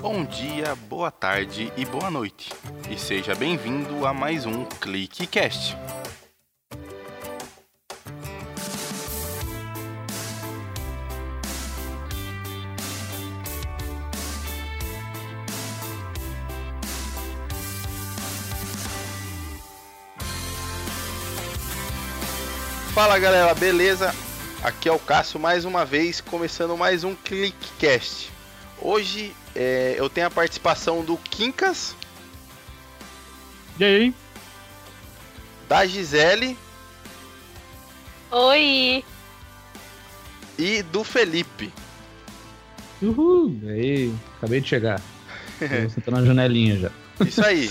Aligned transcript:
Bom 0.00 0.24
dia, 0.24 0.74
boa 0.88 1.10
tarde 1.10 1.70
e 1.76 1.84
boa 1.84 2.10
noite. 2.10 2.50
E 2.88 2.98
seja 2.98 3.34
bem-vindo 3.34 4.06
a 4.06 4.14
mais 4.14 4.46
um 4.46 4.64
ClickCast. 4.64 5.76
Fala 22.94 23.18
galera, 23.18 23.54
beleza? 23.54 24.14
Aqui 24.62 24.88
é 24.88 24.92
o 24.92 24.98
Cássio 24.98 25.38
mais 25.38 25.66
uma 25.66 25.84
vez, 25.84 26.22
começando 26.22 26.74
mais 26.74 27.04
um 27.04 27.14
ClickCast. 27.14 28.39
Hoje 28.80 29.34
é, 29.54 29.94
eu 29.96 30.08
tenho 30.08 30.26
a 30.26 30.30
participação 30.30 31.04
do 31.04 31.16
Quincas. 31.16 31.94
E 33.78 33.84
aí? 33.84 34.14
Da 35.68 35.86
Gisele. 35.86 36.56
Oi! 38.30 39.04
E 40.58 40.82
do 40.84 41.04
Felipe. 41.04 41.72
Uhul! 43.02 43.58
Aí, 43.66 44.14
acabei 44.36 44.60
de 44.60 44.68
chegar. 44.68 45.00
Você 45.58 46.00
tá 46.04 46.10
na 46.10 46.24
janelinha 46.24 46.76
já. 46.78 46.90
Isso 47.24 47.44
aí. 47.44 47.70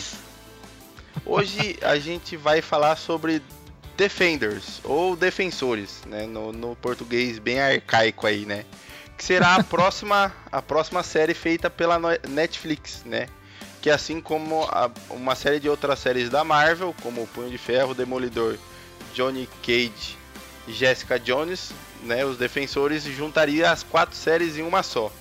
Hoje 1.26 1.78
a 1.82 1.98
gente 1.98 2.38
vai 2.38 2.62
falar 2.62 2.96
sobre 2.96 3.42
Defenders, 3.98 4.80
ou 4.84 5.16
Defensores, 5.16 6.02
né? 6.08 6.26
No, 6.26 6.52
no 6.52 6.76
português 6.76 7.38
bem 7.40 7.60
arcaico 7.60 8.26
aí, 8.26 8.46
né? 8.46 8.64
Que 9.20 9.26
será 9.26 9.56
a 9.56 9.64
próxima, 9.64 10.34
a 10.50 10.62
próxima 10.62 11.04
série 11.04 11.34
feita 11.34 11.70
pela 11.70 12.00
Netflix, 12.26 13.04
né? 13.06 13.28
Que 13.82 13.90
assim 13.90 14.22
como 14.22 14.64
a, 14.64 14.90
uma 15.10 15.36
série 15.36 15.60
de 15.60 15.68
outras 15.68 16.00
séries 16.00 16.30
da 16.30 16.46
Marvel, 16.46 16.96
como 17.04 17.28
Punho 17.28 17.50
de 17.50 17.58
Ferro, 17.58 17.94
Demolidor, 17.94 18.58
Johnny 19.14 19.50
Cage 19.62 20.18
e 20.66 20.72
Jessica 20.72 21.20
Jones, 21.20 21.74
né? 22.02 22.24
Os 22.24 22.38
Defensores 22.38 23.04
juntaria 23.04 23.70
as 23.70 23.84
quatro 23.84 24.16
séries 24.16 24.58
em 24.58 24.62
uma 24.62 24.84
só. 24.84 25.12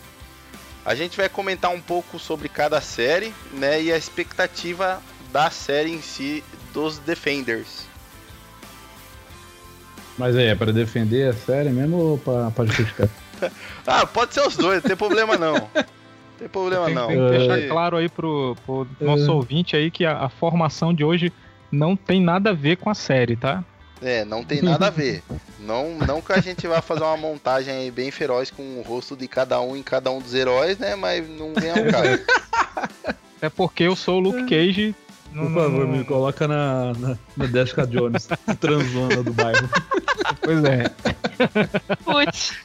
A 0.84 0.94
gente 0.94 1.16
vai 1.16 1.28
comentar 1.28 1.72
um 1.72 1.80
pouco 1.80 2.20
sobre 2.20 2.48
cada 2.48 2.80
série, 2.80 3.34
né? 3.52 3.82
E 3.82 3.92
a 3.92 3.96
expectativa 3.96 5.02
da 5.32 5.50
série 5.50 5.90
em 5.90 6.00
si 6.00 6.44
dos 6.72 6.98
Defenders. 6.98 7.88
Mas 10.16 10.36
aí, 10.36 10.46
é 10.46 10.54
pra 10.54 10.70
defender 10.70 11.30
a 11.30 11.32
série 11.32 11.70
mesmo 11.70 11.96
ou 11.96 12.18
pra 12.18 12.64
justificar? 12.64 13.08
ah, 13.86 14.06
pode 14.06 14.34
ser 14.34 14.40
os 14.46 14.56
dois, 14.56 14.82
não 14.82 14.88
tem 14.88 14.96
problema 14.96 15.36
não. 15.36 15.54
Não 15.54 15.84
tem 16.38 16.48
problema 16.48 16.86
tem, 16.86 16.94
não. 16.94 17.08
Tem 17.08 17.16
que 17.16 17.38
deixar 17.38 17.68
claro 17.68 17.96
aí 17.96 18.08
pro, 18.08 18.56
pro 18.64 18.86
nosso 19.00 19.30
é. 19.30 19.34
ouvinte 19.34 19.76
aí 19.76 19.90
que 19.90 20.04
a, 20.04 20.24
a, 20.24 20.28
formação 20.28 20.94
de 20.94 21.04
hoje 21.04 21.32
não 21.70 21.96
tem 21.96 22.20
nada 22.20 22.50
a 22.50 22.54
ver 22.54 22.76
com 22.76 22.90
a 22.90 22.94
série, 22.94 23.36
tá? 23.36 23.64
É, 24.00 24.24
não 24.24 24.44
tem 24.44 24.62
nada 24.62 24.86
a 24.86 24.90
ver. 24.90 25.22
não, 25.58 25.98
não 26.06 26.20
que 26.20 26.32
a 26.32 26.40
gente 26.40 26.66
vá 26.68 26.80
fazer 26.80 27.02
uma 27.02 27.16
montagem 27.16 27.74
aí 27.74 27.90
bem 27.90 28.12
feroz 28.12 28.50
com 28.50 28.62
o 28.78 28.82
rosto 28.82 29.16
de 29.16 29.26
cada 29.26 29.60
um 29.60 29.76
em 29.76 29.82
cada 29.82 30.10
um 30.10 30.20
dos 30.20 30.34
heróis, 30.34 30.78
né? 30.78 30.94
Mas 30.94 31.28
não 31.28 31.52
vem 31.54 31.70
ao 31.70 31.84
caso. 31.90 32.22
É 33.40 33.48
porque 33.48 33.84
eu 33.84 33.94
sou 33.94 34.16
o 34.16 34.18
Luke 34.18 34.46
Cage 34.46 34.96
por 35.32 35.52
favor, 35.52 35.86
me 35.86 36.04
coloca 36.04 36.48
na, 36.48 36.92
na, 36.94 37.18
na 37.36 37.46
Jessica 37.46 37.86
Jones, 37.86 38.28
transona 38.60 39.22
do 39.22 39.32
bairro. 39.32 39.68
Pois 40.40 40.64
é. 40.64 40.90
Putz, 42.04 42.56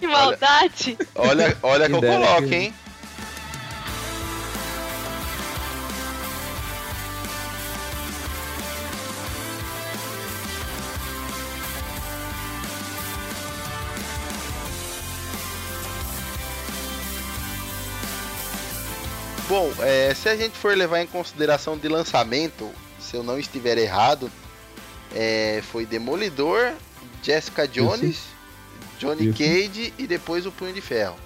que 0.00 0.06
maldade! 0.06 0.98
Olha, 1.14 1.30
olha, 1.30 1.58
olha 1.62 1.86
que 1.86 1.92
eu 1.92 2.00
coloco, 2.00 2.54
hein? 2.54 2.74
Bom, 19.48 19.68
é, 19.80 20.14
se 20.14 20.28
a 20.28 20.36
gente 20.36 20.56
for 20.56 20.76
levar 20.76 21.00
em 21.00 21.08
consideração 21.08 21.76
de 21.76 21.88
lançamento, 21.88 22.70
se 23.00 23.16
eu 23.16 23.24
não 23.24 23.36
estiver 23.36 23.76
errado, 23.78 24.30
é, 25.12 25.60
foi 25.72 25.84
Demolidor, 25.84 26.72
Jessica 27.20 27.66
Jones, 27.66 28.10
Isso. 28.16 28.39
Johnny 29.00 29.28
Isso. 29.30 29.38
Cage 29.38 29.94
e 29.98 30.06
depois 30.06 30.44
o 30.44 30.52
Punho 30.52 30.74
de 30.74 30.82
Ferro. 30.82 31.16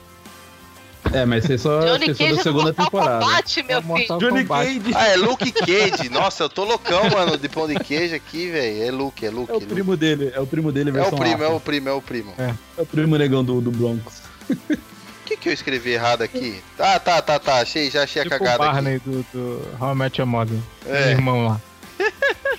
É, 1.13 1.27
mas 1.27 1.45
você 1.45 1.59
só 1.59 1.81
Johnny 1.81 2.11
esqueceu 2.11 2.37
da 2.37 2.43
segunda 2.43 2.73
temporada. 2.73 3.25
Combate, 3.25 3.63
meu 3.65 3.83
filho. 3.83 4.19
Johnny 4.19 4.45
Cage. 4.45 4.81
Ah, 4.95 5.09
é 5.09 5.17
Luke 5.17 5.53
Cage. 5.53 6.09
Nossa, 6.09 6.45
eu 6.45 6.49
tô 6.49 6.65
loucão, 6.65 7.11
mano, 7.11 7.37
de 7.37 7.49
pão 7.49 7.67
de 7.67 7.75
queijo 7.75 8.15
aqui, 8.15 8.49
velho. 8.49 8.85
É 8.85 8.91
Luke, 8.91 9.27
é 9.27 9.31
Luke. 9.31 9.51
É 9.51 9.55
o 9.55 9.59
Luke. 9.59 9.67
primo 9.67 9.97
dele, 9.97 10.33
é 10.35 10.41
o 10.41 10.47
primo 10.47 10.73
dele, 10.73 10.91
É 10.97 11.03
o 11.03 11.11
primo, 11.11 11.43
é 11.43 11.49
o 11.49 11.61
primo, 11.61 11.89
é 11.89 11.93
o 11.93 12.01
primo. 12.01 12.35
É, 12.39 12.55
é 12.79 12.83
o 12.83 12.87
primo 12.87 13.19
negão 13.19 13.45
do, 13.45 13.61
do 13.61 13.71
Broncos. 13.71 14.23
O 14.49 15.27
que, 15.27 15.37
que 15.37 15.49
eu 15.49 15.53
escrevi 15.53 15.91
errado 15.91 16.23
aqui? 16.23 16.63
Tá, 16.77 16.99
tá, 17.01 17.21
tá, 17.21 17.39
tá. 17.39 17.59
Achei, 17.59 17.91
já 17.91 18.05
achei 18.05 18.23
tipo 18.23 18.35
a 18.35 18.39
cagada 18.39 18.63
o 18.63 18.67
Barney 18.67 18.97
aqui. 18.97 19.09
do, 19.09 19.27
do 19.33 19.69
How 19.81 19.93
I 19.93 19.97
Met 19.97 20.21
Your 20.21 20.29
Mother. 20.29 20.59
É. 20.87 21.11
irmão 21.13 21.47
lá. 21.47 21.61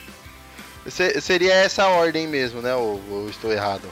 seria 1.22 1.54
essa 1.54 1.84
a 1.84 1.90
ordem 1.90 2.28
mesmo, 2.28 2.62
né? 2.62 2.76
Ou, 2.76 3.02
ou 3.10 3.30
estou 3.30 3.52
errado? 3.52 3.88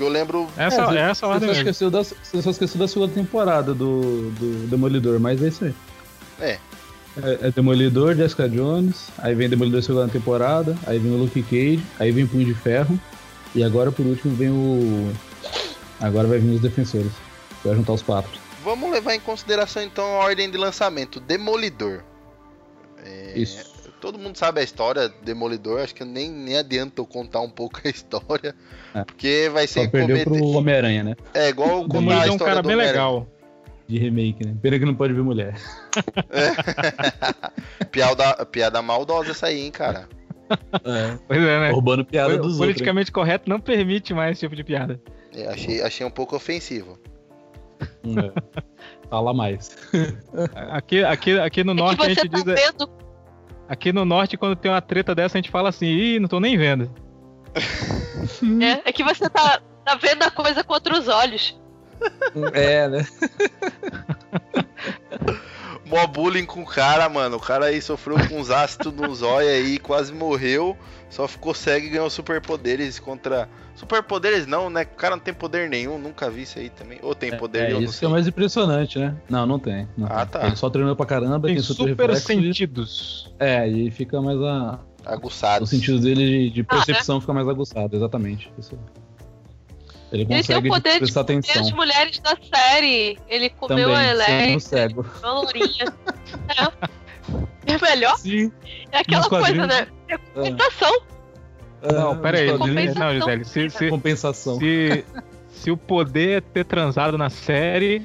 Porque 0.00 0.04
eu 0.04 0.08
lembro. 0.08 0.48
Essa, 0.56 0.94
é, 0.94 1.10
essa 1.10 1.26
você, 1.26 1.32
ordem 1.32 1.48
só 1.48 1.54
esqueceu 1.54 1.90
da, 1.90 2.02
você 2.02 2.42
só 2.42 2.50
esqueceu 2.50 2.78
da 2.78 2.88
segunda 2.88 3.12
temporada 3.12 3.74
do, 3.74 4.30
do 4.30 4.66
Demolidor, 4.66 5.20
mas 5.20 5.42
é 5.42 5.48
isso 5.48 5.64
aí. 5.66 5.74
É. 6.40 6.58
É, 7.22 7.48
é 7.48 7.50
Demolidor, 7.50 8.14
Jessica 8.14 8.48
Jones, 8.48 9.08
aí 9.18 9.34
vem 9.34 9.48
Demolidor 9.48 9.82
segunda 9.82 10.08
temporada, 10.08 10.74
aí 10.86 10.98
vem 10.98 11.12
o 11.12 11.18
Luke 11.18 11.42
Cage, 11.42 11.84
aí 11.98 12.12
vem 12.12 12.26
Punho 12.26 12.46
de 12.46 12.54
Ferro, 12.54 12.98
e 13.54 13.62
agora 13.62 13.92
por 13.92 14.06
último 14.06 14.34
vem 14.34 14.48
o. 14.48 15.12
Agora 16.00 16.26
vai 16.26 16.38
vir 16.38 16.54
os 16.54 16.62
Defensores. 16.62 17.12
Vai 17.62 17.74
juntar 17.74 17.92
os 17.92 18.02
quatro. 18.02 18.40
Vamos 18.64 18.90
levar 18.90 19.14
em 19.14 19.20
consideração 19.20 19.82
então 19.82 20.04
a 20.04 20.24
ordem 20.24 20.50
de 20.50 20.56
lançamento. 20.56 21.20
Demolidor. 21.20 22.02
É, 23.04 23.38
Isso. 23.38 23.70
Todo 24.00 24.18
mundo 24.18 24.36
sabe 24.36 24.60
a 24.60 24.64
história 24.64 25.08
Demolidor, 25.22 25.80
acho 25.80 25.94
que 25.94 26.04
nem, 26.04 26.30
nem 26.30 26.56
adianta 26.56 27.00
eu 27.00 27.06
contar 27.06 27.40
um 27.40 27.50
pouco 27.50 27.80
a 27.84 27.88
história. 27.88 28.54
É. 28.94 29.04
Porque 29.04 29.50
vai 29.52 29.66
ser 29.66 29.84
Só 29.84 29.90
perdeu 29.90 30.24
pro 30.24 30.42
Homem-Aranha, 30.42 31.04
né? 31.04 31.16
É 31.34 31.48
igual 31.48 31.82
o 31.82 31.88
Demolidor 31.88 32.26
é 32.26 32.30
um 32.30 32.38
cara 32.38 32.62
bem 32.62 32.76
legal. 32.76 33.28
De 33.86 33.98
remake, 33.98 34.46
né? 34.46 34.54
Pena 34.62 34.78
que 34.78 34.84
não 34.84 34.94
pode 34.94 35.12
ver 35.12 35.22
mulher. 35.22 35.54
É. 36.30 37.84
piada, 37.90 38.46
piada 38.46 38.80
maldosa 38.80 39.32
essa 39.32 39.48
aí, 39.48 39.60
hein, 39.60 39.70
cara. 39.70 40.08
É. 40.84 41.18
Pois 41.26 41.40
é, 41.40 41.60
né? 41.60 41.70
Roubando 41.70 42.04
piada 42.04 42.38
dos 42.38 42.56
Politicamente 42.56 43.10
correto 43.10 43.50
não 43.50 43.60
permite 43.60 44.14
mais 44.14 44.32
esse 44.32 44.40
tipo 44.40 44.54
de 44.54 44.64
piada. 44.64 45.00
É, 45.34 45.46
achei, 45.48 45.82
achei 45.82 46.06
um 46.06 46.10
pouco 46.10 46.36
ofensivo. 46.36 46.98
É. 47.80 48.70
Fala 49.08 49.34
mais. 49.34 49.76
Aqui, 50.70 51.02
aqui, 51.02 51.38
aqui 51.38 51.64
no 51.64 51.72
É 51.72 51.74
norte 51.74 51.98
que 51.98 52.06
a 52.06 52.08
gente 52.08 52.28
tá 52.28 52.38
diz. 52.38 52.44
vendo 52.44 52.99
Aqui 53.70 53.92
no 53.92 54.04
norte, 54.04 54.36
quando 54.36 54.56
tem 54.56 54.68
uma 54.68 54.82
treta 54.82 55.14
dessa, 55.14 55.38
a 55.38 55.40
gente 55.40 55.48
fala 55.48 55.68
assim, 55.68 55.86
ih, 55.86 56.18
não 56.18 56.26
tô 56.26 56.40
nem 56.40 56.58
vendo. 56.58 56.92
É, 58.62 58.90
é 58.90 58.92
que 58.92 59.02
você 59.02 59.30
tá, 59.30 59.60
tá 59.84 59.94
vendo 59.94 60.22
a 60.22 60.30
coisa 60.30 60.62
com 60.62 60.74
outros 60.74 61.08
olhos. 61.08 61.58
É, 62.52 62.86
né? 62.86 63.06
Mó 65.90 66.06
bullying 66.06 66.46
com 66.46 66.62
o 66.62 66.66
cara, 66.66 67.08
mano. 67.08 67.36
O 67.36 67.40
cara 67.40 67.66
aí 67.66 67.82
sofreu 67.82 68.16
com 68.28 68.38
uns 68.40 68.50
ácidos 68.50 68.92
nos 68.92 69.22
olhos 69.22 69.50
aí, 69.50 69.78
quase 69.78 70.12
morreu. 70.12 70.76
Só 71.10 71.26
ficou 71.26 71.52
cego 71.52 71.86
e 71.86 71.90
ganhou 71.90 72.08
superpoderes 72.08 73.00
contra. 73.00 73.48
Superpoderes 73.74 74.46
não, 74.46 74.70
né? 74.70 74.82
O 74.82 74.96
cara 74.96 75.16
não 75.16 75.22
tem 75.22 75.34
poder 75.34 75.68
nenhum, 75.68 75.98
nunca 75.98 76.30
vi 76.30 76.42
isso 76.42 76.58
aí 76.58 76.70
também. 76.70 76.98
Ou 77.02 77.14
tem 77.14 77.36
poder, 77.36 77.62
É, 77.64 77.72
eu 77.72 77.80
não 77.80 77.82
isso 77.82 77.98
que 77.98 78.04
é 78.04 78.08
mais 78.08 78.28
impressionante, 78.28 78.98
né? 78.98 79.16
Não, 79.28 79.44
não 79.46 79.58
tem. 79.58 79.88
não 79.96 80.06
Ah, 80.08 80.24
tem. 80.24 80.40
tá. 80.40 80.46
Ele 80.46 80.56
só 80.56 80.70
treinou 80.70 80.94
pra 80.94 81.06
caramba, 81.06 81.48
Tem 81.48 81.56
tem 81.56 81.62
super, 81.64 81.88
super 81.88 82.10
reflexo 82.10 82.32
e- 82.32 82.36
sentidos. 82.44 83.34
É, 83.40 83.66
e 83.66 83.90
fica 83.90 84.20
mais 84.22 84.40
a. 84.40 84.78
Aguçado. 85.04 85.64
O 85.64 85.66
sentido 85.66 85.98
dele 85.98 86.50
de, 86.50 86.50
de 86.50 86.60
Ah, 86.68 86.74
percepção 86.74 87.20
fica 87.20 87.32
mais 87.32 87.48
aguçado, 87.48 87.96
exatamente. 87.96 88.52
Isso. 88.58 88.78
Ele 90.12 90.26
Ele 90.28 90.42
tem 90.42 90.56
o 90.56 90.62
poder 90.62 90.92
de 90.94 90.98
prestar 90.98 91.24
comer 91.24 91.38
atenção. 91.38 91.62
as 91.62 91.72
mulheres 91.72 92.18
da 92.18 92.36
série. 92.52 93.18
Ele 93.28 93.50
comeu 93.50 93.88
Também, 93.88 93.94
a 93.96 94.16
sendo 94.16 94.22
Electra, 94.22 94.60
cego. 94.60 95.06
lourinha. 95.22 95.94
é. 96.48 97.72
é 97.72 97.78
melhor? 97.90 98.16
Sim. 98.18 98.50
É 98.90 98.98
aquela 98.98 99.28
coisa, 99.28 99.66
né? 99.66 99.86
É 100.08 100.18
compensação. 100.18 101.00
Não, 101.82 102.16
pera 102.18 102.38
aí. 102.38 102.58
Compensação. 102.58 103.02
Não, 103.04 103.14
Gisele, 103.14 103.44
se, 103.44 103.70
se, 103.70 103.88
Compensação. 103.88 104.58
se, 104.58 105.04
se 105.48 105.70
o 105.70 105.76
poder 105.76 106.38
é 106.38 106.40
ter 106.40 106.64
transado 106.64 107.16
na 107.16 107.30
série, 107.30 108.02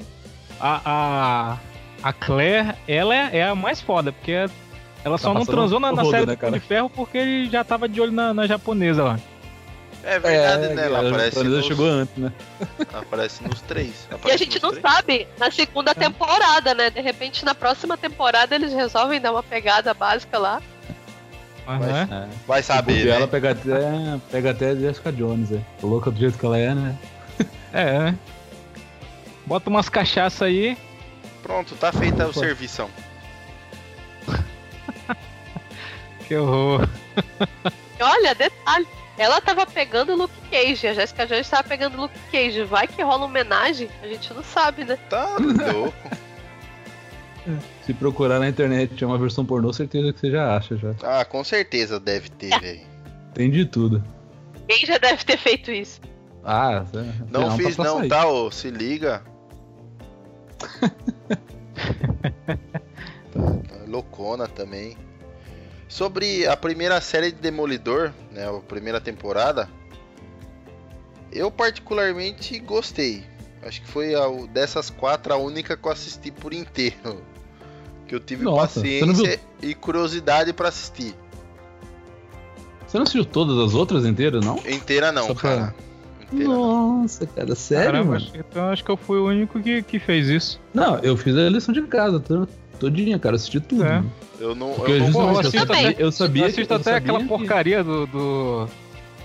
a, 0.60 0.80
a, 0.84 1.58
a 2.02 2.12
Claire, 2.12 2.74
ela 2.86 3.14
é, 3.14 3.38
é 3.38 3.44
a 3.44 3.54
mais 3.54 3.80
foda, 3.80 4.12
porque 4.12 4.32
ela 5.04 5.18
só 5.18 5.34
não 5.34 5.44
transou 5.44 5.78
na, 5.78 5.92
na 5.92 6.02
rodo, 6.02 6.10
série 6.10 6.26
né, 6.26 6.36
do 6.36 6.50
de 6.52 6.60
Ferro 6.60 6.90
porque 6.90 7.18
ele 7.18 7.50
já 7.50 7.62
tava 7.62 7.88
de 7.88 8.00
olho 8.00 8.12
na, 8.12 8.32
na 8.32 8.46
japonesa 8.46 9.04
lá. 9.04 9.20
É 10.06 10.18
verdade, 10.20 10.72
né? 10.74 10.86
Ela 10.86 11.08
aparece 11.08 11.42
nos, 11.42 11.66
chegou 11.66 11.86
antes, 11.86 12.16
né? 12.16 12.32
aparece 12.94 13.42
nos 13.42 13.60
três. 13.62 14.06
E 14.08 14.12
a 14.12 14.16
Aparece 14.16 14.44
gente 14.44 14.62
não 14.62 14.70
três? 14.70 14.82
sabe 14.82 15.26
na 15.36 15.50
segunda 15.50 15.92
temporada, 15.94 16.74
né? 16.74 16.90
De 16.90 17.00
repente, 17.00 17.44
na 17.44 17.54
próxima 17.56 17.96
temporada, 17.96 18.54
eles 18.54 18.72
resolvem 18.72 19.20
dar 19.20 19.32
uma 19.32 19.42
pegada 19.42 19.92
básica 19.92 20.38
lá. 20.38 20.62
Mas, 21.66 21.80
Mas- 21.80 22.08
né? 22.08 22.28
É. 22.32 22.36
Vai 22.46 22.62
saber, 22.62 22.92
Porque 22.94 23.08
né? 23.08 23.16
ela 23.16 23.26
pega 23.26 23.50
até, 23.50 24.20
pega 24.30 24.50
até 24.52 24.70
a 24.70 24.74
Jessica 24.76 25.10
Jones, 25.12 25.50
é. 25.50 25.60
Louca 25.82 26.08
do 26.12 26.18
jeito 26.20 26.38
que 26.38 26.46
ela 26.46 26.56
é, 26.58 26.72
né? 26.72 26.96
É, 27.72 27.98
né? 27.98 28.18
Bota 29.44 29.68
umas 29.68 29.88
cachaça 29.88 30.44
aí. 30.44 30.78
Pronto, 31.42 31.74
tá 31.74 31.92
feita 31.92 32.28
o 32.28 32.32
Pô. 32.32 32.38
servição. 32.38 32.88
Que 36.26 36.36
horror. 36.36 36.88
Olha, 38.00 38.34
detalhe. 38.34 38.86
Ela 39.18 39.40
tava 39.40 39.64
pegando 39.66 40.12
o 40.12 40.16
Luke 40.16 40.34
Cage, 40.50 40.86
a 40.86 40.92
Jessica 40.94 41.26
Jones 41.26 41.48
tava 41.48 41.64
pegando 41.66 41.96
o 41.96 42.02
Luke 42.02 42.18
Cage. 42.30 42.64
Vai 42.64 42.86
que 42.86 43.02
rola 43.02 43.24
homenagem? 43.24 43.88
A 44.02 44.06
gente 44.06 44.32
não 44.34 44.42
sabe, 44.42 44.84
né? 44.84 44.96
Tá 45.08 45.36
louco. 45.38 45.94
Se 47.86 47.94
procurar 47.94 48.40
na 48.40 48.48
internet 48.48 49.02
é 49.02 49.06
uma 49.06 49.16
versão 49.16 49.44
pornô, 49.44 49.72
certeza 49.72 50.12
que 50.12 50.18
você 50.18 50.30
já 50.32 50.56
acha 50.56 50.76
já. 50.76 50.94
Ah, 51.02 51.24
com 51.24 51.42
certeza 51.44 52.00
deve 52.00 52.28
ter, 52.28 52.50
velho. 52.60 52.80
Tem 53.32 53.48
de 53.50 53.64
tudo. 53.64 54.02
Quem 54.68 54.84
já 54.84 54.98
deve 54.98 55.24
ter 55.24 55.38
feito 55.38 55.70
isso? 55.70 56.00
Ah, 56.44 56.84
Não 57.30 57.48
tá 57.50 57.56
fiz 57.56 57.76
pra 57.76 57.84
não, 57.84 57.98
sair. 57.98 58.08
tá? 58.08 58.26
Ô, 58.26 58.50
se 58.50 58.70
liga. 58.70 59.22
Tá, 60.58 60.68
tá 63.32 63.78
loucona 63.86 64.48
também. 64.48 64.96
Sobre 65.96 66.46
a 66.46 66.54
primeira 66.54 67.00
série 67.00 67.32
de 67.32 67.38
Demolidor, 67.38 68.12
né? 68.30 68.46
A 68.46 68.52
primeira 68.60 69.00
temporada. 69.00 69.66
Eu 71.32 71.50
particularmente 71.50 72.58
gostei. 72.58 73.24
Acho 73.62 73.80
que 73.80 73.88
foi 73.88 74.14
a, 74.14 74.28
dessas 74.52 74.90
quatro 74.90 75.32
a 75.32 75.38
única 75.38 75.74
que 75.74 75.88
eu 75.88 75.90
assisti 75.90 76.30
por 76.30 76.52
inteiro. 76.52 77.22
Que 78.06 78.14
eu 78.14 78.20
tive 78.20 78.44
Nossa, 78.44 78.78
paciência 78.80 79.40
e 79.62 79.74
curiosidade 79.74 80.52
pra 80.52 80.68
assistir. 80.68 81.14
Você 82.86 82.98
não 82.98 83.04
assistiu 83.04 83.24
todas 83.24 83.56
as 83.58 83.72
outras 83.74 84.04
inteiras, 84.04 84.44
não? 84.44 84.58
Inteira 84.68 85.10
não, 85.10 85.28
Só 85.28 85.34
pra- 85.34 85.42
cara. 85.56 85.74
Inteira 86.30 86.44
não. 86.52 87.00
Nossa, 87.00 87.26
cara, 87.26 87.54
sério, 87.54 87.86
Caramba, 87.86 88.04
mano? 88.12 88.16
acho- 88.26 88.36
então 88.36 88.64
acho 88.68 88.84
que 88.84 88.90
eu 88.90 88.98
fui 88.98 89.18
o 89.18 89.26
único 89.28 89.58
que, 89.62 89.82
que 89.82 89.98
fez 89.98 90.28
isso. 90.28 90.60
Não, 90.74 90.98
eu 90.98 91.16
fiz 91.16 91.34
a 91.34 91.48
lição 91.48 91.72
de 91.72 91.80
casa, 91.82 92.20
to- 92.20 92.46
todinha, 92.76 93.18
cara, 93.18 93.36
assisti 93.36 93.60
tudo. 93.60 93.84
É. 93.84 93.88
mano. 93.96 94.12
Eu 94.38 94.54
não, 94.54 94.72
Porque 94.74 94.92
eu 94.92 94.98
não 94.98 95.06
eu 95.06 95.32
eu 95.32 95.38
assisto 95.40 95.58
sabia, 95.66 95.88
até- 95.90 96.02
eu 96.02 96.12
sabia 96.12 96.42
eu 96.42 96.44
que- 96.46 96.52
assisto 96.52 96.72
eu 96.72 96.76
até 96.76 96.84
sabia 96.84 96.98
aquela 96.98 97.18
que- 97.20 97.24
porcaria 97.28 97.82
do, 97.84 98.06
do, 98.06 98.66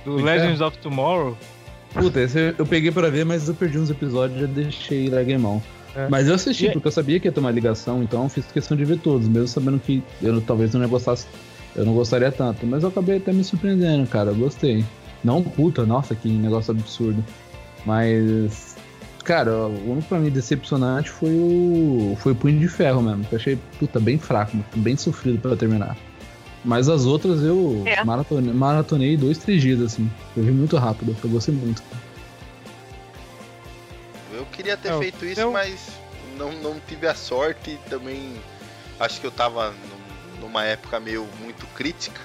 do 0.05 0.17
Do 0.17 0.23
Legends 0.23 0.61
of 0.61 0.77
Tomorrow. 0.77 1.37
Puta, 1.93 2.21
esse 2.21 2.55
eu 2.57 2.65
peguei 2.65 2.91
pra 2.91 3.09
ver, 3.09 3.25
mas 3.25 3.47
eu 3.49 3.53
perdi 3.53 3.77
uns 3.77 3.89
episódios 3.89 4.37
e 4.37 4.41
já 4.41 4.47
deixei 4.47 5.09
mão. 5.37 5.61
É. 5.93 6.07
Mas 6.07 6.29
eu 6.29 6.35
assisti, 6.35 6.67
E- 6.67 6.71
porque 6.71 6.87
eu 6.87 6.91
sabia 6.91 7.19
que 7.19 7.27
ia 7.27 7.31
ter 7.33 7.41
uma 7.41 7.51
ligação, 7.51 8.01
então 8.01 8.23
eu 8.23 8.29
fiz 8.29 8.45
questão 8.45 8.77
de 8.77 8.85
ver 8.85 8.97
todos, 8.99 9.27
mesmo 9.27 9.47
sabendo 9.49 9.77
que 9.79 10.01
eu 10.21 10.39
talvez 10.39 10.73
não 10.73 10.87
gostasse, 10.87 11.27
eu 11.75 11.85
não 11.85 11.93
gostaria 11.93 12.31
tanto. 12.31 12.65
Mas 12.65 12.83
eu 12.83 12.89
acabei 12.89 13.17
até 13.17 13.33
me 13.33 13.43
surpreendendo, 13.43 14.07
cara, 14.07 14.29
eu 14.29 14.35
gostei. 14.35 14.85
Não, 15.21 15.43
puta, 15.43 15.85
nossa, 15.85 16.15
que 16.15 16.29
negócio 16.29 16.71
absurdo. 16.71 17.21
Mas, 17.85 18.70
cara, 19.21 19.51
o 19.67 19.91
único 19.91 20.07
pra 20.07 20.19
mim 20.19 20.29
decepcionante 20.29 21.09
foi 21.09 21.29
o. 21.29 22.17
Foi 22.19 22.31
o 22.33 22.35
Punho 22.35 22.59
de 22.59 22.67
Ferro 22.67 23.01
mesmo, 23.01 23.23
que 23.25 23.33
eu 23.33 23.39
achei, 23.39 23.55
puta, 23.79 23.99
bem 23.99 24.17
fraco, 24.17 24.57
bem 24.75 24.95
sofrido 24.97 25.39
pra 25.39 25.55
terminar. 25.55 25.97
Mas 26.63 26.87
as 26.89 27.05
outras 27.05 27.41
eu 27.41 27.83
É. 27.87 28.03
maratonei, 28.03 28.53
maratonei 28.53 29.17
dois, 29.17 29.37
três 29.39 29.61
dias, 29.61 29.81
assim. 29.81 30.09
Eu 30.37 30.43
vi 30.43 30.51
muito 30.51 30.77
rápido, 30.77 31.15
eu 31.23 31.29
gostei 31.29 31.53
muito. 31.55 31.81
Eu 34.31 34.45
queria 34.45 34.77
ter 34.77 34.89
É, 34.93 34.97
feito 34.97 35.25
isso, 35.25 35.41
eu- 35.41 35.51
mas 35.51 35.79
não, 36.37 36.51
não 36.53 36.79
tive 36.87 37.07
a 37.07 37.15
sorte. 37.15 37.79
Também 37.89 38.35
acho 38.99 39.19
que 39.19 39.27
eu 39.27 39.31
tava 39.31 39.71
num- 39.71 40.41
numa 40.47 40.63
época 40.63 40.99
meio 40.99 41.27
muito 41.41 41.65
crítica. 41.75 42.19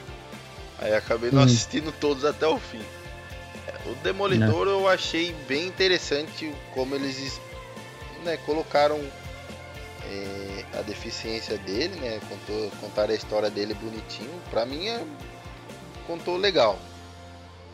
Aí 0.78 0.94
acabei 0.94 1.31
não 1.31 1.40
Hum. 1.40 1.44
assistindo 1.44 1.90
todos 1.92 2.25
até 2.25 2.46
o 2.46 2.58
fim. 2.58 2.81
O 3.91 3.94
Demolidor 4.03 4.67
eu 4.67 4.88
achei 4.88 5.33
bem 5.49 5.67
interessante 5.67 6.53
como 6.75 6.94
eles 6.94 7.41
né, 8.25 8.37
colocaram 8.38 8.99
é, 10.05 10.65
a 10.79 10.83
deficiência 10.83 11.56
dele, 11.59 11.94
né? 12.00 12.21
Contou, 12.29 12.71
contaram 12.81 13.12
a 13.12 13.17
história 13.17 13.50
dele 13.50 13.75
bonitinho. 13.75 14.31
Pra 14.50 14.67
mim 14.67 14.87
é, 14.88 15.05
contou 16.06 16.37
legal. 16.37 16.79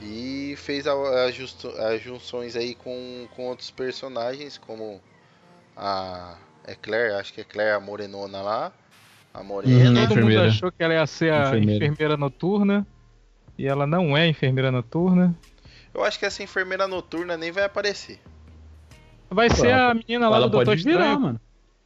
E 0.01 0.55
fez 0.59 0.87
a- 0.87 1.25
as 1.27 1.35
justo- 1.35 1.69
as 1.79 2.03
junções 2.03 2.57
aí 2.57 2.75
com, 2.75 3.27
com 3.37 3.47
outros 3.49 3.71
personagens, 3.71 4.59
como 4.59 5.01
a 5.77 6.37
é 6.67 6.75
Claire, 6.75 7.15
acho 7.15 7.33
que 7.33 7.41
é 7.41 7.45
Claire 7.45 7.73
a 7.73 7.81
morenona 7.81 8.41
lá. 8.43 8.73
A 9.33 9.41
Uhum. 9.41 9.45
morena. 9.47 9.75
Todo 9.85 9.95
mundo 9.95 10.03
enfermeira. 10.13 10.47
achou 10.49 10.71
que 10.71 10.83
ela 10.83 10.93
ia 10.95 11.07
ser 11.07 11.33
a 11.33 11.49
Enfermeira. 11.49 11.85
enfermeira 11.87 12.17
noturna. 12.17 12.87
E 13.57 13.67
ela 13.67 13.87
não 13.87 14.17
é 14.17 14.27
enfermeira 14.27 14.71
noturna. 14.73 15.35
Eu 15.95 16.03
acho 16.05 16.19
que 16.19 16.25
essa 16.27 16.43
enfermeira 16.43 16.87
noturna 16.89 17.37
nem 17.37 17.51
vai 17.53 17.65
aparecer. 17.65 18.21
Vai 19.31 19.49
Pô, 19.49 19.57
ser 19.57 19.69
ela 19.69 19.91
a 19.91 19.95
menina 19.95 20.29
lá 20.29 20.37
Ela 20.37 20.47
do 20.47 20.53
Doutor 20.53 20.67
pode 20.67 20.83
virar, 20.85 21.01
Estranho. 21.01 21.21
mano. 21.21 21.41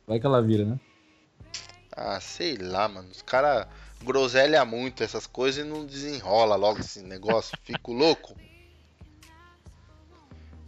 Vai 0.07 0.21
que 0.21 0.27
ela 0.27 0.43
vira, 0.43 0.65
né? 0.65 0.81
Ah, 1.97 2.21
sei 2.21 2.57
lá, 2.57 2.89
mano. 2.89 3.09
Os 3.11 3.23
caras 3.23 3.67
groselha 4.03 4.65
muito 4.65 5.03
essas 5.03 5.27
coisas 5.27 5.65
e 5.65 5.69
não 5.69 5.85
desenrola 5.87 6.55
logo 6.57 6.81
esse 6.81 7.01
negócio. 7.03 7.57
Fico 7.65 7.93
louco. 7.93 8.37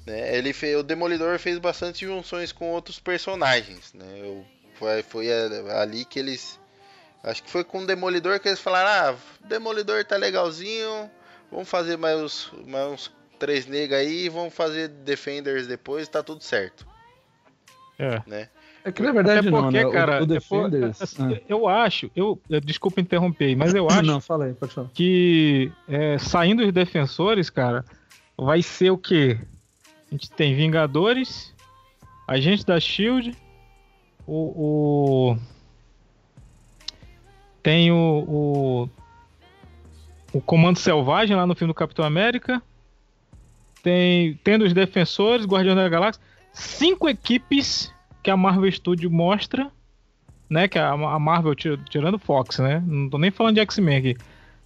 Né, 0.07 0.37
ele 0.37 0.53
fez, 0.53 0.77
o 0.77 0.83
Demolidor 0.83 1.39
fez 1.39 1.59
bastante 1.59 2.07
junções 2.07 2.51
com 2.51 2.71
outros 2.71 2.99
personagens, 2.99 3.93
né? 3.93 4.07
Eu, 4.21 4.45
foi, 4.75 5.03
foi 5.03 5.29
ali 5.81 6.05
que 6.05 6.19
eles. 6.19 6.59
Acho 7.23 7.43
que 7.43 7.51
foi 7.51 7.63
com 7.63 7.81
o 7.83 7.87
Demolidor 7.87 8.41
que 8.41 8.49
eles 8.49 8.61
falaram: 8.61 8.89
ah, 9.11 9.19
o 9.45 9.47
Demolidor 9.49 10.03
tá 10.07 10.17
legalzinho, 10.17 11.11
vamos 11.51 11.69
fazer 11.69 11.99
mais, 11.99 12.19
uns- 12.19 12.53
mais 12.67 12.87
uns 12.91 13.13
três 13.39 13.67
negros 13.67 13.99
aí, 13.99 14.29
vamos 14.29 14.55
fazer 14.55 14.89
Defenders 14.89 15.67
depois, 15.67 16.09
tá 16.09 16.23
tudo 16.23 16.43
certo, 16.43 16.87
É. 17.99 18.23
né? 18.27 18.49
É 18.85 18.93
que 18.93 19.03
na 19.03 19.13
verdade 19.13 19.41
Até 19.41 19.51
não, 19.51 19.63
porque, 19.65 19.79
né? 19.79 19.87
O- 19.87 19.91
cara, 19.93 20.13
o, 20.13 20.17
é 20.17 20.19
por- 20.21 20.27
Defenders... 20.27 21.01
assim, 21.03 21.41
eu 21.49 21.69
acho, 21.69 22.11
eu, 22.15 22.41
eu- 22.49 22.61
desculpa 22.61 23.01
interromper, 23.01 23.55
mas 23.57 23.75
eu 23.75 23.87
acho 23.91 24.03
Não, 24.03 24.21
fala 24.21 24.47
aí, 24.47 24.55
pode 24.55 24.73
falar. 24.73 24.89
que 24.95 25.71
é, 25.89 26.17
saindo 26.19 26.65
os 26.65 26.73
defensores, 26.73 27.51
cara, 27.51 27.85
vai 28.37 28.63
ser 28.63 28.91
o 28.91 28.99
quê? 28.99 29.39
A 30.11 30.15
gente 30.15 30.31
tem 30.31 30.55
Vingadores, 30.55 31.53
Agente 32.27 32.65
da 32.65 32.79
Shield, 32.81 33.37
o. 34.27 35.33
o- 35.33 35.39
tem 37.63 37.91
o, 37.93 38.25
o. 38.27 38.89
o 40.33 40.41
Comando 40.41 40.79
Selvagem 40.79 41.37
lá 41.37 41.47
no 41.47 41.55
filme 41.55 41.73
do 41.73 41.77
Capitão 41.77 42.05
América. 42.05 42.63
Tem, 43.83 44.39
tendo 44.43 44.65
os 44.65 44.73
defensores, 44.73 45.47
Guardião 45.47 45.75
da 45.77 45.89
Galáxia. 45.89 46.23
Cinco 46.53 47.09
equipes 47.09 47.93
que 48.23 48.31
a 48.31 48.37
Marvel 48.37 48.71
Studio 48.71 49.11
mostra. 49.11 49.71
Né, 50.51 50.67
que 50.67 50.79
a, 50.79 50.93
a 50.93 51.19
Marvel, 51.19 51.55
tir- 51.55 51.79
tirando 51.91 52.19
Fox, 52.19 52.59
né? 52.59 52.83
Não 52.87 53.11
tô 53.11 53.19
nem 53.19 53.31
falando 53.31 53.57
de 53.57 53.61
X-Men 53.61 53.99
aqui 53.99 54.17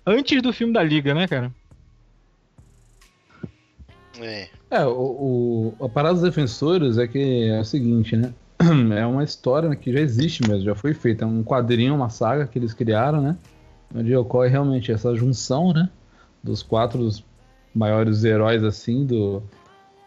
antes 0.07 0.40
do 0.40 0.52
filme 0.52 0.73
da 0.73 0.81
Liga, 0.81 1.12
né, 1.12 1.26
cara? 1.26 1.50
É. 4.21 4.49
É, 4.71 4.85
o, 4.87 5.75
o- 5.81 5.85
a 5.85 5.88
parada 5.88 6.14
dos 6.14 6.23
defensores 6.23 6.99
é 6.99 7.07
que 7.09 7.49
é 7.49 7.61
o 7.61 7.64
seguinte, 7.64 8.16
né? 8.16 8.33
É 8.97 9.04
uma 9.07 9.25
história 9.25 9.75
que 9.75 9.92
já 9.92 10.00
existe 10.00 10.47
mesmo, 10.47 10.64
já 10.64 10.75
foi 10.75 10.95
feita. 10.95 11.25
É 11.25 11.26
um 11.26 11.42
quadrinho, 11.42 11.95
uma 11.95 12.09
saga 12.11 12.47
que 12.47 12.59
eles 12.59 12.73
criaram, 12.73 13.21
né? 13.21 13.37
Onde 13.95 14.14
ocorre 14.14 14.49
realmente 14.49 14.92
essa 14.92 15.14
junção, 15.16 15.73
né? 15.73 15.88
Dos 16.42 16.62
quatro 16.62 17.09
maiores 17.75 18.25
heróis, 18.25 18.62
assim, 18.64 19.05
do. 19.07 19.43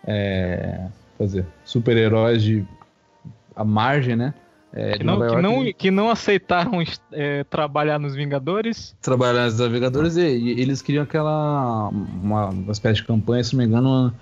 É, 0.08 0.88
fazer 1.18 1.46
super-heróis 1.64 2.44
de. 2.44 2.66
a 3.56 3.64
margem, 3.64 4.16
né? 4.16 4.34
É, 4.74 4.98
Que 4.98 5.04
não, 5.06 5.20
que 5.28 5.42
não, 5.42 5.74
que 5.74 5.92
não 5.92 6.10
aceitaram 6.10 6.84
é, 7.14 7.44
trabalhar 7.46 7.98
nos 7.98 8.14
Vingadores. 8.14 8.94
trabalhar 9.02 9.46
nos 9.46 9.58
navegadores 9.58 10.18
e, 10.18 10.22
e 10.38 10.50
eles 10.62 10.82
criam 10.82 11.04
aquela 11.04 11.88
uma, 11.90 12.48
uma 12.50 12.72
espécie 12.74 12.96
de 13.02 13.08
campanha, 13.08 13.42
se 13.42 13.56
não 13.56 13.64
me 13.64 13.70
engano, 13.70 13.88
uma- 13.88 14.16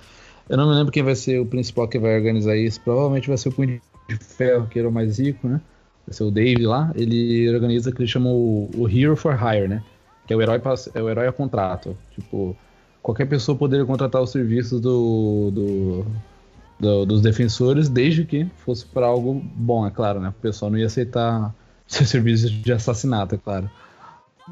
eu 0.47 0.55
não 0.57 0.69
me 0.69 0.75
lembro 0.75 0.91
quem 0.91 1.01
vai 1.01 1.15
ser 1.15 1.39
o 1.39 1.45
principal 1.45 1.88
que 1.88 1.97
vai 1.97 2.15
organizar 2.15 2.55
isso, 2.55 2.79
provavelmente 2.81 3.27
vai 3.29 3.38
ser 3.38 3.50
o 3.50 3.51
Punho 3.51 3.81
de 4.07 4.15
Ferro, 4.17 4.67
que 4.67 4.77
era 4.77 4.88
o 4.88 4.91
mais 4.91 5.17
rico, 5.17 5.47
né? 5.47 5.59
Vai 6.05 6.13
ser 6.13 6.23
o 6.23 6.29
Dave 6.29 6.65
lá, 6.67 6.91
ele 6.95 7.50
organiza 7.50 7.89
o 7.89 7.93
que 7.93 8.01
eles 8.01 8.12
chamam 8.12 8.33
o, 8.33 8.69
o 8.77 8.88
Hero 8.88 9.15
for 9.15 9.33
Hire, 9.35 9.67
né? 9.67 9.81
Que 10.27 10.33
é 10.33 10.38
o 10.38 10.41
herói 10.41 10.59
pra- 10.59 10.75
é 10.93 11.01
o 11.01 11.09
herói 11.09 11.27
a 11.27 11.31
contrato. 11.31 11.97
Tipo, 12.13 12.55
qualquer 13.03 13.27
pessoa 13.27 13.57
poderia 13.57 13.86
contratar 13.86 14.22
os 14.24 14.31
serviços 14.31 14.81
do, 14.81 15.51
do- 15.51 16.05
do- 16.79 17.05
dos 17.05 17.22
defensores, 17.22 17.89
desde 17.89 18.25
que 18.25 18.45
fosse 18.57 18.86
para 18.86 19.07
algo 19.07 19.41
bom, 19.55 19.86
é 19.88 19.91
claro, 19.91 20.19
né? 20.22 20.29
O 20.29 20.33
pessoal 20.33 20.72
não 20.72 20.79
ia 20.79 20.88
aceitar 20.88 21.53
ser 21.88 22.05
serviço 22.07 22.50
de 22.50 22.74
assassinato, 22.74 23.36
é 23.36 23.38
claro. 23.38 23.69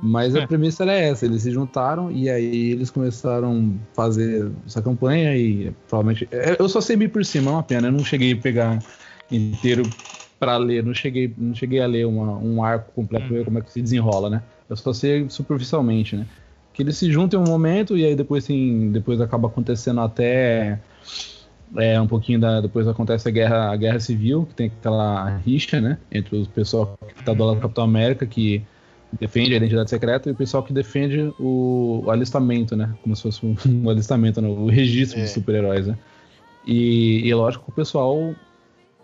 Mas 0.02 0.36
É. 0.36 0.44
a 0.44 0.48
premissa 0.48 0.84
era 0.84 0.94
essa, 0.94 1.26
eles 1.26 1.42
se 1.44 1.52
juntaram 1.52 2.12
e 2.12 2.30
aí 2.30 2.72
eles 2.72 2.90
começaram 2.90 3.78
a 3.92 3.96
fazer 3.96 4.52
essa 4.66 4.82
campanha 4.82 5.36
e 5.38 5.72
provavelmente. 5.88 6.28
é, 6.32 6.56
Eu 6.60 6.70
só 6.70 6.80
sei 6.82 6.98
por 7.10 7.24
cima, 7.26 7.52
é 7.52 7.54
uma 7.56 7.64
pena. 7.64 7.88
Eu 7.88 7.92
não 7.92 8.04
cheguei 8.04 8.34
a 8.34 8.38
pegar 8.42 8.84
inteiro 9.30 9.94
pra 10.40 10.58
ler, 10.58 10.84
não 10.84 10.94
cheguei, 10.94 11.34
não 11.38 11.54
cheguei 11.54 11.80
a 11.82 11.88
ler 11.88 12.06
uma- 12.08 12.38
um 12.38 12.64
arco 12.64 12.92
completo 12.94 13.28
ver 13.30 13.46
como 13.46 13.60
é 13.60 13.62
que 13.62 13.72
se 13.72 13.82
desenrola, 13.82 14.30
né? 14.30 14.44
Eu 14.70 14.76
só 14.78 14.94
sei 14.94 15.30
superficialmente, 15.30 16.16
né? 16.16 16.26
Que 16.74 16.84
eles 16.84 16.98
se 16.98 17.12
juntam 17.12 17.42
em 17.42 17.48
um 17.48 17.52
momento 17.52 17.98
e 17.98 18.06
aí 18.06 18.16
depois 18.16 18.46
sim, 18.46 18.92
depois 18.92 19.20
acaba 19.20 19.48
acontecendo 19.48 20.02
até 20.02 20.80
é, 21.78 22.00
um 22.00 22.08
pouquinho 22.08 22.40
da, 22.40 22.62
depois 22.62 22.88
acontece 22.88 23.28
a 23.28 23.32
guerra, 23.32 23.72
a 23.72 23.76
guerra 23.76 24.00
civil, 24.00 24.46
que 24.46 24.56
tem 24.56 24.72
aquela 24.80 25.38
rixa, 25.38 25.80
né, 25.80 25.98
entre 26.12 26.36
os 26.38 26.48
pessoal 26.48 26.98
que 27.16 27.24
tá 27.24 27.34
do 27.34 27.44
lado 27.44 27.56
do 27.56 27.62
Capitão 27.62 27.84
América 27.84 28.26
que 28.26 28.64
defende 29.20 29.54
a 29.54 29.58
identidade 29.58 29.90
secreta 29.90 30.30
e 30.30 30.32
o 30.32 30.36
pessoal 30.36 30.64
que 30.64 30.72
defende 30.72 31.34
o, 31.40 32.04
o 32.06 32.12
alistamento, 32.12 32.76
né, 32.76 32.94
como 33.02 33.16
se 33.16 33.24
fosse 33.24 33.46
um, 33.46 33.56
um 33.68 33.90
alistamento, 33.90 34.42
né, 34.42 34.48
o 34.48 34.68
registro 34.68 35.20
É. 35.20 35.24
de 35.24 35.30
super-heróis, 35.30 35.88
né. 35.88 35.98
E, 36.66 37.22
e 37.26 37.32
é 37.32 37.36
lógico 37.36 37.66
o 37.68 37.74
pessoal 37.74 38.34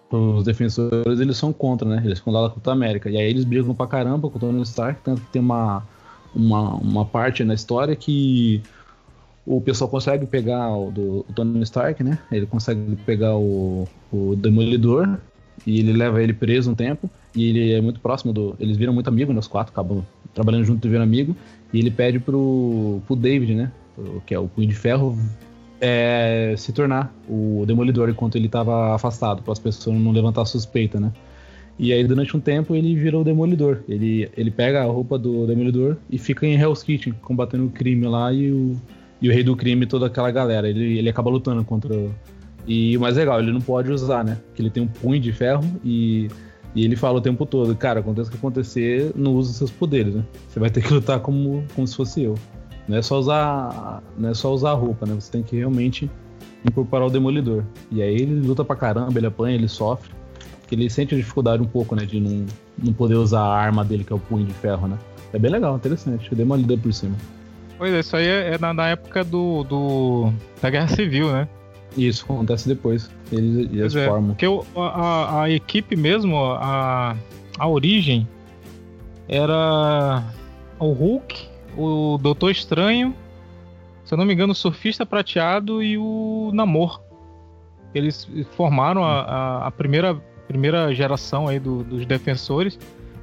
os 0.10 0.44
defensores 0.44 1.20
eles 1.20 1.36
são 1.38 1.52
contra, 1.52 1.88
né? 1.88 2.02
Eles 2.06 2.20
ficam 2.20 2.32
lá 2.32 2.44
do 2.44 2.50
Capitão 2.50 2.72
América. 2.74 3.10
E 3.10 3.18
aí 3.18 3.30
eles 3.30 3.44
brigam 3.44 3.76
pra 3.76 3.88
caramba 3.88 4.30
com 4.30 4.38
o 4.38 4.40
Tony 4.40 4.62
Stark, 4.62 5.02
tanto 5.04 5.22
que 5.22 5.28
tem 5.32 5.42
uma, 5.42 5.84
uma, 6.36 6.76
uma 6.76 7.06
parte 7.06 7.44
na 7.44 7.54
história 7.54 7.96
que 7.96 8.62
o 9.46 9.62
pessoal 9.62 9.90
consegue 9.90 10.26
pegar 10.26 10.70
o, 10.76 10.92
do, 10.92 11.26
Tony 11.34 11.62
Stark, 11.64 12.04
né? 12.04 12.20
Ele 12.32 12.46
consegue 12.46 12.98
pegar 13.06 13.36
o, 13.38 13.88
o 14.12 14.36
Demolidor 14.36 15.18
e 15.66 15.80
ele 15.80 15.94
leva 15.94 16.22
ele 16.22 16.34
preso 16.34 16.72
um 16.72 16.76
tempo. 16.76 17.10
E 17.34 17.50
ele 17.50 17.74
é 17.74 17.82
muito 17.82 18.00
próximo 18.00 18.34
do. 18.34 18.56
Eles 18.60 18.76
viram 18.76 18.94
muito 18.94 19.08
amigo, 19.08 19.32
né? 19.32 19.40
Os 19.40 19.48
quatro 19.48 19.72
acabam 19.72 20.04
trabalhando 20.34 20.66
junto 20.66 20.86
e 20.86 20.90
viram 20.90 21.04
amigo. 21.04 21.36
E 21.72 21.80
ele 21.80 21.90
pede 21.90 22.20
pro, 22.20 23.02
pro 23.08 23.16
David, 23.16 23.56
né? 23.56 23.72
Que 24.26 24.34
é 24.34 24.40
o 24.40 24.48
Punho 24.48 24.68
de 24.68 24.76
Ferro, 24.76 25.18
é, 25.80 26.54
se 26.58 26.72
tornar 26.74 27.14
o 27.28 27.64
Demolidor 27.66 28.10
enquanto 28.10 28.36
ele 28.36 28.48
estava 28.48 28.94
afastado, 28.94 29.42
para 29.42 29.54
as 29.54 29.60
pessoas 29.60 29.98
não 29.98 30.12
levantar 30.12 30.46
suspeita, 30.46 31.00
né? 31.00 31.12
E 31.80 31.94
aí, 31.94 32.04
durante 32.04 32.36
um 32.36 32.40
tempo, 32.40 32.74
ele 32.76 32.96
virou 32.96 33.22
o 33.22 33.24
Demolidor. 33.24 33.80
Ele, 33.88 34.30
ele 34.36 34.50
pega 34.50 34.82
a 34.82 34.86
roupa 34.86 35.18
do 35.18 35.46
Demolidor 35.46 35.98
e 36.10 36.18
fica 36.18 36.46
em 36.46 36.56
Hell's 36.60 36.82
Kitchen, 36.82 37.14
combatendo 37.22 37.66
o 37.66 37.70
crime 37.70 38.06
lá 38.08 38.34
e 38.34 38.52
o, 38.52 38.76
e 39.22 39.30
o 39.30 39.32
rei 39.32 39.44
do 39.44 39.56
crime 39.56 39.84
e 39.84 39.88
toda 39.88 40.08
aquela 40.08 40.32
galera. 40.32 40.68
Ele, 40.68 40.98
ele 40.98 41.10
acaba 41.10 41.30
lutando 41.30 41.64
contra. 41.64 41.94
o- 41.94 42.12
E 42.68 42.98
o 42.98 43.00
mais 43.02 43.16
legal, 43.16 43.40
ele 43.40 43.52
não 43.52 43.62
pode 43.62 43.92
usar, 43.92 44.24
né? 44.26 44.38
Porque 44.48 44.62
ele 44.62 44.70
tem 44.72 44.82
um 44.84 44.88
punho 44.88 45.20
de 45.22 45.32
ferro 45.32 45.64
e, 45.86 46.28
e 46.76 46.84
ele 46.84 46.96
fala 46.96 47.20
o 47.20 47.22
tempo 47.22 47.46
todo: 47.46 47.76
Cara, 47.76 48.00
aconteça 48.00 48.28
o 48.30 48.32
que 48.32 48.38
acontecer, 48.38 49.12
não 49.16 49.36
use 49.36 49.54
seus 49.54 49.70
poderes, 49.72 50.16
né? 50.16 50.24
Você 50.50 50.60
vai 50.60 50.70
ter 50.72 50.82
que 50.84 50.92
lutar 50.94 51.20
como, 51.20 51.64
como 51.76 51.86
se 51.88 51.96
fosse 51.96 52.24
eu. 52.24 52.34
Não 52.88 52.98
é 52.98 53.02
só 53.04 53.20
usar, 53.20 54.02
não 54.18 54.30
é 54.30 54.34
só 54.34 54.52
usar 54.54 54.72
a 54.72 54.74
roupa, 54.74 55.06
né? 55.06 55.14
Você 55.14 55.32
tem 55.32 55.44
que 55.44 55.56
realmente 55.58 56.10
incorporar 56.66 57.06
o 57.08 57.10
Demolidor. 57.12 57.64
E 57.92 58.02
aí 58.02 58.16
ele 58.16 58.42
luta 58.48 58.66
pra 58.66 58.76
caramba, 58.76 59.20
ele 59.20 59.28
apanha, 59.28 59.56
ele 59.56 59.68
sofre. 59.68 60.10
Porque 60.68 60.76
ele 60.76 60.90
sente 60.90 61.16
a 61.16 61.18
dificuldade 61.18 61.64
um 61.64 61.66
pouco, 61.66 61.96
né? 61.96 62.04
De 62.06 62.20
não, 62.20 62.46
não 62.78 62.92
poder 62.92 63.16
usar 63.16 63.40
a 63.40 63.56
arma 63.56 63.86
dele, 63.86 64.04
que 64.04 64.12
é 64.12 64.16
o 64.16 64.20
punho 64.20 64.46
de 64.46 64.54
ferro, 64.54 64.86
né? 64.86 64.98
É 65.32 65.40
bem 65.40 65.50
legal, 65.50 65.78
interessante. 65.78 66.30
Eu 66.30 66.36
dei 66.36 66.46
uma 66.46 66.58
lida 66.58 66.78
por 66.78 66.92
cima. 66.92 67.16
Pois 67.78 67.94
é, 67.94 68.00
isso 68.02 68.18
aí 68.18 68.28
é, 68.28 68.54
é 68.56 68.58
na, 68.58 68.74
na 68.74 68.88
época 68.90 69.24
do, 69.24 69.64
do- 69.64 70.34
da 70.62 70.70
Guerra 70.70 70.88
Civil, 70.90 71.32
né? 71.32 71.48
Isso 71.96 72.26
acontece 72.26 72.68
depois. 72.68 73.10
Eles, 73.32 73.72
eles 73.72 73.96
é, 73.96 74.08
formam. 74.08 74.30
porque 74.32 74.46
o- 74.46 74.66
a, 74.76 74.82
a- 74.82 75.42
a 75.44 75.50
equipe 75.50 75.96
mesmo, 75.96 76.38
a, 76.38 77.16
a 77.58 77.68
origem, 77.68 78.28
era 79.28 80.24
o 80.80 80.92
Hulk, 80.92 81.48
o 81.78 82.18
Doutor 82.22 82.52
Estranho, 82.52 83.16
se 84.04 84.14
eu 84.14 84.18
não 84.18 84.26
me 84.26 84.34
engano, 84.34 84.52
o 84.52 84.56
Surfista 84.56 85.06
Prateado 85.06 85.82
e 85.82 85.98
o 85.98 86.52
Namor. 86.54 87.02
Eles 87.94 88.28
formaram 88.56 89.04
a, 89.04 89.22
a- 89.22 89.68
a 89.68 89.72
primeira, 89.72 90.20
primeira 90.48 90.94
geração 90.94 91.48
aí 91.48 91.60
do- 91.60 91.84
dos 91.84 92.06
defensores. 92.06 92.78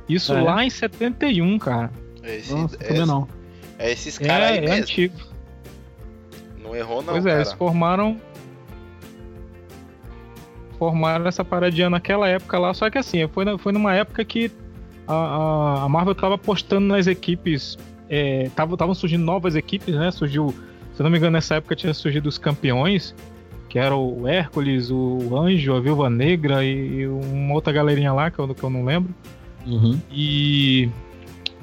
Isso 0.09 0.33
É. 0.35 0.41
lá 0.43 0.65
em 0.65 0.71
71, 0.71 1.59
cara. 1.59 1.91
É, 2.23 2.37
esse- 2.37 2.53
Nossa, 2.55 2.77
é, 2.77 2.87
também 2.89 3.07
não. 3.07 3.29
é 3.79 3.91
esses 3.93 4.19
caras 4.19 4.51
aí 4.51 4.55
É, 4.57 4.59
é 4.59 4.61
mesmo. 4.63 4.77
antigo. 4.83 5.15
Não 6.63 6.75
errou, 6.77 7.03
não, 7.03 7.13
pois 7.15 7.25
é, 7.27 7.31
cara. 7.31 7.41
eles 7.43 7.53
formaram. 7.53 8.21
Formaram 10.79 11.27
essa 11.27 11.45
paradinha 11.45 11.89
naquela 11.89 12.29
época 12.29 12.59
lá, 12.59 12.75
só 12.75 12.91
que 12.91 12.99
assim, 12.99 13.27
foi, 13.29 13.45
na- 13.45 13.57
foi 13.57 13.73
numa 13.73 13.95
época 13.95 14.25
que 14.25 14.51
a, 15.07 15.85
a- 15.85 15.89
Marvel 15.89 16.15
tava 16.15 16.35
apostando 16.35 16.87
nas 16.87 17.07
equipes. 17.07 17.79
Estavam 18.09 18.95
surgindo 18.95 19.25
novas 19.25 19.55
equipes, 19.57 19.95
né? 19.95 20.11
Surgiu, 20.11 20.55
se 20.95 21.01
eu 21.01 21.05
não 21.05 21.11
me 21.11 21.17
engano, 21.19 21.33
nessa 21.33 21.57
época 21.57 21.75
tinha 21.77 21.95
surgido 21.95 22.29
os 22.29 22.39
campeões, 22.39 23.15
que 23.75 23.79
era 23.81 23.97
o 23.97 24.29
Hércules, 24.29 24.89
o 24.89 25.37
Anjo, 25.37 25.75
a 25.75 25.81
Viúva 25.81 26.09
Negra 26.09 26.65
e, 26.65 27.09
uma 27.09 27.55
outra 27.55 27.73
galerinha 27.73 28.13
lá 28.13 28.31
que 28.31 28.39
eu, 28.39 28.55
que 28.55 28.63
eu 28.63 28.71
não 28.71 28.85
lembro. 28.85 29.13
Uhum. 29.67 29.99
E, 30.13 30.89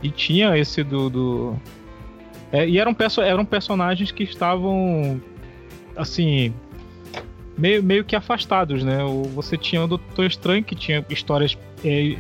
e 0.03 0.09
tinha 0.09 0.57
esse 0.57 0.83
do. 0.83 1.09
do- 1.09 1.55
é, 2.51 2.67
e 2.67 2.77
eram, 2.77 2.93
perso 2.93 3.21
eram 3.21 3.45
personagens 3.45 4.11
que 4.11 4.23
estavam. 4.23 5.21
Assim. 5.95 6.53
Meio, 7.57 7.81
meio 7.81 8.03
que 8.03 8.13
afastados, 8.13 8.83
né? 8.83 8.97
Você 9.33 9.55
tinha 9.55 9.81
o 9.81 9.87
Doutor 9.87 10.25
Estranho, 10.25 10.65
que 10.65 10.75
tinha 10.75 11.05
histórias 11.09 11.57
é, 11.85 12.17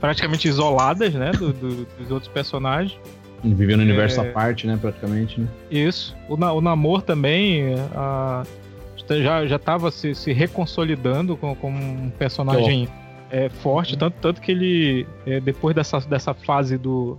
praticamente 0.00 0.46
isoladas, 0.46 1.12
né? 1.12 1.32
do- 1.32 1.52
do- 1.52 1.86
dos 1.98 2.08
outros 2.12 2.30
personagens. 2.30 2.96
Viveu 3.42 3.76
no 3.76 3.82
universo 3.82 4.20
É. 4.20 4.28
à 4.28 4.32
parte, 4.32 4.64
né? 4.64 4.78
Praticamente, 4.80 5.40
né? 5.40 5.48
Isso. 5.72 6.14
O, 6.28 6.36
Na- 6.36 6.52
o 6.52 6.60
Namor 6.60 7.02
também 7.02 7.74
a- 7.96 8.44
já, 9.08 9.46
já 9.46 9.58
tava 9.58 9.90
se, 9.90 10.14
se 10.14 10.32
reconsolidando 10.32 11.36
com- 11.36 11.54
como 11.54 11.76
um 11.78 12.10
personagem 12.10 12.88
é, 13.30 13.48
forte, 13.48 13.96
tanto, 13.98 14.14
tanto 14.20 14.40
que 14.40 14.52
ele, 14.52 15.06
é, 15.26 15.40
depois 15.40 15.74
dessa, 15.74 15.98
dessa 16.00 16.32
fase 16.34 16.78
do, 16.78 17.18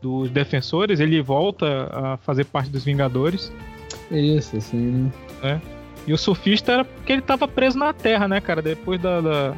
dos 0.00 0.30
defensores, 0.30 0.98
ele 1.00 1.20
volta 1.22 1.88
a 1.92 2.16
fazer 2.18 2.44
parte 2.44 2.70
dos 2.70 2.84
Vingadores. 2.84 3.52
Isso, 4.10 4.56
assim, 4.56 5.10
né? 5.42 5.60
E 6.06 6.12
o 6.12 6.16
surfista 6.18 6.72
era 6.72 6.84
porque 6.84 7.12
ele 7.12 7.22
tava 7.22 7.46
preso 7.48 7.76
na 7.78 7.92
Terra, 7.92 8.28
né, 8.28 8.40
cara? 8.40 8.62
Depois 8.62 9.00
da, 9.00 9.20
da, 9.20 9.54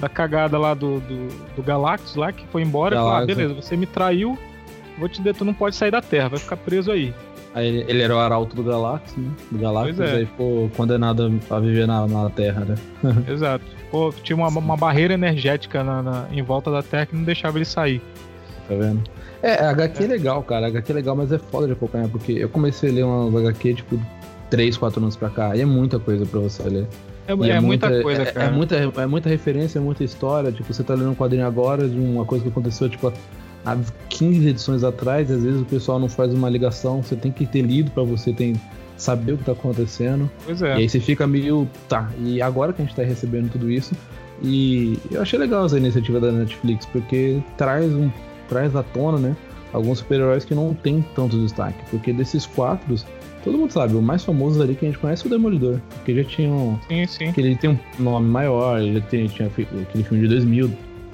da 0.00 0.08
cagada 0.08 0.58
lá 0.58 0.72
do, 0.74 0.98
do, 1.00 1.28
do 1.56 1.62
Galactus 1.62 2.16
lá, 2.16 2.32
que 2.32 2.46
foi 2.48 2.62
embora, 2.62 2.96
falou, 2.96 3.12
ah, 3.12 3.26
beleza, 3.26 3.54
você 3.54 3.76
me 3.76 3.86
traiu, 3.86 4.38
vou 4.98 5.08
te 5.08 5.18
dizer, 5.18 5.34
tu 5.34 5.44
não 5.44 5.52
pode 5.54 5.76
sair 5.76 5.90
da 5.90 6.00
Terra, 6.00 6.30
vai 6.30 6.38
ficar 6.38 6.56
preso 6.56 6.90
aí. 6.90 7.12
Aí 7.54 7.84
ele, 7.88 8.00
era 8.02 8.14
o 8.14 8.18
arauto 8.18 8.54
do 8.54 8.62
Galactus, 8.62 9.16
né? 9.16 9.28
Do 9.50 9.58
Pois 9.58 9.98
é. 10.00 10.16
aí 10.18 10.26
ficou 10.26 10.68
condenado 10.76 11.40
a 11.50 11.58
viver 11.58 11.86
na, 11.86 12.06
na 12.06 12.30
Terra, 12.30 12.64
né? 12.64 12.74
Exato. 13.28 13.64
Tinha 14.22 14.36
uma, 14.36 14.46
uma 14.48 14.76
barreira 14.76 15.14
energética 15.14 15.82
na, 15.82 16.00
na- 16.02 16.26
em 16.30 16.42
volta 16.42 16.70
da 16.70 16.82
Terra 16.82 17.06
que 17.06 17.16
não 17.16 17.24
deixava 17.24 17.58
ele 17.58 17.64
sair. 17.64 18.00
Tá 18.68 18.74
vendo? 18.76 19.02
É, 19.42 19.54
a 19.64 19.70
HQ 19.70 20.04
é 20.04 20.06
legal, 20.06 20.42
cara. 20.44 20.66
A 20.66 20.68
HQ 20.68 20.92
é 20.92 20.94
legal, 20.94 21.16
mas 21.16 21.32
é 21.32 21.38
foda 21.38 21.66
de 21.66 21.72
acompanhar, 21.72 22.08
porque 22.08 22.32
eu 22.32 22.48
comecei 22.48 22.90
a 22.90 22.92
ler 22.92 23.04
umas 23.04 23.34
HQ, 23.44 23.74
tipo, 23.74 24.00
3, 24.48 24.76
4 24.76 25.00
anos 25.00 25.16
pra 25.16 25.28
cá, 25.30 25.56
e 25.56 25.60
é 25.60 25.64
muita 25.66 25.98
coisa 25.98 26.24
pra 26.26 26.38
você 26.40 26.62
ler. 26.64 26.86
É, 27.26 27.34
E 27.34 27.50
é 27.50 27.58
muita, 27.60 28.02
coisa, 28.02 28.22
é, 28.22 28.26
cara. 28.26 28.46
É 28.46 28.50
muita, 28.50 28.76
é 28.76 29.06
muita 29.06 29.28
referência, 29.28 29.78
é 29.78 29.82
muita 29.82 30.04
história. 30.04 30.52
Tipo, 30.52 30.72
você 30.72 30.82
tá 30.84 30.94
lendo 30.94 31.10
um 31.10 31.14
quadrinho 31.14 31.46
agora 31.46 31.88
de 31.88 31.98
uma 31.98 32.24
coisa 32.24 32.44
que 32.44 32.50
aconteceu, 32.50 32.88
tipo, 32.88 33.12
há 33.64 33.76
15 34.08 34.48
edições 34.48 34.84
atrás, 34.84 35.30
e 35.30 35.32
às 35.32 35.42
vezes 35.42 35.60
o 35.60 35.64
pessoal 35.64 35.98
não 35.98 36.08
faz 36.08 36.32
uma 36.32 36.48
ligação, 36.48 37.02
você 37.02 37.16
tem 37.16 37.30
que 37.32 37.46
ter 37.46 37.62
lido 37.62 37.90
pra 37.90 38.02
você 38.02 38.32
ter, 38.32 38.56
saber 38.96 39.32
o 39.32 39.38
que 39.38 39.44
tá 39.44 39.52
acontecendo. 39.52 40.30
Pois 40.44 40.60
E 40.60 40.66
é. 40.66 40.72
aí 40.74 40.88
você 40.88 41.00
fica 41.00 41.26
meio. 41.26 41.68
Tá, 41.88 42.10
e 42.18 42.40
agora 42.40 42.72
que 42.72 42.82
a 42.82 42.84
gente 42.84 42.94
tá 42.94 43.02
recebendo 43.02 43.50
tudo 43.50 43.70
isso. 43.70 43.94
E 44.42 44.98
eu 45.10 45.20
achei 45.20 45.38
legal 45.38 45.66
essa 45.66 45.76
iniciativa 45.76 46.18
da 46.18 46.32
Netflix, 46.32 46.86
porque 46.86 47.42
traz 47.58 47.92
um. 47.92 48.10
traz 48.48 48.74
à 48.74 48.82
tona, 48.82 49.18
né? 49.18 49.36
Alguns 49.72 49.98
super-heróis 49.98 50.44
que 50.44 50.54
não 50.54 50.74
tem 50.74 51.04
tanto 51.14 51.38
destaque. 51.38 51.78
Porque 51.90 52.12
desses 52.12 52.46
quatro, 52.46 52.96
todo 53.44 53.56
mundo 53.56 53.70
sabe, 53.70 53.94
o 53.94 54.02
mais 54.02 54.24
famoso 54.24 54.60
ali 54.60 54.74
que 54.74 54.84
a 54.84 54.88
gente 54.88 54.98
conhece 54.98 55.24
é 55.24 55.26
o 55.26 55.30
Demolidor. 55.30 55.78
Porque 55.90 56.14
já 56.14 56.24
tinha 56.24 56.50
um. 56.50 56.78
Sim, 56.88 57.06
sim. 57.06 57.32
que 57.32 57.40
ele 57.40 57.54
tem 57.54 57.70
um 57.70 57.78
nome 58.02 58.28
maior, 58.28 58.80
ele 58.80 59.00
tem, 59.02 59.26
tinha 59.28 59.46
aquele 59.48 60.02
filme 60.04 60.22
de 60.22 60.28
2000, 60.28 60.70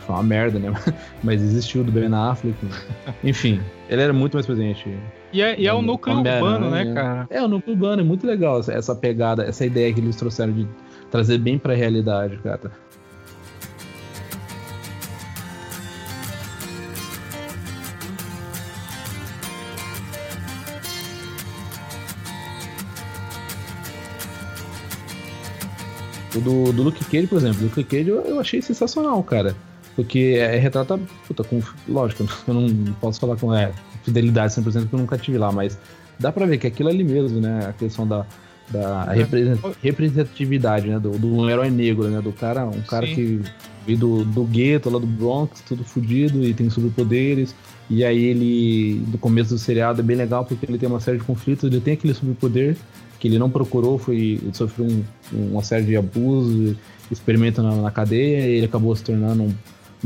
foi 0.06 0.14
uma 0.14 0.22
merda, 0.22 0.58
né? 0.58 0.72
Mas 1.22 1.42
existiu 1.42 1.82
do 1.82 1.90
Ben 1.90 2.12
Affleck. 2.14 2.56
Enfim, 3.25 3.60
ele 3.90 4.00
era 4.02 4.12
muito 4.12 4.34
mais 4.34 4.46
presente. 4.46 4.88
E 5.32 5.42
é, 5.42 5.58
e 5.60 5.66
é 5.66 5.75
o 5.75 5.82
núcleo 5.82 6.16
urbano, 6.18 6.70
né, 6.70 6.94
cara? 6.94 7.26
É, 7.28 7.42
o 7.42 7.48
núcleo 7.48 7.75
urbano 7.75 8.00
é 8.00 8.04
muito 8.04 8.26
legal 8.26 8.60
essa- 8.60 8.94
pegada, 8.94 9.42
essa 9.44 9.66
ideia 9.66 9.92
que 9.92 10.00
eles 10.00 10.16
trouxeram 10.16 10.52
de 10.52 10.66
trazer 11.10 11.38
bem 11.38 11.58
pra 11.58 11.75
realidade, 11.75 12.38
cara. 12.38 12.70
O 26.34 26.40
do, 26.40 26.72
do 26.72 26.82
Luke 26.82 27.04
Cage, 27.06 27.26
por 27.26 27.38
exemplo, 27.38 27.60
o 27.62 27.64
Luke 27.64 27.82
Cage 27.84 28.08
eu, 28.08 28.20
eu 28.22 28.40
achei 28.40 28.60
sensacional, 28.60 29.22
cara. 29.22 29.56
Porque 29.96 30.36
é, 30.38 30.56
retrata, 30.58 31.00
puta, 31.26 31.42
com. 31.42 31.60
Lógico, 31.88 32.24
eu 32.46 32.54
não 32.54 32.92
posso 33.00 33.18
falar 33.18 33.36
com 33.36 33.52
é, 33.52 33.72
fidelidade 34.04 34.52
100% 34.54 34.62
porque 34.82 34.94
eu 34.94 34.98
nunca 35.00 35.16
tive 35.18 35.38
lá, 35.38 35.50
mas 35.50 35.78
dá 36.18 36.30
pra 36.30 36.44
ver 36.46 36.58
que 36.58 36.66
aquilo 36.66 36.90
é 36.90 36.92
ali 36.92 37.02
mesmo, 37.02 37.40
né? 37.40 37.66
A 37.68 37.72
questão 37.72 38.06
da, 38.06 38.26
da 38.70 39.06
É. 39.16 39.26
representatividade, 39.82 40.88
né? 40.88 40.98
Do, 40.98 41.10
do 41.18 41.48
herói 41.48 41.70
negro, 41.70 42.08
né? 42.08 42.20
Do 42.20 42.32
cara, 42.32 42.66
um 42.66 42.80
cara 42.82 43.06
Sim. 43.06 43.14
que 43.14 43.40
veio 43.86 43.98
do, 43.98 44.24
do 44.24 44.44
gueto 44.44 44.90
lá 44.90 44.98
do 44.98 45.06
Bronx, 45.06 45.60
tudo 45.66 45.82
fudido 45.84 46.44
e 46.44 46.52
tem 46.52 46.68
superpoderes. 46.68 47.54
E 47.88 48.04
aí 48.04 48.24
ele, 48.24 49.04
no 49.10 49.16
começo 49.18 49.50
do 49.50 49.58
seriado, 49.58 50.00
é 50.00 50.04
bem 50.04 50.16
legal 50.16 50.44
porque 50.44 50.66
ele 50.66 50.76
tem 50.76 50.88
uma 50.88 51.00
série 51.00 51.18
de 51.18 51.24
conflitos, 51.24 51.70
ele 51.70 51.80
tem 51.80 51.94
aquele 51.94 52.12
superpoder 52.14 52.76
que 53.18 53.28
ele 53.28 53.38
não 53.38 53.48
procurou, 53.48 53.96
foi 53.98 54.40
sofreu 54.52 54.86
um- 54.88 55.04
uma 55.52 55.62
série 55.62 55.84
de 55.86 55.96
abusos, 55.96 56.74
experimento 57.10 57.62
na, 57.62 57.76
na 57.76 57.90
cadeia, 57.90 58.40
e 58.46 58.56
ele 58.56 58.66
acabou 58.66 58.94
se 58.94 59.04
tornando 59.04 59.44
um 59.44 59.54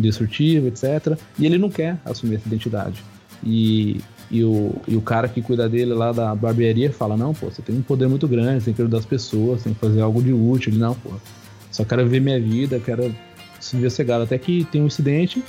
destrutivo, 0.00 0.68
etc. 0.68 1.18
E 1.38 1.46
ele 1.46 1.58
não 1.58 1.70
quer 1.70 1.98
assumir 2.04 2.36
essa 2.36 2.46
identidade. 2.46 3.02
E, 3.42 4.00
e, 4.30 4.44
o, 4.44 4.74
e 4.86 4.96
o 4.96 5.00
cara 5.00 5.28
que 5.28 5.40
cuida 5.40 5.68
dele 5.68 5.94
lá 5.94 6.12
da 6.12 6.34
barbearia 6.34 6.92
fala, 6.92 7.16
não, 7.16 7.32
pô, 7.32 7.50
você 7.50 7.62
tem 7.62 7.76
um 7.76 7.82
poder 7.82 8.08
muito 8.08 8.28
grande, 8.28 8.60
você 8.60 8.66
tem 8.66 8.74
que 8.74 8.82
ajudar 8.82 8.98
as 8.98 9.06
pessoas, 9.06 9.62
tem 9.62 9.74
que 9.74 9.80
fazer 9.80 10.00
algo 10.00 10.22
de 10.22 10.32
útil. 10.32 10.72
Ele, 10.72 10.80
não, 10.80 10.94
pô, 10.94 11.10
só 11.70 11.84
quero 11.84 12.06
ver 12.08 12.20
minha 12.20 12.40
vida, 12.40 12.78
quero 12.78 13.14
se 13.58 13.76
ver 13.76 13.90
cegado. 13.90 14.24
Até 14.24 14.38
que 14.38 14.64
tem 14.64 14.82
um 14.82 14.86
incidente, 14.86 15.42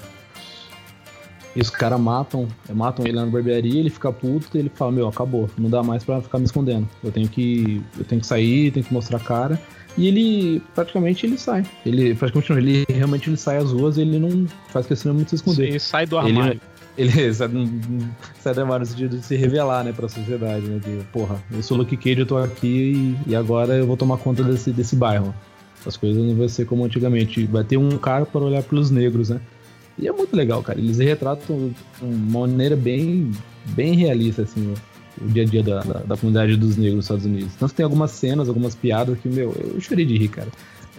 e 1.56 1.60
os 1.60 1.70
caras 1.70 2.00
matam, 2.00 2.48
matam 2.74 3.06
ele 3.06 3.16
lá 3.16 3.26
na 3.26 3.32
barbearia, 3.32 3.80
ele 3.80 3.90
fica 3.90 4.12
puto 4.12 4.56
e 4.56 4.60
ele 4.60 4.72
fala, 4.74 4.92
meu, 4.92 5.08
acabou, 5.08 5.50
não 5.58 5.70
dá 5.70 5.84
mais 5.84 6.04
pra 6.04 6.22
ficar 6.22 6.40
me 6.40 6.46
escondendo. 6.46 6.88
Eu 7.04 7.12
tenho 7.12 7.28
que. 7.28 7.82
Eu 7.98 8.06
tenho 8.06 8.22
que 8.22 8.28
sair, 8.28 8.72
tenho 8.72 8.86
que 8.86 8.94
mostrar 8.94 9.18
a 9.18 9.20
cara. 9.20 9.62
E 9.98 10.08
ele 10.08 10.62
praticamente 10.74 11.26
ele 11.26 11.38
sai. 11.38 11.66
Ele 11.86 12.16
praticamente 12.16 12.50
não, 12.52 12.58
ele 12.58 12.86
realmente 12.90 13.30
ele 13.30 13.38
sai 13.38 13.58
às 13.58 13.72
ruas 13.72 13.98
e 13.98 14.02
ele 14.02 14.20
não 14.20 14.46
faz 14.70 14.86
questão 14.86 15.14
muito 15.14 15.26
de 15.26 15.30
se 15.32 15.36
esconder. 15.38 15.74
Sim, 15.74 15.80
sai 15.80 16.06
do 16.06 16.18
Ele- 16.20 16.28
armário. 16.30 16.62
Ele 16.98 17.12
sai, 17.34 17.50
sai 18.42 18.54
do 18.54 18.62
armário 18.62 18.82
no 18.82 18.86
sentido 18.86 19.18
de 19.18 19.26
se 19.26 19.36
revelar, 19.36 19.84
né, 19.84 19.92
pra 19.94 20.08
sociedade, 20.10 20.66
né? 20.66 20.80
De, 20.80 21.04
porra, 21.12 21.42
eu 21.52 21.62
sou 21.64 21.78
Luke 21.78 21.96
Cage, 21.98 22.20
eu 22.20 22.26
tô 22.26 22.38
aqui 22.38 23.16
e, 23.28 23.32
e 23.32 23.36
agora 23.36 23.74
eu 23.76 23.86
vou 23.88 23.96
tomar 23.98 24.18
conta 24.18 24.44
desse, 24.44 24.72
desse 24.72 24.96
bairro. 24.96 25.34
As 25.86 25.98
coisas 25.98 26.22
não 26.24 26.36
vão 26.36 26.48
ser 26.48 26.66
como 26.66 26.86
antigamente. 26.86 27.46
Vai 27.46 27.64
ter 27.64 27.78
um 27.78 27.98
cara 27.98 28.26
para 28.26 28.42
olhar 28.42 28.62
pelos 28.64 28.92
negros, 28.92 29.30
né? 29.30 29.42
E 29.98 30.08
é 30.08 30.12
muito 30.12 30.36
legal, 30.36 30.62
cara. 30.64 30.80
Eles 30.80 31.00
retratam 31.00 31.70
de 32.00 32.06
uma 32.06 32.48
maneira 32.48 32.76
bem, 32.76 33.32
bem 33.68 33.96
realista, 33.96 34.44
assim, 34.44 34.68
o, 34.72 34.74
o 35.24 35.28
dia 35.30 35.44
a 35.44 35.46
dia 35.46 35.64
da, 35.64 35.80
da, 35.82 36.00
da 36.00 36.18
comunidade 36.18 36.56
dos 36.58 36.76
negros 36.78 36.96
nos 36.96 37.06
Estados 37.06 37.26
Unidos. 37.26 37.54
Tanto 37.60 37.70
que 37.72 37.78
tem 37.78 37.84
algumas 37.84 38.12
cenas, 38.12 38.48
algumas 38.48 38.76
piadas 38.76 39.18
que, 39.20 39.28
meu, 39.30 39.54
eu 39.74 39.80
chorei 39.82 40.06
de 40.06 40.18
rir, 40.18 40.28
cara. 40.30 40.48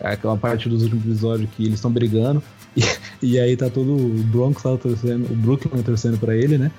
É 0.01 0.13
Aquela 0.13 0.37
parte 0.37 0.69
dos 0.69 0.83
últimos 0.83 1.05
episódios 1.05 1.49
que 1.57 1.63
eles 1.65 1.75
estão 1.75 1.91
brigando 1.91 2.43
e, 2.77 2.83
e 3.23 3.39
aí 3.39 3.57
tá 3.57 3.69
todo 3.71 3.93
o 3.95 4.09
Bronx 4.25 4.63
lá 4.65 4.77
torcendo, 4.77 5.31
o 5.31 5.37
Brooklyn 5.37 5.83
torcendo 5.83 6.19
pra 6.19 6.35
ele, 6.37 6.59
né? 6.59 6.71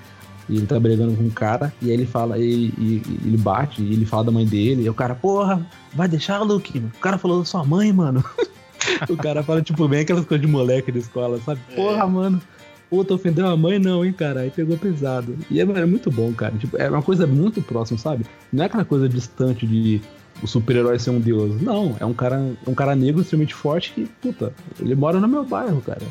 E 0.48 0.56
ele 0.56 0.66
tá 0.66 0.78
brigando 0.78 1.14
com 1.16 1.22
um 1.22 1.30
cara, 1.30 1.72
e 1.80 1.86
aí 1.86 1.94
ele 1.94 2.04
fala, 2.04 2.38
e, 2.38 2.66
e- 2.76 3.02
e 3.06 3.18
ele 3.28 3.36
bate, 3.38 3.80
e 3.82 3.94
ele 3.94 4.04
fala 4.04 4.24
da 4.24 4.30
mãe 4.30 4.44
dele, 4.44 4.82
e 4.82 4.90
o 4.90 4.92
cara, 4.92 5.14
porra, 5.14 5.66
vai 5.94 6.06
deixar, 6.06 6.40
Luke? 6.42 6.78
O 6.78 6.98
cara 6.98 7.16
falou 7.16 7.38
da 7.38 7.46
sua 7.46 7.64
mãe, 7.64 7.90
mano. 7.94 8.22
o 9.08 9.16
cara 9.16 9.42
fala, 9.42 9.62
tipo, 9.62 9.88
bem 9.88 10.00
aquelas 10.00 10.26
coisas 10.26 10.44
de 10.46 10.52
moleque 10.52 10.92
da 10.92 10.98
escola, 10.98 11.40
sabe? 11.40 11.60
Porra, 11.74 12.06
mano. 12.06 12.42
Puta, 12.90 13.14
ofendeu 13.14 13.46
a 13.46 13.56
mãe 13.56 13.78
não, 13.78 14.04
hein, 14.04 14.12
cara? 14.12 14.40
Aí 14.40 14.50
pegou 14.50 14.76
pesado. 14.76 15.36
E 15.50 15.60
é, 15.60 15.62
é 15.62 15.86
muito 15.86 16.10
bom, 16.10 16.32
cara. 16.32 16.56
Tipo, 16.56 16.76
é 16.76 16.88
uma 16.88 17.02
coisa 17.02 17.26
muito 17.26 17.60
próxima, 17.62 17.98
sabe? 17.98 18.24
Não 18.52 18.62
é 18.62 18.66
aquela 18.66 18.84
coisa 18.84 19.08
distante 19.08 19.66
de 19.66 20.00
o 20.42 20.46
super-herói 20.46 20.98
ser 20.98 21.10
um 21.10 21.20
deus. 21.20 21.60
Não, 21.60 21.96
é 21.98 22.04
um 22.04 22.14
cara, 22.14 22.38
um 22.66 22.74
cara 22.74 22.94
negro 22.94 23.22
extremamente 23.22 23.54
forte 23.54 23.92
que, 23.92 24.06
puta, 24.20 24.52
ele 24.80 24.94
mora 24.94 25.18
no 25.20 25.28
meu 25.28 25.44
bairro, 25.44 25.80
cara. 25.80 26.02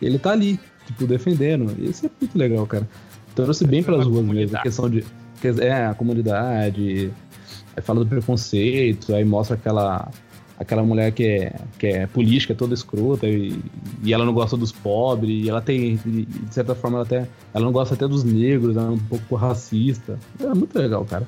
Ele 0.00 0.18
tá 0.18 0.32
ali, 0.32 0.58
tipo, 0.86 1.06
defendendo. 1.06 1.74
E 1.78 1.90
isso 1.90 2.06
é 2.06 2.10
muito 2.20 2.36
legal, 2.36 2.66
cara. 2.66 2.88
Trouxe 3.34 3.66
bem 3.66 3.82
pelas 3.82 4.06
Uma 4.06 4.20
ruas 4.20 4.26
mesmo. 4.26 4.56
A 4.56 4.62
questão 4.62 4.88
de. 4.88 5.04
É, 5.60 5.86
a 5.86 5.94
comunidade. 5.94 7.10
Aí 7.76 7.82
fala 7.82 8.00
do 8.00 8.06
preconceito, 8.06 9.14
aí 9.14 9.24
mostra 9.24 9.56
aquela. 9.56 10.08
Aquela 10.58 10.82
mulher 10.84 11.10
que 11.12 11.24
é, 11.26 11.52
que 11.78 11.86
é 11.88 12.06
política, 12.06 12.54
toda 12.54 12.74
escrota, 12.74 13.26
e, 13.26 13.58
e 14.04 14.14
ela 14.14 14.24
não 14.24 14.32
gosta 14.32 14.56
dos 14.56 14.70
pobres, 14.70 15.44
e 15.44 15.48
ela 15.48 15.60
tem, 15.60 15.96
de 15.96 16.28
certa 16.54 16.74
forma, 16.76 16.98
ela, 16.98 17.04
até, 17.06 17.26
ela 17.52 17.64
não 17.64 17.72
gosta 17.72 17.94
até 17.94 18.06
dos 18.06 18.22
negros, 18.22 18.76
ela 18.76 18.86
é 18.86 18.90
um 18.90 18.98
pouco 18.98 19.34
racista. 19.34 20.16
É 20.40 20.46
muito 20.54 20.78
legal, 20.78 21.04
cara. 21.04 21.26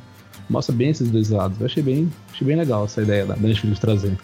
Mostra 0.48 0.72
bem 0.74 0.90
esses 0.90 1.10
dois 1.10 1.30
lados. 1.30 1.58
Eu 1.58 1.66
achei 1.66 1.82
bem, 1.82 2.08
achei 2.32 2.46
bem 2.46 2.56
legal 2.56 2.84
essa 2.84 3.02
ideia 3.02 3.26
da 3.26 3.34
Netflix 3.34 3.80
trazer. 3.80 4.16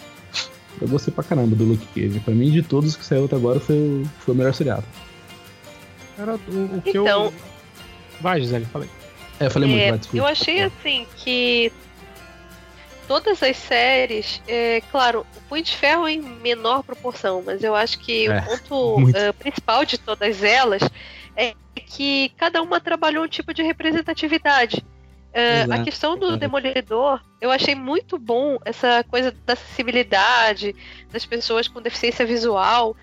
Eu 0.81 0.87
gostei 0.89 1.13
pra 1.13 1.25
caramba 1.25 1.57
do 1.57 1.65
Luke 1.65 1.87
Cage. 1.95 2.21
Pra 2.21 2.33
mim, 2.33 2.51
de 2.53 2.63
todos 2.63 2.95
que 2.95 3.05
saiu 3.05 3.25
até 3.25 3.35
agora, 3.35 3.59
foi, 3.59 3.77
o- 3.77 4.05
foi 4.21 4.35
o 4.35 4.37
melhor 4.39 4.55
seriado. 4.55 4.85
Era 6.17 6.35
o, 6.35 6.77
o 6.77 6.83
que 6.83 6.91
Então- 6.91 7.07
eu. 7.25 7.35
Vai, 8.21 8.41
Gisele, 8.41 8.65
falei. 8.67 8.89
É, 9.41 9.47
eu 9.47 9.51
falei 9.51 9.69
muito, 9.69 9.83
É, 9.83 9.89
vai, 9.91 9.99
desculpa. 9.99 10.25
eu 10.25 10.31
achei 10.31 10.63
assim 10.63 11.07
que 11.17 11.73
todas 13.13 13.43
as 13.43 13.59
séries, 13.59 14.41
é, 14.49 14.81
claro, 14.91 15.27
o 15.37 15.41
Punho 15.43 15.63
de 15.63 15.77
Ferro 15.77 16.09
em 16.09 16.19
menor 16.19 16.83
proporção, 16.83 17.43
mas 17.45 17.63
eu 17.63 17.75
acho 17.75 17.99
que 17.99 18.27
É, 18.27 18.39
o 18.39 18.43
ponto 18.43 19.15
eh, 19.15 19.33
principal 19.33 19.85
de 19.85 19.99
todas 19.99 20.43
elas 20.43 20.81
é 21.37 21.53
que 21.77 22.31
cada 22.39 22.63
uma 22.63 22.81
trabalhou 22.81 23.25
um 23.25 23.29
tipo 23.29 23.53
de 23.53 23.63
representatividade. 23.63 24.83
Eh, 25.35 25.67
a 25.71 25.83
questão 25.83 26.19
do 26.19 26.25
exato. 26.27 26.41
Demolidor, 26.41 27.21
eu 27.39 27.51
achei 27.51 27.75
muito 27.75 28.19
bom 28.19 28.59
essa 28.65 29.05
coisa 29.05 29.31
da 29.45 29.53
acessibilidade 29.53 30.75
das 31.13 31.27
pessoas 31.27 31.69
com 31.69 31.83
deficiência 31.83 32.25
visual. 32.25 32.97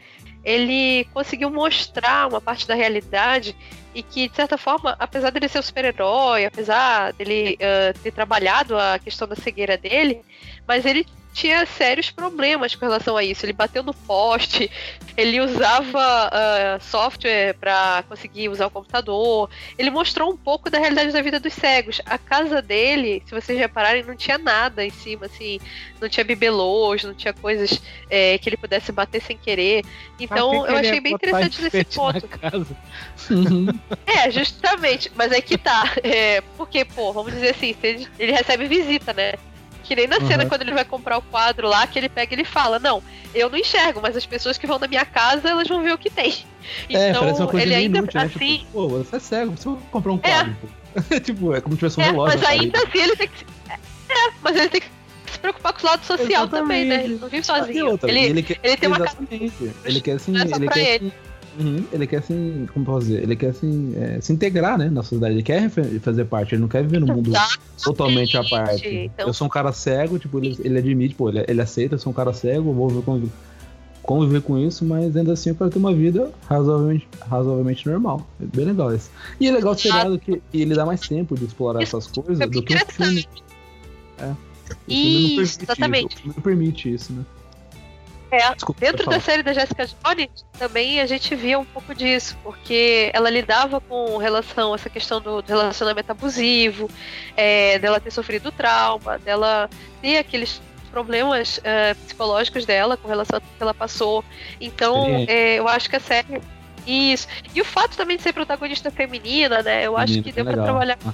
Ele 0.44 1.06
conseguiu 1.14 1.50
mostrar 1.50 2.28
uma 2.28 2.40
parte 2.40 2.68
da 2.68 2.74
realidade 2.74 3.56
e 3.94 4.02
que, 4.02 4.30
de 4.30 4.36
certa 4.36 4.58
forma, 4.58 4.96
apesar 5.00 5.32
dele 5.32 5.50
ser 5.50 5.60
um 5.60 5.64
super-herói, 5.64 6.46
apesar 6.46 7.12
dele 7.14 7.58
eh, 7.60 7.94
ter 8.02 8.12
trabalhado 8.12 8.78
a 8.78 9.00
questão 9.00 9.28
da 9.28 9.36
cegueira 9.36 9.78
dele, 9.78 10.22
mas 10.68 10.86
ele 10.86 11.06
tinha 11.40 11.66
sérios 11.66 12.12
problemas 12.12 12.76
com 12.76 12.86
relação 12.86 13.16
a 13.16 13.24
isso. 13.24 13.46
Ele 13.46 13.54
bateu 13.54 13.82
no 13.82 13.94
poste, 13.94 14.70
ele 15.16 15.40
usava 15.40 16.02
ah, 16.02 16.78
software 16.82 17.54
para 17.54 18.04
conseguir 18.10 18.50
usar 18.50 18.68
o 18.68 18.70
computador. 18.70 19.50
Ele 19.78 19.90
mostrou 19.90 20.30
um 20.32 20.36
pouco 20.36 20.70
da 20.70 20.78
realidade 20.78 21.14
da 21.14 21.22
vida 21.22 21.40
dos 21.40 21.54
cegos. 21.54 22.02
A 22.06 22.18
casa 22.18 22.62
dele, 22.62 23.24
se 23.26 23.34
vocês 23.34 23.58
repararem, 23.58 24.04
não 24.04 24.18
tinha 24.18 24.38
nada 24.38 24.86
em 24.86 24.90
cima, 24.90 25.28
assim, 25.28 25.62
não 26.02 26.10
tinha 26.10 26.26
bibelôs, 26.26 27.06
não 27.06 27.14
tinha 27.14 27.32
coisas 27.34 27.82
eh, 28.10 28.38
que 28.38 28.50
ele 28.50 28.58
pudesse 28.58 28.92
bater 28.92 29.22
sem 29.22 29.38
querer. 29.38 29.86
Então, 30.20 30.68
eu 30.68 30.76
achei 30.76 31.00
bem 31.00 31.14
interessante 31.14 31.62
nesse 31.62 31.86
ponto. 31.86 32.28
casa? 32.28 32.78
Uhum. 33.30 33.68
É, 34.06 34.30
justamente. 34.32 35.12
Mas 35.16 35.32
é 35.32 35.40
que 35.40 35.58
tá. 35.58 35.84
É, 36.04 36.42
porque, 36.58 36.84
pô, 36.84 37.14
vamos 37.14 37.32
dizer 37.32 37.52
assim, 37.52 37.76
ele 38.18 38.32
recebe 38.32 38.68
visita, 38.68 39.14
né? 39.14 39.34
Que 39.90 39.96
nem 39.96 40.06
na 40.06 40.22
cena 40.22 40.44
Uhum. 40.44 40.50
quando 40.50 40.62
ele 40.62 40.72
vai 40.72 40.86
comprar 40.86 41.18
o 41.18 41.22
quadro 41.24 41.68
lá, 41.68 41.88
que 41.88 41.98
ele 41.98 42.08
pega 42.08 42.32
e 42.32 42.36
ele 42.36 42.44
fala, 42.46 42.78
não, 42.78 43.02
eu 43.34 43.50
não 43.50 43.58
enxergo, 43.58 44.00
mas 44.00 44.16
as 44.16 44.24
pessoas 44.24 44.56
que 44.56 44.68
vão 44.68 44.78
na 44.78 44.88
minha 44.88 45.04
casa, 45.04 45.50
elas 45.50 45.68
vão 45.68 45.82
ver 45.82 45.92
o 45.94 45.98
que 45.98 46.12
tem. 46.12 46.32
é, 46.92 47.10
Então, 47.10 47.60
ele 47.60 47.74
ainda 47.74 47.98
inútil, 47.98 48.20
né? 48.22 48.28
assim. 48.28 48.58
Tipo, 48.60 48.72
pô, 48.72 48.88
você 48.90 49.16
é 49.16 49.20
cego, 49.20 49.58
você 49.58 49.68
vai 49.68 49.80
comprar 49.90 50.12
um 50.14 50.20
É. 50.22 50.30
quadro, 50.30 50.56
pô. 50.62 50.68
tipo, 51.22 51.56
é 51.56 51.60
como 51.62 51.74
se 51.74 51.80
tivesse 51.80 52.00
um 52.00 52.04
é, 52.04 52.06
relógio. 52.12 52.40
mas 52.40 52.48
ainda 52.50 52.78
assim 52.84 53.00
ele 53.00 53.16
tem 53.16 53.28
que. 53.30 53.40
se- 53.40 53.46
É, 53.68 54.32
mas 54.44 54.56
ele 54.56 54.70
tem 54.70 54.82
que 54.82 54.88
se 55.32 55.40
preocupar 55.40 55.74
com 55.74 55.88
o 55.88 55.90
lado 55.90 56.06
social 56.06 56.48
também, 56.48 56.86
né? 56.86 57.04
Ele 57.06 57.16
não 57.20 57.28
vive 57.30 57.44
sozinho. 57.44 58.00
Ele, 58.04 58.20
ele, 58.20 58.44
quer, 58.44 58.60
ele 58.62 58.78
tem 58.78 58.88
uma 58.90 58.98
casa. 59.00 59.18
exatamente. 59.20 59.72
Ele 59.86 60.02
quer 60.02 60.12
assim, 60.14 60.38
é 60.38 60.42
ele 60.42 60.70
quer 60.70 60.96
ele. 61.02 61.14
Uhum, 61.60 61.84
ele 61.92 62.08
quer 62.08 62.18
assim, 62.18 62.66
como 62.74 62.86
posso 62.86 63.08
dizer, 63.08 63.22
ele 63.24 63.36
quer 63.36 63.50
assim, 63.50 63.94
é, 63.98 64.22
se 64.22 64.32
integrar, 64.32 64.78
né, 64.78 64.90
na 64.90 65.04
sociedade, 65.04 65.34
ele 65.36 65.44
quer 65.44 65.70
fazer 66.00 66.24
parte, 66.24 66.56
ele 66.56 66.62
não 66.62 66.70
quer 66.70 66.84
viver 66.84 67.00
no 67.02 67.08
mundo 67.08 67.34
totalmente 67.84 68.38
à 68.38 68.44
parte. 68.46 68.88
Então- 68.88 69.28
Eu 69.28 69.34
sou 69.34 69.46
um 69.46 69.50
cara 69.50 69.74
cego, 69.74 70.18
tipo, 70.18 70.38
ele, 70.40 70.58
ele 70.64 70.78
admite, 70.80 71.16
pô, 71.16 71.28
ele, 71.30 71.44
ele 71.48 71.62
aceita, 71.62 71.96
eu 71.96 72.00
sou 72.00 72.12
um 72.12 72.16
cara 72.16 72.32
cego, 72.32 72.70
eu 72.70 72.74
vou 72.74 72.88
ver 72.88 73.02
conviver, 73.04 73.32
conviver 74.02 74.42
com 74.42 74.58
isso, 74.58 74.86
mas 74.86 75.16
ainda 75.18 75.34
assim 75.34 75.50
eu 75.50 75.56
quero 75.56 75.70
ter 75.70 75.80
uma 75.80 75.94
vida 75.94 76.32
razoavelmente, 76.48 77.08
razoavelmente 77.28 77.86
normal. 77.90 78.26
É 78.42 78.46
bem 78.46 78.64
legal 78.66 78.96
isso. 78.96 79.12
E 79.38 79.48
é 79.48 79.52
legal 79.52 79.74
o 79.74 79.78
seriado 79.78 80.18
que 80.18 80.42
ele 80.54 80.74
dá 80.74 80.86
mais 80.86 81.02
tempo 81.02 81.36
de 81.38 81.44
explorar 81.44 81.84
Isso 81.84 81.98
essas 81.98 82.10
coisas 82.10 82.40
é 82.40 82.48
do 82.48 82.64
que 82.64 82.74
o 82.74 82.78
filme. 82.80 83.20
interessante. 83.20 83.30
O 84.88 84.92
filme 84.92 85.20
não 85.20 85.30
permite 85.36 85.64
exatamente. 85.64 86.08
Isso, 86.08 86.16
o 86.16 86.22
filme 86.22 86.34
não 86.38 86.44
permite 86.44 86.94
isso, 86.94 87.14
né? 87.14 87.26
É, 88.32 88.54
Desculpa, 88.54 88.80
Dentro 88.80 89.10
da 89.10 89.20
série 89.20 89.42
da 89.42 89.54
Jessica 89.54 89.86
Jones, 89.86 90.46
também 90.58 91.02
a 91.02 91.06
gente 91.06 91.36
via 91.36 91.58
um 91.58 91.66
pouco 91.66 91.96
disso, 91.96 92.38
porque 92.44 93.10
ela 93.14 93.30
lidava 93.30 93.82
com 93.82 94.18
relação 94.18 94.74
a 94.74 94.76
essa 94.76 94.90
questão 94.90 95.20
do, 95.20 95.42
do 95.42 95.48
relacionamento 95.48 96.12
abusivo, 96.12 96.90
é, 97.36 97.80
dela 97.80 98.00
ter 98.00 98.12
sofrido 98.12 98.52
trauma, 98.52 99.18
dela 99.18 99.70
ter 100.02 100.18
aqueles 100.18 100.62
problemas 100.92 101.60
é, 101.64 101.94
psicológicos 101.94 102.66
dela 102.66 102.98
com 102.98 103.08
relação 103.08 103.38
ao 103.38 103.42
que 103.42 103.48
ela 103.60 103.74
passou. 103.74 104.24
Então, 104.60 105.26
é, 105.28 105.56
eu 105.56 105.68
acho 105.68 105.90
que 105.90 105.96
a 105.96 106.00
série. 106.00 106.42
Isso. 106.86 107.28
E 107.54 107.62
o 107.62 107.66
fato 107.66 107.96
também 107.96 108.18
de 108.18 108.24
ser 108.24 108.34
protagonista 108.34 108.90
feminina, 108.90 109.62
né? 109.62 109.86
Eu 109.86 109.96
acho 109.96 110.14
Menino, 110.14 110.24
que 110.24 110.32
deu 110.32 110.46
pra 110.46 110.64
trabalhar 110.64 110.98
Ah, 111.06 111.14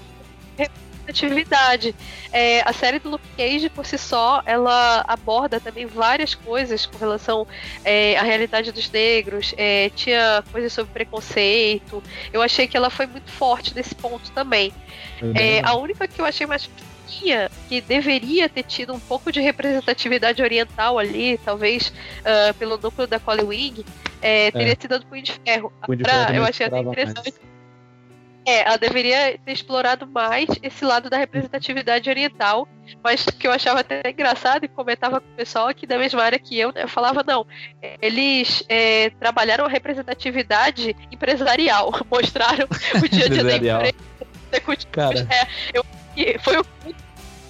representatividade. 1.06 1.96
É, 2.32 2.62
a 2.68 2.74
série 2.74 3.00
do 3.00 3.10
Luke 3.10 3.26
Cage, 3.38 3.70
por 3.70 3.86
si 3.86 3.98
só, 3.98 4.42
ela 4.46 5.04
aborda 5.08 5.60
também 5.60 5.86
várias 5.86 6.34
coisas 6.34 6.86
com 6.86 6.98
relação 6.98 7.48
é, 7.84 8.18
à 8.18 8.24
realidade 8.24 8.72
dos 8.72 8.90
negros. 8.90 9.54
É, 9.58 9.90
tinha 9.96 10.44
coisas 10.52 10.74
sobre 10.74 10.92
preconceito. 10.92 12.02
Eu 12.34 12.42
achei 12.42 12.68
que 12.68 12.76
ela 12.76 12.90
foi 12.90 13.06
muito 13.06 13.32
forte 13.32 13.74
nesse 13.76 13.94
ponto 13.96 14.32
também. 14.32 14.74
É, 15.36 15.62
a 15.64 15.76
única 15.76 16.08
que 16.08 16.20
eu 16.20 16.26
achei 16.26 16.46
mais 16.46 16.70
que 17.70 17.82
deveria 17.82 18.50
ter 18.50 18.64
tido 18.64 18.94
um 18.94 19.00
pouco 19.00 19.32
de 19.32 19.40
representatividade 19.40 20.42
oriental 20.42 20.98
ali, 21.00 21.38
talvez 21.38 21.90
uh, 22.22 22.54
pelo 22.56 22.78
núcleo 22.78 23.08
da 23.08 23.20
Collie 23.20 23.46
Wing, 23.46 23.86
é, 24.22 24.52
teria 24.52 24.74
é. 24.74 24.78
sido 24.80 24.96
a 24.96 24.98
do 24.98 25.06
Punho 25.06 25.24
de 25.24 25.32
Ferro. 25.32 25.72
Punho 25.86 25.98
de 25.98 26.04
pra, 26.04 26.36
eu 26.36 26.44
achei 26.44 26.66
até 26.66 26.80
interessante. 26.80 27.34
Mais. 27.40 27.55
É, 28.46 28.68
ela 28.68 28.78
deveria 28.78 29.40
ter 29.44 29.52
explorado 29.52 30.06
mais 30.06 30.48
esse 30.62 30.86
lado 30.86 31.10
da 31.10 31.18
representatividade 31.18 32.10
oriental, 32.10 32.68
mas 33.04 33.26
que 33.26 33.48
eu 33.48 33.52
achava 33.52 33.80
até 33.80 34.02
engraçado 34.08 34.66
e 34.66 34.68
comentava 34.68 35.20
com 35.20 35.28
o 35.28 35.36
pessoal 35.36 35.68
aqui 35.68 35.88
da 35.88 35.98
mesma 35.98 36.22
área 36.22 36.38
que 36.38 36.58
eu, 36.58 36.72
né, 36.72 36.84
eu 36.84 36.88
falava, 36.88 37.24
não, 37.26 37.46
eles 38.02 38.64
é, 38.70 39.10
trabalharam 39.12 39.66
a 39.66 39.70
representatividade 39.70 40.96
empresarial, 41.12 41.92
mostraram 42.10 42.68
o 43.04 43.10
dia 43.10 43.26
a 43.26 43.30
dia 43.30 43.44
da 43.44 43.56
empresa. 43.56 43.96
Cara. 44.92 45.28
É, 45.32 45.48
eu, 45.74 45.84
foi 46.40 46.58
o 46.58 46.66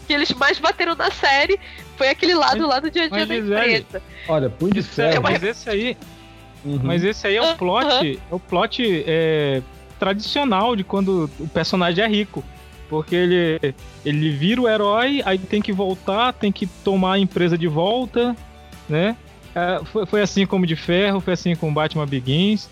que 0.08 0.14
eles 0.14 0.32
mais 0.34 0.60
bateram 0.60 0.96
na 0.96 1.12
série, 1.12 1.60
foi 1.98 2.08
aquele 2.08 2.34
lado 2.34 2.60
mas, 2.60 2.70
lá 2.70 2.80
do 2.80 2.90
dia 2.90 3.04
a 3.04 3.08
dia 3.10 3.26
da 3.26 3.36
empresa. 3.36 4.02
Olha, 4.28 4.50
Punho 4.50 4.74
de 4.74 4.82
Ferro. 4.82 5.22
Mas 5.22 5.44
esse 5.44 5.70
aí, 5.70 5.98
uhum. 6.64 6.80
mas 6.84 7.04
esse 7.04 7.28
aí 7.28 7.36
é 7.36 7.42
o 7.42 7.56
plot, 7.56 7.86
uhum. 7.86 8.20
é 8.32 8.36
o 8.36 8.40
plot 8.40 9.04
é, 9.06 9.62
tradicional 10.00 10.76
de 10.76 10.84
quando 10.84 11.30
o 11.40 11.48
personagem 11.48 12.04
é 12.04 12.08
rico. 12.08 12.44
Porque 12.90 13.16
ele, 13.16 13.74
ele 14.06 14.30
vira 14.30 14.62
o 14.62 14.70
herói, 14.70 15.22
aí 15.26 15.40
tem 15.40 15.62
que 15.62 15.74
voltar, 15.74 16.34
tem 16.34 16.52
que 16.52 16.68
tomar 16.68 17.14
a 17.14 17.20
empresa 17.20 17.58
de 17.58 17.68
volta, 17.68 18.36
né? 18.88 19.16
É, 19.56 19.82
foi, 19.86 20.06
foi 20.06 20.22
assim 20.22 20.46
como 20.46 20.68
de 20.68 20.76
ferro, 20.76 21.20
foi 21.20 21.34
assim 21.34 21.56
com 21.56 21.74
Batman 21.74 22.06
Begins. 22.06 22.70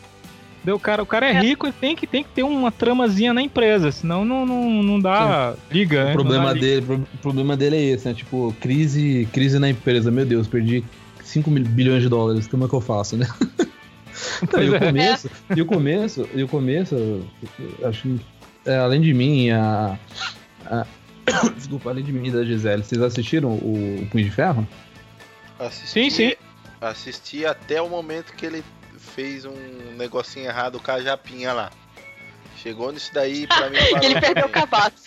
O 0.66 0.80
cara, 0.80 1.04
o 1.04 1.06
cara 1.06 1.28
é, 1.28 1.32
é. 1.34 1.42
rico 1.42 1.68
e 1.68 1.72
tem 1.74 1.96
que, 1.96 2.08
tem 2.08 2.24
que 2.24 2.30
ter 2.30 2.44
uma 2.44 2.72
tramazinha 2.72 3.34
na 3.34 3.42
empresa, 3.42 3.92
senão 3.92 4.24
não, 4.24 4.46
não, 4.46 4.84
não 4.84 5.00
dá 5.00 5.54
Sim. 5.54 5.60
liga. 5.78 6.04
O 6.04 6.06
né? 6.06 6.14
problema, 6.14 6.54
dele, 6.54 6.86
o 7.14 7.18
problema 7.18 7.58
dele 7.58 7.76
é 7.76 7.82
esse, 7.82 8.08
né? 8.08 8.14
Tipo, 8.14 8.56
crise, 8.62 9.28
crise 9.34 9.60
na 9.60 9.70
empresa. 9.70 10.10
Meu 10.10 10.26
Deus, 10.26 10.48
perdi 10.48 10.84
5 11.22 11.50
bilhões 11.50 12.02
de 12.02 12.08
dólares, 12.08 12.48
como 12.48 12.66
é 12.66 12.68
que 12.70 12.76
eu 12.76 12.82
faço, 12.82 13.18
né? 13.18 13.28
e 14.62 14.70
o 14.70 14.76
é. 14.76 14.80
começo, 14.80 15.32
e 15.56 15.62
o 15.62 15.66
começo, 15.66 16.30
e 16.34 16.44
o 16.44 16.48
começo, 16.48 17.26
acho 17.84 18.20
é, 18.66 18.78
além 18.78 19.02
de 19.02 19.14
mim, 19.14 19.50
a, 19.52 19.98
a 20.66 20.86
desculpa, 21.56 21.90
além 21.90 22.04
de 22.04 22.12
mim 22.12 22.28
e 22.28 22.32
da 22.32 22.44
Gisele, 22.44 22.84
vocês 22.84 23.02
assistiram 23.02 23.50
o, 23.50 24.02
o 24.02 24.08
Punho 24.10 24.26
de 24.26 24.32
Ferro? 24.32 24.68
Assisti, 25.60 25.88
sim, 25.88 26.10
sim. 26.10 26.34
Assisti 26.82 27.46
até 27.46 27.82
o 27.82 27.90
momento 27.90 28.34
que 28.34 28.46
ele 28.46 28.64
fez 28.98 29.46
um 29.46 29.56
negocinho 29.98 30.46
errado 30.46 30.80
com 30.80 30.92
a 30.92 31.02
Japinha 31.02 31.54
lá. 31.54 31.72
Chegou 32.64 32.94
nisso 32.94 33.12
daí 33.14 33.46
pra 33.46 33.70
mim. 33.70 33.76
ele 34.02 34.22
perdeu 34.22 34.46
o 34.46 34.50
cabaço. 34.50 35.04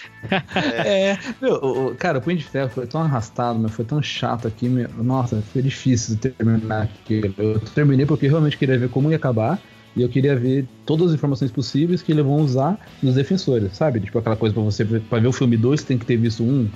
É, 0.85 1.13
é 1.17 1.19
meu, 1.41 1.55
o, 1.55 1.95
cara, 1.95 2.19
o 2.19 2.21
Punho 2.21 2.37
de 2.37 2.45
Ferro 2.45 2.69
foi 2.69 2.87
tão 2.87 3.01
arrastado, 3.01 3.59
meu, 3.59 3.71
foi 3.71 3.85
tão 3.85 4.03
chato 4.03 4.47
aqui, 4.47 4.69
meu, 4.69 4.91
nossa, 4.99 5.43
foi 5.55 5.63
difícil 5.63 6.19
terminar 6.19 6.83
aqui. 6.83 7.35
Eu 7.39 7.59
terminei 7.75 8.05
porque 8.05 8.27
eu 8.27 8.31
realmente 8.31 8.59
queria 8.59 8.79
ver 8.79 8.91
como 8.91 9.11
ia 9.11 9.17
acabar. 9.17 9.59
E 9.97 10.03
eu 10.03 10.11
queria 10.11 10.37
ver 10.37 10.67
todas 10.85 11.09
as 11.09 11.15
informações 11.15 11.51
possíveis 11.51 12.03
que 12.03 12.13
eles 12.13 12.23
vão 12.23 12.37
usar 12.37 12.79
nos 13.03 13.15
defensores, 13.15 13.75
sabe? 13.75 14.01
Tipo 14.01 14.19
aquela 14.19 14.37
coisa 14.37 14.55
pra 14.55 14.63
você, 14.63 14.85
pra 14.85 15.19
ver 15.19 15.29
o 15.29 15.33
filme 15.33 15.57
2, 15.57 15.83
tem 15.85 15.97
que 15.97 16.05
ter 16.05 16.19
visto 16.19 16.43
um. 16.43 16.69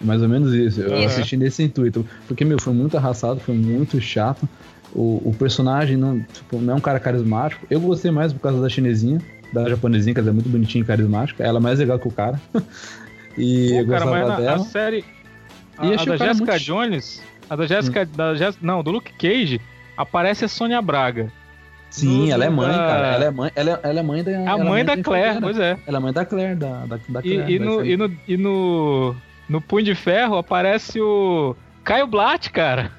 Mais 0.00 0.20
ou 0.20 0.28
menos 0.28 0.52
isso. 0.52 0.80
Eu 0.80 0.90
uhum. 0.90 1.04
assisti 1.04 1.36
nesse 1.36 1.62
intuito. 1.62 2.04
Porque, 2.26 2.44
meu, 2.44 2.60
foi 2.60 2.72
muito 2.72 2.96
arrastado, 2.96 3.38
foi 3.38 3.54
muito 3.54 4.00
chato. 4.00 4.48
O, 4.92 5.22
o 5.24 5.36
personagem 5.38 5.96
não, 5.96 6.20
tipo, 6.20 6.58
não 6.58 6.74
é 6.74 6.76
um 6.76 6.80
cara 6.80 6.98
carismático. 6.98 7.64
Eu 7.70 7.78
gostei 7.78 8.10
mais 8.10 8.32
por 8.32 8.40
causa 8.40 8.60
da 8.60 8.68
chinesinha 8.68 9.20
da 9.54 9.68
japonesinha, 9.68 10.12
que 10.12 10.20
ela 10.20 10.30
é 10.30 10.32
muito 10.32 10.48
bonitinha 10.48 10.82
e 10.82 10.86
carismática. 10.86 11.44
Ela 11.44 11.58
é 11.58 11.62
mais 11.62 11.78
legal 11.78 11.98
que 11.98 12.08
o 12.08 12.10
cara. 12.10 12.40
e 13.38 13.70
Pô, 13.70 13.74
eu 13.76 13.86
cara, 13.86 14.04
gostava 14.04 14.28
mas 14.28 14.36
dela. 14.38 14.56
A 14.56 14.58
série. 14.58 15.04
A, 15.78 15.86
e 15.86 15.94
a 15.94 15.96
da 15.96 16.16
Jessica 16.16 16.52
muito... 16.52 16.64
Jones. 16.64 17.22
A 17.48 17.56
da 17.56 17.66
Jessica. 17.66 18.02
Hum. 18.02 18.16
Da 18.16 18.34
não, 18.60 18.82
do 18.82 18.90
Luke 18.90 19.12
Cage 19.12 19.60
aparece 19.96 20.44
a 20.44 20.48
Sônia 20.48 20.82
Braga. 20.82 21.30
Sim, 21.90 22.32
ela 22.32 22.44
é 22.44 22.50
mãe, 22.50 22.72
da... 22.72 22.78
cara. 22.78 23.06
Ela 23.14 23.24
é 23.24 23.30
mãe, 23.30 23.50
ela 23.54 23.70
é, 23.70 23.80
ela 23.88 24.00
é 24.00 24.02
mãe 24.02 24.24
da. 24.24 24.30
A 24.30 24.58
é 24.58 24.64
mãe, 24.64 24.84
da, 24.84 24.96
da 24.96 25.02
Claire, 25.02 25.40
pois 25.40 25.58
é. 25.58 25.78
Ela 25.86 25.98
é 25.98 26.00
mãe 26.00 26.12
da 26.12 26.24
Claire, 26.24 26.56
da, 26.56 26.86
da, 26.86 26.96
da 27.08 27.22
Claire. 27.22 27.52
E, 27.52 27.54
e 27.54 27.58
no, 27.60 27.84
e, 27.86 27.96
no, 27.96 28.16
e 28.26 28.36
no. 28.36 29.16
No 29.48 29.60
Punho 29.60 29.84
de 29.84 29.94
Ferro 29.94 30.36
aparece 30.36 31.00
o. 31.00 31.54
Caio 31.84 32.06
Blatt, 32.06 32.50
cara. 32.50 32.90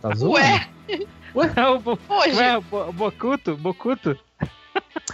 Tá 0.00 0.14
zoando? 0.14 0.36
Ué? 0.36 0.68
Ué? 1.34 1.68
o, 1.68 1.78
Bo... 1.80 1.98
Ué, 2.08 2.92
Bocuto, 2.92 3.56
Bocuto. 3.56 4.16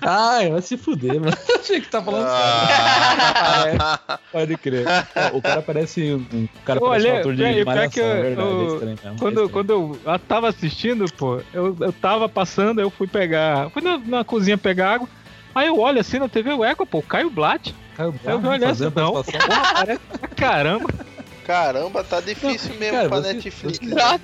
Ai, 0.03 0.51
vai 0.51 0.61
se 0.61 0.77
fuder, 0.77 1.21
mano. 1.21 1.37
Achei 1.59 1.81
que 1.81 1.89
tá 1.89 2.03
falando 2.03 2.27
ah. 2.29 3.63
sério. 3.63 3.81
É, 3.81 4.19
pode 4.33 4.57
crer. 4.57 4.87
o 5.33 5.41
cara 5.41 5.63
parece 5.63 6.13
um 6.13 6.49
cara 6.65 6.81
pô, 6.81 6.89
parece 6.89 7.09
um 7.09 7.19
ator 7.19 7.35
de 7.37 7.65
malhação, 7.65 7.91
que 7.91 8.01
eu, 8.01 8.07
é 8.07 8.23
verdade, 8.23 8.49
eu, 8.49 8.71
é 8.71 8.75
estranho, 8.75 9.19
quando, 9.19 9.45
é 9.45 9.49
quando 9.49 9.71
eu, 9.71 10.01
eu 10.05 10.19
tava 10.19 10.49
assistindo, 10.49 11.05
pô, 11.13 11.41
eu, 11.55 11.77
eu 11.81 11.93
tava 11.93 12.29
passando, 12.29 12.81
eu 12.81 12.91
fui 12.91 13.07
pegar. 13.07 13.71
Fui 13.71 13.81
na, 13.81 13.99
na 13.99 14.25
cozinha 14.25 14.59
pegar 14.59 14.95
água. 14.95 15.09
Aí 15.55 15.69
eu 15.69 15.79
olho 15.79 16.01
assim 16.01 16.19
na 16.19 16.29
TV, 16.29 16.53
o 16.53 16.65
Eco, 16.65 16.85
pô, 16.85 17.03
Caio 17.03 17.31
Blatt. 17.31 17.75
Caio 17.97 18.13
Blatt. 18.13 18.27
Eu 18.27 18.41
vi 18.41 18.49
olhar 18.49 18.71
assim, 18.71 18.85
não. 18.85 19.13
Porra, 19.13 19.25
parece 19.75 20.01
caramba. 20.35 20.89
Caramba, 21.47 22.05
tá 22.05 22.21
difícil 22.21 22.73
não, 22.73 22.81
mesmo 22.81 22.97
cara, 22.97 23.09
pra 23.09 23.21
você, 23.21 23.33
Netflix. 23.35 23.79
Você, 23.79 23.95
né? 23.95 24.21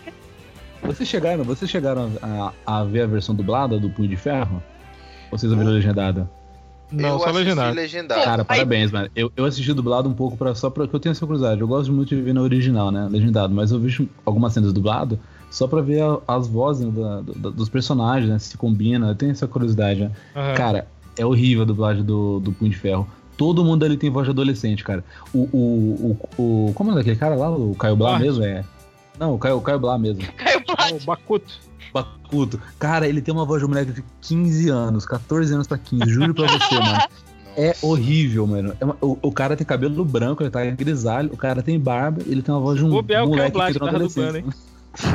vocês 0.82 1.08
chegaram, 1.08 1.44
vocês 1.44 1.70
chegaram 1.70 2.12
a, 2.22 2.52
a 2.80 2.84
ver 2.84 3.02
a 3.02 3.06
versão 3.06 3.34
dublada 3.34 3.78
do 3.78 3.90
Punho 3.90 4.08
de 4.08 4.16
Ferro? 4.16 4.62
Vocês 5.30 5.52
ouviram 5.52 5.72
legendada? 5.72 6.28
Não, 6.90 7.10
eu 7.10 7.18
só 7.18 7.30
legendado. 7.30 7.76
legendado. 7.76 8.24
Cara, 8.24 8.44
parabéns, 8.44 8.90
mano. 8.90 9.10
Eu, 9.14 9.30
eu 9.36 9.44
assisti 9.44 9.72
dublado 9.74 10.08
um 10.08 10.14
pouco 10.14 10.36
pra, 10.36 10.54
só 10.54 10.70
pra 10.70 10.86
que 10.88 10.94
eu 10.94 11.00
tenho 11.00 11.10
essa 11.12 11.26
curiosidade. 11.26 11.60
Eu 11.60 11.68
gosto 11.68 11.92
muito 11.92 12.14
de 12.14 12.22
ver 12.22 12.32
na 12.32 12.40
original, 12.40 12.90
né? 12.90 13.06
Legendado. 13.10 13.54
Mas 13.54 13.70
eu 13.70 13.78
vejo 13.78 14.08
algumas 14.24 14.52
cenas 14.54 14.72
dublado 14.72 15.18
só 15.50 15.66
pra 15.66 15.80
ver 15.80 16.02
a, 16.02 16.18
as 16.26 16.48
vozes 16.48 16.86
né, 16.86 16.92
da, 16.94 17.20
da, 17.20 17.50
dos 17.50 17.68
personagens, 17.68 18.30
né? 18.30 18.38
Se 18.38 18.56
combina. 18.56 19.08
Eu 19.08 19.14
tenho 19.14 19.32
essa 19.32 19.46
curiosidade, 19.46 20.00
né? 20.00 20.10
Uhum. 20.34 20.54
Cara, 20.54 20.86
é 21.16 21.26
horrível 21.26 21.62
a 21.62 21.66
dublagem 21.66 22.02
do, 22.02 22.40
do 22.40 22.52
Punho 22.52 22.70
de 22.70 22.78
Ferro. 22.78 23.06
Todo 23.36 23.64
mundo 23.64 23.84
ali 23.84 23.96
tem 23.96 24.10
voz 24.10 24.26
de 24.26 24.30
adolescente, 24.30 24.82
cara. 24.82 25.04
O. 25.32 25.48
o, 25.52 26.18
o, 26.38 26.42
o 26.68 26.72
como 26.74 26.92
é 26.92 26.94
daquele 26.94 27.16
cara 27.16 27.34
lá? 27.34 27.50
O 27.50 27.74
Caio 27.74 27.96
Blá 27.96 28.18
mesmo? 28.18 28.42
É. 28.42 28.64
Não, 29.18 29.34
o 29.34 29.38
Caio, 29.38 29.58
o 29.58 29.60
Caio 29.60 29.78
Blá 29.78 29.98
mesmo. 29.98 30.22
Caio 30.36 30.64
Blá. 30.64 30.88
O 30.90 31.04
Bacuto. 31.04 31.67
Bacuto. 31.92 32.60
Cara, 32.78 33.08
ele 33.08 33.20
tem 33.20 33.32
uma 33.32 33.44
voz 33.44 33.60
de 33.60 33.66
um 33.66 33.68
moleque 33.68 33.92
de 33.92 34.04
15 34.22 34.68
anos, 34.68 35.06
14 35.06 35.54
anos 35.54 35.66
pra 35.66 35.78
15, 35.78 36.10
juro 36.10 36.34
pra 36.34 36.46
você, 36.46 36.74
mano. 36.74 36.98
É 37.60 37.74
horrível, 37.82 38.46
mano. 38.46 38.72
É 38.78 38.84
uma, 38.84 38.96
o, 39.00 39.18
o, 39.20 39.32
cara 39.32 39.56
tem 39.56 39.66
cabelo 39.66 40.04
branco, 40.04 40.44
ele 40.44 40.50
tá 40.50 40.64
grisalho, 40.66 41.32
o 41.32 41.36
cara 41.36 41.60
tem 41.60 41.76
barba, 41.76 42.22
ele 42.24 42.40
tem 42.40 42.54
uma 42.54 42.60
voz 42.60 42.78
de 42.78 42.84
um 42.84 42.88
Bobear, 42.88 43.26
moleque 43.26 43.58
que 43.58 43.70
entrou 43.70 43.90
na 43.90 43.96
adolescência. 43.96 44.44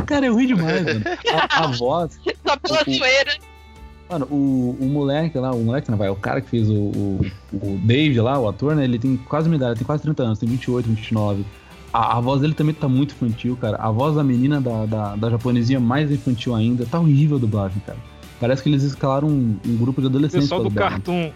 Cara, 0.05 0.25
é 0.25 0.29
ruim 0.29 0.47
demais, 0.47 0.83
mano. 0.83 1.03
A, 1.31 1.63
a 1.63 1.67
voz. 1.67 2.19
Só 2.45 2.57
pela 2.57 2.83
zoeira. 2.83 3.38
Mano, 4.09 4.27
o, 4.29 4.77
o 4.77 4.86
moleque 4.86 5.38
lá, 5.39 5.53
o 5.53 5.63
moleque 5.63 5.89
não 5.89 5.97
vai, 5.97 6.09
o 6.09 6.15
cara 6.15 6.41
que 6.41 6.49
fez 6.49 6.69
o, 6.69 6.73
o, 6.73 7.25
o 7.53 7.79
David 7.81 8.19
lá, 8.19 8.38
o 8.38 8.49
ator, 8.49 8.75
né? 8.75 8.83
Ele 8.83 8.99
tem 8.99 9.15
quase 9.15 9.47
uma 9.47 9.55
idade, 9.55 9.79
tem 9.79 9.86
quase 9.86 10.03
30 10.03 10.23
anos, 10.23 10.39
tem 10.39 10.49
28, 10.49 10.89
29. 10.89 11.45
A, 11.93 12.17
a, 12.17 12.21
voz 12.21 12.41
dele 12.41 12.56
também 12.56 12.73
tá 12.73 12.89
muito 12.89 13.13
infantil, 13.13 13.56
cara. 13.56 13.77
A 13.77 13.91
voz 13.91 14.15
da 14.15 14.23
menina 14.23 14.60
da, 14.60 14.86
da, 14.88 15.15
da 15.15 15.29
japonesinha 15.29 15.79
mais 15.79 16.12
infantil 16.12 16.56
ainda. 16.56 16.88
Tá 16.88 16.99
horrível 16.99 17.38
a 17.38 17.39
dublagem, 17.39 17.79
cara. 17.86 17.99
Parece 18.39 18.63
que 18.63 18.69
eles 18.69 18.82
escalaram 18.82 19.27
um, 19.27 19.56
um 19.63 19.77
grupo 19.77 20.01
de 20.01 20.08
adolescentes. 20.08 20.49
Pessoal 20.49 20.63
do 20.63 20.71
cartoon. 20.71 21.32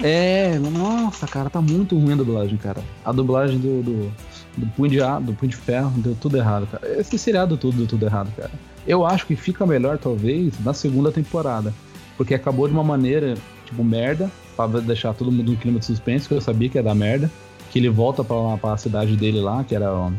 É, 0.00 0.58
nossa, 0.58 1.26
cara, 1.26 1.48
tá 1.48 1.60
muito 1.60 1.98
ruim 1.98 2.12
a 2.12 2.16
dublagem, 2.16 2.56
cara. 2.58 2.82
A 3.04 3.10
dublagem 3.10 3.58
do, 3.58 3.82
do, 3.82 4.12
do 4.56 4.66
Punho 4.76 4.90
de 4.90 4.98
do 5.24 5.32
Punho 5.32 5.50
de 5.50 5.56
Ferro, 5.56 5.90
deu 5.96 6.14
tudo 6.20 6.36
errado, 6.36 6.66
cara. 6.66 7.00
Esse 7.00 7.16
seriado 7.18 7.56
todo 7.56 7.76
deu 7.76 7.86
tudo 7.86 8.04
errado, 8.04 8.30
cara. 8.36 8.50
Eu 8.86 9.06
acho 9.06 9.26
que 9.26 9.34
fica 9.34 9.64
melhor, 9.66 9.98
talvez, 9.98 10.52
na 10.64 10.74
segunda 10.74 11.10
temporada. 11.10 11.72
Porque 12.16 12.34
acabou 12.34 12.66
de 12.66 12.74
uma 12.74 12.84
maneira, 12.84 13.34
tipo, 13.64 13.82
merda, 13.82 14.30
pra 14.56 14.66
deixar 14.66 15.14
todo 15.14 15.32
mundo 15.32 15.52
no 15.52 15.56
clima 15.56 15.78
de 15.78 15.86
suspense, 15.86 16.28
que 16.28 16.34
eu 16.34 16.40
sabia 16.40 16.68
que 16.68 16.76
ia 16.76 16.82
dar 16.82 16.94
merda 16.94 17.30
que 17.72 17.78
ele 17.78 17.88
volta 17.88 18.22
pra, 18.22 18.56
pra 18.58 18.76
cidade 18.76 19.16
dele 19.16 19.40
lá, 19.40 19.64
que 19.64 19.74
era. 19.74 20.12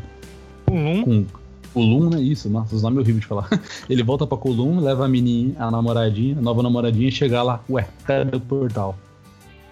Kulum? 0.66 1.28
Com, 1.74 2.10
né? 2.10 2.22
Isso, 2.22 2.50
nossa, 2.50 2.76
os 2.76 2.82
nomes 2.82 3.00
horríveis 3.00 3.22
de 3.22 3.28
falar. 3.28 3.48
Ele 3.90 4.04
volta 4.04 4.28
pra 4.28 4.38
Kulum, 4.38 4.80
leva 4.80 5.06
a 5.06 5.08
menina, 5.08 5.56
a 5.58 5.72
namoradinha, 5.72 6.38
a 6.38 6.42
nova 6.42 6.62
namoradinha, 6.62 7.10
e 7.10 7.12
chega 7.12 7.42
lá, 7.42 7.64
ué, 7.68 7.88
cadê 8.06 8.36
o 8.38 8.40
portal? 8.40 8.96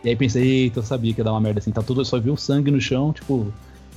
E 0.04 0.10
aí 0.10 0.16
pensei, 0.16 0.64
eita, 0.64 0.80
eu 0.80 0.84
sabia 0.84 1.14
que 1.14 1.20
ia 1.20 1.24
dar 1.24 1.32
uma 1.32 1.40
merda 1.40 1.60
assim, 1.60 1.72
tá 1.72 1.84
tudo, 1.84 2.04
só 2.04 2.20
viu 2.20 2.36
sangue 2.36 2.72
no 2.72 2.82
chão, 2.82 3.14
tipo, 3.14 3.54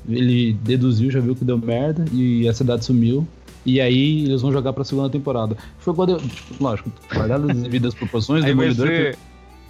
ele 0.07 0.53
deduziu, 0.53 1.11
já 1.11 1.19
viu 1.19 1.35
que 1.35 1.47
deu 1.47 1.57
merda, 1.57 2.05
e 2.13 2.47
a 2.47 2.53
cidade 2.53 2.85
sumiu. 2.85 3.27
E 3.65 3.81
aí 3.81 4.25
eles 4.25 4.43
vão 4.43 4.53
jogar 4.53 4.75
pra 4.75 4.85
segunda 4.85 5.09
temporada. 5.09 5.57
Foi 5.79 5.95
quando 5.95 6.11
eu, 6.11 6.19
tipo, 6.19 6.63
lógico, 6.63 6.91
guardado 7.11 7.51
as 7.51 7.57
devidas 7.57 7.95
proporções, 7.95 8.45
Demolidor. 8.45 8.87
Ser... 8.87 9.19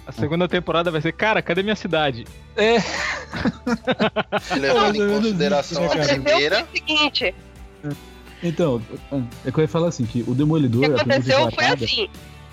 A 0.07 0.11
segunda 0.11 0.47
temporada 0.47 0.91
vai 0.91 1.01
ser, 1.01 1.11
cara, 1.13 1.41
cadê 1.41 1.63
minha 1.63 1.75
cidade? 1.75 2.25
É. 2.55 2.77
Levando 4.55 4.95
em 5.03 5.15
consideração 5.15 5.83
a 5.83 5.85
Aconteceu 5.87 6.21
primeira. 6.21 6.63
o 6.63 6.67
seguinte: 6.77 7.35
Então, 8.43 8.81
é 9.43 9.51
que 9.51 9.57
eu 9.59 9.61
ia 9.63 9.67
falar 9.67 9.87
assim, 9.87 10.05
que 10.05 10.21
o 10.27 10.31
o 10.31 10.35
Demolidor... 10.35 10.81
que 10.81 10.85
a 10.91 10.95
primeira 10.95 11.37
aconteceu 11.37 11.51
foi 11.51 11.65
assim. 11.65 12.09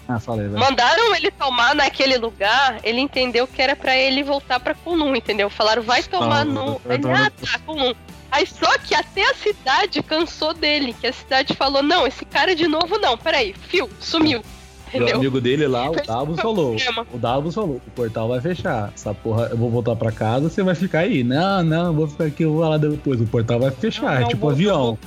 Ah, 0.09 0.19
fala 0.19 0.43
aí, 0.43 0.49
vai. 0.49 0.61
Mandaram 0.61 1.15
ele 1.15 1.31
tomar 1.31 1.75
naquele 1.75 2.19
lugar, 2.19 2.81
ele 2.83 3.01
entendeu 3.01 3.47
que 3.47 3.61
era 3.63 3.77
pra 3.77 3.97
ele 3.97 4.23
voltar 4.23 4.59
pra 4.59 4.75
Kunlun, 4.75 5.15
entendeu? 5.15 5.49
Falaram, 5.49 5.83
vai 5.83 6.03
tomar 6.03 6.41
Ah, 6.41 6.45
no. 6.45 6.81
Ele, 6.89 7.09
ah, 7.11 7.31
tá, 7.31 7.59
Kunlun. 7.65 7.95
Aí 8.31 8.47
só 8.47 8.79
que 8.79 8.95
até 8.95 9.31
a 9.31 9.35
cidade 9.35 10.03
cansou 10.03 10.55
dele, 10.55 10.95
que 10.99 11.07
a 11.07 11.13
cidade 11.13 11.55
falou, 11.55 11.83
não, 11.83 12.07
esse 12.07 12.25
cara 12.25 12.57
de 12.57 12.67
novo 12.67 12.99
não, 12.99 13.17
peraí, 13.17 13.55
fio, 13.69 13.91
sumiu. 14.01 14.43
O 14.93 14.97
Entendeu? 14.97 15.17
amigo 15.17 15.41
dele 15.41 15.67
lá, 15.67 15.91
o 15.91 15.95
Davos 16.07 16.39
o 16.39 16.43
falou. 16.43 16.77
O 17.13 17.19
Davos 17.19 17.55
falou, 17.55 17.81
o 17.87 17.91
portal 17.93 18.29
vai 18.29 18.41
fechar. 18.41 18.93
Essa 18.95 19.15
porra, 19.15 19.47
eu 19.51 19.57
vou 19.57 19.71
voltar 19.71 19.97
pra 19.97 20.13
casa, 20.13 20.49
você 20.51 20.63
vai 20.63 20.75
ficar 20.75 21.01
aí. 21.01 21.25
Não, 21.25 21.63
não, 21.63 21.93
vou 21.95 22.07
ficar 22.07 22.25
aqui, 22.25 22.43
eu 22.43 22.53
vou 22.53 22.69
lá 22.69 22.77
depois. 22.77 23.21
O 23.21 23.27
portal 23.27 23.59
vai 23.61 23.71
fechar, 23.71 24.03
Não, 24.03 24.21
não, 24.21 24.27
é 24.27 24.29
tipo 24.29 24.41
vou- 24.43 24.51
avião. 24.51 24.99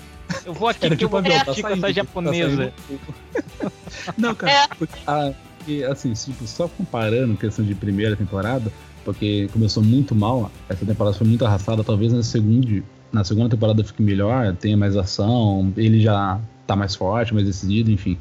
Eu 0.45 0.53
vou 0.53 0.67
aqui 0.69 0.79
Era 0.85 0.95
que 0.95 1.03
eu 1.03 1.07
tipo 1.07 1.11
vou 1.11 1.19
avião, 1.19 1.37
tá 1.39 1.45
com 1.45 1.53
saindo, 1.61 1.67
essa 1.73 1.81
tá 1.81 1.91
japonesa. 1.91 2.55
saindo. 2.89 3.71
Não, 4.17 4.35
cara, 4.35 4.51
É. 4.51 4.67
porque, 4.77 4.99
ah, 5.07 5.31
porque, 5.57 5.83
assim, 5.83 6.13
tipo, 6.13 6.47
só 6.47 6.67
comparando 6.67 7.35
questão 7.37 7.63
de 7.63 7.75
primeira 7.75 8.15
temporada, 8.15 8.71
porque 9.03 9.47
começou 9.53 9.83
muito 9.83 10.15
mal, 10.15 10.51
essa 10.67 10.85
temporada 10.85 11.15
foi 11.15 11.27
muito 11.27 11.45
arrastada, 11.45 11.83
talvez 11.83 12.11
na 12.11 12.23
segunda, 12.23 12.83
na 13.11 13.23
segunda 13.23 13.49
temporada 13.49 13.83
fique 13.83 14.01
melhor, 14.01 14.55
tenha 14.55 14.75
mais 14.75 14.95
ação, 14.97 15.71
ele 15.77 16.01
já 16.01 16.39
tá 16.67 16.75
mais 16.75 16.95
forte, 16.95 17.33
mais 17.33 17.45
decidido, 17.45 17.91
enfim. 17.91 18.17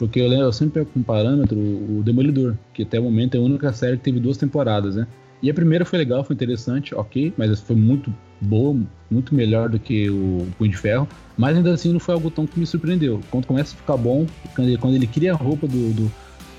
Porque 0.00 0.18
eu, 0.18 0.28
lembro, 0.28 0.46
eu 0.46 0.52
sempre 0.52 0.80
pego 0.80 0.90
como 0.94 1.04
parâmetro 1.04 1.58
o 1.58 2.02
Demolidor, 2.02 2.54
que 2.72 2.84
até 2.84 2.98
o 2.98 3.02
momento 3.02 3.34
é 3.34 3.38
a 3.38 3.42
única 3.42 3.70
série 3.70 3.98
que 3.98 4.02
teve 4.02 4.18
duas 4.18 4.38
temporadas, 4.38 4.96
né? 4.96 5.06
E 5.42 5.50
a 5.50 5.52
primeira 5.52 5.84
foi 5.84 5.98
legal, 5.98 6.24
foi 6.24 6.32
interessante, 6.32 6.94
ok, 6.94 7.34
mas 7.36 7.60
foi 7.60 7.76
muito 7.76 8.10
boa, 8.40 8.74
muito 9.10 9.34
melhor 9.34 9.68
do 9.68 9.78
que 9.78 10.08
o 10.08 10.46
Punho 10.56 10.70
de 10.70 10.78
Ferro. 10.78 11.06
Mas 11.36 11.54
ainda 11.54 11.74
assim 11.74 11.92
não 11.92 12.00
foi 12.00 12.14
algo 12.14 12.30
tão 12.30 12.46
que 12.46 12.58
me 12.58 12.64
surpreendeu. 12.64 13.20
Quando 13.30 13.44
começa 13.44 13.74
a 13.74 13.76
ficar 13.76 13.98
bom, 13.98 14.26
quando 14.54 14.68
ele, 14.68 14.78
quando 14.78 14.94
ele 14.94 15.06
cria 15.06 15.34
a 15.34 15.36
roupa 15.36 15.66
do, 15.66 15.92
do, 15.92 16.12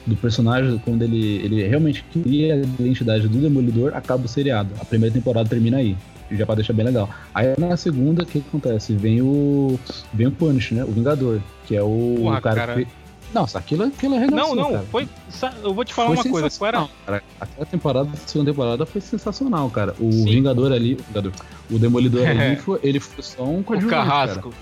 do 0.05 0.15
personagem, 0.17 0.77
quando 0.77 1.01
ele, 1.01 1.37
ele 1.43 1.67
realmente 1.67 2.05
cria 2.13 2.53
a 2.53 2.57
identidade 2.57 3.27
do 3.27 3.39
Demolidor, 3.39 3.95
acaba 3.95 4.23
o 4.23 4.27
seriado. 4.27 4.69
A 4.79 4.85
primeira 4.85 5.15
temporada 5.15 5.49
termina 5.49 5.77
aí. 5.77 5.97
Já 6.31 6.45
pra 6.45 6.55
deixar 6.55 6.73
bem 6.73 6.85
legal. 6.85 7.09
Aí 7.33 7.55
na 7.57 7.75
segunda, 7.75 8.21
o 8.21 8.25
que, 8.25 8.39
que 8.39 8.47
acontece? 8.47 8.93
Vem 8.93 9.19
o. 9.21 9.79
Vem 10.13 10.27
o 10.27 10.31
Punish, 10.31 10.71
né? 10.71 10.83
O 10.83 10.91
Vingador. 10.91 11.41
Que 11.65 11.75
é 11.75 11.83
o 11.83 12.39
cara, 12.41 12.55
cara. 12.55 12.73
que. 12.75 13.00
Nossa, 13.33 13.57
aquilo, 13.59 13.85
aquilo 13.85 14.15
é 14.15 14.27
Não, 14.27 14.53
não, 14.53 14.83
foi. 14.87 15.07
sa- 15.29 15.53
Eu 15.63 15.73
vou 15.73 15.85
te 15.85 15.93
falar 15.93 16.09
uma 16.11 16.23
coisa. 16.23 16.49
Era, 16.65 16.89
Cara. 17.05 17.23
Aquela 17.39 17.65
temporada, 17.65 18.09
a 18.13 18.27
segunda 18.27 18.51
temporada 18.51 18.85
foi 18.85 18.99
sensacional, 19.01 19.69
cara. 19.69 19.95
O 19.99 20.11
Sim. 20.11 20.25
Vingador 20.25 20.71
ali, 20.73 20.95
o, 20.95 21.03
Vingador, 21.03 21.31
o 21.69 21.79
Demolidor 21.79 22.27
ali, 22.27 22.55
foi, 22.57 22.79
ele 22.83 22.99
foi 22.99 23.23
só 23.23 23.43
um 23.43 23.59
o 23.59 23.63
coadjuvante, 23.63 23.95
cara. 23.95 24.09
carrasco? 24.09 24.53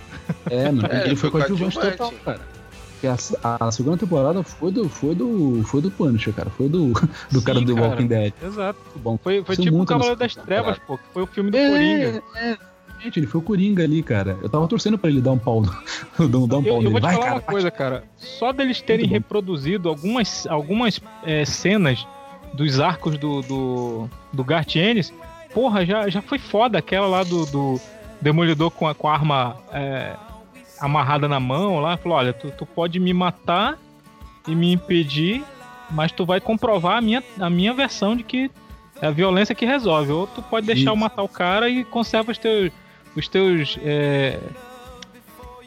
É, 0.49 0.65
mano, 0.71 0.87
É, 0.91 1.05
ele 1.07 1.15
foi 1.15 1.29
foi 1.29 1.41
coadjuvante 1.41 1.75
coadjuvante. 1.79 1.97
total, 1.97 2.13
cara. 2.23 2.59
Porque 3.01 3.07
a, 3.07 3.57
a 3.67 3.71
segunda 3.71 3.95
temporada 3.97 4.43
foi 4.43 4.71
do, 4.73 4.89
foi 4.89 5.15
do, 5.15 5.63
foi 5.63 5.81
do 5.81 5.89
Punisher, 5.89 6.33
cara. 6.33 6.49
Foi 6.49 6.67
do, 6.67 6.87
do 7.31 7.39
Sim, 7.39 7.45
cara 7.45 7.61
do 7.61 7.73
cara. 7.73 7.87
Walking 7.87 8.07
Dead. 8.07 8.33
Exato. 8.43 8.79
Bom. 8.97 9.17
Foi, 9.23 9.41
foi 9.43 9.53
Isso 9.53 9.61
tipo 9.63 9.81
o 9.81 9.85
Cavaleiro 9.85 10.17
das 10.19 10.35
Trevas, 10.35 10.77
pô, 10.85 10.97
que 10.97 11.03
foi 11.13 11.23
o 11.23 11.25
filme 11.25 11.49
do 11.49 11.57
É, 11.57 11.69
Coringa. 11.69 12.23
é, 12.35 12.57
gente, 12.99 13.19
ele 13.19 13.27
foi 13.27 13.39
o 13.39 13.43
Coringa 13.43 13.83
ali, 13.83 14.01
cara. 14.03 14.37
Eu 14.41 14.49
tava 14.49 14.67
torcendo 14.67 14.97
pra 14.97 15.09
ele 15.09 15.21
dar 15.21 15.31
um 15.31 15.37
pau, 15.37 15.61
no- 15.61 16.27
dar 16.27 16.37
um 16.37 16.41
Eu, 16.43 16.49
pau 16.49 16.59
eu 16.63 16.77
nele. 16.77 16.89
vou 16.89 16.99
te 16.99 17.03
Vai, 17.03 17.13
falar 17.13 17.25
cara, 17.25 17.35
uma 17.35 17.41
coisa, 17.41 17.71
cara. 17.71 18.03
Só 18.17 18.51
deles 18.51 18.81
terem 18.81 19.05
reproduzido 19.07 19.89
algumas, 19.89 20.45
algumas 20.47 20.99
é, 21.23 21.45
cenas 21.45 22.05
dos 22.53 22.79
arcos 22.79 23.17
do, 23.17 23.41
do, 23.41 24.09
do 24.33 24.43
Garth 24.43 24.75
Ennis, 24.75 25.13
porra, 25.53 25.85
já, 25.85 26.09
já 26.09 26.21
foi 26.21 26.39
foda 26.39 26.77
aquela 26.79 27.07
lá 27.07 27.23
do, 27.23 27.45
do 27.45 27.79
Demolidor 28.21 28.71
com 28.71 28.87
a, 28.87 28.93
com 28.95 29.07
a 29.07 29.13
arma 29.13 29.55
é, 29.71 30.15
amarrada 30.79 31.27
na 31.27 31.39
mão 31.39 31.79
lá. 31.79 31.95
Falou: 31.97 32.17
olha, 32.17 32.33
tu, 32.33 32.51
tu 32.51 32.65
pode 32.65 32.99
me 32.99 33.13
matar 33.13 33.77
e 34.47 34.55
me 34.55 34.71
impedir, 34.73 35.43
mas 35.91 36.11
tu 36.11 36.25
vai 36.25 36.39
comprovar 36.41 36.97
a 36.97 37.01
minha, 37.01 37.23
a 37.39 37.49
minha 37.49 37.73
versão 37.73 38.15
de 38.15 38.23
que 38.23 38.49
é 39.01 39.07
a 39.07 39.11
violência 39.11 39.53
que 39.55 39.65
resolve. 39.65 40.11
Ou 40.11 40.27
tu 40.27 40.41
pode 40.41 40.65
deixar 40.65 40.89
eu 40.89 40.93
Isso. 40.93 41.01
matar 41.01 41.21
o 41.23 41.29
cara 41.29 41.69
e 41.69 41.83
conserva 41.85 42.31
os 42.31 42.37
teus. 42.37 42.71
Os 43.15 43.27
teus 43.27 43.77
é, 43.81 44.39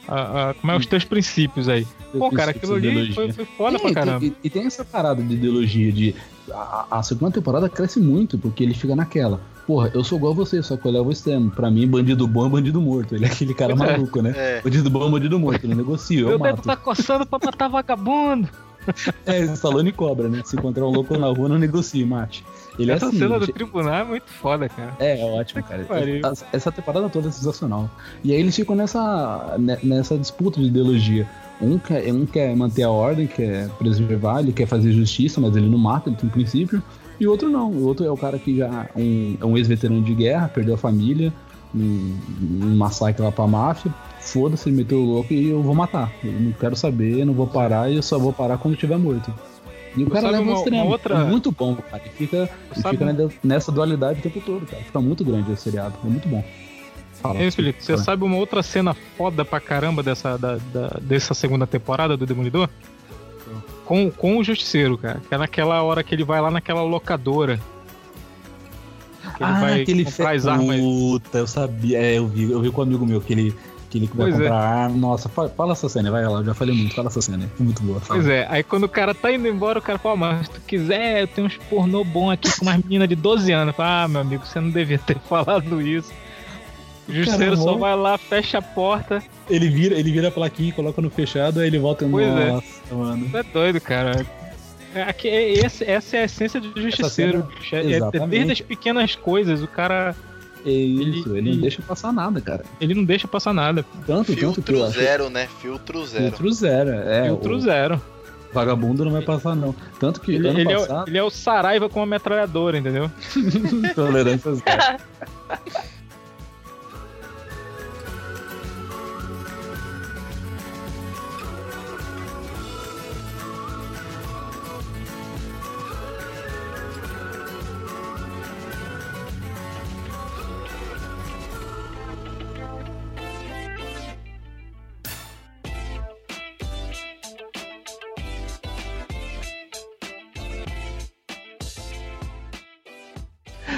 a- 0.09 0.51
a- 0.51 0.55
como 0.55 0.73
é 0.73 0.77
os 0.77 0.87
teus 0.87 1.05
princípios 1.05 1.69
aí? 1.69 1.87
Pô, 2.17 2.31
cara, 2.31 2.51
aquilo 2.51 2.75
ali 2.75 3.13
foi, 3.15 3.33
foi 3.33 3.45
foda 3.45 3.79
pra 3.79 3.91
e 3.91 3.95
tem- 3.95 4.05
caramba. 4.05 4.27
E, 4.45 4.51
tem 4.51 4.67
essa 4.67 4.85
parada 4.85 5.23
de 5.23 5.35
ideologia 5.35 5.91
de. 5.93 6.15
A, 6.53 6.87
a 6.99 7.03
segunda 7.03 7.33
temporada 7.33 7.69
cresce 7.69 8.01
muito, 8.01 8.37
porque 8.37 8.63
ele 8.63 8.75
fica 8.75 8.95
naquela. 8.97 9.41
Porra, 9.67 9.91
eu 9.95 10.03
sou 10.03 10.19
igual 10.19 10.33
a 10.33 10.37
você, 10.37 10.61
só 10.63 10.77
que 10.77 10.87
eu 10.87 10.91
levo 10.93 11.09
o 11.09 11.13
extremo. 11.13 11.51
Pra 11.51 11.71
mim, 11.71 11.87
bandido 11.87 12.27
bom 12.27 12.45
é 12.47 12.49
bandido 12.49 12.81
morto. 12.81 13.15
Ele 13.15 13.25
é 13.25 13.29
aquele 13.29 13.55
cara 13.55 13.73
é. 13.75 13.77
maluco, 13.77 14.21
né? 14.21 14.33
É. 14.37 14.61
Bandido 14.61 14.91
bom 14.91 15.07
é 15.07 15.11
bandido 15.11 15.39
morto. 15.39 15.65
Ele 15.65 15.75
negocia, 15.75 16.21
eu 16.21 16.29
Meu 16.31 16.39
dedo 16.39 16.63
tá 16.63 16.77
coçando 16.77 17.25
pra 17.25 17.39
matar 17.43 17.69
vagabundo. 17.69 18.49
É, 19.25 19.39
Stallone 19.55 19.93
cobra, 19.93 20.29
né? 20.29 20.43
Se 20.45 20.57
encontrar 20.57 20.85
um 20.85 20.91
louco 20.91 21.17
na 21.17 21.29
rua, 21.29 21.49
não 21.49 21.57
negocie, 21.57 22.05
mate. 22.05 22.45
Ele 22.79 22.91
é 22.91 22.95
Essa 22.95 23.09
assim. 23.09 23.19
cena 23.19 23.39
do 23.39 23.47
tribunal 23.47 23.95
é 23.95 24.05
muito 24.05 24.31
foda, 24.31 24.69
cara. 24.69 24.93
É, 24.99 25.21
é 25.21 25.25
ótimo, 25.25 25.63
cara. 25.63 25.87
Essa- 26.25 26.47
Essa 26.53 26.73
temporada 26.73 27.09
toda 27.09 27.29
é 27.29 27.31
sensacional. 27.31 27.91
E 28.25 28.33
aí 28.33 28.41
eles 28.41 28.57
ficam 28.57 28.75
nessa, 28.75 29.57
ne- 29.59 29.79
nessa 29.83 30.17
disputa 30.17 30.61
de 30.61 30.67
ideologia. 30.69 31.29
Um 31.61 31.79
quer, 31.79 32.13
um 32.13 32.25
quer 32.27 32.57
manter 32.57 32.83
a 32.85 32.91
ordem, 32.91 33.27
quer 33.27 33.69
preservar, 33.79 34.41
ele 34.41 34.53
quer 34.53 34.67
fazer 34.67 34.91
justiça, 34.93 35.41
mas 35.41 35.55
ele 35.55 35.69
não 35.69 35.79
mata, 35.79 36.09
ele 36.09 36.17
tem 36.17 36.29
um 36.29 36.33
princípio. 36.33 36.83
E 37.21 37.27
o 37.27 37.31
outro 37.31 37.49
não. 37.51 37.71
O 37.71 37.85
outro 37.85 38.05
é 38.07 38.11
o 38.11 38.17
cara 38.17 38.39
que 38.39 38.57
já 38.57 38.89
um- 38.97 39.37
é 39.41 39.45
um 39.45 39.57
ex-veterano 39.57 40.03
de 40.03 40.15
guerra, 40.15 40.49
perdeu 40.49 40.75
a 40.75 40.79
família, 40.79 41.33
um, 41.75 42.17
um 42.63 42.77
massacre 42.77 43.23
lá 43.23 43.31
pra 43.31 43.47
máfia. 43.47 43.93
Foda-se, 44.19 44.69
ele 44.69 44.77
meteu 44.77 44.99
o 44.99 45.05
louco 45.05 45.33
e 45.33 45.51
eu 45.51 45.63
vou 45.63 45.75
matar. 45.75 46.11
Eu 46.25 46.33
não 46.33 46.53
quero 46.53 46.75
saber, 46.75 47.25
não 47.25 47.35
vou 47.35 47.47
parar 47.47 47.91
e 47.91 47.97
eu 47.97 48.03
só 48.03 48.19
vou 48.19 48.33
parar 48.33 48.57
quando 48.59 48.77
tiver 48.77 48.97
morto. 48.99 49.33
E 49.97 50.05
o 50.05 50.11
cara 50.11 50.31
leva 50.31 50.43
uma- 50.43 50.53
ao 50.53 50.59
extremo. 50.59 50.87
outra- 50.87 51.15
É 51.21 51.25
muito 51.25 51.53
bom, 51.53 51.77
cara. 51.77 52.03
E 52.07 52.09
fica, 52.11 52.49
e 52.77 52.83
fica 52.83 53.31
nessa- 53.45 53.71
dualidade 53.73 54.21
o 54.21 54.23
tempo 54.23 54.41
todo, 54.41 54.67
cara. 54.67 54.83
Fica 54.83 55.01
muito 55.01 55.25
grande 55.25 55.53
esse 55.53 55.63
seriado. 55.63 55.95
É 56.05 56.09
muito 56.09 56.29
bom. 56.29 56.43
Fala, 57.21 57.39
Ei, 57.41 57.51
Felipe, 57.51 57.83
você 57.85 57.93
fala. 57.93 58.05
sabe 58.05 58.25
uma 58.25 58.37
outra 58.37 58.63
cena 58.63 58.95
foda 59.17 59.45
pra 59.45 59.61
caramba 59.61 60.03
dessa, 60.03 60.37
da- 60.37 60.57
da- 60.73 60.99
dessa 61.01 61.35
segunda 61.35 61.67
temporada 61.67 62.17
do 62.17 62.27
Demolidor? 62.27 62.69
Com, 63.85 64.11
com 64.11 64.39
o 64.39 64.45
Justiceiro, 64.45 64.97
cara. 64.97 65.21
Que 65.29 65.35
é 65.35 65.39
naquela 65.39 65.83
hora 65.83 66.03
que 66.03 66.15
ele 66.15 66.25
vai 66.25 66.41
lá 66.41 66.51
naquela 66.51 66.83
locadora. 66.83 67.61
Que 69.37 69.45
ele 69.45 69.53
vai 69.53 69.85
comprar 69.85 70.11
fe- 70.11 70.37
as 70.37 70.47
armas. 70.47 70.81
Puta, 70.81 71.39
eu 71.39 71.47
sabia. 71.47 71.99
É, 71.99 72.19
eu 72.19 72.27
vi, 72.27 72.51
eu 72.51 72.61
vi 72.61 72.71
com 72.71 72.81
um 72.81 72.85
amigo 72.85 73.07
meu 73.07 73.21
que 73.21 73.33
ele, 73.33 73.55
que 73.93 73.99
ele 73.99 74.07
vai 74.07 74.31
Pois 74.31 74.35
é. 74.35 74.39
comprar 74.45 74.57
arma. 74.59 74.97
Nossa, 74.97 75.29
fa- 75.29 75.49
fala 75.51 75.73
essa 75.73 75.87
cena, 75.89 76.11
vai 76.11 76.25
lá, 76.27 76.39
eu 76.39 76.45
já 76.45 76.55
falei 76.55 76.75
muito, 76.75 76.95
fala 76.95 77.09
essa 77.09 77.21
cena. 77.21 77.45
É 77.45 77.63
muito 77.63 77.83
boa. 77.83 78.01
Fala. 78.01 78.19
Pois 78.21 78.27
é, 78.33 78.47
aí 78.49 78.63
quando 78.63 78.85
o 78.85 78.89
cara 78.89 79.15
tá 79.15 79.31
indo 79.31 79.47
embora, 79.47 79.79
o 79.79 79.83
cara 79.83 79.99
fala, 79.99 80.17
mas 80.17 80.47
se 80.47 80.53
tu 80.53 80.61
quiser, 80.63 81.21
eu 81.23 81.27
tenho 81.29 81.47
uns 81.47 81.57
pornô 81.69 82.03
bom 82.03 82.31
aqui 82.31 82.51
com 82.59 82.65
umas 82.65 82.79
meninas 82.83 83.09
de 83.09 83.15
12 83.15 83.53
anos. 83.53 83.77
Fala, 83.77 84.05
ah, 84.05 84.09
meu 84.09 84.21
amigo, 84.23 84.47
você 84.47 84.59
não 84.61 84.71
devia 84.71 84.99
ter 84.99 85.19
falado 85.29 85.81
isso. 85.83 86.11
O 87.09 87.13
Justiceiro 87.13 87.57
só 87.57 87.77
vai 87.77 87.95
lá, 87.97 88.17
fecha 88.17 88.59
a 88.59 88.63
porta. 88.63 89.23
Ele 89.51 89.69
vira, 89.69 89.95
ele 89.99 90.11
vira 90.11 90.29
a 90.29 90.31
plaquinha, 90.31 90.71
e 90.71 90.73
coloca 90.73 91.03
no 91.03 91.11
fechado, 91.11 91.61
aí 91.61 91.67
ele 91.67 91.79
volta. 91.79 92.07
Pois 92.09 92.27
é. 92.27 92.51
Nossa, 92.53 92.95
mano. 92.95 93.29
Tu 93.29 93.37
é 93.37 93.43
doido, 93.43 93.81
cara. 93.81 94.25
É, 94.95 95.03
aqui, 95.03 95.27
é- 95.29 95.53
esse- 95.67 95.85
essa 95.85 96.17
é 96.17 96.21
a 96.21 96.25
essência 96.25 96.61
do 96.61 96.69
Justiceiro. 96.81 97.41
cena- 97.43 97.49
bicho. 97.59 97.75
É- 97.77 97.93
é- 97.93 98.23
é 98.23 98.27
desde 98.27 98.53
as 98.53 98.61
pequenas 98.61 99.15
coisas, 99.17 99.63
o 99.63 99.67
cara 99.69 100.15
É 100.15 100.32
isso, 100.71 101.29
ele, 101.37 101.39
Ele- 101.49 101.55
não 101.57 101.61
deixa 101.63 101.83
passar 101.83 102.13
nada, 102.13 102.41
cara. 102.41 102.65
ele 102.81 102.95
não 102.95 103.05
deixa 103.05 103.27
passar 103.27 103.53
nada. 103.53 103.85
Tanto, 104.07 104.07
tanto 104.07 104.35
que 104.37 104.45
eu 104.45 104.53
Filtro 104.55 104.85
acho. 104.85 104.99
zero, 104.99 105.29
né? 105.31 105.49
Filtro 105.61 106.05
zero. 106.07 106.25
Filtro 106.25 106.53
zero. 106.53 106.91
É, 106.91 107.25
Filtro 107.27 107.57
o 107.57 107.61
zero. 107.61 108.03
vagabundo 108.53 109.05
não 109.05 109.13
vai 109.13 109.23
passar, 109.23 109.55
não. 109.57 109.75
Tanto 109.99 110.21
que 110.21 110.35
Ele, 110.35 110.49
ano 110.49 110.61
ele 110.61 110.73
é, 110.73 110.77
o- 110.77 110.81
passado. 110.81 111.09
ele 111.09 111.19
é 111.19 111.23
o 111.23 111.31
Saraiva 111.31 111.89
com 111.89 112.03
a 112.03 112.07
metralhadora, 112.07 112.77
entendeu? 112.79 113.11
Tolerância 113.95 114.55
zero. 114.55 115.03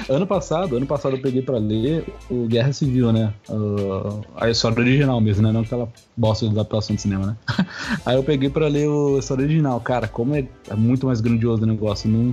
Ano 0.07 0.27
passado, 0.27 0.77
ano 0.77 0.85
passado 0.85 1.15
eu 1.15 1.21
peguei 1.21 1.41
pra 1.41 1.57
ler 1.57 2.05
o 2.29 2.45
Guerra 2.45 2.71
Civil, 2.71 3.11
né? 3.11 3.33
Uh, 3.49 4.21
a 4.35 4.49
história 4.49 4.79
original 4.79 5.19
mesmo, 5.19 5.41
né? 5.41 5.51
Não 5.51 5.61
aquela 5.61 5.89
bosta 6.15 6.45
de 6.45 6.51
adaptação 6.51 6.95
de 6.95 7.01
cinema, 7.01 7.25
né? 7.27 7.35
Aí 8.05 8.15
eu 8.15 8.23
peguei 8.23 8.49
pra 8.49 8.67
ler 8.67 8.87
o- 8.87 9.17
história 9.17 9.43
original. 9.43 9.79
Cara, 9.79 10.07
como 10.07 10.35
é, 10.35 10.45
é 10.69 10.75
muito 10.75 11.07
mais 11.07 11.21
grandioso 11.21 11.63
o 11.63 11.65
negócio. 11.65 12.07
Não, 12.07 12.31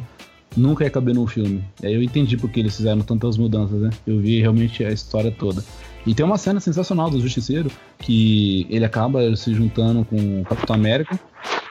nunca 0.55 0.85
ia 0.85 0.91
caber 0.91 1.15
num 1.15 1.27
filme. 1.27 1.65
Aí 1.83 1.95
eu 1.95 2.03
entendi 2.03 2.37
porque 2.37 2.61
eles 2.61 2.77
fizeram 2.77 3.01
tantas 3.01 3.39
mudanças, 3.39 3.81
né? 3.81 3.89
Eu 4.07 4.21
vi 4.21 4.39
realmente 4.41 4.85
a 4.85 4.91
história 4.93 5.31
toda. 5.31 5.65
E 6.07 6.15
tem 6.15 6.27
uma 6.27 6.37
cena 6.37 6.61
sensacional 6.61 7.09
do 7.09 7.21
Justiceiro, 7.21 7.71
que 8.01 8.67
ele 8.69 8.85
acaba 8.85 9.35
se 9.35 9.55
juntando 9.55 10.05
com 10.05 10.41
o 10.41 10.45
Capitão 10.45 10.77
América 10.77 11.19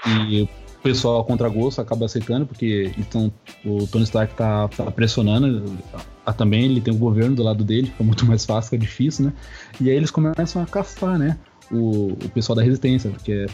e 0.08 0.48
o 0.82 0.84
pessoal 0.84 1.24
contra 1.24 1.48
gosto 1.48 1.80
acaba 1.80 2.08
secando, 2.08 2.46
porque 2.46 2.92
então, 2.98 3.32
o 3.64 3.86
Tony 3.86 4.04
Stark 4.04 4.34
tá, 4.34 4.68
tá 4.68 4.90
pressionando 4.90 5.78
ah, 6.26 6.34
também, 6.34 6.66
ele 6.66 6.82
tem 6.82 6.92
o 6.92 6.98
governo 6.98 7.36
do 7.36 7.44
lado 7.44 7.64
dele, 7.64 7.88
fica 7.88 8.04
muito 8.04 8.26
mais 8.26 8.46
fácil, 8.46 8.72
fica 8.72 8.82
difícil, 8.82 9.26
né? 9.26 9.34
E 9.80 9.92
aí 9.92 9.96
eles 9.96 10.10
começam 10.10 10.60
a 10.60 10.66
caçar, 10.66 11.20
né? 11.20 11.38
O, 11.72 12.14
o 12.14 12.30
pessoal 12.34 12.56
da 12.56 12.64
resistência, 12.64 13.12
que 13.24 13.32
é 13.32 13.46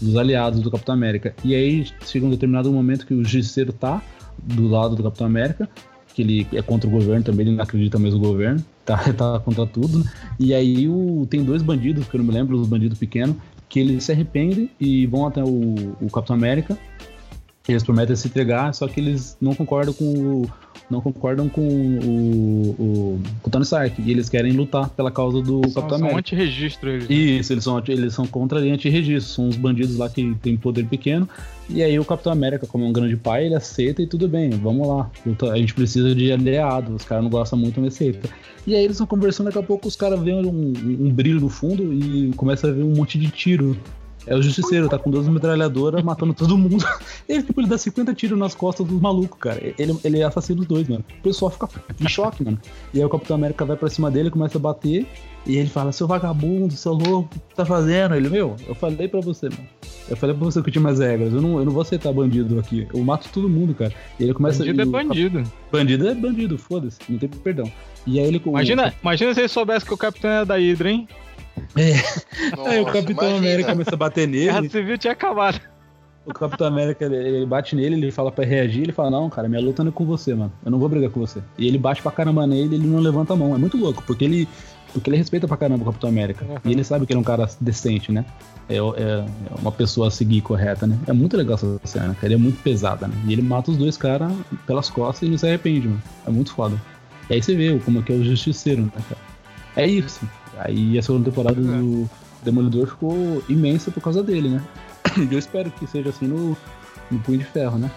dos 0.00 0.14
aliados 0.14 0.60
do 0.60 0.70
Capitão 0.70 0.94
América. 0.94 1.34
E 1.42 1.54
aí 1.54 1.86
chega 2.04 2.26
um 2.26 2.30
determinado 2.30 2.70
momento 2.70 3.06
que 3.06 3.14
o 3.14 3.24
Justiceiro 3.24 3.72
tá 3.72 4.02
do 4.36 4.68
lado 4.68 4.94
do 4.94 5.02
Capitão 5.02 5.26
América, 5.26 5.68
que 6.14 6.20
ele 6.20 6.46
é 6.52 6.60
contra 6.60 6.86
o 6.86 6.92
governo 6.92 7.24
também, 7.24 7.46
ele 7.46 7.56
não 7.56 7.64
acredita 7.64 7.98
mais 7.98 8.12
no 8.12 8.20
governo, 8.20 8.62
tá, 8.84 8.98
tá 9.16 9.40
contra 9.40 9.66
tudo. 9.66 10.00
Né? 10.00 10.04
E 10.38 10.52
aí 10.52 10.86
o, 10.86 11.26
tem 11.30 11.42
dois 11.42 11.62
bandidos, 11.62 12.06
que 12.06 12.14
eu 12.14 12.18
não 12.18 12.26
me 12.26 12.32
lembro, 12.34 12.60
os 12.60 12.68
bandidos 12.68 12.98
pequenos, 12.98 13.36
que 13.74 13.80
eles 13.80 14.04
se 14.04 14.12
arrependem 14.12 14.70
e 14.78 15.04
vão 15.04 15.26
até 15.26 15.42
o, 15.42 15.74
o 16.00 16.08
Capitão 16.08 16.36
América. 16.36 16.78
Eles 17.66 17.82
prometem 17.82 18.14
se 18.14 18.28
entregar, 18.28 18.72
só 18.72 18.86
que 18.86 19.00
eles 19.00 19.36
não 19.40 19.52
concordam 19.52 19.92
com 19.92 20.04
o, 20.04 20.52
não 20.90 21.00
concordam 21.00 21.48
com 21.48 21.62
o, 21.62 22.76
o, 22.78 23.20
o 23.42 23.50
Tony 23.50 23.64
Stark 23.64 24.00
e 24.00 24.10
eles 24.10 24.28
querem 24.28 24.52
lutar 24.52 24.88
pela 24.90 25.10
causa 25.10 25.40
do 25.40 25.62
são, 25.68 25.82
Capitão 25.82 25.98
América. 25.98 26.08
São 26.08 26.18
anti-registro 26.18 26.90
eles. 26.90 27.08
Né? 27.08 27.14
Isso, 27.14 27.52
eles 27.52 27.64
são, 27.64 27.82
eles 27.88 28.14
são 28.14 28.26
contra 28.26 28.60
anti-registro, 28.60 29.32
são 29.32 29.48
uns 29.48 29.56
bandidos 29.56 29.96
lá 29.96 30.08
que 30.08 30.34
tem 30.42 30.56
poder 30.56 30.86
pequeno. 30.86 31.28
E 31.68 31.82
aí 31.82 31.98
o 31.98 32.04
Capitão 32.04 32.32
América, 32.32 32.66
como 32.66 32.84
é 32.84 32.88
um 32.88 32.92
grande 32.92 33.16
pai, 33.16 33.46
ele 33.46 33.54
aceita 33.54 34.02
e 34.02 34.06
tudo 34.06 34.28
bem, 34.28 34.50
vamos 34.50 34.86
lá. 34.86 35.10
A 35.50 35.56
gente 35.56 35.74
precisa 35.74 36.14
de 36.14 36.30
aliado, 36.30 36.94
os 36.94 37.04
caras 37.04 37.24
não 37.24 37.30
gostam 37.30 37.58
muito, 37.58 37.80
mas 37.80 37.94
aceita. 37.94 38.28
E 38.66 38.74
aí 38.74 38.82
eles 38.82 38.96
estão 38.96 39.06
conversando, 39.06 39.46
daqui 39.46 39.58
a 39.58 39.62
pouco 39.62 39.88
os 39.88 39.96
caras 39.96 40.20
veem 40.20 40.44
um, 40.44 40.72
um, 41.06 41.10
brilho 41.10 41.40
no 41.40 41.48
fundo 41.48 41.92
e 41.92 42.32
começa 42.34 42.68
a 42.68 42.72
ver 42.72 42.82
um 42.82 42.94
monte 42.94 43.18
de 43.18 43.30
tiro 43.30 43.76
é 44.26 44.34
o 44.34 44.42
justiceiro, 44.42 44.88
tá 44.88 44.98
com 44.98 45.10
duas 45.10 45.28
metralhadoras 45.28 46.02
matando 46.02 46.32
todo 46.32 46.56
mundo. 46.56 46.84
Ele, 47.28 47.42
tipo, 47.42 47.60
ele 47.60 47.68
dá 47.68 47.78
50 47.78 48.14
tiros 48.14 48.38
nas 48.38 48.54
costas 48.54 48.86
dos 48.86 49.00
malucos, 49.00 49.38
cara. 49.38 49.60
Ele, 49.78 49.98
ele 50.04 50.22
assassina 50.22 50.60
os 50.60 50.66
dois, 50.66 50.86
mano. 50.86 51.04
O 51.18 51.22
pessoal 51.22 51.50
fica 51.50 51.68
em 52.00 52.08
choque, 52.08 52.44
mano. 52.44 52.58
E 52.92 52.98
aí 52.98 53.04
o 53.04 53.08
Capitão 53.08 53.36
América 53.36 53.64
vai 53.64 53.76
pra 53.76 53.88
cima 53.88 54.10
dele, 54.10 54.30
começa 54.30 54.58
a 54.58 54.60
bater. 54.60 55.06
E 55.46 55.56
ele 55.56 55.68
fala, 55.68 55.92
seu 55.92 56.06
vagabundo, 56.06 56.74
seu 56.74 56.92
louco, 56.92 57.34
o 57.36 57.48
que 57.48 57.54
tá 57.54 57.64
fazendo? 57.64 58.14
Ele, 58.14 58.28
meu, 58.28 58.56
eu 58.66 58.74
falei 58.74 59.08
pra 59.08 59.20
você, 59.20 59.48
mano. 59.48 59.66
Eu 60.08 60.16
falei 60.16 60.34
pra 60.34 60.44
você 60.44 60.62
que 60.62 60.68
eu 60.68 60.72
tinha 60.72 60.82
mais 60.82 60.98
regras. 60.98 61.32
Eu 61.32 61.40
não, 61.40 61.58
eu 61.58 61.64
não 61.64 61.72
vou 61.72 61.82
aceitar 61.82 62.12
bandido 62.12 62.58
aqui. 62.58 62.86
Eu 62.92 63.02
mato 63.04 63.28
todo 63.32 63.48
mundo, 63.48 63.74
cara. 63.74 63.92
E 64.18 64.24
ele 64.24 64.34
começa 64.34 64.58
Bandido 64.58 64.82
é 64.82 64.84
bandido. 64.84 65.42
Bandido 65.72 66.08
é 66.08 66.14
bandido, 66.14 66.58
foda-se. 66.58 66.98
Não 67.08 67.18
tem 67.18 67.28
perdão. 67.28 67.70
E 68.06 68.18
aí 68.18 68.26
ele. 68.26 68.40
Imagina, 68.44 68.88
o... 68.88 68.92
imagina 69.02 69.34
se 69.34 69.40
ele 69.40 69.48
soubesse 69.48 69.84
que 69.84 69.94
o 69.94 69.96
capitão 69.96 70.30
era 70.30 70.44
da 70.44 70.56
Hydra, 70.56 70.90
hein? 70.90 71.08
É. 71.76 71.94
Nossa, 72.56 72.70
aí 72.70 72.80
o 72.80 72.86
Capitão 72.86 73.28
imagina. 73.28 73.36
América 73.38 73.72
começa 73.72 73.94
a 73.94 73.96
bater 73.96 74.28
nele. 74.28 74.50
A 74.50 74.68
civil 74.68 74.98
tinha 74.98 75.12
acabado. 75.12 75.60
O 76.26 76.32
Capitão 76.32 76.66
América, 76.66 77.04
ele 77.04 77.44
bate 77.44 77.76
nele, 77.76 77.96
ele 77.96 78.10
fala 78.10 78.32
pra 78.32 78.46
reagir, 78.46 78.82
ele 78.82 78.92
fala, 78.92 79.10
não, 79.10 79.28
cara, 79.28 79.46
minha 79.46 79.60
luta 79.60 79.84
não 79.84 79.90
é 79.90 79.92
com 79.92 80.06
você, 80.06 80.34
mano. 80.34 80.52
Eu 80.64 80.70
não 80.70 80.78
vou 80.78 80.88
brigar 80.88 81.10
com 81.10 81.20
você. 81.20 81.40
E 81.58 81.68
ele 81.68 81.76
bate 81.76 82.00
pra 82.00 82.10
caramba 82.10 82.46
nele 82.46 82.76
ele 82.76 82.86
não 82.86 82.98
levanta 82.98 83.34
a 83.34 83.36
mão. 83.36 83.54
É 83.54 83.58
muito 83.58 83.76
louco, 83.76 84.02
porque 84.06 84.24
ele. 84.24 84.48
Porque 84.92 85.10
ele 85.10 85.16
respeita 85.16 85.48
pra 85.48 85.56
caramba 85.56 85.82
o 85.82 85.86
Capitão 85.86 86.08
América. 86.08 86.44
Uhum. 86.44 86.56
E 86.64 86.72
ele 86.72 86.84
sabe 86.84 87.04
que 87.04 87.12
ele 87.12 87.18
é 87.18 87.20
um 87.20 87.24
cara 87.24 87.48
decente, 87.60 88.12
né? 88.12 88.24
É, 88.68 88.76
é, 88.76 88.78
é, 88.78 89.24
uma 89.60 89.72
pessoa 89.72 90.06
a 90.06 90.10
seguir 90.10 90.40
correta, 90.40 90.86
né? 90.86 90.96
É 91.08 91.12
muito 91.12 91.36
legal 91.36 91.56
essa 91.56 91.80
cena, 91.82 92.14
cara. 92.14 92.26
Ele 92.28 92.34
é 92.34 92.38
muito 92.38 92.62
pesada, 92.62 93.08
né? 93.08 93.14
E 93.26 93.32
ele 93.32 93.42
mata 93.42 93.72
os 93.72 93.76
dois 93.76 93.96
caras 93.96 94.32
pelas 94.68 94.88
costas 94.88 95.26
e 95.28 95.30
não 95.30 95.36
se 95.36 95.48
arrepende, 95.48 95.88
mano. 95.88 96.02
É 96.24 96.30
muito 96.30 96.54
foda. 96.54 96.80
E 97.28 97.34
aí 97.34 97.42
você 97.42 97.56
vê 97.56 97.76
como 97.84 97.98
é 97.98 98.02
que 98.02 98.12
é 98.12 98.16
o 98.16 98.24
justiceiro, 98.24 98.82
né, 98.82 98.90
cara? 99.08 99.20
É 99.76 99.86
isso. 99.86 100.20
Aí 100.58 100.98
a 100.98 101.02
segunda 101.02 101.30
temporada 101.30 101.60
é. 101.60 101.64
do 101.64 102.08
Demolidor 102.42 102.88
ficou 102.88 103.42
imensa 103.48 103.90
por 103.90 104.02
causa 104.02 104.22
dele, 104.22 104.48
né? 104.48 104.62
E 105.16 105.32
eu 105.32 105.38
espero 105.38 105.70
que 105.70 105.86
seja 105.86 106.10
assim 106.10 106.26
no, 106.26 106.56
no 107.10 107.18
Punho 107.20 107.38
de 107.38 107.44
Ferro, 107.44 107.78
né? 107.78 107.90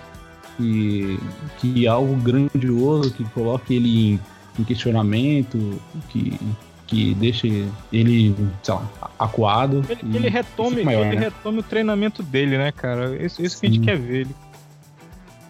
Que, 0.55 1.19
que 1.59 1.87
algo 1.87 2.15
grandioso, 2.15 3.11
que 3.11 3.23
coloque 3.25 3.75
ele 3.75 4.13
em, 4.13 4.19
em 4.59 4.63
questionamento, 4.63 5.79
que, 6.09 6.39
que 6.87 7.13
deixe 7.15 7.67
ele, 7.91 8.35
sei 8.63 8.73
lá, 8.73 8.89
acuado. 9.19 9.83
Ele, 9.89 10.17
ele 10.17 10.29
retome, 10.29 10.83
maior, 10.83 11.05
ele 11.05 11.15
né? 11.15 11.21
retome 11.23 11.59
o 11.59 11.63
treinamento 11.63 12.23
dele, 12.23 12.57
né, 12.57 12.71
cara? 12.71 13.15
Isso, 13.23 13.41
isso 13.41 13.59
que 13.59 13.67
a 13.67 13.69
gente 13.69 13.83
quer 13.83 13.97
ver. 13.97 14.27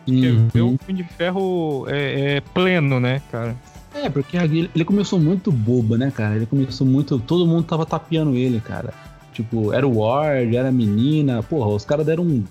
Ele 0.07 0.29
uhum. 0.31 0.47
quer 0.47 0.57
ver 0.57 0.61
o 0.61 0.77
Punho 0.77 0.97
de 0.97 1.03
Ferro 1.03 1.85
é, 1.87 2.37
é 2.37 2.41
pleno, 2.41 2.99
né, 2.99 3.21
cara? 3.31 3.55
É, 4.03 4.09
porque 4.09 4.37
ele, 4.37 4.85
começou 4.85 5.19
muito 5.19 5.51
bobo, 5.51 5.97
né, 5.97 6.11
cara? 6.11 6.35
Ele 6.35 6.45
começou 6.45 6.85
muito. 6.85 7.19
Todo 7.19 7.47
mundo 7.47 7.63
tava 7.63 7.85
tapeando 7.85 8.35
ele, 8.35 8.59
cara. 8.59 8.93
Tipo, 9.33 9.73
era 9.73 9.87
o 9.87 9.99
Ward, 9.99 10.55
era 10.55 10.69
a 10.69 10.71
menina. 10.71 11.41
Porra, 11.43 11.69
os 11.69 11.85
caras 11.85 12.05
deram 12.05 12.23
um. 12.23 12.43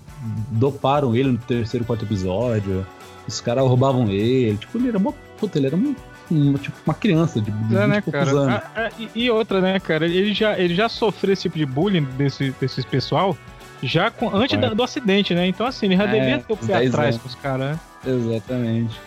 doparam 0.51 1.15
ele 1.15 1.31
no 1.31 1.37
terceiro, 1.37 1.85
quarto 1.85 2.05
episódio. 2.05 2.85
Os 3.27 3.41
caras 3.41 3.65
roubavam 3.65 4.09
ele. 4.09 4.57
Tipo, 4.57 4.77
ele 4.77 4.89
era 4.89 4.97
uma. 4.97 5.13
Puta, 5.37 5.57
ele 5.57 5.67
era 5.67 5.75
uma, 5.75 5.95
uma, 6.29 6.57
tipo, 6.57 6.77
uma 6.85 6.93
criança 6.93 7.39
de, 7.39 7.51
de 7.51 7.75
é, 7.75 7.87
né, 7.87 8.01
cara? 8.01 8.29
anos. 8.31 8.53
Ah, 8.55 8.71
ah, 8.75 8.89
e, 9.15 9.29
outra, 9.29 9.61
né, 9.61 9.79
cara? 9.79 10.05
Ele 10.05 10.33
já, 10.33 10.57
ele 10.57 10.73
já 10.75 10.89
sofreu 10.89 11.33
esse 11.33 11.43
tipo 11.43 11.57
de 11.57 11.65
bullying 11.65 12.03
desse, 12.17 12.53
desses 12.59 12.85
pessoal 12.85 13.37
já 13.83 14.09
com, 14.09 14.35
antes 14.35 14.59
da, 14.59 14.73
do 14.73 14.83
acidente, 14.83 15.33
né? 15.33 15.47
Então, 15.47 15.65
assim, 15.65 15.85
ele 15.85 15.97
já 15.97 16.03
é, 16.05 16.19
devia 16.19 16.39
ter 16.39 16.53
o 16.53 16.57
pé 16.57 16.87
atrás 16.87 17.17
com 17.17 17.27
os 17.27 17.35
caras, 17.35 17.71
né? 17.71 17.79
Exatamente. 18.05 18.99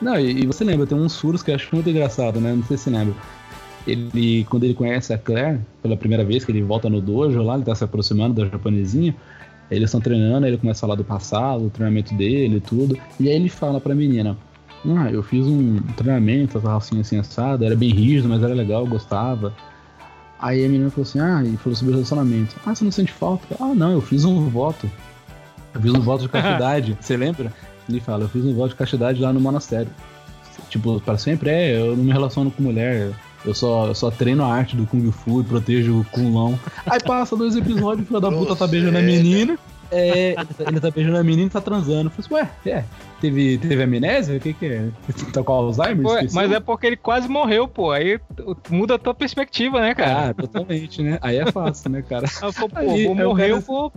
Não, 0.00 0.18
e, 0.18 0.42
e, 0.42 0.46
você 0.46 0.64
lembra, 0.64 0.86
tem 0.86 0.96
uns 0.96 1.18
furos 1.18 1.42
que 1.42 1.50
eu 1.50 1.54
acho 1.54 1.74
muito 1.74 1.88
engraçado, 1.88 2.40
né? 2.40 2.52
Não 2.52 2.64
sei 2.64 2.76
se 2.76 2.90
lembra. 2.90 3.14
Ele, 3.86 4.44
quando 4.50 4.64
ele 4.64 4.74
conhece 4.74 5.12
a 5.12 5.18
Claire, 5.18 5.60
pela 5.82 5.96
primeira 5.96 6.24
vez 6.24 6.44
que 6.44 6.50
ele 6.50 6.62
volta 6.62 6.90
no 6.90 7.00
dojo 7.00 7.40
lá, 7.42 7.54
ele 7.54 7.64
tá 7.64 7.74
se 7.74 7.84
aproximando 7.84 8.34
da 8.34 8.48
japonesinha, 8.48 9.14
eles 9.70 9.88
estão 9.88 10.00
treinando, 10.00 10.46
ele 10.46 10.58
começa 10.58 10.80
a 10.80 10.82
falar 10.86 10.94
do 10.96 11.04
passado, 11.04 11.66
o 11.66 11.70
treinamento 11.70 12.14
dele 12.14 12.56
e 12.56 12.60
tudo, 12.60 12.98
e 13.18 13.28
aí 13.28 13.36
ele 13.36 13.48
fala 13.48 13.80
pra 13.80 13.94
menina, 13.94 14.36
ah, 14.84 15.10
eu 15.10 15.22
fiz 15.22 15.46
um 15.46 15.80
treinamento, 15.96 16.60
tava 16.60 16.76
assim, 16.76 17.00
assim, 17.00 17.18
assado, 17.18 17.64
era 17.64 17.74
bem 17.74 17.90
rígido, 17.90 18.28
mas 18.28 18.42
era 18.42 18.54
legal, 18.54 18.82
eu 18.82 18.86
gostava. 18.86 19.54
Aí 20.38 20.64
a 20.64 20.68
menina 20.68 20.90
falou 20.90 21.02
assim, 21.08 21.18
ah, 21.18 21.42
e 21.44 21.56
falou 21.56 21.74
sobre 21.74 21.94
relacionamento. 21.94 22.56
Ah, 22.66 22.74
você 22.74 22.84
não 22.84 22.92
sente 22.92 23.12
falta? 23.12 23.56
Ah, 23.58 23.74
não, 23.74 23.92
eu 23.92 24.00
fiz 24.00 24.24
um 24.24 24.48
voto. 24.48 24.90
Eu 25.74 25.80
fiz 25.80 25.92
um 25.92 26.00
voto 26.00 26.22
de 26.22 26.28
castidade, 26.30 26.96
você 27.00 27.16
lembra? 27.16 27.52
Ele 27.88 28.00
fala, 28.00 28.24
eu 28.24 28.28
fiz 28.28 28.44
um 28.44 28.54
voto 28.54 28.70
de 28.70 28.76
castidade 28.76 29.20
lá 29.20 29.32
no 29.32 29.40
monastério. 29.40 29.90
Tipo, 30.68 31.00
para 31.00 31.18
sempre 31.18 31.50
é, 31.50 31.78
eu 31.78 31.96
não 31.96 32.04
me 32.04 32.12
relaciono 32.12 32.50
com 32.50 32.62
mulher. 32.62 33.12
Eu 33.44 33.54
só, 33.54 33.86
eu 33.86 33.94
só 33.94 34.10
treino 34.10 34.44
a 34.44 34.52
arte 34.52 34.74
do 34.74 34.86
Kung 34.86 35.10
Fu 35.12 35.40
e 35.40 35.44
protejo 35.44 36.00
o 36.00 36.04
Kunlão. 36.06 36.58
Aí 36.84 37.00
passa 37.00 37.36
dois 37.36 37.54
episódios, 37.54 38.04
o 38.04 38.06
filho 38.08 38.20
da 38.20 38.30
puta 38.30 38.56
tá 38.56 38.66
beijando 38.66 38.98
a 38.98 39.02
menina. 39.02 39.56
É, 39.90 40.34
ele 40.66 40.80
tá, 40.80 40.90
beijando 40.90 41.16
a 41.16 41.22
menina 41.22 41.46
e 41.46 41.50
tá 41.50 41.60
transando. 41.60 42.10
Eu 42.16 42.22
falei, 42.22 42.42
ué, 42.42 42.72
é, 42.72 42.84
teve, 43.20 43.56
teve 43.58 43.82
amnésia? 43.82 44.36
O 44.36 44.40
que 44.40 44.52
que 44.52 44.66
é? 44.66 44.88
Tá 45.32 45.44
com 45.44 45.52
Alzheimer? 45.52 46.02
Pô, 46.02 46.14
mas 46.32 46.50
é 46.50 46.58
porque 46.58 46.88
ele 46.88 46.96
quase 46.96 47.28
morreu, 47.28 47.68
pô. 47.68 47.92
Aí 47.92 48.18
muda 48.68 48.96
a 48.96 48.98
tua 48.98 49.14
perspectiva, 49.14 49.80
né, 49.80 49.94
cara? 49.94 50.30
Ah, 50.30 50.34
totalmente, 50.34 51.02
né? 51.02 51.18
Aí 51.22 51.36
é 51.36 51.52
fácil, 51.52 51.90
né, 51.90 52.02
cara? 52.02 52.26
Ah, 52.42 52.52
pô, 52.52 52.68
pô, 52.68 52.78
Aí, 52.80 53.06
vou 53.06 53.14
morrer, 53.14 53.50
eu 53.52 53.60
vou 53.60 53.92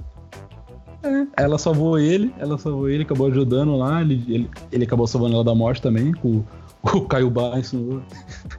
é, 1.03 1.43
ela 1.43 1.57
salvou 1.57 1.97
ele, 1.97 2.33
ela 2.37 2.57
salvou 2.57 2.89
ele, 2.89 3.03
acabou 3.03 3.27
ajudando 3.27 3.75
lá, 3.77 4.01
ele, 4.01 4.23
ele, 4.27 4.49
ele 4.71 4.83
acabou 4.83 5.07
salvando 5.07 5.35
ela 5.35 5.43
da 5.43 5.55
morte 5.55 5.81
também, 5.81 6.11
com 6.13 6.43
o 6.83 7.01
Caio 7.07 7.29
Bar 7.29 7.57
ensinou, 7.57 8.01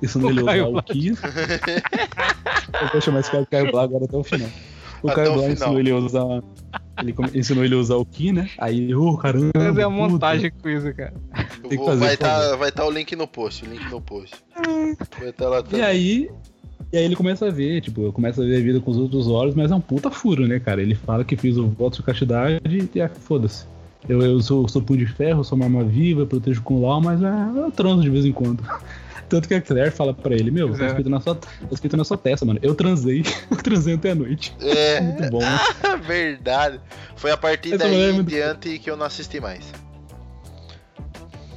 ensinou 0.02 0.30
ele 0.30 0.40
a 0.40 0.66
usar 0.66 0.78
o 0.78 0.82
Ki. 0.82 1.08
Eu 2.82 2.88
vou 2.92 3.00
chamar 3.00 3.20
esse 3.20 3.30
cara 3.30 3.44
de 3.44 3.50
Caio 3.50 3.72
Bar 3.72 3.82
agora 3.82 4.04
até 4.04 4.16
o 4.16 4.24
final. 4.24 4.48
O 5.02 5.08
até 5.08 5.24
Caio 5.24 5.36
Bar 5.36 5.50
ensinou 5.50 5.78
ele 5.78 5.90
a 5.90 5.96
usar. 5.96 6.42
Ele 6.98 7.14
ensinou 7.34 7.64
ele 7.64 7.74
a 7.74 7.78
usar 7.78 7.96
o 7.96 8.04
Ki, 8.04 8.32
né? 8.32 8.50
Aí 8.58 8.94
ô 8.94 9.08
oh, 9.08 9.16
caramba. 9.16 9.52
Fazer 9.54 9.82
a 9.82 9.90
montagem 9.90 10.50
com 10.50 10.68
isso, 10.68 10.94
cara. 10.94 11.14
Vou, 11.62 11.96
vai 11.96 12.14
estar 12.14 12.40
tá, 12.40 12.56
vai 12.56 12.70
tá 12.70 12.84
o 12.84 12.90
link 12.90 13.16
no 13.16 13.26
post, 13.26 13.64
o 13.64 13.68
link 13.70 13.90
no 13.90 14.00
post. 14.00 14.36
Vai 15.18 15.32
tá 15.32 15.48
lá 15.48 15.62
também. 15.62 15.80
E 15.80 15.82
aí, 15.82 16.30
e 16.92 16.96
aí 16.96 17.04
ele 17.04 17.14
começa 17.14 17.46
a 17.46 17.50
ver, 17.50 17.80
tipo, 17.80 18.12
começa 18.12 18.42
a 18.42 18.44
ver 18.44 18.56
a 18.56 18.60
vida 18.60 18.80
com 18.80 18.90
os 18.90 18.96
outros 18.96 19.28
olhos, 19.28 19.54
mas 19.54 19.70
é 19.70 19.74
um 19.74 19.80
puta 19.80 20.10
furo, 20.10 20.46
né, 20.46 20.58
cara? 20.58 20.82
Ele 20.82 20.94
fala 20.94 21.24
que 21.24 21.36
fiz 21.36 21.56
o 21.56 21.68
voto 21.68 21.98
de 21.98 22.02
castidade 22.02 22.60
e 22.94 23.00
é, 23.00 23.08
foda-se. 23.08 23.64
Eu, 24.08 24.20
eu 24.22 24.40
sou, 24.40 24.66
sou 24.66 24.82
punho 24.82 24.98
de 24.98 25.06
ferro, 25.06 25.44
sou 25.44 25.56
uma 25.56 25.66
arma 25.66 25.84
viva, 25.84 26.26
protejo 26.26 26.62
com 26.62 26.80
LOL, 26.80 27.00
mas 27.00 27.22
é, 27.22 27.28
eu 27.56 27.70
transo 27.70 28.02
de 28.02 28.10
vez 28.10 28.24
em 28.24 28.32
quando. 28.32 28.64
Tanto 29.28 29.46
que 29.46 29.54
a 29.54 29.60
Claire 29.60 29.92
fala 29.92 30.12
pra 30.12 30.34
ele, 30.34 30.50
meu, 30.50 30.76
tá 30.76 30.82
é. 30.82 30.86
escrito, 30.88 31.08
na 31.08 31.20
sua, 31.20 31.36
tá 31.36 31.48
escrito 31.70 31.96
na 31.96 32.02
sua 32.02 32.16
testa, 32.16 32.44
mano. 32.44 32.58
Eu 32.60 32.74
transei, 32.74 33.22
eu 33.48 33.56
transei 33.58 33.94
até 33.94 34.10
a 34.10 34.14
noite. 34.16 34.52
É. 34.60 34.98
Muito 35.00 35.30
bom, 35.30 35.38
né? 35.38 35.60
Verdade. 36.04 36.80
Foi 37.14 37.30
a 37.30 37.36
partir 37.36 37.74
Essa 37.74 37.84
daí 37.84 37.94
é 37.94 38.10
em 38.10 38.24
diante 38.24 38.78
que 38.80 38.90
eu 38.90 38.96
não 38.96 39.06
assisti 39.06 39.38
mais. 39.38 39.72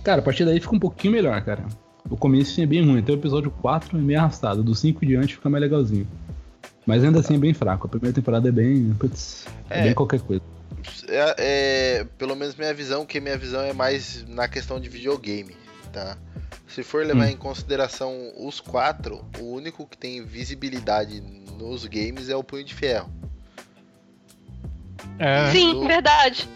Cara, 0.04 0.20
a 0.20 0.24
partir 0.24 0.46
daí 0.46 0.60
fica 0.60 0.76
um 0.76 0.80
pouquinho 0.80 1.14
melhor, 1.14 1.42
cara. 1.42 1.66
O 2.14 2.18
começo 2.18 2.62
é 2.62 2.66
bem 2.68 2.86
ruim, 2.86 3.00
até 3.00 3.12
o 3.12 3.16
episódio 3.16 3.50
4 3.50 3.98
é 3.98 4.02
meio 4.02 4.20
arrastado. 4.20 4.64
Do 4.64 4.76
5 4.76 5.04
em 5.04 5.08
diante 5.08 5.34
fica 5.34 5.50
mais 5.50 5.64
legalzinho. 5.64 6.08
Mas 6.86 7.04
ainda 7.04 7.20
assim 7.22 7.34
é 7.34 7.38
bem 7.40 7.56
fraco. 7.56 7.88
A 7.88 7.90
primeira 7.90 8.14
temporada 8.14 8.48
é 8.48 8.52
bem. 8.52 8.94
Putz, 9.00 9.48
é, 9.68 9.80
é 9.80 9.84
bem 9.86 9.94
qualquer 9.96 10.20
coisa. 10.22 10.42
é, 11.08 11.36
é, 11.40 12.04
pelo 12.18 12.36
menos 12.36 12.56
minha 12.56 12.72
visão, 12.72 13.04
que 13.04 13.20
minha 13.20 13.36
visão 13.36 13.62
é 13.62 13.74
mais 13.74 14.24
na 14.28 14.48
questão 14.48 14.80
de 14.80 14.90
videogame, 14.90 15.56
tá? 15.92 16.16
Se 16.68 16.84
for 16.84 17.04
levar 17.04 17.26
Hum. 17.26 17.32
em 17.32 17.38
consideração 17.38 18.14
os 18.38 18.60
quatro, 18.60 19.26
o 19.40 19.46
único 19.46 19.88
que 19.88 19.98
tem 19.98 20.24
visibilidade 20.24 21.20
nos 21.58 21.86
games 21.88 22.30
é 22.30 22.36
o 22.36 22.44
Punho 22.44 22.64
de 22.64 22.76
Ferro. 22.76 23.10
É, 25.18 25.52
Sim, 25.52 25.74
do- 25.74 25.88
verdade. 25.88 26.48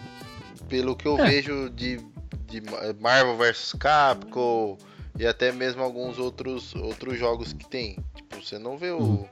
Pelo 0.68 0.94
que 0.94 1.06
eu 1.06 1.18
É. 1.18 1.26
vejo 1.30 1.70
de, 1.70 1.98
de 2.46 2.62
Marvel 3.00 3.36
vs 3.36 3.72
Capcom 3.78 4.76
e 5.18 5.26
até 5.26 5.52
mesmo 5.52 5.82
alguns 5.82 6.18
outros, 6.18 6.74
outros 6.74 7.18
jogos 7.18 7.52
que 7.52 7.66
tem. 7.66 7.96
Tipo, 8.14 8.42
você 8.42 8.58
não 8.58 8.76
vê 8.78 8.90
o 8.90 9.02
Hum. 9.02 9.24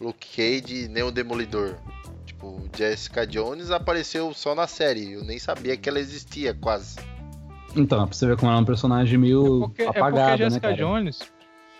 Luke 0.00 0.26
Cage 0.36 0.88
nem 0.88 1.02
o 1.02 1.10
Demolidor. 1.10 1.76
Tipo, 2.24 2.62
Jessica 2.76 3.26
Jones 3.26 3.70
apareceu 3.70 4.32
só 4.34 4.54
na 4.54 4.66
série. 4.66 5.12
Eu 5.12 5.24
nem 5.24 5.38
sabia 5.38 5.76
que 5.76 5.88
ela 5.88 6.00
existia 6.00 6.52
quase. 6.54 6.98
Então, 7.74 8.06
pra 8.06 8.14
você 8.16 8.26
ver 8.26 8.36
como 8.36 8.50
ela 8.50 8.60
é 8.60 8.62
um 8.62 8.66
personagem 8.66 9.18
meio 9.18 9.60
porque, 9.60 9.82
é 9.82 9.86
porque 9.86 9.98
apagado, 9.98 10.28
a 10.28 10.30
né, 10.30 10.36
Jessica 10.38 10.60
cara? 10.68 10.76
Jones. 10.76 11.20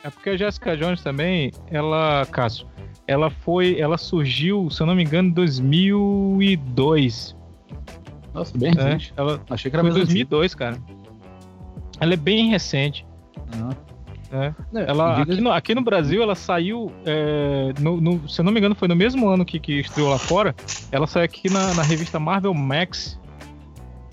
É 0.04 0.10
porque 0.10 0.30
a 0.30 0.36
Jessica 0.36 0.76
Jones 0.76 1.02
também, 1.02 1.52
ela, 1.70 2.26
Cássio, 2.30 2.66
ela 3.06 3.30
foi. 3.30 3.78
Ela 3.80 3.98
surgiu, 3.98 4.70
se 4.70 4.80
eu 4.82 4.86
não 4.86 4.94
me 4.94 5.02
engano, 5.02 5.28
em 5.28 5.32
2002. 5.32 7.34
Nossa, 8.32 8.56
bem 8.56 8.74
Né? 8.74 8.82
recente. 8.84 9.12
Ela 9.16 9.40
Achei 9.50 9.70
que 9.70 9.76
era 9.76 9.82
foi 9.82 9.90
em 9.90 9.94
mais 9.94 10.08
antigo. 10.10 10.30
2002, 10.30 10.54
cara. 10.54 10.78
Ela 12.00 12.14
é 12.14 12.16
bem 12.16 12.50
recente. 12.50 13.06
É. 14.32 14.52
Não, 14.72 14.80
Ela, 14.80 15.22
aqui, 15.22 15.40
no, 15.40 15.52
aqui 15.52 15.74
no 15.74 15.82
Brasil, 15.82 16.20
ela 16.22 16.34
saiu. 16.34 16.90
é, 17.04 17.72
no, 17.80 18.00
no- 18.00 18.28
se 18.28 18.40
eu 18.40 18.44
não 18.44 18.50
me 18.52 18.58
engano, 18.58 18.74
foi 18.74 18.88
no 18.88 18.96
mesmo 18.96 19.28
ano 19.28 19.44
que, 19.44 19.60
que 19.60 19.80
estreou 19.80 20.10
lá 20.10 20.18
fora. 20.18 20.54
Ela 20.90 21.06
saiu 21.06 21.24
aqui 21.24 21.48
na, 21.48 21.72
na 21.74 21.82
revista 21.82 22.18
Marvel 22.18 22.52
Max. 22.52 23.18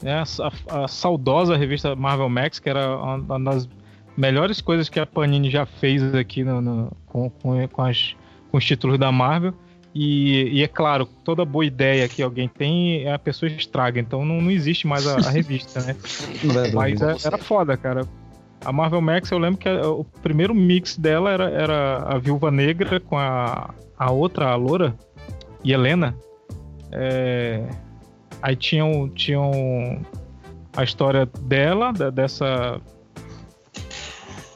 Né, 0.01 0.13
a, 0.21 0.83
a- 0.83 0.87
saudosa 0.87 1.55
revista 1.57 1.95
Marvel 1.95 2.29
Max, 2.29 2.59
que 2.59 2.69
era 2.69 2.95
uma, 2.97 3.15
uma 3.37 3.51
das 3.51 3.67
melhores 4.15 4.61
coisas 4.61 4.87
que 4.87 4.99
a 4.99 5.05
Panini 5.05 5.49
já 5.49 5.65
fez 5.65 6.13
aqui 6.13 6.43
no, 6.43 6.61
no- 6.61 6.91
com, 7.07 7.29
com, 7.29 7.67
com 7.69 7.81
as- 7.81 8.15
com 8.51 8.57
os 8.57 8.65
títulos 8.65 8.99
da 8.99 9.11
Marvel. 9.11 9.53
E, 9.95 10.49
e 10.59 10.63
é 10.63 10.67
claro, 10.67 11.05
toda 11.23 11.43
boa 11.45 11.65
ideia 11.65 12.07
que 12.07 12.21
alguém 12.21 12.47
tem, 12.47 13.07
a 13.11 13.17
pessoa 13.17 13.49
estraga. 13.51 13.99
Então 13.99 14.23
não, 14.25 14.41
não 14.41 14.51
existe 14.51 14.85
mais 14.87 15.07
a, 15.07 15.17
a 15.17 15.29
revista, 15.31 15.81
né? 15.81 15.95
Mas 16.73 17.01
é- 17.01 17.13
você. 17.13 17.27
era 17.27 17.37
foda, 17.39 17.75
cara. 17.77 18.01
A 18.65 18.71
Marvel 18.71 19.01
Max, 19.01 19.29
eu 19.31 19.37
lembro 19.37 19.57
que 19.59 19.67
a- 19.67 19.89
o 19.89 20.03
primeiro 20.21 20.53
mix 20.55 20.97
dela 20.97 21.29
era, 21.31 21.49
era 21.49 21.97
a 21.97 22.17
Viúva 22.17 22.49
Negra 22.49 22.99
com 22.99 23.17
a, 23.17 23.73
a 23.97 24.11
outra, 24.11 24.49
a 24.49 24.55
Loura, 24.55 24.95
e 25.63 25.73
Helena. 25.73 26.15
É, 26.91 27.67
aí 28.41 28.55
tinham, 28.55 29.09
tinham 29.09 29.51
a 30.75 30.83
história 30.83 31.25
dela, 31.41 31.91
da- 31.91 32.09
dessa. 32.09 32.79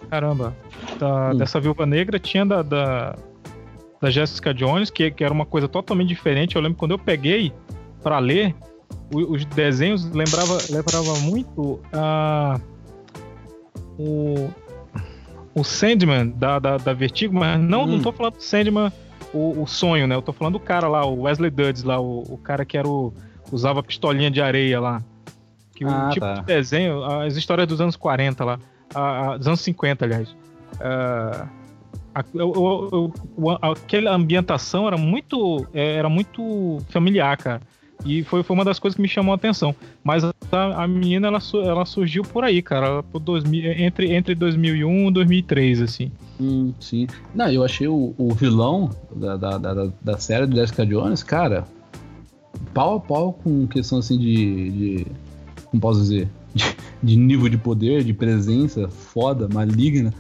Caramba. 0.09 0.55
da- 0.99 1.31
Hum. 1.33 1.37
Dessa 1.37 1.59
Viúva 1.59 1.85
Negra, 1.85 2.17
tinha 2.19 2.45
da, 2.45 2.61
da, 2.61 3.15
da 4.01 4.09
Jessica 4.09 4.53
Jones, 4.53 4.89
que, 4.89 5.11
que 5.11 5.23
era 5.23 5.33
uma 5.33 5.45
coisa 5.45 5.67
totalmente 5.67 6.07
diferente. 6.09 6.55
Eu 6.55 6.61
lembro 6.61 6.77
quando 6.77 6.91
eu 6.91 6.99
peguei 6.99 7.51
pra 8.01 8.19
ler, 8.19 8.55
os 9.13 9.43
desenhos 9.45 10.09
lembrava, 10.11 10.57
lembrava 10.69 11.19
muito 11.19 11.79
a 11.91 12.59
o, 13.97 14.49
o 15.55 15.63
Sandman 15.63 16.29
da, 16.29 16.59
da, 16.59 16.77
da 16.77 16.93
Vertigo, 16.93 17.33
mas 17.35 17.59
não, 17.59 17.83
Hum. 17.83 17.87
não 17.87 17.99
tô 18.01 18.11
falando 18.11 18.35
do 18.35 18.43
Sandman 18.43 18.91
o, 19.33 19.61
o 19.63 19.67
sonho, 19.67 20.07
né? 20.07 20.15
Eu 20.15 20.21
tô 20.21 20.31
falando 20.33 20.53
do 20.53 20.59
cara 20.59 20.87
lá, 20.87 21.05
o 21.05 21.21
Wesley 21.23 21.49
Dudds 21.51 21.83
lá, 21.83 21.99
o, 21.99 22.23
o 22.29 22.37
cara 22.37 22.63
que 22.65 22.77
era 22.77 22.87
o 22.87 23.13
usava 23.51 23.81
pistolinha 23.83 24.29
de 24.31 24.41
areia 24.41 24.79
lá. 24.79 25.01
Que 25.75 25.85
o 25.85 25.89
Ah, 25.89 26.09
tipo 26.11 26.25
tá. 26.25 26.33
de 26.35 26.45
desenho, 26.45 27.03
as 27.03 27.35
histórias 27.35 27.67
dos 27.67 27.79
anos 27.79 27.95
40 27.95 28.43
lá, 28.43 28.59
a- 28.93 29.33
a- 29.33 29.37
dos 29.37 29.47
anos 29.47 29.61
50, 29.61 30.05
aliás. 30.05 30.35
Ah, 30.79 31.47
a, 32.15 32.23
eu- 32.33 32.51
eu- 32.53 32.89
eu- 32.91 33.13
o- 33.37 33.51
aquela 33.51 34.11
ambientação 34.13 34.87
era 34.87 34.97
muito 34.97 35.67
é, 35.73 35.95
era 35.95 36.09
muito 36.09 36.79
familiar, 36.89 37.37
cara. 37.37 37.61
E 38.05 38.23
foi, 38.23 38.43
foi 38.43 38.53
uma 38.53 38.63
das 38.63 38.79
coisas 38.79 38.95
que 38.95 39.01
me 39.01 39.07
chamou 39.07 39.33
a 39.33 39.35
atenção. 39.35 39.75
Mas 40.03 40.23
a, 40.23 40.33
a 40.51 40.87
menina, 40.87 41.27
ela, 41.27 41.39
ela 41.65 41.85
surgiu 41.85 42.23
por 42.23 42.43
aí, 42.43 42.61
cara. 42.61 43.03
Por 43.03 43.19
2000, 43.19 43.71
entre, 43.73 44.13
entre 44.13 44.35
2001 44.35 45.09
e 45.09 45.11
2003, 45.11 45.81
assim. 45.81 46.11
Hum, 46.39 46.73
sim. 46.79 47.07
Não, 47.33 47.49
eu 47.49 47.63
achei 47.63 47.87
o, 47.87 48.13
o 48.17 48.33
vilão 48.33 48.89
da, 49.15 49.35
da, 49.35 49.57
da, 49.57 49.89
da 50.01 50.17
série 50.17 50.45
do 50.45 50.55
Jessica 50.55 50.85
Jones, 50.85 51.23
cara, 51.23 51.65
pau 52.73 52.95
a 52.95 52.99
pau 52.99 53.33
com 53.33 53.67
questão 53.67 53.99
assim 53.99 54.17
de. 54.17 54.71
de 54.71 55.07
como 55.65 55.81
posso 55.81 55.99
dizer? 56.01 56.29
De, 56.53 56.63
de 57.03 57.15
nível 57.17 57.49
de 57.49 57.57
poder, 57.57 58.03
de 58.03 58.13
presença 58.13 58.87
foda, 58.87 59.47
maligna, 59.51 60.13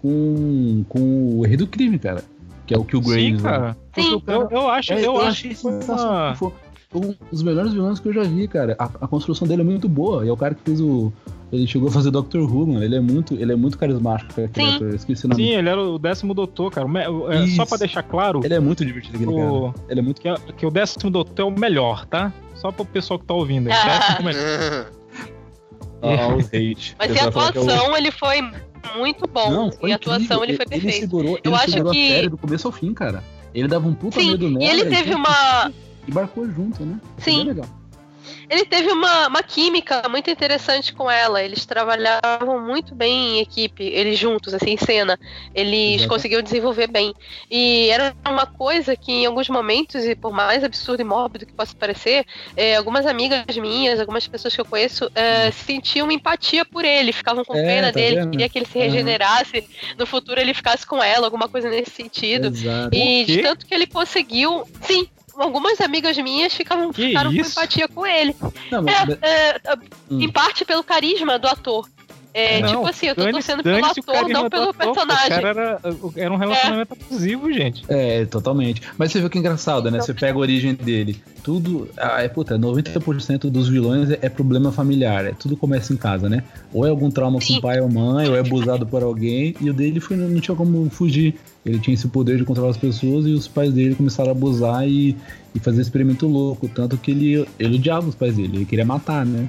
com, 0.00 0.84
com 0.88 1.38
o 1.38 1.42
rei 1.42 1.56
do 1.56 1.66
crime, 1.66 1.98
cara. 1.98 2.22
Que 2.66 2.74
é 2.74 2.78
o 2.78 2.84
Kill 2.84 3.00
Graves. 3.00 3.24
Sim, 3.24 3.32
né? 3.32 3.42
cara. 3.42 3.76
Porque 3.92 4.00
o 4.08 4.22
Eu, 4.26 4.48
eu 4.50 4.68
acho, 4.68 4.92
É, 4.92 5.04
eu, 5.04 5.16
acho 5.16 5.26
achei 5.26 5.50
que 5.50 5.56
foi 5.56 5.72
sensacional. 5.72 6.36
uma... 6.40 6.52
Um 6.92 7.14
dos 7.30 7.42
melhores 7.42 7.72
vilões 7.72 8.00
que 8.00 8.08
eu 8.08 8.12
já 8.12 8.22
vi, 8.24 8.48
cara. 8.48 8.74
A, 8.78 8.84
a 8.84 9.06
construção 9.08 9.46
dele 9.46 9.62
é 9.62 9.64
muito 9.64 9.88
boa. 9.88 10.24
E 10.24 10.28
é 10.28 10.32
o 10.32 10.36
cara 10.36 10.54
que 10.56 10.62
fez 10.62 10.80
o. 10.80 11.12
Ele 11.52 11.64
chegou 11.66 11.88
a 11.88 11.92
fazer 11.92 12.10
Doctor 12.10 12.42
Who, 12.42 12.66
mano. 12.66 12.82
Ele 12.84 12.96
é 12.96 13.00
muito, 13.00 13.34
ele 13.34 13.52
é 13.52 13.56
muito 13.56 13.78
carismático, 13.78 14.34
cara, 14.34 14.50
Sim. 14.54 14.78
Eu 14.80 14.94
esqueci 14.96 15.26
o 15.26 15.28
nome. 15.28 15.42
Sim, 15.42 15.50
ele 15.50 15.68
era 15.68 15.80
o 15.80 15.98
décimo 16.00 16.34
doutor, 16.34 16.70
cara. 16.72 16.86
O 16.86 16.90
o- 17.26 17.32
é, 17.32 17.46
só 17.48 17.64
pra 17.64 17.76
deixar 17.78 18.02
claro 18.02 18.40
Ele 18.44 18.54
é 18.54 18.60
muito 18.60 18.84
divertido, 18.84 19.16
aquele 19.16 19.30
O- 19.32 19.72
cara. 19.72 19.84
Ele 19.88 20.00
é 20.00 20.02
muito. 20.02 20.20
que, 20.20 20.28
é- 20.28 20.36
que 20.56 20.66
o 20.66 20.70
décimo 20.70 21.10
doutor 21.10 21.42
é 21.42 21.44
o 21.44 21.50
melhor, 21.50 22.04
tá? 22.06 22.32
Só 22.56 22.72
pro 22.72 22.84
pessoal 22.84 23.18
que 23.20 23.24
tá 23.24 23.34
ouvindo. 23.34 23.68
aí. 23.68 23.72
Ah. 23.72 23.98
Décimo 23.98 24.24
melhor. 24.26 24.90
Ah, 26.02 26.34
os 26.34 26.46
hate. 26.46 26.96
Mas 26.98 27.10
O 27.10 27.12
em 27.12 27.16
fala 27.30 27.52
que 27.52 27.58
é 27.58 27.60
o- 27.60 27.64
atuação 27.64 27.96
ele 27.96 28.10
foi 28.10 28.40
muito 28.96 29.28
bom. 29.28 29.50
Não, 29.50 29.70
foi 29.70 29.90
em 29.90 29.92
atuação 29.92 30.42
ele 30.42 30.56
foi 30.56 30.64
Ele 30.70 30.80
perfeito. 30.80 31.00
segurou, 31.00 31.32
Eu 31.44 31.50
ele 31.52 31.54
acho 31.54 31.70
segurou 31.72 31.92
que- 31.92 32.06
a 32.06 32.14
série 32.14 32.28
do 32.30 32.38
começo 32.38 32.66
ao 32.66 32.72
fim, 32.72 32.94
cara. 32.94 33.22
Ele 33.54 33.68
dava 33.68 33.86
um 33.86 33.92
puta 33.92 34.18
Sim, 34.18 34.30
medo 34.30 34.46
e 34.48 34.50
nela. 34.50 34.64
ele 34.72 34.84
teve 34.86 35.02
tinha- 35.02 35.16
uma. 35.18 35.70
E 36.10 36.12
barcou 36.12 36.44
junto, 36.50 36.84
né? 36.84 36.98
Sim. 37.18 37.44
legal. 37.44 37.68
Ele 38.50 38.64
teve 38.64 38.90
uma, 38.90 39.28
uma 39.28 39.42
química 39.44 40.02
muito 40.08 40.28
interessante 40.28 40.92
com 40.92 41.08
ela. 41.08 41.40
Eles 41.42 41.64
trabalhavam 41.64 42.60
muito 42.60 42.96
bem 42.96 43.36
em 43.36 43.40
equipe, 43.40 43.84
eles 43.84 44.18
juntos, 44.18 44.52
assim, 44.52 44.70
em 44.70 44.76
cena. 44.76 45.16
Eles 45.54 46.00
Exato. 46.00 46.08
conseguiam 46.08 46.42
desenvolver 46.42 46.88
bem. 46.88 47.14
E 47.48 47.88
era 47.90 48.12
uma 48.28 48.46
coisa 48.46 48.96
que, 48.96 49.12
em 49.12 49.26
alguns 49.26 49.48
momentos, 49.48 50.04
e 50.04 50.16
por 50.16 50.32
mais 50.32 50.64
absurdo 50.64 51.00
e 51.00 51.04
mórbido 51.04 51.46
que 51.46 51.52
possa 51.54 51.74
parecer, 51.78 52.24
é, 52.56 52.74
algumas 52.76 53.06
amigas 53.06 53.56
minhas, 53.56 54.00
algumas 54.00 54.26
pessoas 54.26 54.52
que 54.54 54.60
eu 54.60 54.66
conheço, 54.66 55.08
é, 55.14 55.52
sentiam 55.52 56.10
empatia 56.10 56.64
por 56.64 56.84
ele, 56.84 57.12
ficavam 57.12 57.44
com 57.44 57.54
É, 57.56 57.62
pena 57.62 57.86
tá 57.92 58.00
dele, 58.00 58.16
vendo? 58.16 58.30
queria 58.32 58.48
que 58.48 58.58
ele 58.58 58.66
se 58.66 58.78
Aham. 58.78 58.88
regenerasse, 58.88 59.64
no 59.96 60.06
futuro 60.06 60.40
ele 60.40 60.52
ficasse 60.54 60.84
com 60.84 61.00
ela, 61.00 61.26
alguma 61.26 61.48
coisa 61.48 61.70
nesse 61.70 61.92
sentido. 61.92 62.48
Exato. 62.48 62.96
E 62.96 63.24
de 63.24 63.42
tanto 63.42 63.64
que 63.64 63.74
ele 63.74 63.86
conseguiu. 63.86 64.64
Sim, 64.82 65.06
algumas 65.42 65.80
amigas 65.80 66.16
minhas 66.18 66.52
ficavam, 66.54 66.92
Que 66.92 67.08
ficaram 67.08 67.32
isso? 67.32 67.54
com 67.54 67.60
empatia 67.60 67.88
com 67.88 68.06
ele. 68.06 68.34
Não, 68.70 68.82
mas, 68.82 69.08
É, 69.22 69.56
é, 69.56 69.60
Hum. 70.10 70.20
em 70.20 70.30
parte 70.30 70.64
pelo 70.64 70.82
carisma 70.84 71.38
do 71.38 71.48
ator. 71.48 71.88
É, 72.32 72.60
Não, 72.60 72.68
tipo 72.68 72.86
assim, 72.86 73.06
eu 73.08 73.14
tô 73.16 73.22
dane- 73.22 73.32
torcendo 73.32 73.60
pelo 73.60 73.84
ator, 73.84 74.28
não 74.28 74.48
pelo 74.48 74.62
ator, 74.70 74.74
personagem. 74.76 75.28
cara 75.30 75.48
era, 75.48 75.80
era 76.14 76.32
um 76.32 76.36
relacionamento 76.36 76.92
abusivo, 76.94 77.52
gente. 77.52 77.82
É, 77.88 78.24
totalmente. 78.24 78.82
Mas 78.96 79.10
você 79.10 79.18
viu 79.18 79.28
que 79.28 79.36
é 79.36 79.40
engraçado, 79.40 79.90
né? 79.90 80.00
Você 80.00 80.14
pega 80.14 80.38
a 80.38 80.40
origem 80.40 80.74
dele. 80.74 81.20
Tudo. 81.42 81.88
Ah, 81.96 82.22
é, 82.22 82.28
puta, 82.28 82.56
90% 82.56 83.50
dos 83.50 83.68
vilões 83.68 84.10
é, 84.12 84.18
é 84.22 84.28
problema 84.28 84.70
familiar. 84.70 85.24
É, 85.26 85.32
tudo 85.32 85.56
começa 85.56 85.92
em 85.92 85.96
casa, 85.96 86.28
né? 86.28 86.44
Ou 86.72 86.86
é 86.86 86.90
algum 86.90 87.10
trauma 87.10 87.40
com 87.40 87.44
Sim. 87.46 87.58
o 87.58 87.62
pai 87.62 87.80
ou 87.80 87.90
mãe, 87.90 88.28
ou 88.28 88.36
é 88.36 88.38
abusado 88.40 88.86
por 88.86 89.02
alguém. 89.02 89.56
E 89.60 89.68
o 89.68 89.74
dele 89.74 89.98
foi, 89.98 90.16
não 90.16 90.40
tinha 90.40 90.56
como 90.56 90.88
fugir. 90.88 91.34
Ele 91.64 91.78
tinha 91.78 91.94
esse 91.94 92.08
poder 92.08 92.38
de 92.38 92.44
controlar 92.44 92.70
as 92.70 92.76
pessoas 92.78 93.26
e 93.26 93.30
os 93.32 93.46
pais 93.46 93.72
dele 93.72 93.94
começaram 93.94 94.30
a 94.30 94.32
abusar 94.32 94.88
e, 94.88 95.14
e 95.54 95.58
fazer 95.60 95.82
experimento 95.82 96.26
louco. 96.26 96.68
Tanto 96.68 96.96
que 96.96 97.10
ele, 97.10 97.46
ele 97.58 97.76
odiava 97.76 98.08
os 98.08 98.14
pais 98.14 98.34
dele. 98.36 98.58
Ele 98.58 98.64
queria 98.64 98.84
matar, 98.84 99.26
né? 99.26 99.48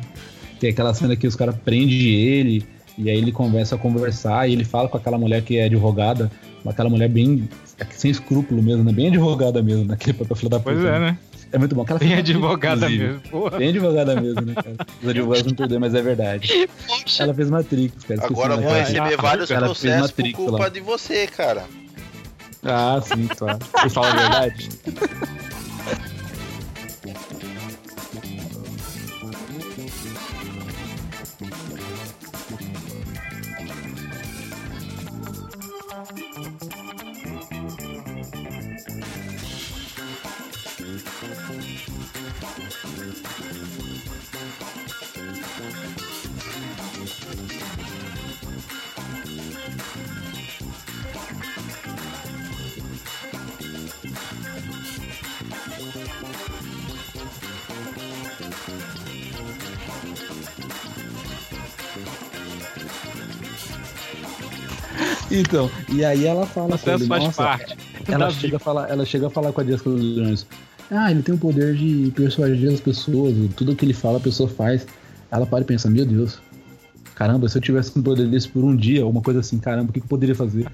Tem 0.60 0.70
aquela 0.70 0.94
cena 0.94 1.16
que 1.16 1.26
os 1.26 1.36
caras 1.36 1.56
prendem 1.64 2.08
ele. 2.14 2.66
E 2.98 3.10
aí 3.10 3.18
ele 3.18 3.32
começa 3.32 3.76
a 3.76 3.78
conversar 3.78 4.50
e 4.50 4.54
ele 4.54 4.66
fala 4.66 4.90
com 4.90 4.98
aquela 4.98 5.18
mulher 5.18 5.42
que 5.42 5.58
é 5.58 5.64
advogada, 5.66 6.30
aquela 6.66 6.90
mulher 6.90 7.08
bem 7.10 7.48
sem 7.92 8.12
escrúpulo 8.12 8.62
mesmo, 8.62 8.84
né? 8.84 8.92
Bem 8.92 9.08
advogada 9.08 9.64
mesmo, 9.64 9.86
naquele 9.86 10.14
papel 10.14 10.36
filho 10.36 10.50
da 10.50 10.60
puta. 10.60 10.74
Pois 10.76 10.86
é, 10.86 11.00
né? 11.00 11.18
É 11.54 11.58
muito 11.58 11.74
bom. 11.74 11.82
Aquela 11.82 12.00
Tem 12.00 12.10
cena- 12.10 12.20
advogada 12.20 12.86
inclusive. 12.86 13.04
mesmo. 13.06 13.22
Porra. 13.32 13.58
Bem 13.58 13.70
advogada 13.70 14.22
mesmo, 14.22 14.42
né, 14.42 14.54
cara? 14.54 14.76
Os 15.02 15.10
advogados 15.10 15.46
não 15.48 15.54
perdoam, 15.56 15.80
mas 15.80 15.96
é 15.96 16.02
verdade. 16.02 16.70
Poxa, 16.88 17.24
Ela 17.24 17.34
fez 17.34 17.50
Matrix, 17.50 18.04
cara. 18.04 18.26
Agora 18.26 18.58
vão 18.58 18.76
é, 18.76 18.80
receber 18.82 19.14
a- 19.14 19.18
vários 19.22 19.50
ela 19.52 19.66
processos 19.66 20.12
por 20.12 20.32
culpa 20.34 20.58
lá. 20.60 20.70
de 20.70 20.80
você, 20.82 21.28
cara. 21.28 21.64
Ah, 22.64 23.02
sim, 23.02 23.28
claro. 23.28 23.60
Você 23.82 23.90
fala 23.90 24.10
a 24.10 24.16
verdade? 24.16 24.70
Então, 65.32 65.72
e 65.90 66.04
aí 66.04 66.26
ela 66.26 66.46
fala 66.46 66.78
com 66.78 66.90
ele, 66.90 67.08
faz 67.08 67.24
nossa, 67.24 67.44
parte. 67.44 67.78
ela 68.08 68.30
chega, 68.30 68.58
a 68.58 68.60
falar, 68.60 68.90
ela 68.90 69.06
chega 69.06 69.28
a 69.28 69.30
falar 69.30 69.54
com 69.54 69.62
a 69.62 69.64
Jessica 69.64 69.90
Jones. 69.90 70.46
Ah, 70.90 71.10
ele 71.10 71.24
tem 71.24 71.34
o 71.34 71.38
poder 71.38 71.74
de 71.74 72.12
persuadir 72.14 72.70
as 72.70 72.82
pessoas, 72.82 73.34
tudo 73.56 73.76
que 73.76 73.86
ele 73.86 73.94
fala 73.94 74.18
a 74.18 74.22
pessoa 74.22 74.50
faz. 74.50 74.86
Ela 75.32 75.46
para 75.46 75.62
e 75.62 75.66
pensa, 75.66 75.90
meu 75.90 76.06
Deus, 76.06 76.40
caramba, 77.16 77.48
se 77.48 77.58
eu 77.58 77.62
tivesse 77.62 77.98
um 77.98 78.04
poder 78.04 78.28
desse 78.28 78.50
por 78.50 78.64
um 78.64 78.76
dia, 78.76 79.04
alguma 79.04 79.22
coisa 79.22 79.40
assim, 79.40 79.58
caramba, 79.58 79.90
o 79.90 79.94
que 79.94 80.02
que 80.02 80.06
eu 80.06 80.10
poderia 80.10 80.36
fazer? 80.36 80.68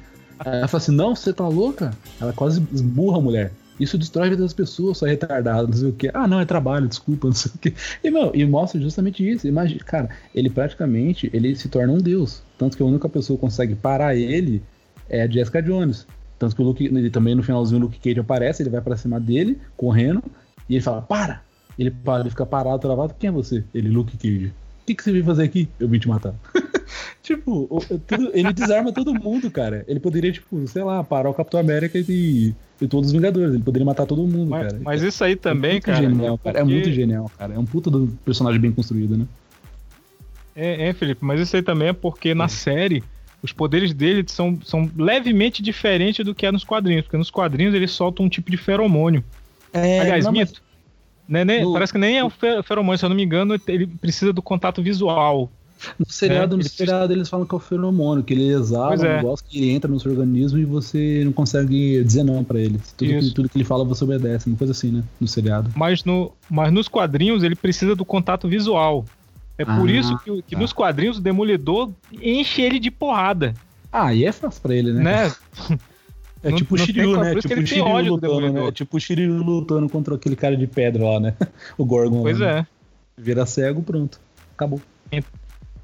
Ela 0.43 0.67
fala 0.67 0.81
assim, 0.81 0.91
não, 0.91 1.15
você 1.15 1.31
tá 1.31 1.47
louca? 1.47 1.91
Ela 2.19 2.33
quase 2.33 2.65
esburra 2.73 3.17
a 3.17 3.21
mulher. 3.21 3.51
Isso 3.79 3.97
destrói 3.97 4.27
a 4.27 4.29
vida 4.31 4.41
das 4.41 4.53
pessoas, 4.53 4.97
só 4.97 5.05
retardado, 5.05 5.67
não 5.67 5.77
sei 5.77 5.89
o 5.89 5.93
quê. 5.93 6.09
Ah, 6.13 6.27
não, 6.27 6.39
é 6.39 6.45
trabalho, 6.45 6.87
desculpa, 6.87 7.27
não 7.27 7.33
sei 7.33 7.51
o 7.53 7.57
quê. 7.57 7.73
E, 8.03 8.09
meu, 8.09 8.31
e 8.33 8.45
mostra 8.45 8.79
justamente 8.79 9.27
isso. 9.27 9.47
Imagina, 9.47 9.83
cara, 9.83 10.09
ele 10.33 10.49
praticamente 10.49 11.29
ele 11.33 11.55
se 11.55 11.69
torna 11.69 11.93
um 11.93 11.99
deus. 11.99 12.41
Tanto 12.57 12.75
que 12.75 12.83
a 12.83 12.85
única 12.85 13.07
pessoa 13.07 13.37
que 13.37 13.41
consegue 13.41 13.75
parar 13.75 14.15
ele 14.15 14.61
é 15.09 15.23
a 15.23 15.27
Jessica 15.27 15.61
Jones. 15.61 16.07
Tanto 16.39 16.55
que 16.55 16.61
o 16.61 16.65
Luke, 16.65 16.85
ele 16.85 17.09
também 17.09 17.35
no 17.35 17.43
finalzinho 17.43 17.79
o 17.79 17.83
Luke 17.83 17.99
Cage 17.99 18.19
aparece, 18.19 18.61
ele 18.61 18.69
vai 18.69 18.81
pra 18.81 18.95
cima 18.95 19.19
dele, 19.19 19.59
correndo, 19.75 20.23
e 20.69 20.75
ele 20.75 20.83
fala, 20.83 21.01
para! 21.01 21.41
Ele 21.77 21.91
para, 21.91 22.21
ele 22.21 22.29
fica 22.31 22.45
parado, 22.45 22.79
travado. 22.79 23.13
Quem 23.19 23.27
é 23.27 23.31
você? 23.31 23.63
Ele, 23.73 23.89
Luke 23.89 24.17
Cage. 24.17 24.51
O 24.87 24.89
que, 24.89 24.95
que 24.95 25.03
você 25.03 25.11
veio 25.11 25.25
fazer 25.25 25.43
aqui? 25.43 25.67
Eu 25.77 25.89
vim 25.89 25.99
te 25.99 26.07
matar. 26.07 26.33
tipo, 27.21 27.67
o- 27.69 27.81
tudo- 28.07 28.31
ele 28.33 28.53
desarma 28.53 28.93
todo 28.93 29.13
mundo, 29.13 29.51
cara. 29.51 29.83
Ele 29.85 29.99
poderia, 29.99 30.31
tipo, 30.31 30.65
sei 30.65 30.81
lá, 30.81 31.03
parar 31.03 31.29
o 31.29 31.33
Capitão 31.33 31.59
América 31.59 31.99
e, 31.99 32.55
e 32.81 32.87
todos 32.87 33.07
os 33.07 33.11
Vingadores. 33.13 33.53
Ele 33.53 33.61
poderia 33.63 33.85
matar 33.85 34.05
todo 34.05 34.21
mundo, 34.25 34.49
Mas, 34.49 34.67
cara. 34.71 34.81
mas 34.81 35.01
isso 35.03 35.21
aí 35.25 35.35
também, 35.35 35.75
é 35.75 35.81
cara. 35.81 35.97
Genial, 35.97 36.37
cara. 36.37 36.59
É 36.59 36.61
porque- 36.61 36.73
muito 36.73 36.89
genial, 36.93 37.29
cara. 37.37 37.53
É 37.55 37.59
um 37.59 37.65
puta 37.65 37.91
do 37.91 38.07
personagem 38.23 38.61
bem 38.61 38.71
construído, 38.71 39.17
né? 39.17 39.25
É, 40.55 40.87
é, 40.87 40.93
Felipe, 40.93 41.23
mas 41.23 41.41
isso 41.41 41.55
aí 41.55 41.61
também 41.61 41.89
é 41.89 41.93
porque 41.93 42.33
na 42.33 42.47
série 42.47 43.03
os 43.43 43.51
poderes 43.51 43.93
dele 43.93 44.23
são, 44.27 44.57
são 44.63 44.89
levemente 44.97 45.61
diferentes 45.61 46.25
do 46.25 46.33
que 46.33 46.45
é 46.45 46.51
nos 46.51 46.63
quadrinhos. 46.63 47.03
Porque 47.03 47.17
nos 47.17 47.29
quadrinhos 47.29 47.75
ele 47.75 47.87
solta 47.89 48.23
um 48.23 48.29
tipo 48.29 48.49
de 48.49 48.55
feromônio. 48.57 49.21
É, 49.73 49.99
Aliás, 49.99 50.23
não, 50.23 50.31
mas- 50.31 50.49
mito. 50.49 50.61
Né, 51.27 51.43
né, 51.43 51.61
No- 51.63 51.73
Parece 51.73 51.91
que 51.91 51.99
nem 51.99 52.17
é 52.17 52.23
o 52.23 52.29
fe- 52.29 52.61
feromônio, 52.63 52.97
se 52.97 53.05
eu 53.05 53.09
não 53.09 53.15
me 53.15 53.23
engano, 53.23 53.59
ele 53.67 53.85
precisa 53.87 54.31
do 54.31 54.41
contato 54.41 54.81
visual. 54.81 55.49
No 55.99 56.05
seriado, 56.09 56.55
É, 56.55 56.57
no 56.57 56.61
ele 56.63 56.69
seriado 56.69 57.13
eles 57.13 57.29
falam 57.29 57.45
que 57.45 57.53
é 57.53 57.57
o 57.57 57.59
feromônio, 57.59 58.23
que 58.23 58.33
ele 58.33 58.47
exala 58.51 58.87
Pois 58.87 59.01
um 59.01 59.05
é. 59.05 59.17
negócio 59.17 59.45
que 59.47 59.57
ele 59.59 59.69
entra 59.71 59.91
no 59.91 59.99
seu 59.99 60.11
organismo 60.11 60.57
e 60.57 60.65
você 60.65 61.21
não 61.23 61.31
consegue 61.31 62.03
dizer 62.03 62.23
não 62.23 62.43
pra 62.43 62.59
ele. 62.59 62.79
Tudo 62.97 63.09
que, 63.19 63.31
tudo 63.31 63.49
que 63.49 63.57
ele 63.57 63.63
fala 63.63 63.83
você 63.83 64.03
obedece, 64.03 64.47
uma 64.49 64.57
coisa 64.57 64.71
assim, 64.71 64.89
né? 64.91 65.03
No 65.21 65.27
seriado. 65.27 65.69
Mas, 65.75 66.03
no, 66.03 66.31
mas 66.49 66.71
nos 66.73 66.87
quadrinhos 66.87 67.43
ele 67.43 67.55
precisa 67.55 67.95
do 67.95 68.03
contato 68.05 68.47
visual. 68.47 69.05
É 69.55 69.65
por 69.65 69.87
Ah, 69.87 69.91
isso 69.91 70.17
que, 70.19 70.41
que 70.43 70.55
tá. 70.55 70.61
nos 70.61 70.71
quadrinhos 70.73 71.17
o 71.17 71.21
Demolidor 71.21 71.91
enche 72.21 72.61
ele 72.61 72.79
de 72.79 72.89
porrada, 72.89 73.53
Ah, 73.91 74.13
e 74.13 74.23
é 74.25 74.31
fácil 74.31 74.61
pra 74.61 74.73
ele, 74.75 74.91
né? 74.93 75.03
né? 75.03 75.33
É 76.43 76.49
Não- 76.51 76.57
tipo 76.57 76.75
o 76.75 76.77
Shiryu, 76.77 77.17
né? 77.17 77.31
por 77.31 77.37
isso 77.39 77.47
que 77.47 77.55
Tipo 77.55 77.55
o 77.55 77.59
ele 77.59 77.67
tem 77.67 77.83
Shiryu 77.83 78.11
lutando, 78.13 78.53
né? 78.53 78.67
É 78.67 78.71
tipo 78.71 78.97
o 78.97 78.99
Shiryu 78.99 79.33
lutando 79.43 79.89
contra 79.89 80.15
aquele 80.15 80.35
cara 80.35 80.55
de 80.55 80.67
pedra 80.67 81.03
lá, 81.03 81.19
né? 81.19 81.33
O 81.77 81.83
Gorgon. 81.85 82.21
Pois 82.21 82.39
né? 82.39 82.59
é. 82.59 82.65
Vira 83.19 83.45
cego, 83.45 83.81
pronto. 83.81 84.19
Acabou. 84.55 84.79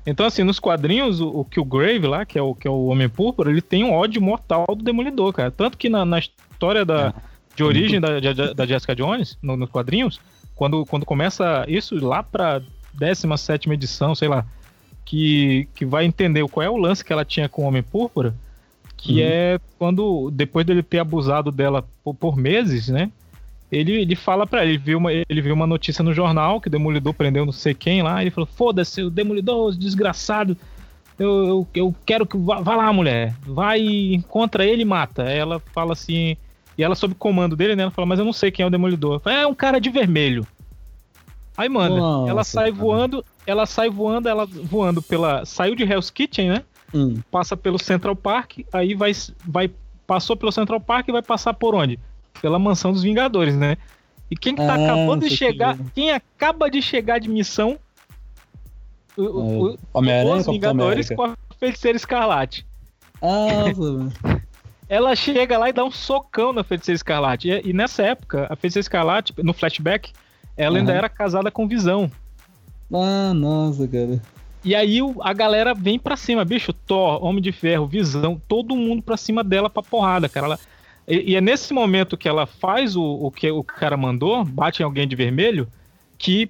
Então, 0.06 0.26
assim, 0.26 0.44
nos 0.44 0.60
quadrinhos, 0.60 1.22
o, 1.22 1.30
o 1.30 1.46
Killgrave 1.46 2.06
lá, 2.06 2.26
que 2.26 2.38
é 2.38 2.42
o, 2.42 2.54
que 2.54 2.68
é 2.68 2.72
o 2.72 2.86
Homem 2.88 3.08
Púrpura, 3.08 3.50
ele 3.50 3.62
tem 3.62 3.84
um 3.86 3.94
ódio 3.94 4.22
mortal 4.22 4.66
do 4.68 4.84
Demolidor, 4.84 5.32
cara. 5.32 5.50
Tanto 5.50 5.78
que 5.78 5.88
na, 5.90 6.04
na 6.04 6.20
história 6.20 6.84
da, 6.84 7.08
É. 7.08 7.14
de 7.56 7.64
origem 7.64 8.02
da, 8.02 8.20
da, 8.20 8.54
da 8.54 8.66
Jessica 8.66 8.94
Jones, 8.96 9.38
no- 9.42 9.56
nos 9.56 9.70
quadrinhos, 9.70 10.20
quando, 10.56 10.86
quando 10.86 11.06
começa 11.06 11.64
isso 11.70 11.96
lá 12.06 12.22
pra 12.22 12.62
17 12.94 13.70
edição, 13.72 14.14
sei 14.14 14.28
lá, 14.28 14.46
que, 15.06 15.68
que 15.74 15.86
vai 15.86 16.04
entender 16.06 16.46
qual 16.50 16.64
é 16.66 16.70
o 16.70 16.78
lance 16.78 17.04
que 17.04 17.14
ela 17.14 17.24
tinha 17.24 17.48
com 17.48 17.64
o 17.64 17.66
Homem 17.66 17.82
Púrpura, 17.82 18.36
que 19.04 19.20
Uhum. 19.22 19.28
é 19.28 19.60
quando, 19.78 20.32
depois 20.32 20.66
dele 20.66 20.82
ter 20.82 21.00
abusado 21.00 21.52
dela 21.52 21.84
por, 22.04 22.14
por 22.16 22.38
meses, 22.38 22.88
né? 22.88 23.12
Ele, 23.70 23.92
ele 24.02 24.16
fala 24.16 24.48
pra 24.48 24.62
ela, 24.62 24.70
ele 24.70 24.78
viu, 24.78 24.98
uma, 24.98 25.12
ele 25.12 25.42
viu 25.42 25.54
uma 25.54 25.68
notícia 25.68 26.04
no 26.04 26.14
jornal 26.14 26.62
que 26.62 26.68
o 26.68 26.72
Demolidor 26.72 27.14
prendeu 27.14 27.46
não 27.46 27.52
sei 27.52 27.74
quem 27.74 28.02
lá, 28.02 28.20
e 28.22 28.24
ele 28.26 28.32
falou: 28.32 28.48
Foda-se, 28.48 29.02
o 29.02 29.10
Demolidor, 29.10 29.76
desgraçado, 29.76 30.56
eu, 31.20 31.48
eu, 31.48 31.68
eu 31.74 31.96
quero 32.06 32.26
que. 32.26 32.38
Vá, 32.38 32.62
vá 32.62 32.76
lá, 32.76 32.94
mulher, 32.94 33.36
vai, 33.46 33.82
encontra 33.82 34.64
ele 34.66 34.84
e 34.84 34.86
mata. 34.86 35.24
Ela 35.24 35.60
fala 35.74 35.94
assim, 35.94 36.38
e 36.78 36.84
ela, 36.84 36.96
sob 36.96 37.14
comando 37.16 37.56
dele, 37.56 37.76
né? 37.76 37.84
Ela 37.84 37.92
fala: 37.92 38.06
Mas 38.06 38.20
eu 38.20 38.26
não 38.26 38.34
sei 38.34 38.52
quem 38.52 38.64
é 38.64 38.68
o 38.68 38.72
Demolidor. 38.72 39.20
Fala, 39.20 39.38
É 39.42 39.48
um 39.48 39.56
cara 39.56 39.80
de 39.82 39.90
vermelho. 39.90 40.48
Aí, 41.58 41.68
mano, 41.68 41.98
Nossa, 41.98 42.32
ela 42.32 42.44
sai 42.44 42.72
cara. 42.72 42.84
voando, 42.84 43.26
ela 43.46 43.66
sai 43.66 43.90
voando, 43.90 44.30
ela 44.30 44.46
voando 44.46 45.02
pela. 45.02 45.46
Saiu 45.46 45.76
de 45.76 45.84
Hell's 45.84 46.10
Kitchen, 46.12 46.50
né? 46.50 46.64
Hum. 46.94 47.20
passa 47.32 47.58
pelo 47.58 47.80
Central 47.80 48.16
Park, 48.16 48.60
aí 48.72 48.94
vai, 48.94 49.12
vai 49.48 49.72
passou 50.06 50.36
pelo 50.38 50.52
Central 50.52 50.80
Park 50.80 51.08
e 51.08 51.12
vai 51.12 51.22
passar 51.24 51.54
por 51.54 51.74
onde? 51.76 52.00
Pela 52.42 52.60
mansão 52.60 52.92
dos 52.92 53.02
Vingadores, 53.04 53.56
né? 53.56 53.78
E 54.30 54.36
quem 54.36 54.54
que 54.56 54.62
tá 54.66 54.74
Ah, 54.74 54.84
acabando 54.84 55.28
de 55.28 55.36
chegar, 55.36 55.72
aqui. 55.76 55.84
quem 55.96 56.12
acaba 56.12 56.70
de 56.70 56.82
chegar 56.82 57.20
de 57.20 57.30
missão? 57.30 57.78
O, 59.16 59.22
o- 59.24 59.72
o- 59.74 59.78
Homem-Aranha, 59.94 60.36
os 60.38 60.46
Vingadores 60.48 61.10
com 61.10 61.24
a 61.24 61.38
Feiticeira 61.60 61.96
Escarlate. 61.96 62.66
Mano. 63.78 64.12
Ela 64.90 65.16
chega 65.16 65.58
lá 65.58 65.70
e 65.70 65.74
dá 65.74 65.84
um 65.84 65.92
socão 65.92 66.52
na 66.52 66.64
Feiticeira 66.64 66.96
Escarlate. 66.96 67.50
E, 67.50 67.70
e 67.70 67.74
nessa 67.74 68.04
época, 68.04 68.48
a 68.50 68.56
Feiticeira 68.56 68.84
Escarlate, 68.84 69.34
no 69.42 69.54
flashback, 69.54 70.12
ela 70.58 70.78
ainda 70.78 70.92
Uhum. 70.92 70.98
era 70.98 71.10
casada 71.10 71.50
com 71.50 71.68
Visão. 71.68 72.12
Ah, 72.94 73.34
nossa, 73.34 73.88
cara. 73.88 74.22
E 74.64 74.74
aí 74.74 75.00
a 75.22 75.34
galera 75.34 75.74
vem 75.74 76.00
pra 76.00 76.16
cima, 76.16 76.46
bicho, 76.46 76.72
Thor, 76.72 77.24
Homem 77.24 77.42
de 77.42 77.52
Ferro, 77.52 77.86
Visão, 77.86 78.42
todo 78.48 78.76
mundo 78.76 79.02
pra 79.02 79.18
cima 79.18 79.44
dela 79.44 79.70
pra 79.70 79.84
porrada, 79.84 80.30
cara. 80.30 80.46
Ela- 80.48 80.60
e, 81.08 81.32
e 81.32 81.36
é 81.36 81.42
nesse 81.42 81.74
momento 81.74 82.16
que 82.16 82.30
ela 82.30 82.46
faz 82.46 82.96
o, 82.96 83.04
o 83.04 83.30
que 83.30 83.52
o 83.52 83.64
cara 83.64 83.98
mandou, 83.98 84.46
bate 84.46 84.82
em 84.82 84.86
alguém 84.86 85.06
de 85.08 85.16
vermelho, 85.18 85.68
que 86.18 86.50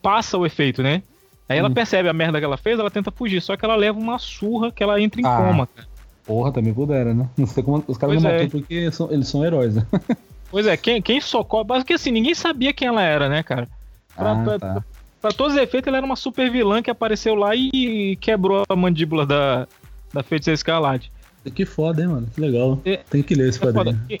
passa 0.00 0.38
o 0.38 0.46
efeito, 0.46 0.82
né? 0.82 1.02
Aí 1.48 1.58
ela 1.58 1.68
Hum. 1.68 1.74
percebe 1.74 2.08
a 2.08 2.12
merda 2.12 2.38
que 2.38 2.44
ela 2.44 2.56
fez, 2.56 2.78
ela 2.78 2.90
tenta 2.90 3.10
fugir, 3.10 3.40
só 3.42 3.56
que 3.56 3.64
ela 3.64 3.74
leva 3.74 3.98
uma 3.98 4.18
surra 4.18 4.70
que 4.70 4.82
ela 4.82 5.00
entra 5.00 5.20
em 5.20 5.24
Ah. 5.26 5.36
coma. 5.36 5.66
cara. 5.66 5.88
Porra, 6.24 6.52
também 6.52 6.72
puderam, 6.74 7.14
né? 7.14 7.28
Não 7.36 7.46
sei 7.46 7.62
como 7.62 7.82
os 7.88 7.96
caras 7.96 8.16
Pois 8.16 8.22
não 8.22 8.30
é. 8.30 8.42
matou 8.44 8.60
porque 8.60 8.92
são- 8.92 9.10
eles 9.10 9.26
são 9.28 9.44
heróis, 9.44 9.74
né? 9.76 9.86
Pois 10.50 10.66
é, 10.66 10.76
quem, 10.76 11.00
quem 11.02 11.20
socorre. 11.20 11.64
Porque 11.66 11.94
assim, 11.94 12.10
ninguém 12.10 12.34
sabia 12.34 12.72
quem 12.72 12.86
ela 12.86 13.02
era, 13.02 13.28
né, 13.30 13.42
cara? 13.42 13.66
Pra, 14.14 14.32
Ah, 14.32 14.44
pra- 14.44 14.58
tá. 14.58 14.84
Pra 15.20 15.30
todos 15.32 15.54
os 15.54 15.60
efeitos, 15.60 15.88
ela 15.88 15.96
era 15.98 16.06
uma 16.06 16.16
super 16.16 16.50
vilã 16.50 16.82
que 16.82 16.90
apareceu 16.90 17.34
lá 17.34 17.54
e 17.54 18.16
quebrou 18.20 18.64
a 18.68 18.76
mandíbula 18.76 19.24
da, 19.26 19.66
da 20.12 20.22
Feiticeira 20.22 20.54
Escarlate. 20.54 21.10
Que 21.54 21.64
foda, 21.64 22.02
hein, 22.02 22.08
mano? 22.08 22.26
Que 22.34 22.40
legal. 22.40 22.80
É- 22.84 23.00
Tem 23.08 23.22
que 23.22 23.34
ler 23.34 23.48
esse 23.48 23.58
É 23.62 23.72
quadrinho. 23.72 24.00
E, 24.10 24.20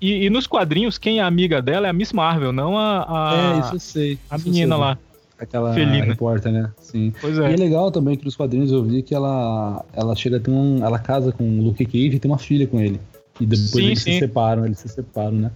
e- 0.00 0.24
e 0.26 0.30
nos 0.30 0.46
quadrinhos, 0.46 0.96
quem 0.98 1.18
é 1.18 1.22
amiga 1.22 1.60
dela 1.60 1.86
é 1.86 1.90
a 1.90 1.92
Miss 1.92 2.12
Marvel, 2.12 2.52
não 2.52 2.78
a, 2.78 3.00
a, 3.08 3.56
é, 3.56 3.60
isso 3.60 3.74
eu 3.74 3.80
sei. 3.80 4.18
a 4.30 4.38
menina 4.38 4.74
sei. 4.76 4.84
lá. 4.84 4.98
Aquela 5.40 5.72
Felina. 5.72 6.04
repórter, 6.04 6.50
né? 6.50 6.70
Sim. 6.80 7.12
Pois 7.20 7.38
E 7.38 7.42
é 7.42 7.52
é. 7.52 7.56
legal 7.56 7.92
também 7.92 8.16
que 8.16 8.24
nos 8.24 8.34
quadrinhos 8.34 8.72
eu 8.72 8.82
vi 8.82 9.02
que 9.02 9.14
ela, 9.14 9.84
ela 9.92 10.16
chega 10.16 10.36
a 10.36 10.40
ter 10.40 10.50
um. 10.50 10.84
Ela 10.84 10.98
casa 10.98 11.30
com 11.30 11.44
o 11.44 11.62
Luke 11.62 11.84
Cage 11.84 12.16
e 12.16 12.18
tem 12.18 12.28
uma 12.28 12.38
filha 12.38 12.66
com 12.66 12.80
ele. 12.80 13.00
E 13.40 13.46
depois 13.46 13.70
Sim, 13.70 13.84
eles 13.86 14.02
sim. 14.02 14.12
se 14.14 14.18
separam, 14.18 14.66
eles 14.66 14.78
se 14.80 14.88
separam, 14.88 15.32
né? 15.32 15.52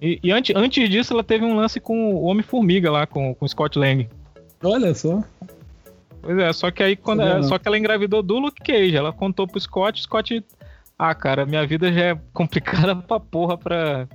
E, 0.00 0.18
e 0.22 0.32
antes, 0.32 0.54
antes 0.54 0.88
disso, 0.88 1.12
ela 1.12 1.22
teve 1.22 1.44
um 1.44 1.54
lance 1.54 1.78
com 1.78 2.14
o 2.14 2.24
Homem-Formiga 2.24 2.90
lá, 2.90 3.06
com, 3.06 3.34
com 3.34 3.44
o 3.44 3.48
Scott 3.48 3.78
Lang. 3.78 4.08
Olha 4.62 4.94
só. 4.94 5.22
Pois 6.22 6.38
é, 6.38 6.52
só 6.52 6.70
que 6.70 6.82
aí 6.82 6.96
quando 6.96 7.22
ela, 7.22 7.36
não. 7.36 7.42
só 7.42 7.58
que 7.58 7.66
ela 7.66 7.78
engravidou 7.78 8.22
do 8.22 8.38
Luke 8.38 8.62
Cage. 8.62 8.96
Ela 8.96 9.12
contou 9.12 9.46
pro 9.46 9.60
Scott, 9.60 10.00
o 10.00 10.02
Scott. 10.02 10.44
Ah, 10.98 11.14
cara, 11.14 11.46
minha 11.46 11.66
vida 11.66 11.92
já 11.92 12.00
é 12.00 12.18
complicada 12.32 12.94
pra 12.94 13.18
porra 13.18 13.56
pra, 13.56 14.06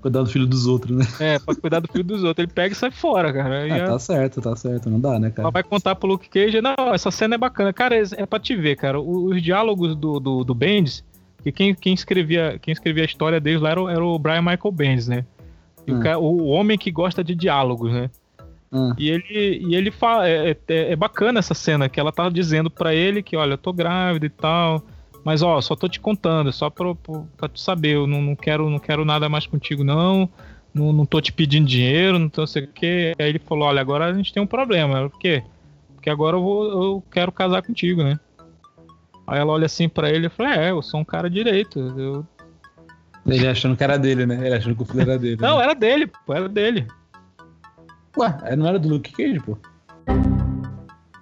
Cuidar 0.00 0.22
do 0.22 0.30
filho 0.30 0.46
dos 0.46 0.66
outros, 0.66 0.96
né? 0.96 1.04
é, 1.18 1.38
pra 1.38 1.54
cuidar 1.56 1.80
do 1.80 1.88
filho 1.88 2.04
dos 2.04 2.22
outros. 2.22 2.44
Ele 2.44 2.52
pega 2.52 2.72
e 2.72 2.76
sai 2.76 2.90
fora, 2.90 3.32
cara. 3.32 3.84
Ah, 3.84 3.86
tá 3.88 3.98
certo, 3.98 4.40
tá 4.40 4.54
certo. 4.54 4.88
Não 4.88 5.00
dá, 5.00 5.18
né, 5.18 5.26
Ela 5.26 5.30
cara? 5.34 5.50
vai 5.50 5.62
contar 5.62 5.96
pro 5.96 6.08
Luke 6.08 6.28
Cage, 6.28 6.60
não, 6.60 6.94
essa 6.94 7.10
cena 7.10 7.34
é 7.34 7.38
bacana. 7.38 7.72
Cara, 7.72 7.96
é, 7.96 8.02
é 8.16 8.26
pra 8.26 8.38
te 8.38 8.54
ver, 8.54 8.76
cara. 8.76 9.00
Os, 9.00 9.42
diálogos 9.42 9.96
do, 9.96 10.20
do, 10.20 10.44
do 10.44 10.54
Bendis, 10.54 11.04
que 11.52 11.52
quem, 11.52 11.74
quem, 11.74 11.94
escrevia, 11.94 12.58
quem 12.60 12.72
escrevia 12.72 13.02
a 13.02 13.06
história 13.06 13.40
deles 13.40 13.60
lá 13.60 13.70
era 13.70 13.82
o, 13.82 13.88
era 13.88 14.04
o 14.04 14.18
Brian 14.18 14.42
Michael 14.42 14.72
Bendis, 14.72 15.08
né? 15.08 15.24
E 15.86 15.92
o, 15.92 15.96
Hum. 15.96 16.00
ca- 16.00 16.18
o 16.18 16.46
homem 16.48 16.76
que 16.78 16.90
gosta 16.90 17.22
de 17.24 17.34
diálogos, 17.34 17.92
né? 17.92 18.10
Ah, 18.70 18.94
E 18.98 19.08
ele, 19.08 19.62
e 19.66 19.74
ele 19.74 19.90
fala, 19.90 20.28
é, 20.28 20.50
é, 20.50 20.92
é 20.92 20.96
bacana 20.96 21.38
essa 21.38 21.54
cena, 21.54 21.88
que 21.88 21.98
ela 21.98 22.12
tá 22.12 22.28
dizendo 22.28 22.70
pra 22.70 22.94
ele 22.94 23.22
que, 23.22 23.36
olha, 23.36 23.54
eu 23.54 23.58
tô 23.58 23.72
grávida 23.72 24.26
e 24.26 24.30
tal, 24.30 24.82
mas 25.24 25.42
ó, 25.42 25.60
só 25.60 25.74
tô 25.74 25.88
te 25.88 25.98
contando, 26.00 26.52
só 26.52 26.68
pra, 26.68 26.94
pra, 26.94 27.48
tu 27.48 27.58
saber, 27.60 27.94
eu 27.94 28.06
não, 28.06 28.20
não, 28.20 28.36
quero, 28.36 28.68
não 28.68 28.78
quero 28.78 29.04
nada 29.04 29.28
mais 29.28 29.46
contigo 29.46 29.82
não, 29.82 30.28
não, 30.74 30.92
não 30.92 31.06
tô 31.06 31.20
te 31.20 31.32
pedindo 31.32 31.66
dinheiro, 31.66 32.18
não 32.18 32.28
tô 32.28 32.46
sei 32.46 32.64
o 32.64 32.68
que. 32.68 33.12
Aí 33.18 33.28
ele 33.28 33.38
falou, 33.38 33.68
olha, 33.68 33.80
agora 33.80 34.04
a 34.06 34.12
gente 34.12 34.32
tem 34.32 34.42
um 34.42 34.46
problema, 34.46 35.08
por 35.08 35.18
quê? 35.18 35.42
Porque 35.94 36.10
agora 36.10 36.36
eu, 36.36 36.42
vou, 36.42 36.64
eu 36.70 37.04
quero 37.10 37.32
casar 37.32 37.62
contigo, 37.62 38.02
né? 38.04 38.18
Aí 39.28 39.38
ela 39.38 39.52
olha 39.52 39.66
assim 39.66 39.88
pra 39.88 40.08
ele 40.08 40.26
e 40.26 40.30
fala, 40.30 40.54
é, 40.54 40.70
eu 40.70 40.80
sou 40.80 41.00
um 41.00 41.04
cara 41.04 41.28
direito, 41.28 41.78
eu... 41.78 42.26
ele 43.26 43.46
achando 43.46 43.76
que 43.76 43.84
era 43.84 43.98
dele, 43.98 44.24
né? 44.24 44.46
Ele 44.46 44.54
achando 44.54 44.74
que 44.74 44.82
o 44.82 44.86
filho 44.86 45.02
era 45.02 45.18
dele. 45.18 45.36
Não, 45.38 45.58
né? 45.58 45.64
era 45.64 45.74
dele, 45.74 46.10
pô, 46.26 46.32
era 46.32 46.48
dele. 46.48 46.86
Ué, 48.16 48.56
não 48.56 48.66
era 48.66 48.78
do 48.78 48.88
Luke 48.88 49.12
Cage, 49.12 49.38
pô? 49.40 49.56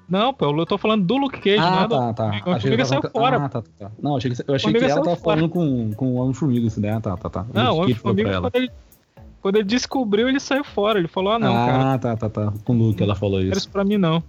Não, 0.09 0.32
pô, 0.32 0.46
eu 0.57 0.64
tô 0.66 0.78
falando 0.78 1.04
do 1.04 1.16
Luke 1.16 1.40
Cage, 1.40 1.59
Ah, 1.59 1.70
não 1.70 1.82
é 1.82 1.88
do 1.88 1.96
tá, 1.96 2.14
tá. 2.14 2.28
Achei 2.28 2.40
Formiga 2.42 2.76
que 2.76 2.84
saiu 2.84 3.02
tava- 3.02 3.12
fora. 3.12 3.36
Ah, 3.38 3.48
tá, 3.48 3.62
tá, 3.62 3.68
tá. 3.78 3.90
Não, 4.00 4.16
achei 4.16 4.30
que, 4.30 4.40
eu 4.46 4.54
achei 4.54 4.72
que 4.72 4.78
ela 4.78 4.88
saiu 4.88 5.02
tava 5.02 5.16
fora. 5.16 5.36
falando 5.36 5.50
com, 5.50 5.92
com 5.94 6.07
o 6.12 6.14
Homem-Formiga, 6.14 6.68
assim, 6.68 6.80
né? 6.80 7.00
Tá, 7.00 7.16
tá, 7.16 7.28
tá. 7.28 7.46
Não, 7.52 7.72
o 7.72 7.80
Luke 7.80 7.82
Homem-Formiga, 8.04 8.40
quando 8.40 8.54
ele, 8.54 8.70
quando 9.42 9.57
ele 9.57 9.64
descobriu, 9.64 10.28
ele 10.28 10.38
saiu 10.38 10.62
fora. 10.62 11.00
Ele 11.00 11.09
falou, 11.09 11.32
ah, 11.32 11.38
não, 11.40 11.52
cara, 11.52 11.92
ah, 11.94 11.98
tá, 11.98 12.16
tá, 12.16 12.30
tá. 12.30 12.52
Com 12.64 12.74
o 12.74 12.78
Luke 12.78 13.02
ela 13.02 13.16
falou 13.16 13.40
não 13.40 13.46
quero 13.46 13.50
isso. 13.59 13.66
isso 13.66 13.70
pra 13.70 13.84
mim, 13.84 13.96
não. 13.98 14.22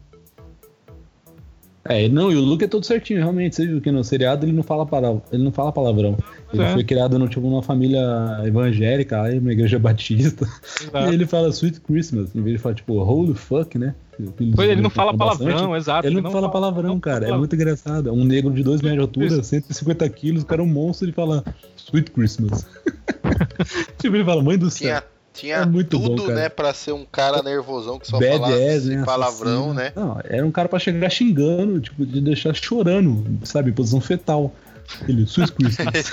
É, 1.89 2.07
não, 2.09 2.31
e 2.31 2.35
o 2.35 2.41
Luke 2.41 2.63
é 2.63 2.67
todo 2.67 2.85
certinho, 2.85 3.19
realmente. 3.19 3.55
Você 3.55 3.65
viu 3.65 3.81
que 3.81 3.91
no 3.91 4.03
seriado 4.03 4.45
ele 4.45 4.53
não 4.53 4.63
fala, 4.63 4.85
para... 4.85 5.15
ele 5.31 5.43
não 5.43 5.51
fala 5.51 5.71
palavrão. 5.71 6.17
Ele 6.53 6.63
É. 6.63 6.73
foi 6.73 6.83
criado 6.83 7.17
no, 7.19 7.27
tipo, 7.27 7.41
numa 7.47 7.63
família 7.63 8.01
evangélica, 8.45 9.21
aí, 9.21 9.39
uma 9.39 9.51
igreja 9.51 9.77
batista. 9.79 10.45
Exato. 10.81 11.11
E 11.11 11.13
ele 11.13 11.25
fala 11.25 11.49
Sweet 11.49 11.81
Christmas, 11.81 12.33
em 12.35 12.41
vez 12.41 12.57
de 12.57 12.61
falar, 12.61 12.75
tipo, 12.75 12.93
holy 12.95 13.33
fuck, 13.33 13.77
né? 13.77 13.93
Pois, 14.55 14.67
ele 14.69 14.81
não 14.81 14.89
fala 14.89 15.13
bastante. 15.13 15.49
palavrão, 15.49 15.75
exato. 15.75 16.07
Ele 16.07 16.19
não, 16.19 16.31
fala 16.31 16.49
palavrão, 16.49 16.89
não 16.89 16.99
cara. 16.99 17.25
fala 17.25 17.35
É 17.35 17.37
muito 17.37 17.53
engraçado. 17.55 18.11
Um 18.11 18.23
negro 18.23 18.51
de 18.51 18.63
2 18.63 18.81
metros 18.81 18.97
de 18.97 19.01
altura, 19.01 19.25
Isso. 19.27 19.43
150 19.43 20.09
quilos, 20.09 20.41
o 20.41 20.45
cara 20.45 20.61
é 20.61 20.65
um 20.65 20.67
monstro 20.67 21.07
e 21.07 21.11
fala 21.11 21.43
Sweet 21.75 22.09
Christmas. 22.11 22.65
tipo, 23.99 24.15
ele 24.15 24.25
fala, 24.25 24.41
mãe 24.41 24.57
do 24.57 24.71
céu. 24.71 24.87
Tinha, 24.87 25.03
tinha 25.37 25.55
É 25.57 25.65
muito 25.65 25.89
tudo, 25.99 26.15
bom, 26.15 26.27
cara. 26.27 26.33
né, 26.35 26.49
pra 26.49 26.73
ser 26.73 26.91
um 26.93 27.05
cara 27.05 27.41
nervosão 27.43 27.99
que 27.99 28.07
só 28.07 28.19
Badass, 28.19 28.39
falasse 28.39 28.89
né? 28.95 29.03
palavrão, 29.05 29.71
assassino. 29.71 29.73
né? 29.73 29.91
Não, 29.95 30.19
era 30.23 30.45
um 30.45 30.51
cara 30.51 30.67
pra 30.67 30.79
chegar 30.79 31.09
xingando, 31.09 31.79
tipo, 31.79 32.05
de 32.05 32.19
deixar 32.21 32.53
chorando, 32.55 33.23
sabe? 33.45 33.69
Em 33.69 33.73
posição 33.73 34.01
fetal. 34.01 34.53
Ele, 35.07 35.23
Sweet 35.23 35.51
Christmas. 35.53 36.11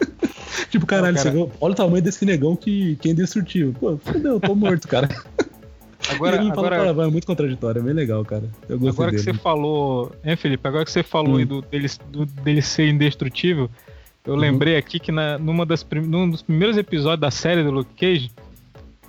tipo, 0.70 0.86
caralho, 0.86 1.14
Não, 1.14 1.22
cara. 1.22 1.30
você 1.30 1.36
viu? 1.36 1.52
olha 1.60 1.72
o 1.72 1.74
tamanho 1.76 2.02
desse 2.02 2.24
negão 2.24 2.56
que, 2.56 2.96
que 2.96 3.08
é 3.08 3.12
indestrutível. 3.12 3.74
Pô, 3.78 3.98
fudeu, 3.98 4.40
tô 4.40 4.54
morto, 4.54 4.88
cara. 4.88 5.08
Agora, 6.10 6.36
e 6.36 6.40
ele 6.40 6.48
fala 6.54 6.66
agora, 6.66 6.76
palavrão, 6.80 7.04
é 7.04 7.10
muito 7.10 7.26
contraditório, 7.26 7.80
é 7.80 7.82
bem 7.82 7.94
legal, 7.94 8.22
cara. 8.24 8.44
Eu 8.68 8.78
gostei 8.78 8.90
agora 8.90 9.10
que 9.10 9.16
dele. 9.24 9.36
você 9.38 9.42
falou, 9.42 10.12
hein, 10.22 10.36
Felipe? 10.36 10.66
Agora 10.68 10.84
que 10.84 10.90
você 10.92 11.02
falou 11.02 11.34
Hum. 11.34 11.38
aí 11.38 11.44
do, 11.46 11.62
dele, 11.62 11.88
do- 12.10 12.26
dele 12.26 12.60
ser 12.60 12.88
indestrutível, 12.88 13.70
eu 14.26 14.34
Uhum. 14.34 14.38
lembrei 14.38 14.76
aqui 14.76 14.98
que 14.98 15.10
na, 15.10 15.38
numa 15.38 15.64
das, 15.64 15.82
prim- 15.82 16.02
num 16.06 16.28
dos 16.28 16.42
primeiros 16.42 16.76
episódios 16.76 17.20
da 17.20 17.30
série 17.30 17.62
do 17.62 17.70
Luke 17.70 17.94
Cage, 17.98 18.30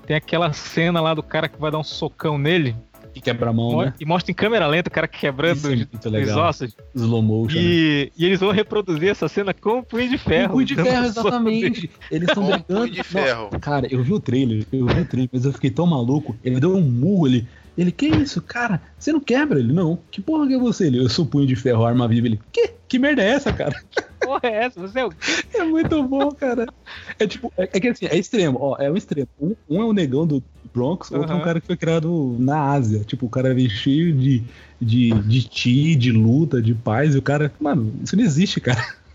tem 0.06 0.16
aquela 0.16 0.52
cena 0.54 1.02
lá 1.02 1.14
do 1.14 1.24
cara 1.24 1.48
que 1.48 1.60
vai 1.60 1.72
dar 1.72 1.80
um 1.80 1.84
socão 1.84 2.38
nele 2.38 2.76
Que 3.14 3.22
quebra 3.22 3.50
a 3.50 3.54
mão, 3.54 3.72
mo- 3.72 3.82
né? 3.86 3.94
e 4.00 4.06
mostra 4.06 4.32
em 4.32 4.36
câmera 4.36 4.68
lenta 4.68 4.90
o 4.90 4.92
cara 4.92 5.08
quebrando 5.08 5.58
Isso 5.58 5.68
é 5.68 5.70
os, 5.72 5.78
muito 5.78 6.06
os 6.06 6.12
legal. 6.12 6.50
ossos. 6.50 6.76
Slow 6.94 7.22
motion. 7.22 7.56
né? 7.58 7.62
E, 7.64 8.12
e 8.18 8.26
eles 8.26 8.40
vão 8.40 8.52
reproduzir 8.52 9.10
essa 9.10 9.28
cena 9.28 9.54
com 9.54 9.80
o 9.80 9.84
punho 9.84 10.10
de 10.10 10.18
ferro. 10.18 10.52
Um 10.52 10.56
punho 10.56 10.66
de 10.68 10.76
ferro, 10.76 11.06
exatamente. 11.06 11.90
Eles 12.12 12.28
estão 12.30 12.44
Com 12.44 12.50
brigando. 12.50 12.66
punho 12.82 12.90
de 12.92 13.04
ferro. 13.04 13.50
Não, 13.52 13.60
cara, 13.60 13.88
eu 13.90 14.04
vi 14.04 14.14
o 14.14 14.20
trailer, 14.20 14.66
eu 14.72 14.86
vi 14.86 15.00
o 15.02 15.06
trailer, 15.06 15.30
mas 15.32 15.46
eu 15.46 15.54
fiquei 15.54 15.70
tão 15.72 15.86
maluco. 15.88 16.36
Ele 16.44 16.60
deu 16.60 16.76
um 16.76 16.82
murro 16.82 17.26
ali. 17.26 17.38
Ele, 17.38 17.48
que 17.92 18.08
isso, 18.08 18.42
cara? 18.42 18.82
Você 18.98 19.12
não 19.12 19.20
quebra? 19.20 19.60
Ele, 19.60 19.74
não. 19.74 20.00
Que 20.10 20.22
porra 20.22 20.48
que 20.48 20.54
é 20.54 20.58
você? 20.58 20.88
Ele, 20.88 21.00
eu 21.00 21.10
sou 21.10 21.26
punho 21.26 21.46
de 21.46 21.56
ferro, 21.56 21.86
arma 21.86 22.08
viva. 22.08 22.28
Ele, 22.28 22.40
que? 22.52 22.74
Que 22.88 23.00
merda 23.00 23.22
é 23.22 23.30
essa, 23.30 23.52
cara? 23.52 23.76
Porra, 24.22 24.42
é 24.44 24.66
essa? 24.66 24.80
Você 24.80 25.00
é 25.00 25.06
o 25.06 25.14
É 25.54 25.64
muito 25.64 26.02
bom, 26.04 26.32
cara. 26.32 26.68
É 27.20 27.28
tipo, 27.28 27.52
é, 27.58 27.64
é 27.64 27.80
que 27.80 27.88
assim, 27.88 28.06
é 28.06 28.18
extremo, 28.18 28.58
ó, 28.62 28.78
é 28.80 28.92
um 28.92 28.96
extremo. 28.96 29.28
Um, 29.40 29.56
um 29.70 29.82
é 29.82 29.86
o 29.86 29.94
negão 29.94 30.26
do 30.26 30.44
Bronx, 30.74 31.12
outro 31.12 31.32
é 31.32 31.36
um 31.36 31.42
cara 31.42 31.60
que 31.60 31.68
foi 31.68 31.78
criado 31.78 32.36
na 32.40 32.72
Ásia. 32.72 33.00
Tipo, 33.04 33.26
o 33.26 33.30
cara 33.30 33.54
veio 33.54 33.70
cheio 33.70 34.14
de, 34.14 34.44
de, 34.80 35.12
de 35.12 35.44
ti, 35.44 35.96
de 35.96 36.12
luta, 36.12 36.62
de 36.62 36.74
paz, 36.74 37.16
e 37.16 37.18
o 37.18 37.22
cara, 37.22 37.52
mano, 37.60 37.94
isso 38.04 38.16
não 38.16 38.24
existe, 38.24 38.60
cara. 38.60 38.86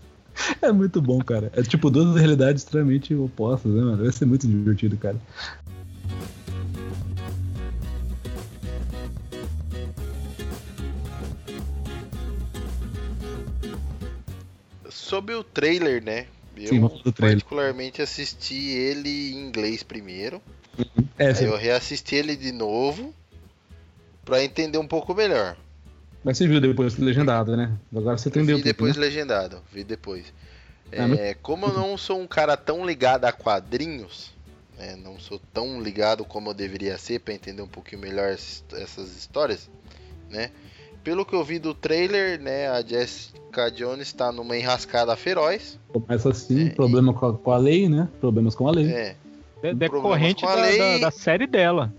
É 0.61 0.71
muito 0.71 1.01
bom, 1.01 1.19
cara. 1.19 1.51
É 1.53 1.61
tipo 1.61 1.89
duas 1.89 2.15
realidades 2.15 2.63
extremamente 2.63 3.13
opostas, 3.13 3.71
né, 3.71 3.81
mano? 3.81 4.03
Vai 4.03 4.11
ser 4.11 4.25
muito 4.25 4.47
divertido, 4.47 4.97
cara. 4.97 5.17
Sobre 15.11 15.35
o 15.35 15.43
trailer, 15.43 16.01
né? 16.01 16.27
Eu 16.55 16.67
Sim, 16.69 16.79
do 16.79 17.11
trailer. 17.11 17.35
particularmente 17.35 18.01
assisti 18.01 18.55
ele 18.69 19.33
em 19.33 19.39
inglês 19.45 19.83
primeiro. 19.83 20.41
É, 21.17 21.27
Aí 21.27 21.35
você, 21.35 21.47
eu 21.47 21.57
reassisti 21.57 22.15
ele 22.15 22.33
de 22.33 22.53
novo 22.53 23.13
pra 24.23 24.41
entender 24.41 24.77
um 24.77 24.87
pouco 24.87 25.13
melhor. 25.13 25.57
mas 26.23 26.37
você 26.37 26.47
viu 26.47 26.61
depois 26.61 26.95
legendado, 26.97 27.57
né? 27.57 27.77
Agora 27.93 28.17
você 28.17 28.29
entendeu. 28.29 28.55
vi 28.55 28.63
depois 28.63 28.95
né? 28.95 29.01
legendado, 29.01 29.61
vi 29.69 29.83
depois. 29.83 30.33
É, 30.89 31.05
mas- 31.05 31.35
Como 31.41 31.65
eu 31.65 31.73
não 31.73 31.97
sou 31.97 32.17
um 32.21 32.27
cara 32.27 32.55
tão 32.55 32.85
ligado 32.85 33.25
a 33.25 33.33
quadrinhos, 33.33 34.31
né, 34.77 34.95
não 34.95 35.19
sou 35.19 35.41
tão 35.53 35.81
ligado 35.81 36.23
como 36.23 36.51
eu 36.51 36.53
deveria 36.53 36.97
ser 36.97 37.19
pra 37.19 37.33
entender 37.33 37.61
um 37.61 37.67
pouquinho 37.67 38.01
melhor 38.01 38.29
essas 38.31 38.63
essas 38.81 39.17
histórias, 39.17 39.69
né? 40.29 40.51
Pelo 41.03 41.25
que 41.25 41.33
eu 41.35 41.43
vi 41.43 41.57
do 41.59 41.73
trailer, 41.73 42.39
né, 42.39 42.67
a 42.67 42.81
Jessica 42.81 43.71
Jones 43.71 44.13
tá 44.13 44.31
numa 44.31 44.55
enrascada 44.55 45.15
feroz. 45.15 45.79
Começa 45.91 46.29
assim, 46.29 46.67
É, 46.67 46.69
problema 46.69 47.13
com 47.13 47.25
a, 47.25 47.33
com 47.37 47.51
a 47.51 47.57
lei, 47.57 47.89
né? 47.89 48.07
Problemas 48.19 48.53
com 48.55 48.67
a 48.67 48.71
lei. 48.71 48.87
É, 48.91 49.15
de- 49.63 49.73
decorrente 49.73 50.45
da, 50.45 50.53
lei. 50.55 50.77
da- 50.77 50.97
da 50.99 51.11
série 51.11 51.47
dela. 51.47 51.91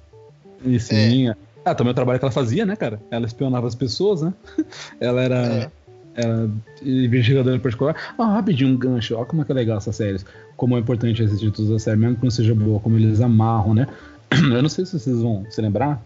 E 0.65 0.79
sim. 0.79 1.33
Ah, 1.65 1.75
também 1.75 1.91
o 1.93 1.95
trabalho 1.95 2.19
que 2.19 2.25
ela 2.25 2.33
fazia, 2.33 2.65
né, 2.65 2.75
cara? 2.77 3.01
Ela 3.11 3.27
espionava 3.27 3.67
as 3.67 3.75
pessoas, 3.75 4.23
né? 4.23 4.33
Ela 5.01 5.23
era. 5.23 5.37
É. 5.47 5.71
Era 6.15 6.47
investigadora 6.83 7.57
em 7.57 7.61
particular. 7.61 7.97
Ah, 8.19 8.35
rapidinho, 8.35 8.69
um 8.71 8.77
gancho. 8.77 9.17
Olha 9.17 9.25
como 9.25 9.41
é 9.41 9.45
que 9.47 9.53
é 9.53 9.55
legal 9.55 9.79
essas 9.79 9.97
séries. 9.97 10.27
Como 10.59 10.77
é 10.77 10.81
importante 10.81 11.23
esses 11.23 11.41
títulos 11.41 11.71
da 11.71 11.79
série, 11.79 11.97
mesmo 11.97 12.17
que 12.17 12.25
não 12.25 12.31
seja 12.31 12.55
boa, 12.55 12.79
como 12.81 12.99
eles 12.99 13.21
amarram, 13.23 13.73
né? 13.73 13.89
Eu 14.31 14.61
não 14.63 14.69
sei 14.69 14.85
se 14.85 14.99
vocês 14.99 15.17
vão 15.23 15.47
se 15.49 15.59
lembrar, 15.63 16.05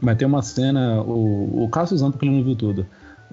mas 0.00 0.16
tem 0.16 0.26
uma 0.26 0.42
cena, 0.42 1.00
o, 1.02 1.64
o 1.64 1.68
Cassius 1.68 2.02
Anta, 2.02 2.18
que 2.18 2.24
ele 2.24 2.34
não 2.36 2.44
viu 2.44 2.54
tudo, 2.56 2.86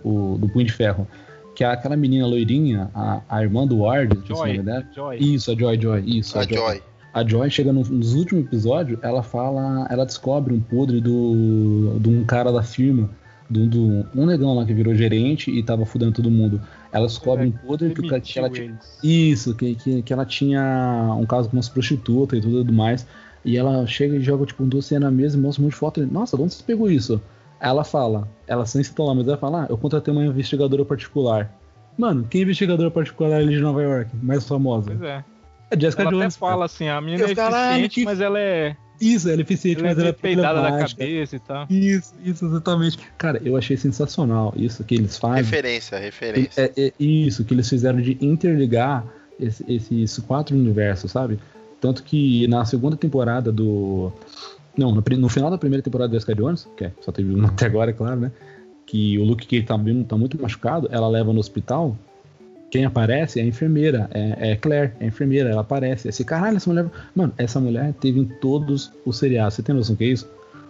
o, 0.03 0.37
do 0.39 0.47
Punho 0.49 0.65
de 0.65 0.73
Ferro, 0.73 1.07
que 1.55 1.63
é 1.63 1.67
aquela 1.67 1.95
menina 1.95 2.25
loirinha, 2.27 2.89
a, 2.93 3.21
a 3.29 3.41
irmã 3.43 3.65
do 3.65 3.79
Ward, 3.79 4.19
Joy. 4.27 4.61
Joy. 4.93 5.17
Isso, 5.19 5.51
a 5.51 5.55
Joy, 5.55 5.79
Joy, 5.81 6.03
isso. 6.05 6.37
a 6.37 6.43
Joy. 6.43 6.81
A 7.13 7.23
Joy 7.25 7.49
chega 7.49 7.71
no, 7.71 7.81
nos 7.81 8.13
últimos 8.13 8.45
episódios, 8.45 8.99
ela 9.01 9.23
fala, 9.23 9.87
ela 9.89 10.05
descobre 10.05 10.53
um 10.53 10.59
podre 10.59 10.99
do 10.99 11.97
de 11.99 12.09
um 12.09 12.25
cara 12.25 12.51
da 12.51 12.61
firma, 12.61 13.09
do, 13.49 13.65
do- 13.67 14.05
um 14.13 14.25
negão 14.25 14.53
lá 14.53 14.65
que 14.65 14.73
virou 14.73 14.93
gerente 14.93 15.49
e 15.49 15.63
tava 15.63 15.85
fudendo 15.85 16.11
todo 16.11 16.29
mundo. 16.29 16.59
Ela 16.91 17.07
descobre 17.07 17.45
É, 17.45 17.47
um 17.47 17.51
podre 17.51 17.93
que, 17.93 18.01
que 18.01 18.37
ela 18.39 18.49
tinha, 18.49 18.77
isso, 19.01 19.55
que, 19.55 19.75
que, 19.75 20.01
que 20.01 20.11
ela 20.11 20.25
tinha 20.25 21.15
um 21.17 21.25
caso 21.25 21.47
com 21.49 21.55
umas 21.55 21.69
prostitutas 21.69 22.39
e 22.39 22.41
tudo 22.41 22.73
mais. 22.73 23.07
E 23.45 23.55
ela 23.57 23.85
chega 23.85 24.15
e 24.15 24.21
joga 24.21 24.45
tipo 24.45 24.63
um 24.63 24.67
dossiê 24.67 24.97
na 24.99 25.11
mesa 25.11 25.37
e 25.37 25.39
mostra 25.39 25.61
um 25.61 25.65
monte 25.65 25.73
de 25.73 25.79
foto. 25.79 26.01
E, 26.01 26.05
Nossa, 26.05 26.35
de 26.35 26.43
onde 26.43 26.53
você 26.55 26.63
pegou 26.63 26.89
isso? 26.89 27.21
Ela 27.59 27.83
fala, 27.83 28.27
ela 28.47 28.65
sem 28.65 28.83
citar 28.83 29.05
lá, 29.05 29.13
mas 29.15 29.27
ela 29.27 29.37
fala, 29.37 29.63
ah, 29.63 29.67
eu 29.69 29.77
contratei 29.77 30.11
uma 30.13 30.25
investigadora 30.25 30.83
particular. 30.83 31.51
Mano, 31.97 32.25
que 32.25 32.39
investigadora 32.41 32.91
particular 32.91 33.33
ali 33.39 33.55
de 33.55 33.61
Nova 33.61 33.81
York? 33.81 34.09
Mais 34.21 34.45
famosa? 34.45 34.87
Pois 34.91 35.01
é. 35.01 35.23
É 35.71 35.79
Jessica 35.79 36.01
Ela 36.03 36.09
até 36.11 36.19
Jones. 36.19 36.37
cara. 36.37 36.51
fala 36.51 36.65
assim, 36.65 36.89
a 36.89 36.99
menina 37.01 37.23
é 37.29 37.35
caralho, 37.35 37.71
eficiente, 37.85 37.95
que- 38.01 38.05
mas 38.05 38.19
ela 38.19 38.39
é, 38.39 38.75
Isso, 39.01 39.29
ela 39.29 39.39
é 39.39 39.41
eficiente, 39.41 39.79
ela 39.79 39.87
é 39.87 39.89
mas 39.91 39.99
ela 39.99 40.09
é 40.09 40.11
peidada 40.11 40.61
da 40.61 40.77
cabeça 40.85 41.35
e 41.35 41.39
tal. 41.39 41.65
Isso, 41.69 42.13
isso, 42.23 42.45
exatamente. 42.45 42.97
Cara, 43.17 43.41
eu 43.43 43.55
achei 43.57 43.75
sensacional 43.77 44.53
isso 44.55 44.83
que 44.83 44.95
eles 44.95 45.17
fazem. 45.17 45.43
Referência, 45.43 45.97
referência. 45.97 46.61
É, 46.77 46.87
é 46.87 46.93
isso 46.99 47.43
que 47.45 47.53
eles 47.53 47.67
fizeram 47.69 47.99
de 48.01 48.17
interligar 48.21 49.05
esse- 49.39 49.65
esses 49.67 50.19
quatro 50.19 50.55
universos, 50.55 51.11
sabe? 51.11 51.39
Tanto 51.81 52.03
que 52.03 52.47
na 52.47 52.65
segunda 52.65 52.95
temporada 52.97 53.51
do. 53.51 54.11
Não, 54.77 54.91
no, 54.93 55.01
no 55.17 55.29
final 55.29 55.49
da 55.49 55.57
primeira 55.57 55.81
temporada 55.83 56.09
do 56.09 56.13
Jessica 56.13 56.35
Jones, 56.35 56.67
que 56.75 56.85
é, 56.85 56.91
só 57.01 57.11
teve 57.11 57.33
uma 57.33 57.47
até 57.49 57.65
agora, 57.65 57.91
é 57.91 57.93
claro, 57.93 58.19
né? 58.19 58.31
Que 58.85 59.17
o 59.17 59.23
Luke 59.23 59.45
Cage 59.47 59.63
tá, 59.63 59.75
vindo- 59.77 60.03
tá 60.05 60.17
muito 60.17 60.39
machucado, 60.41 60.87
ela 60.91 61.07
leva 61.07 61.31
no 61.33 61.39
hospital. 61.39 61.97
Quem 62.71 62.83
aparece 62.83 63.39
é 63.39 63.43
a 63.43 63.45
enfermeira, 63.45 64.09
é, 64.13 64.51
é 64.51 64.55
Claire, 64.55 64.91
é 64.99 65.05
a 65.05 65.07
enfermeira, 65.07 65.49
ela 65.49 65.61
aparece. 65.61 66.07
Esse 66.09 66.25
caralho, 66.25 66.57
essa 66.57 66.69
mulher. 66.69 66.87
Mano, 67.15 67.31
essa 67.37 67.59
mulher 67.59 67.93
teve 68.01 68.19
em 68.19 68.25
todos 68.25 68.91
os 69.05 69.17
seriados. 69.17 69.53
Você 69.53 69.63
tem 69.63 69.73
noção 69.73 69.95
do 69.95 69.97
que 69.97 70.03
é 70.03 70.07
isso? 70.07 70.27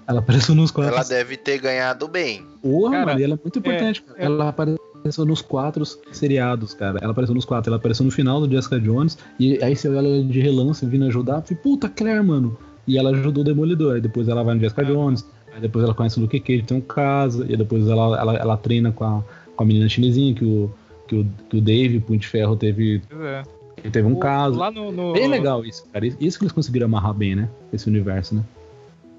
Ela 0.07 0.19
apareceu 0.19 0.53
nos 0.53 0.69
quatro. 0.69 0.93
Ela 0.93 1.03
deve 1.03 1.35
ter 1.35 1.57
ganhado 1.59 2.07
bem. 2.07 2.45
Porra, 2.61 2.91
Cara, 2.91 3.05
mano, 3.07 3.19
e 3.19 3.23
ela 3.23 3.33
é 3.33 3.39
muito 3.41 3.57
importante. 3.57 4.03
cara. 4.03 4.19
é- 4.21 4.25
Ela 4.25 4.49
apareceu 4.49 4.79
nos 5.25 5.41
quatro 5.41 5.83
seriados, 6.11 6.73
cara. 6.73 6.99
Ela 7.01 7.11
apareceu 7.11 7.35
nos 7.35 7.45
quatro. 7.45 7.69
Ela 7.69 7.77
apareceu 7.77 8.05
no 8.05 8.11
final 8.11 8.39
do 8.41 8.49
Jessica 8.51 8.79
Jones. 8.79 9.17
E 9.39 9.61
aí 9.63 9.75
você 9.75 9.87
olha 9.89 9.99
ela 9.99 10.23
de 10.23 10.39
relance 10.39 10.85
vindo 10.85 11.05
ajudar. 11.05 11.37
Eu 11.37 11.41
falei, 11.43 11.63
puta, 11.63 11.89
Claire, 11.89 12.23
mano. 12.23 12.57
E 12.87 12.97
ela 12.97 13.09
ajudou 13.11 13.41
o 13.41 13.45
Demolidor. 13.45 13.95
Aí 13.95 14.01
depois 14.01 14.27
ela 14.27 14.43
vai 14.43 14.55
no 14.55 14.61
Jessica 14.61 14.81
É. 14.81 14.85
Jones. 14.85 15.25
Aí 15.53 15.61
depois 15.61 15.85
ela 15.85 15.93
conhece 15.93 16.17
o 16.17 16.21
Luke 16.21 16.39
Cage, 16.39 16.63
tem 16.63 16.77
um 16.77 16.81
caso. 16.81 17.45
E 17.47 17.55
depois 17.55 17.87
ela, 17.87 18.19
ela, 18.19 18.33
ela 18.35 18.57
treina 18.57 18.91
com 18.91 19.03
a, 19.03 19.23
com 19.55 19.63
a 19.63 19.65
menina 19.65 19.87
chinesinha 19.87 20.33
que 20.33 20.43
o, 20.43 20.69
que 21.07 21.15
o, 21.15 21.25
que 21.49 21.57
o 21.57 21.61
Dave, 21.61 21.99
Punho 21.99 22.19
de 22.19 22.27
Ferro, 22.27 22.55
teve, 22.55 23.01
é. 23.21 23.43
teve 23.89 24.07
um 24.07 24.13
O- 24.13 24.19
caso. 24.19 24.57
Lá 24.59 24.69
no, 24.69 24.91
no- 24.91 25.13
Bem 25.13 25.27
legal 25.27 25.63
isso, 25.65 25.85
cara. 25.93 26.05
Isso 26.05 26.37
que 26.37 26.43
eles 26.45 26.51
conseguiram 26.51 26.85
amarrar 26.87 27.13
bem, 27.13 27.35
né? 27.35 27.47
Esse 27.71 27.87
universo, 27.89 28.35
né? 28.35 28.43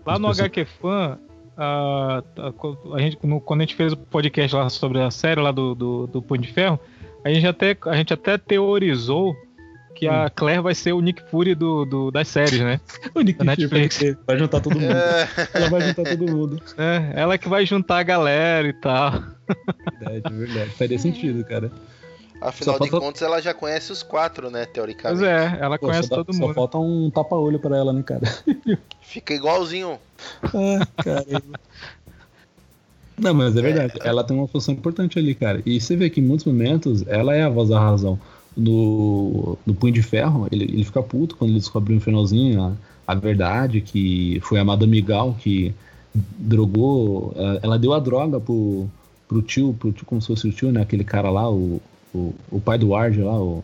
Lá 0.05 0.19
no 0.19 0.27
As 0.29 0.37
pessoas- 0.37 0.47
HQ 0.53 0.65
Fan, 0.81 1.19
a, 1.57 2.23
a, 2.37 2.95
a 2.97 2.99
gente, 3.01 3.19
no- 3.23 3.41
quando 3.41 3.61
a 3.61 3.65
gente 3.65 3.75
fez 3.77 3.93
o 3.93 3.97
podcast 3.97 4.55
lá 4.55 4.69
sobre 4.69 5.01
a 5.01 5.11
série 5.11 5.41
lá 5.41 5.51
do, 5.51 5.75
do, 5.75 6.07
do 6.07 6.23
Punho 6.23 6.43
de 6.43 6.53
Ferro, 6.53 6.79
a 7.25 7.31
gente 7.31 7.47
até, 7.47 7.77
a 7.87 7.97
gente 7.97 8.13
até 8.13 8.37
teorizou 8.39 9.35
que 9.95 10.07
a 10.07 10.29
Claire 10.29 10.61
vai 10.61 10.75
ser 10.75 10.93
o 10.93 11.01
Nick 11.01 11.23
Fury 11.31 11.55
do, 11.55 11.87
do- 11.87 12.11
das 12.11 12.29
séries, 12.29 12.61
né? 12.61 12.79
O 13.15 13.21
Nick 13.23 13.43
Da 13.43 13.55
Fury 13.55 13.63
Netflix. 13.81 14.17
vai 14.27 14.39
juntar 14.39 14.61
todo 14.61 14.79
mundo. 14.79 14.93
É, 14.93 15.29
Ela 15.55 15.71
vai 15.71 15.81
juntar 15.81 16.03
todo 16.05 16.31
mundo. 16.31 16.63
É, 16.77 17.13
ela 17.21 17.39
que 17.39 17.49
vai 17.49 17.65
juntar 17.65 17.99
a 17.99 18.03
galera 18.03 18.69
e 18.69 18.75
tal. 18.75 19.13
Verdade, 19.99 20.35
verdade. 20.37 20.71
Faria 20.73 20.99
sentido, 20.99 21.43
cara. 21.45 21.71
Afinal 22.41 22.77
Só 22.77 22.85
de 22.85 22.91
falta- 22.91 23.07
contas, 23.07 23.23
ela 23.23 23.41
já 23.41 23.53
conhece 23.55 23.93
os 23.93 24.03
quatro, 24.03 24.51
né? 24.51 24.61
Pois 24.65 24.73
Teoricamente. 24.75 25.25
é, 25.25 25.59
ela 25.61 25.79
Pô, 25.79 25.87
conhece 25.87 26.09
só, 26.09 26.17
dá- 26.17 26.25
todo 26.25 26.35
só 26.35 26.41
mundo. 26.43 26.55
falta 26.55 26.79
um 26.79 27.11
tapa-olho 27.11 27.59
pra 27.59 27.77
ela, 27.77 27.93
né, 27.93 28.03
cara? 28.03 28.23
Fica 29.03 29.35
igualzinho. 29.35 29.99
Ah, 30.45 30.87
caramba. 31.03 31.59
Não, 33.19 33.33
mas 33.33 33.57
é 33.57 33.63
verdade. 33.63 33.95
Ela 34.05 34.23
tem 34.23 34.37
uma 34.37 34.47
função 34.49 34.75
importante 34.75 35.19
ali, 35.19 35.35
cara. 35.35 35.63
E 35.65 35.81
você 35.81 35.97
vê 35.97 36.11
que 36.11 36.21
em 36.21 36.25
muitos 36.25 36.45
momentos 36.45 37.07
ela 37.07 37.35
é 37.35 37.43
a 37.43 37.49
voz 37.49 37.69
da 37.71 37.81
razão. 37.81 38.19
No, 38.55 39.57
no 39.67 39.75
Punho 39.75 39.93
de 39.95 40.03
Ferro, 40.03 40.47
ele, 40.51 40.65
ele 40.65 40.85
fica 40.85 41.03
puto 41.03 41.37
quando 41.37 41.51
ele 41.51 41.59
descobre 41.61 41.95
no 41.95 42.01
finalzinho 42.01 42.63
a, 42.63 43.13
a 43.13 43.15
verdade, 43.15 43.81
que 43.81 44.39
foi 44.43 44.59
a 44.59 44.65
Madame 44.65 45.01
Gal 45.01 45.35
que 45.39 45.75
drogou. 46.15 47.33
Ela, 47.37 47.61
ela 47.63 47.79
deu 47.79 47.93
a 47.95 47.99
droga 48.01 48.41
pro, 48.41 48.87
pro 49.29 49.43
tio, 49.43 49.75
pro 49.79 49.93
tio, 49.93 50.05
como 50.07 50.21
se 50.21 50.27
fosse 50.29 50.49
o 50.49 50.53
tio, 50.53 50.73
né? 50.73 50.83
Aquele 50.83 51.05
cara 51.05 51.31
lá, 51.31 51.51
o, 51.51 51.81
o, 52.17 52.35
o 52.57 52.61
pai 52.61 52.79
do 52.79 52.89
Ward 52.91 53.21
lá, 53.21 53.33
o. 53.39 53.63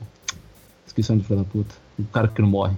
Esqueci 0.86 1.11
o 1.11 1.12
nome 1.14 1.22
do 1.22 1.26
filho 1.28 1.38
da 1.40 1.44
puta. 1.50 1.74
O 1.98 2.05
cara 2.05 2.28
que 2.28 2.40
não 2.42 2.48
morre. 2.48 2.76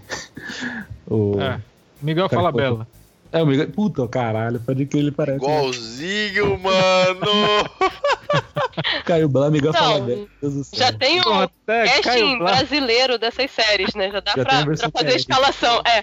o, 1.06 1.40
É. 1.40 1.60
Miguel 2.02 2.28
fala 2.28 2.52
bela. 2.52 2.86
é, 3.32 3.42
o 3.42 3.46
Miguel. 3.46 3.70
Puta, 3.70 4.06
caralho, 4.08 4.60
pode 4.60 4.86
que 4.86 4.96
ele 4.96 5.10
parece. 5.10 5.38
né? 5.44 5.44
Igualzinho, 5.58 6.58
mano! 6.60 7.70
Caiu 9.04 9.28
Bela, 9.28 9.50
Miguel 9.50 9.72
Não, 9.72 9.78
fala 9.80 10.00
Deus 10.40 10.66
céu. 10.66 10.78
Já 10.78 10.92
tem 10.92 11.20
um 11.20 11.40
até 11.40 12.00
casting 12.00 12.38
brasileiro 12.38 13.18
dessas 13.18 13.50
séries, 13.50 13.94
né? 13.94 14.10
Já 14.10 14.20
dá 14.20 14.32
Já 14.36 14.44
pra, 14.44 14.64
pra 14.64 14.76
fazer 14.76 14.86
a 14.86 14.90
técnica. 14.90 15.16
escalação. 15.16 15.82
É, 15.86 16.02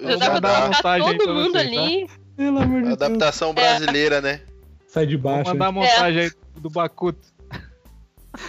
já 0.00 0.16
dá 0.16 0.40
pra 0.40 0.60
colocar 0.60 0.98
todo 0.98 1.24
pra 1.24 1.34
mundo 1.34 1.52
vocês, 1.52 1.66
ali. 1.66 2.06
Pelo 2.36 2.58
amor 2.58 2.80
de 2.82 2.88
Deus. 2.88 3.02
Adaptação 3.02 3.52
brasileira, 3.54 4.20
né? 4.20 4.40
Sai 4.88 5.06
de 5.06 5.16
Vou 5.16 5.30
baixo. 5.32 5.50
mandar 5.50 5.66
a 5.66 5.72
montagem 5.72 6.22
aí 6.22 6.30
do 6.56 6.70
Bakuto. 6.70 7.18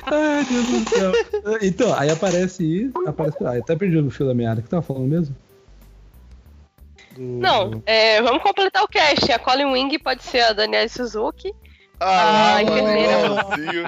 Ai, 0.06 0.46
Deus 0.46 0.66
do 0.68 0.86
céu. 0.90 1.12
Então, 1.62 1.94
aí 1.94 2.10
aparece 2.10 2.64
isso. 2.64 2.94
Aparece... 3.08 3.38
Ah, 3.44 3.58
até 3.58 3.76
perdi 3.76 3.98
o 3.98 4.10
fio 4.12 4.28
da 4.28 4.34
meada. 4.34 4.60
O 4.60 4.64
que 4.64 4.70
tava 4.70 4.82
falando 4.82 5.08
mesmo? 5.08 5.36
Do- 7.16 7.22
Não, 7.22 7.82
é, 7.86 8.22
vamos 8.22 8.44
completar 8.44 8.84
o 8.84 8.88
cast. 8.88 9.32
A 9.32 9.40
Colin 9.40 9.66
Wing 9.66 9.98
pode 10.00 10.24
ser 10.24 10.42
a 10.42 10.54
Daniela 10.54 10.88
Suzuki, 10.88 11.54
Ah, 12.00 12.60
mano, 12.64 12.70
enfermeira. 12.80 13.26
igualzinho. 13.26 13.88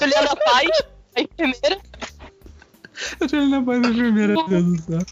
Juliana 0.00 0.36
Paz, 0.44 0.68
a 1.16 1.20
enfermeira. 1.20 1.78
Eu 3.20 3.26
tinha 3.28 3.42
ele 3.42 3.50
na 3.50 3.62
paz 3.62 3.80
da 3.82 3.88
enfermeira, 3.88 4.32
meu 4.34 4.48
Deus 4.48 4.64
do 4.64 4.78
céu. 4.82 5.06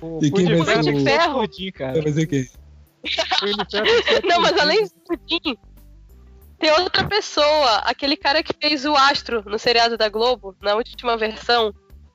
O 0.00 0.18
E 0.22 0.30
quem 0.30 0.46
de 0.46 0.54
vai 0.56 0.82
ser 0.82 0.94
o- 0.94 1.04
Ferro? 1.04 1.32
gordinho, 1.34 1.72
cara. 1.72 2.02
Vai 2.02 2.12
ser 2.12 2.26
quem? 2.26 2.42
De 2.42 4.26
Não, 4.26 4.40
mas 4.40 4.58
além 4.58 4.84
do 4.84 4.90
Pudim, 5.06 5.56
tem 6.58 6.70
outra 6.72 7.04
pessoa, 7.06 7.76
aquele 7.84 8.16
cara 8.16 8.42
que 8.42 8.52
fez 8.60 8.84
o 8.84 8.94
Astro 8.96 9.42
no 9.46 9.58
seriado 9.58 9.96
da 9.96 10.08
Globo, 10.08 10.54
na 10.62 10.74
última 10.74 11.16
versão. 11.16 11.72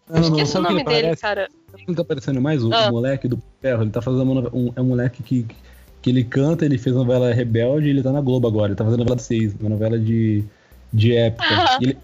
Não, 0.09 0.19
não. 0.19 0.29
Esqueci 0.29 0.57
o 0.57 0.61
nome 0.61 0.75
ele 0.75 0.83
dele, 0.83 1.01
parece? 1.03 1.21
cara. 1.21 1.47
Ele 1.87 1.95
tá 1.95 2.03
parecendo 2.03 2.41
mais 2.41 2.63
o, 2.63 2.71
Ah. 2.73 2.89
o 2.89 2.91
moleque 2.91 3.27
do 3.27 3.41
ferro. 3.61 3.83
Ele 3.83 3.89
tá 3.91 4.01
fazendo 4.01 4.31
uma, 4.31 4.49
um, 4.53 4.71
é 4.75 4.81
um 4.81 4.85
moleque 4.85 5.23
que, 5.23 5.47
que 6.01 6.09
ele 6.09 6.23
canta, 6.23 6.65
ele 6.65 6.77
fez 6.77 6.95
novela 6.95 7.33
Rebelde 7.33 7.87
e 7.87 7.89
ele 7.89 8.03
tá 8.03 8.11
na 8.11 8.21
Globo 8.21 8.47
agora. 8.47 8.67
Ele 8.67 8.75
tá 8.75 8.83
fazendo 8.83 8.99
novela 8.99 9.17
6, 9.19 9.55
uma 9.59 9.69
novela 9.69 9.97
de, 9.97 10.43
de 10.91 11.15
época. 11.15 11.45
Ah. 11.49 11.77
Ele, 11.81 11.97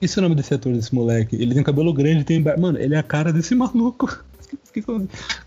esse 0.00 0.18
é 0.18 0.20
o 0.20 0.22
nome 0.24 0.34
desse 0.34 0.52
ator, 0.54 0.72
desse 0.72 0.92
moleque. 0.94 1.36
Ele 1.36 1.54
tem 1.54 1.62
cabelo 1.62 1.92
grande, 1.92 2.24
tem. 2.24 2.42
Mano, 2.58 2.78
ele 2.78 2.94
é 2.94 2.98
a 2.98 3.02
cara 3.02 3.32
desse 3.32 3.54
maluco. 3.56 4.08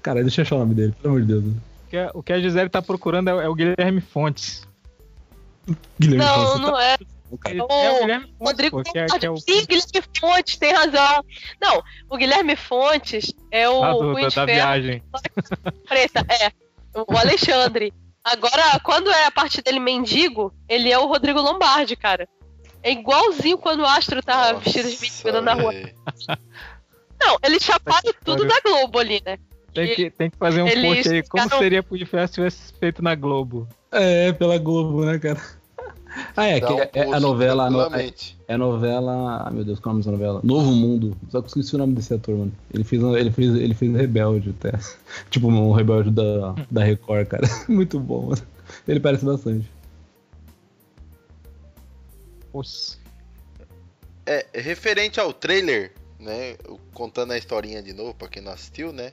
Cara, 0.01 0.21
deixa 0.21 0.41
eu 0.41 0.43
achar 0.43 0.55
o 0.55 0.59
nome 0.59 0.75
dele, 0.75 0.93
pelo 1.01 1.15
amor 1.15 1.25
de 1.25 1.27
Deus. 1.27 1.43
O 2.13 2.21
que 2.23 2.33
a- 2.33 2.39
Gisele 2.39 2.69
tá 2.69 2.81
procurando 2.81 3.29
é, 3.29 3.45
é 3.45 3.49
o 3.49 3.55
Guilherme 3.55 4.01
Fontes. 4.01 4.67
Guilherme 5.99 6.25
Não, 6.25 6.57
não 6.59 6.79
é. 6.79 6.97
cara. 6.97 7.53
Ele- 7.55 7.61
O 7.61 7.67
é 7.69 7.91
o 7.91 7.99
Guilherme 8.01 8.25
Fontes, 8.25 8.37
Rodrigo 8.47 8.83
pô, 8.83 8.91
que 8.91 8.99
é, 8.99 9.05
que 9.07 9.25
é 9.25 9.29
o 9.29 9.37
Sim, 9.37 9.65
Guilherme 9.65 10.03
Fontes, 10.19 10.57
tem 10.57 10.73
razão. 10.73 11.25
Não, 11.61 11.83
o 12.09 12.17
Guilherme 12.17 12.55
Fontes 12.55 13.33
é 13.51 13.67
o 13.67 13.79
lá 13.79 13.91
do- 13.93 14.13
Punho 14.13 14.29
da, 14.31 14.45
viagem. 14.45 15.03
preta, 15.87 16.25
é. 16.31 16.51
O 16.95 17.17
Alexandre. 17.17 17.93
Agora, 18.23 18.79
quando 18.83 19.09
é 19.11 19.25
a 19.25 19.31
parte 19.31 19.61
dele 19.61 19.79
mendigo, 19.79 20.53
ele 20.69 20.91
é 20.91 20.97
o 20.97 21.07
Rodrigo 21.07 21.41
Lombardi, 21.41 21.95
cara. 21.95 22.27
É 22.81 22.91
igualzinho 22.91 23.57
quando 23.57 23.81
o 23.81 23.85
Astro 23.85 24.21
tá 24.23 24.53
Nossa, 24.53 24.63
vestido 24.63 24.89
de 24.89 25.01
mendigo 25.01 25.41
na 25.41 25.53
rua. 25.55 25.73
Não, 27.19 27.37
eles 27.43 27.63
chaparam 27.63 28.13
tudo 28.23 28.45
da 28.45 28.59
Globo 28.61 28.99
ali, 28.99 29.21
né? 29.25 29.37
Tem 29.75 29.93
que, 29.93 30.09
tem 30.09 30.29
que 30.29 30.37
fazer 30.37 30.61
um 30.61 30.65
post 30.65 31.09
aí. 31.09 31.23
Como 31.23 31.49
seria 31.49 31.83
Punho 31.83 31.99
de 31.99 32.05
Ferro 32.05 32.27
se 32.27 32.33
tivesse 32.35 32.73
feito 32.79 33.03
na 33.03 33.13
Globo? 33.13 33.67
É, 33.91 34.31
pela 34.31 34.57
Globo, 34.57 35.03
né, 35.03 35.19
cara? 35.19 35.39
Ah, 36.33 36.45
é, 36.45 36.61
que 36.61 36.71
um 36.71 36.79
é, 36.79 36.89
é 36.93 37.13
a 37.13 37.19
novela. 37.19 37.67
É, 37.99 38.13
é 38.47 38.53
a 38.53 38.57
novela. 38.57 39.43
Ai 39.45 39.53
meu 39.53 39.65
Deus, 39.65 39.81
qual 39.81 39.93
é 39.93 39.99
o 39.99 39.99
nome 39.99 40.03
dessa 40.05 40.11
novela? 40.11 40.39
Novo 40.45 40.71
Mundo. 40.71 41.17
Só 41.29 41.41
que 41.41 41.49
esqueci 41.49 41.75
o 41.75 41.77
nome 41.77 41.93
desse 41.93 42.13
ator, 42.13 42.37
mano. 42.37 42.53
Ele 42.73 42.85
fez, 42.85 43.03
ele 43.03 43.31
fez, 43.31 43.53
ele 43.53 43.73
fez 43.73 43.93
Rebelde 43.93 44.55
até. 44.57 44.79
tipo, 45.29 45.49
um 45.49 45.73
Rebelde 45.73 46.11
da, 46.11 46.55
da 46.71 46.85
Record, 46.85 47.27
cara. 47.27 47.45
Muito 47.67 47.99
bom, 47.99 48.27
mano. 48.27 48.41
Ele 48.87 49.01
parece 49.01 49.25
bastante. 49.25 49.69
Poxa. 52.49 52.97
É, 54.25 54.45
referente 54.53 55.19
ao 55.19 55.33
trailer, 55.33 55.91
né? 56.17 56.55
Contando 56.93 57.33
a 57.33 57.37
historinha 57.37 57.83
de 57.83 57.91
novo, 57.91 58.13
pra 58.13 58.29
quem 58.29 58.41
não 58.41 58.53
assistiu, 58.53 58.93
né? 58.93 59.11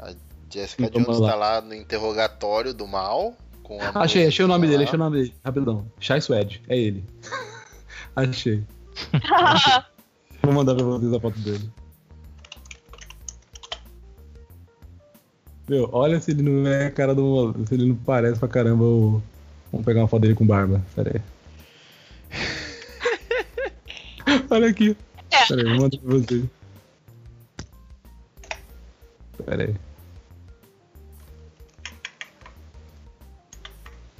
A 0.00 0.14
Jessica 0.52 0.90
Vamos 0.92 1.06
Jones 1.06 1.20
lá. 1.20 1.30
tá 1.30 1.34
lá 1.36 1.60
no 1.60 1.74
interrogatório 1.74 2.72
do 2.72 2.86
mal. 2.86 3.36
Com 3.62 3.80
a 3.80 4.02
Achei, 4.02 4.26
achei 4.26 4.44
o 4.44 4.48
nome 4.48 4.66
dele, 4.66 4.84
achei 4.84 4.96
o 4.96 4.98
nome 4.98 5.18
dele. 5.18 5.34
Rapidão. 5.44 5.86
Shai 6.00 6.20
Swed, 6.20 6.62
é 6.68 6.76
ele. 6.76 7.04
achei. 8.16 8.64
Vou 10.42 10.52
mandar 10.52 10.74
pra 10.74 10.84
vocês 10.84 11.12
a 11.12 11.20
foto 11.20 11.38
dele. 11.40 11.70
Meu, 15.68 15.88
olha 15.92 16.20
se 16.20 16.32
ele 16.32 16.42
não 16.42 16.68
é 16.68 16.86
a 16.86 16.90
cara 16.90 17.14
do. 17.14 17.54
Se 17.66 17.74
ele 17.74 17.86
não 17.86 17.94
parece 17.94 18.40
pra 18.40 18.48
caramba 18.48 18.82
o. 18.82 19.22
Vamos 19.70 19.84
pegar 19.84 20.00
uma 20.00 20.08
foto 20.08 20.22
dele 20.22 20.34
com 20.34 20.44
barba. 20.44 20.82
Pera 20.96 21.12
aí. 21.14 21.22
olha 24.50 24.68
aqui. 24.68 24.96
É. 25.30 25.46
Pera 25.46 25.62
aí, 25.62 25.68
vou 25.68 25.82
mandar 25.82 25.98
pra 25.98 26.10
vocês. 26.10 26.44
Pera 29.46 29.62
aí. 29.62 29.89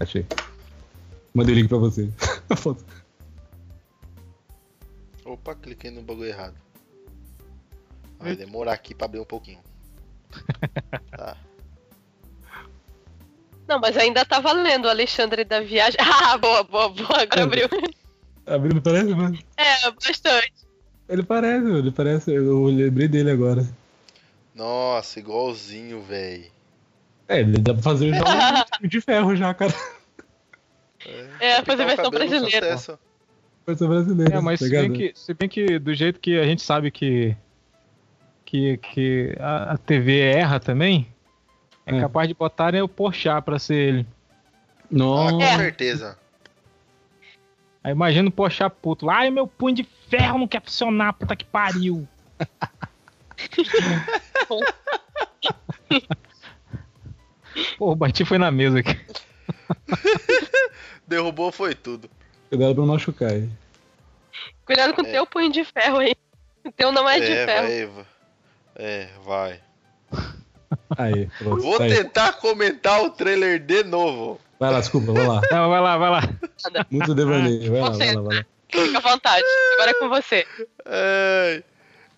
Achei. 0.01 0.27
Mandei 1.35 1.55
o 1.55 1.59
link 1.59 1.69
pra 1.69 1.79
você. 1.79 2.11
A 2.49 2.57
foto. 2.57 2.85
Opa, 5.25 5.55
cliquei 5.55 5.91
no 5.91 6.03
bagulho 6.03 6.29
errado. 6.29 6.57
Vai 8.19 8.35
demorar 8.35 8.73
aqui 8.73 8.95
pra 8.95 9.05
abrir 9.05 9.21
um 9.21 9.25
pouquinho. 9.25 9.61
Tá. 11.17 11.37
Não, 13.69 13.79
mas 13.79 13.97
ainda 13.97 14.25
tá 14.25 14.41
valendo 14.41 14.87
o 14.87 14.89
Alexandre 14.89 15.45
da 15.45 15.61
viagem. 15.61 15.99
Ah, 16.03 16.37
boa, 16.37 16.65
boa, 16.65 16.89
boa. 16.89 17.23
Agora 17.23 17.45
abriu. 17.45 17.69
Abrindo 18.47 18.83
parece, 18.83 19.15
mano? 19.15 19.39
É, 19.57 19.91
bastante. 19.93 20.53
Ele 21.09 21.23
parece, 21.23 21.63
mano. 21.63 21.79
Ele 21.79 21.93
parece. 21.93 22.33
Eu 22.33 22.65
lembrei 22.65 23.07
dele 23.07 23.31
agora. 23.31 23.65
Nossa, 24.55 25.21
igualzinho, 25.21 26.03
velho. 26.03 26.51
É, 27.31 27.41
ele 27.41 27.59
dá 27.59 27.73
pra 27.73 27.83
fazer 27.83 28.13
já 28.13 28.23
um 28.25 28.65
time 28.77 28.89
de 28.89 29.01
ferro 29.01 29.37
já, 29.37 29.55
cara. 29.55 29.73
É, 31.39 31.63
fazer 31.63 31.87
versão 31.87 32.11
brasileira. 32.11 32.77
Versão 33.65 33.89
brasileira. 33.89 34.35
É, 34.37 34.41
mas 34.41 34.59
tá 34.59 34.67
se 34.67 34.73
bem, 34.73 34.93
que, 34.93 35.13
se 35.15 35.33
bem 35.33 35.49
que 35.49 35.79
do 35.79 35.95
jeito 35.95 36.19
que 36.19 36.37
a 36.37 36.45
gente 36.45 36.61
sabe 36.61 36.91
que, 36.91 37.37
que, 38.45 38.77
que 38.79 39.37
a, 39.39 39.75
a 39.75 39.79
TV 39.79 40.19
erra 40.19 40.59
também, 40.59 41.07
é, 41.87 41.97
É. 41.97 42.01
capaz 42.01 42.27
de 42.27 42.35
botarem 42.35 42.83
o 42.83 42.89
Porchat 42.89 43.41
pra 43.45 43.61
ser 43.61 43.75
ele. 43.77 44.07
Ah, 44.11 44.87
Nossa. 44.91 45.33
com 45.37 45.43
É. 45.43 45.57
certeza. 45.57 46.19
Aí 47.85 47.93
imagina 47.93 48.29
o 48.29 48.33
Porchat 48.33 48.75
puto. 48.83 49.09
Ai, 49.09 49.31
meu 49.31 49.47
punho 49.47 49.77
de 49.77 49.85
ferro 50.09 50.37
não 50.37 50.49
quer 50.49 50.63
funcionar, 50.63 51.13
puta 51.13 51.37
que 51.37 51.45
pariu. 51.45 52.09
Pô, 57.79 57.93
o 57.93 57.97
bati 57.97 58.25
foi 58.25 58.39
na 58.39 58.51
mesa 58.51 58.79
aqui. 58.81 58.99
Derrubou 61.07 61.51
foi 61.53 61.75
tudo. 61.75 62.09
Cuidado 62.49 62.75
pra 62.75 62.85
não 62.85 62.93
machucar 62.95 63.31
aí. 63.33 63.49
Cuidado 64.65 64.95
com 64.95 65.03
o 65.03 65.07
É. 65.07 65.11
teu 65.11 65.27
punho 65.27 65.51
de 65.53 65.65
ferro 65.65 65.99
aí. 65.99 66.15
O 66.65 66.71
teu 66.73 66.93
não 66.93 67.09
é, 67.09 67.19
de 67.21 67.27
ferro. 67.27 67.67
vai. 67.69 67.87
va- 67.87 68.07
É, 68.77 69.09
vai. 69.25 69.61
Aí, 70.97 71.29
pronto. 71.39 71.63
Vou 71.63 71.79
tá 71.79 71.85
aí. 71.85 71.95
tentar 71.95 72.33
comentar 72.35 73.03
o 73.03 73.11
trailer 73.11 73.59
de 73.59 73.83
novo. 73.85 74.41
Vai 74.59 74.71
lá, 74.73 74.81
desculpa, 74.81 75.13
vai 75.13 75.27
lá. 75.27 75.41
Não, 75.51 75.69
vai 75.69 75.81
lá, 75.81 75.97
vai 75.97 76.11
lá. 76.11 76.21
Muito 76.91 77.15
devaneio. 77.15 77.71
Vai 77.73 77.81
vai 77.81 77.91
lá, 77.91 77.97
vai 78.23 78.37
lá. 78.39 78.45
Fica 78.71 78.99
à 78.99 79.01
vontade. 79.01 79.45
Agora 79.75 79.91
é 79.91 79.95
com 79.95 80.09
você. 80.09 80.47
Ai, 80.87 81.65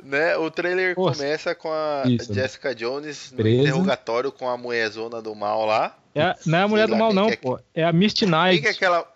né, 0.02 0.36
o 0.36 0.50
trailer 0.50 0.94
Nossa. 0.98 1.18
começa 1.22 1.54
com 1.54 1.70
a 1.72 2.02
Isso. 2.06 2.32
Jessica 2.34 2.74
Jones 2.74 3.30
no 3.32 3.36
Presa. 3.38 3.62
interrogatório 3.62 4.32
com 4.32 4.48
a 4.48 4.56
mulherzona 4.56 5.22
do 5.22 5.34
mal 5.34 5.64
lá. 5.64 5.96
É 6.14 6.34
não 6.44 6.58
é 6.58 6.62
a 6.62 6.68
mulher 6.68 6.88
Sei 6.88 6.94
do 6.94 6.98
mal, 7.00 7.12
não, 7.12 7.26
que 7.28 7.32
é 7.32 7.36
pô. 7.36 7.58
É 7.74 7.84
a 7.84 7.92
Misty 7.92 8.26
Quem 8.26 8.30
Knight. 8.34 8.60
que 8.62 8.68
é 8.68 8.70
aquela. 8.70 9.12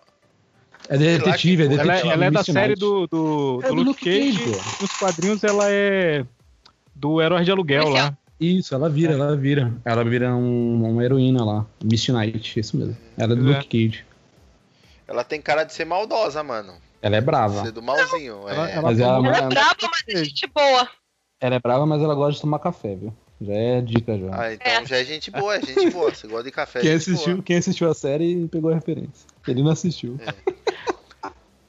É 0.88 0.96
detetive, 0.96 1.64
é 1.64 1.68
detetive. 1.68 1.80
Ela, 1.90 1.96
é- 1.98 2.00
ela 2.14 2.24
é 2.26 2.30
da 2.30 2.38
Misty 2.40 2.52
série 2.52 2.74
do, 2.74 3.06
do, 3.08 3.60
É 3.64 3.68
do 3.68 3.74
do 3.74 3.82
Luke 3.82 4.04
Cage. 4.04 4.38
Cage, 4.38 4.80
Nos 4.80 4.92
quadrinhos 4.98 5.44
ela 5.44 5.64
é 5.70 6.24
do 6.94 7.20
Herói 7.20 7.44
de 7.44 7.50
Aluguel 7.50 7.82
é 7.88 8.00
lá. 8.02 8.18
Isso, 8.38 8.74
ela 8.74 8.88
vira, 8.88 9.14
ela 9.14 9.36
vira. 9.36 9.72
Ela 9.84 10.04
vira 10.04 10.34
um- 10.34 10.84
uma 10.90 11.02
heroína 11.04 11.44
lá. 11.44 11.66
Misty 11.82 12.12
Knight, 12.12 12.60
isso 12.60 12.76
mesmo. 12.76 12.96
Ela 13.18 13.32
é 13.32 13.36
do 13.36 13.50
É. 13.52 13.56
Luke 13.58 13.66
Cage. 13.68 14.04
Ela 15.08 15.24
tem 15.24 15.40
cara 15.40 15.64
de 15.64 15.72
ser 15.74 15.84
maldosa, 15.84 16.42
mano. 16.42 16.74
Ela 17.02 17.16
é 17.16 17.20
brava. 17.20 17.62
Ser 17.64 17.72
do 17.72 17.82
malzinho. 17.82 18.48
Ela- 18.48 18.68
é. 18.68 18.72
ela- 18.72 18.82
Mas 18.82 18.98
ela, 19.00 19.16
Ela 19.18 19.26
é 19.36 19.38
ela, 19.40 19.48
brava, 19.48 19.76
mas 19.82 20.04
é 20.08 20.24
gente 20.24 20.46
boa. 20.46 20.88
ela 21.40 21.54
é 21.54 21.58
brava, 21.58 21.86
mas 21.86 22.02
ela 22.02 22.14
gosta 22.14 22.32
de 22.34 22.40
tomar 22.40 22.58
café, 22.58 22.94
viu? 22.96 23.12
Já 23.40 23.52
é 23.52 23.80
dica 23.82 24.18
já. 24.18 24.28
Ah, 24.32 24.54
então 24.54 24.72
É. 24.72 24.86
já 24.86 24.96
é 24.96 25.04
gente 25.04 25.30
boa, 25.30 25.56
é 25.56 25.60
gente 25.62 25.90
boa. 25.90 26.10
Você 26.14 26.26
gosta 26.26 26.44
de 26.44 26.50
café, 26.50 26.80
quem, 26.80 26.90
é 26.90 26.92
gente 26.98 27.10
assistiu, 27.10 27.32
boa. 27.34 27.42
quem 27.44 27.56
assistiu 27.58 27.90
a 27.90 27.94
série 27.94 28.48
pegou 28.48 28.70
a 28.70 28.74
referência. 28.74 29.26
Ele 29.46 29.62
não 29.62 29.70
assistiu. 29.70 30.18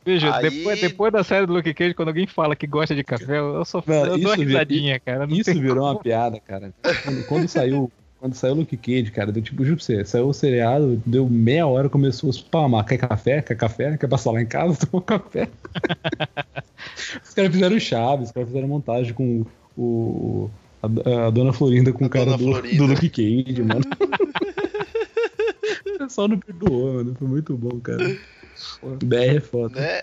Veja, 0.05 0.33
Aí- 0.33 0.49
depois, 0.49 0.79
depois 0.79 1.11
da 1.11 1.21
série 1.23 1.45
do 1.45 1.51
Luke 1.53 1.73
Cage, 1.73 1.93
quando 1.93 2.07
alguém 2.07 2.25
fala 2.25 2.55
que 2.55 2.65
gosta 2.65 2.95
de 2.95 3.03
café, 3.03 3.39
eu 3.39 3.65
só 3.65 3.83
Mano, 3.85 4.13
eu 4.13 4.17
dou 4.17 4.29
uma 4.31 4.35
risadinha, 4.37 4.97
cara. 5.01 5.27
Não 5.27 5.35
Isso 5.35 5.51
virou 5.53 5.79
como. 5.79 5.87
uma 5.91 5.99
piada, 5.99 6.39
cara. 6.39 6.73
Quando, 7.03 7.25
quando 7.27 7.47
saiu. 7.49 7.91
Quando 8.19 8.33
saiu 8.33 8.53
o 8.53 8.57
Luke 8.57 8.75
Cage, 8.75 9.11
cara, 9.11 9.31
deu 9.31 9.43
tipo, 9.43 9.63
juro 9.63 9.77
pra 9.77 9.85
você, 9.85 10.03
saiu 10.03 10.27
o 10.27 10.33
seriado, 10.33 11.01
deu 11.05 11.29
meia 11.29 11.67
hora, 11.67 11.87
começou 11.87 12.29
a 12.29 12.33
spamar. 12.33 12.83
Quer 12.85 12.97
café? 12.97 13.41
Quer 13.43 13.55
café? 13.55 13.95
Quer 13.95 14.07
passar 14.07 14.31
lá 14.31 14.41
em 14.41 14.45
casa? 14.45 14.77
Tomar 14.87 15.03
café? 15.03 15.47
os 17.23 17.33
caras 17.33 17.51
fizeram 17.51 17.79
chave, 17.79 18.23
os 18.23 18.31
caras 18.31 18.49
fizeram 18.49 18.67
montagem 18.67 19.13
com 19.13 19.45
o. 19.77 20.49
A, 20.81 21.27
a 21.27 21.29
dona 21.29 21.53
Florinda 21.53 21.93
com 21.93 22.05
A 22.05 22.07
o 22.07 22.09
cara 22.09 22.37
do, 22.37 22.61
do 22.61 22.85
Luke 22.85 23.09
Cage, 23.09 23.61
mano. 23.61 23.85
o 25.85 25.97
pessoal 25.99 26.27
não 26.27 26.39
perdoou, 26.39 26.95
mano. 26.95 27.15
Foi 27.19 27.27
muito 27.27 27.55
bom, 27.55 27.79
cara. 27.79 28.03
BR 29.03 29.15
é 29.15 29.39
foda. 29.39 29.79
Né? 29.79 30.01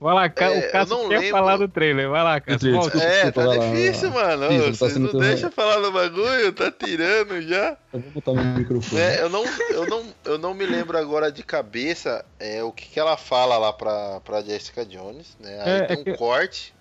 Vai 0.00 0.14
lá, 0.14 0.24
É, 0.26 0.48
o 0.48 0.52
eu 0.54 0.70
Cássio 0.72 0.96
não 0.96 1.08
quer 1.08 1.18
lembro. 1.18 1.30
falar 1.32 1.56
do 1.56 1.68
trailer. 1.68 2.08
Vai 2.08 2.22
lá, 2.22 2.40
Cássio. 2.40 2.58
trailer, 2.60 2.80
volta. 2.80 2.98
desculpa. 2.98 3.16
É, 3.26 3.30
tá 3.32 3.44
lá, 3.44 3.56
difícil, 3.56 4.08
lá. 4.08 4.14
mano. 4.14 4.52
Isso, 4.52 4.64
tá 4.64 4.72
Vocês 4.72 4.92
sendo 4.92 5.02
não 5.02 5.10
tudo- 5.10 5.20
deixam 5.24 5.50
falar 5.50 5.80
no 5.80 5.90
bagulho, 5.92 6.52
tá 6.52 6.70
tirando 6.70 7.42
já. 7.42 7.76
Eu 7.92 8.00
vou 8.00 8.10
botar 8.12 8.32
meu 8.34 8.44
microfone. 8.44 9.00
Né, 9.00 9.20
eu, 9.20 9.28
não, 9.28 9.44
eu, 9.70 9.86
não, 9.86 10.04
eu 10.24 10.38
não 10.38 10.54
me 10.54 10.64
lembro 10.66 10.96
agora 10.96 11.32
de 11.32 11.42
cabeça 11.42 12.24
é, 12.38 12.62
o 12.62 12.70
que, 12.70 12.86
que 12.88 13.00
ela 13.00 13.16
fala 13.16 13.58
lá 13.58 13.72
pra, 13.72 14.20
pra 14.20 14.40
Jessica 14.40 14.84
Jones. 14.84 15.36
Né? 15.40 15.60
Aí 15.64 15.70
É, 15.72 15.82
tem 15.86 15.96
é 15.96 16.00
um 16.00 16.04
que- 16.04 16.14
corte. 16.16 16.74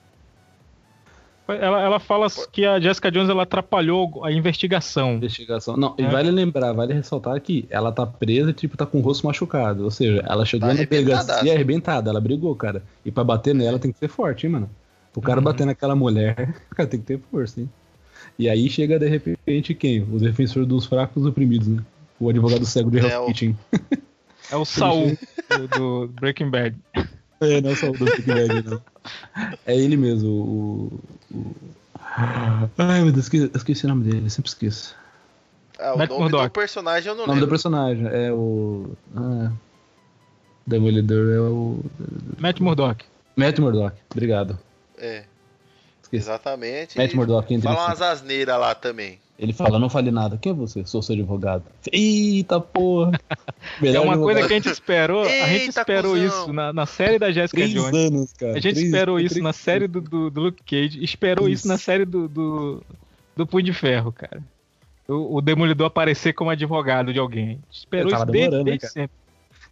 Ela, 1.48 1.82
ela 1.82 2.00
fala 2.00 2.28
que 2.52 2.66
a 2.66 2.80
Jessica 2.80 3.12
Jones 3.12 3.30
ela 3.30 3.44
atrapalhou 3.44 4.24
a 4.26 4.32
investigação. 4.32 5.16
Investigação. 5.16 5.78
Não, 5.78 5.96
e 5.98 6.04
É. 6.04 6.10
vale 6.10 6.30
lembrar, 6.32 6.74
vale 6.74 6.94
ressaltar 6.94 7.40
que 7.40 7.66
ela 7.70 7.92
tá 7.92 8.06
presa, 8.06 8.52
tipo, 8.52 8.76
tá 8.76 8.86
com 8.86 8.98
o 9.00 9.02
rosto 9.02 9.26
machucado. 9.26 9.84
Ou 9.84 9.92
seja, 9.92 10.24
ela 10.28 10.46
chegou 10.46 10.68
Tá 10.68 10.74
na 10.74 10.84
delegacia 10.84 11.54
arrebentada, 11.54 12.10
ela 12.10 12.20
brigou, 12.20 12.54
cara. 12.56 12.84
E 13.06 13.12
pra 13.12 13.24
bater 13.24 13.56
nela 13.56 13.80
tem 13.80 13.92
que 13.92 13.98
ser 13.98 14.08
forte, 14.10 14.46
hein, 14.46 14.54
mano. 14.54 14.70
O 15.16 15.22
cara 15.22 15.40
Uhum. 15.40 15.44
bater 15.46 15.66
naquela 15.66 15.96
mulher, 15.96 16.36
cara, 16.76 16.88
tem 16.88 17.00
que 17.00 17.06
ter 17.06 17.20
força, 17.32 17.62
hein. 17.62 17.70
E 18.38 18.50
aí 18.50 18.70
chega 18.70 19.00
de 19.00 19.08
repente 19.08 19.74
quem? 19.74 20.02
O 20.02 20.20
defensor 20.20 20.66
dos 20.66 20.86
fracos 20.86 21.24
e 21.26 21.28
oprimidos, 21.28 21.68
né? 21.68 21.82
O 22.20 22.30
advogado 22.30 22.66
cego 22.66 22.92
de 22.92 23.00
É, 23.00 23.08
Hell's 23.14 23.26
Kitchen. 23.28 23.58
É 24.50 24.56
o 24.56 24.64
Saul 24.64 25.18
do, 25.50 25.68
do 25.68 26.08
Breaking 26.22 26.50
Bad. 26.50 26.74
É, 27.40 27.62
não 27.62 27.70
é 27.72 27.76
só 27.76 27.90
o 27.90 27.92
do 27.92 28.06
Breaking 28.06 28.24
Bad, 28.34 28.70
não. 28.70 28.82
É 29.66 29.76
ele 29.76 29.96
mesmo, 29.98 30.30
o. 30.30 31.00
o- 31.36 31.56
Ai, 32.78 33.02
meu 33.04 33.12
Deus, 33.12 33.26
esque- 33.26 33.38
eu 33.38 33.52
esqueci 33.56 33.86
o 33.86 33.90
nome 33.90 34.06
dele, 34.06 34.26
eu 34.26 34.30
sempre 34.30 34.50
esqueço. 34.50 34.96
Ah, 35.80 35.94
o 35.94 35.98
Matt 36.00 36.10
nome 36.10 36.24
do 36.24 36.30
Murdock. 36.32 36.54
personagem 36.54 37.10
eu 37.10 37.16
não 37.16 37.26
O 37.26 37.28
nome 37.28 37.40
do 37.40 37.44
lembro. 37.44 37.50
personagem 37.50 38.08
é 38.08 38.32
o. 38.32 38.92
Ah, 39.16 39.52
Demolidor 40.66 41.32
é 41.34 41.40
o. 41.40 41.80
Matt 42.40 42.60
Murdock. 42.60 43.06
Matt 43.36 43.60
Murdock, 43.60 43.96
obrigado. 44.12 44.58
É, 44.98 45.24
Esqueci. 46.02 46.24
exatamente. 46.24 46.98
Matt 46.98 47.14
Murdock 47.14 47.62
Fala 47.62 47.86
umas 47.88 48.02
asneiras 48.02 48.60
lá 48.60 48.74
também. 48.74 49.20
Ele 49.40 49.54
fala, 49.54 49.78
não 49.78 49.90
fale 49.90 50.10
nada. 50.10 50.38
Quem 50.38 50.52
é 50.52 50.56
você? 50.56 50.84
Sou 50.86 51.02
seu 51.02 51.14
advogado. 51.14 51.64
Eita 51.92 52.60
porra! 52.60 53.12
É 53.80 53.82
Melhor 53.82 54.04
uma 54.06 54.18
coisa 54.18 54.40
advogado. 54.40 54.48
que 54.48 54.54
a 54.54 54.56
gente 54.58 54.70
esperou. 54.72 55.24
a 55.24 55.28
gente 55.28 55.62
Eita, 55.68 55.82
esperou 55.82 56.12
cuzão. 56.14 56.26
isso 56.28 56.54
na, 56.54 56.72
na 56.72 56.86
série 56.86 57.20
da 57.20 57.32
Jessica 57.32 57.58
Três 57.62 57.72
Jones. 57.72 57.94
anos, 57.94 58.34
cara. 58.34 58.52
A 58.54 58.60
gente 58.60 58.74
Três- 58.76 58.86
esperou 58.88 59.20
isso 59.20 59.30
três- 59.36 59.44
na 59.44 59.54
série 59.54 59.88
do, 59.88 60.00
do, 60.02 60.30
do 60.30 60.42
Luke 60.42 60.64
Cage. 60.64 61.04
Esperou 61.04 61.48
isso, 61.50 61.62
Isso. 61.62 61.68
na 61.68 61.78
série 61.78 62.06
do, 62.06 62.28
do, 62.30 62.84
do 63.36 63.46
Punho 63.48 63.66
de 63.66 63.74
Ferro, 63.74 64.12
cara. 64.12 64.42
O, 65.08 65.38
o 65.38 65.42
Demolidor 65.42 65.88
aparecer 65.88 66.34
como 66.34 66.50
advogado 66.50 67.12
de 67.12 67.20
alguém. 67.20 67.44
A 67.46 67.50
gente 67.50 67.62
Esperou 67.72 68.14
isso 68.14 68.26
desde, 68.26 68.58
né, 68.58 68.64
desde 68.64 68.82
cara? 68.82 68.94
sempre. 68.94 69.16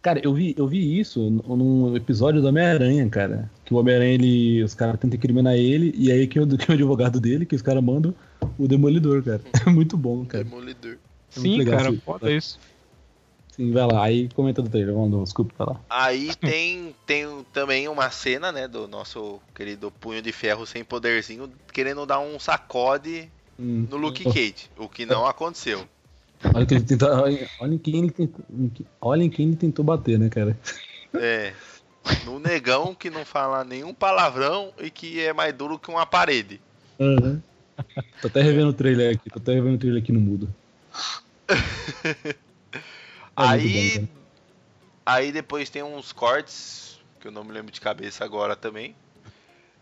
Cara, 0.06 0.20
eu 0.22 0.32
vi, 0.32 0.54
eu 0.56 0.68
vi 0.68 1.00
isso 1.00 1.18
num 1.28 1.96
episódio 1.96 2.40
do 2.40 2.46
Homem-Aranha, 2.46 3.10
cara. 3.10 3.50
Que 3.64 3.74
o 3.74 3.76
Homem-Aranha, 3.76 4.14
ele. 4.14 4.62
Os 4.62 4.72
caras 4.72 5.00
tentam 5.00 5.16
incriminar 5.16 5.56
ele, 5.56 5.92
e 5.98 6.12
aí 6.12 6.28
que 6.28 6.38
o, 6.38 6.46
que 6.56 6.70
o 6.70 6.74
advogado 6.74 7.18
dele, 7.18 7.44
que 7.44 7.56
os 7.56 7.62
caras 7.62 7.82
mandam 7.82 8.14
o 8.56 8.68
Demolidor, 8.68 9.20
cara. 9.24 9.40
É 9.66 9.68
muito 9.68 9.96
bom, 9.96 10.24
cara. 10.24 10.44
Demolidor. 10.44 10.92
É 10.92 11.40
Sim, 11.40 11.58
legal 11.58 11.78
cara, 11.78 11.90
isso. 11.90 12.02
foda 12.02 12.30
isso. 12.30 12.60
Sim, 13.48 13.72
vai 13.72 13.84
lá. 13.84 14.04
Aí 14.04 14.28
comenta 14.32 14.62
do 14.62 14.70
trailer, 14.70 14.94
vamos, 14.94 15.24
desculpa, 15.24 15.52
vai 15.58 15.74
lá. 15.74 15.80
Aí 15.90 16.32
tem, 16.38 16.94
tem 17.04 17.26
também 17.52 17.88
uma 17.88 18.08
cena, 18.08 18.52
né, 18.52 18.68
do 18.68 18.86
nosso 18.86 19.40
querido 19.56 19.90
Punho 19.90 20.22
de 20.22 20.30
Ferro 20.30 20.64
sem 20.66 20.84
poderzinho, 20.84 21.50
querendo 21.72 22.06
dar 22.06 22.20
um 22.20 22.38
sacode 22.38 23.28
Hum. 23.58 23.86
no 23.90 23.96
Luke 23.96 24.22
Cage, 24.22 24.70
o 24.76 24.88
que 24.88 25.06
não 25.06 25.26
aconteceu. 25.26 25.88
Olha, 26.54 26.66
que 26.66 26.74
ele 26.74 26.84
tentou, 26.84 27.08
olha, 27.08 27.50
olha 27.58 27.74
em 27.74 27.78
quem 27.78 27.98
ele 27.98 28.10
tentou. 28.10 28.44
Olha 29.00 29.22
em 29.22 29.30
quem 29.30 29.48
ele 29.48 29.56
tentou 29.56 29.84
bater, 29.84 30.18
né, 30.18 30.28
cara? 30.28 30.56
É. 31.14 31.52
No 32.24 32.38
negão 32.38 32.94
que 32.94 33.10
não 33.10 33.24
fala 33.24 33.64
nenhum 33.64 33.92
palavrão 33.92 34.72
e 34.80 34.90
que 34.90 35.20
é 35.20 35.32
mais 35.32 35.52
duro 35.52 35.78
que 35.78 35.90
uma 35.90 36.06
parede. 36.06 36.60
Aham. 37.00 37.42
Tô 38.20 38.28
até 38.28 38.42
revendo 38.42 38.68
o 38.68 38.72
trailer 38.72 39.14
aqui, 39.14 39.30
tô 39.30 39.38
até 39.38 39.52
revendo 39.52 39.74
o 39.74 39.78
trailer 39.78 40.02
aqui 40.02 40.12
no 40.12 40.20
mudo. 40.20 40.52
É 43.38 43.42
aí, 43.42 43.98
bom, 43.98 44.06
aí 45.04 45.30
depois 45.30 45.68
tem 45.68 45.82
uns 45.82 46.10
cortes, 46.10 46.98
que 47.20 47.28
eu 47.28 47.30
não 47.30 47.44
me 47.44 47.52
lembro 47.52 47.70
de 47.70 47.82
cabeça 47.82 48.24
agora 48.24 48.56
também. 48.56 48.96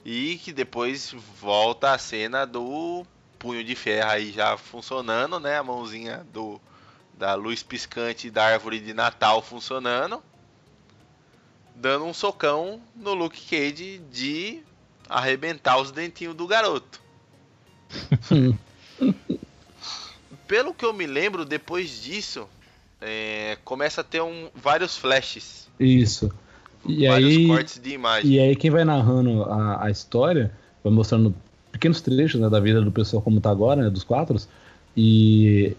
E 0.04 0.38
que 0.38 0.52
depois 0.52 1.14
volta 1.40 1.92
a 1.92 1.98
cena 1.98 2.44
do 2.44 3.06
punho 3.44 3.62
de 3.62 3.74
ferro 3.74 4.10
aí 4.10 4.32
já 4.32 4.56
funcionando, 4.56 5.38
né? 5.38 5.58
A 5.58 5.62
mãozinha 5.62 6.26
do 6.32 6.58
da 7.16 7.34
luz 7.34 7.62
piscante 7.62 8.30
da 8.30 8.46
árvore 8.46 8.80
de 8.80 8.94
Natal 8.94 9.42
funcionando. 9.42 10.22
Dando 11.76 12.06
um 12.06 12.14
socão 12.14 12.80
no 12.96 13.12
Luke 13.12 13.38
Cage 13.42 14.00
de 14.10 14.62
arrebentar 15.08 15.78
os 15.78 15.92
dentinhos 15.92 16.34
do 16.34 16.46
garoto. 16.46 17.02
Pelo 20.48 20.72
que 20.72 20.84
eu 20.84 20.94
me 20.94 21.06
lembro, 21.06 21.44
depois 21.44 22.02
disso, 22.02 22.48
é, 23.00 23.58
começa 23.62 24.00
a 24.00 24.04
ter 24.04 24.22
um, 24.22 24.48
vários 24.54 24.96
flashes. 24.96 25.68
Isso. 25.78 26.32
E 26.86 27.06
vários 27.06 27.30
aí, 27.30 27.46
cortes 27.46 27.78
de 27.80 27.90
imagem. 27.90 28.30
e 28.30 28.40
aí 28.40 28.56
quem 28.56 28.70
vai 28.70 28.84
narrando 28.84 29.44
a, 29.44 29.84
a 29.84 29.90
história, 29.90 30.50
vai 30.82 30.92
mostrando 30.92 31.34
pequenos 31.84 32.00
trechos 32.00 32.40
né, 32.40 32.48
da 32.48 32.58
vida 32.60 32.80
do 32.80 32.90
pessoal 32.90 33.22
como 33.22 33.40
tá 33.40 33.50
agora, 33.50 33.82
né, 33.82 33.90
dos 33.90 34.02
quatro. 34.04 34.36
E, 34.96 35.76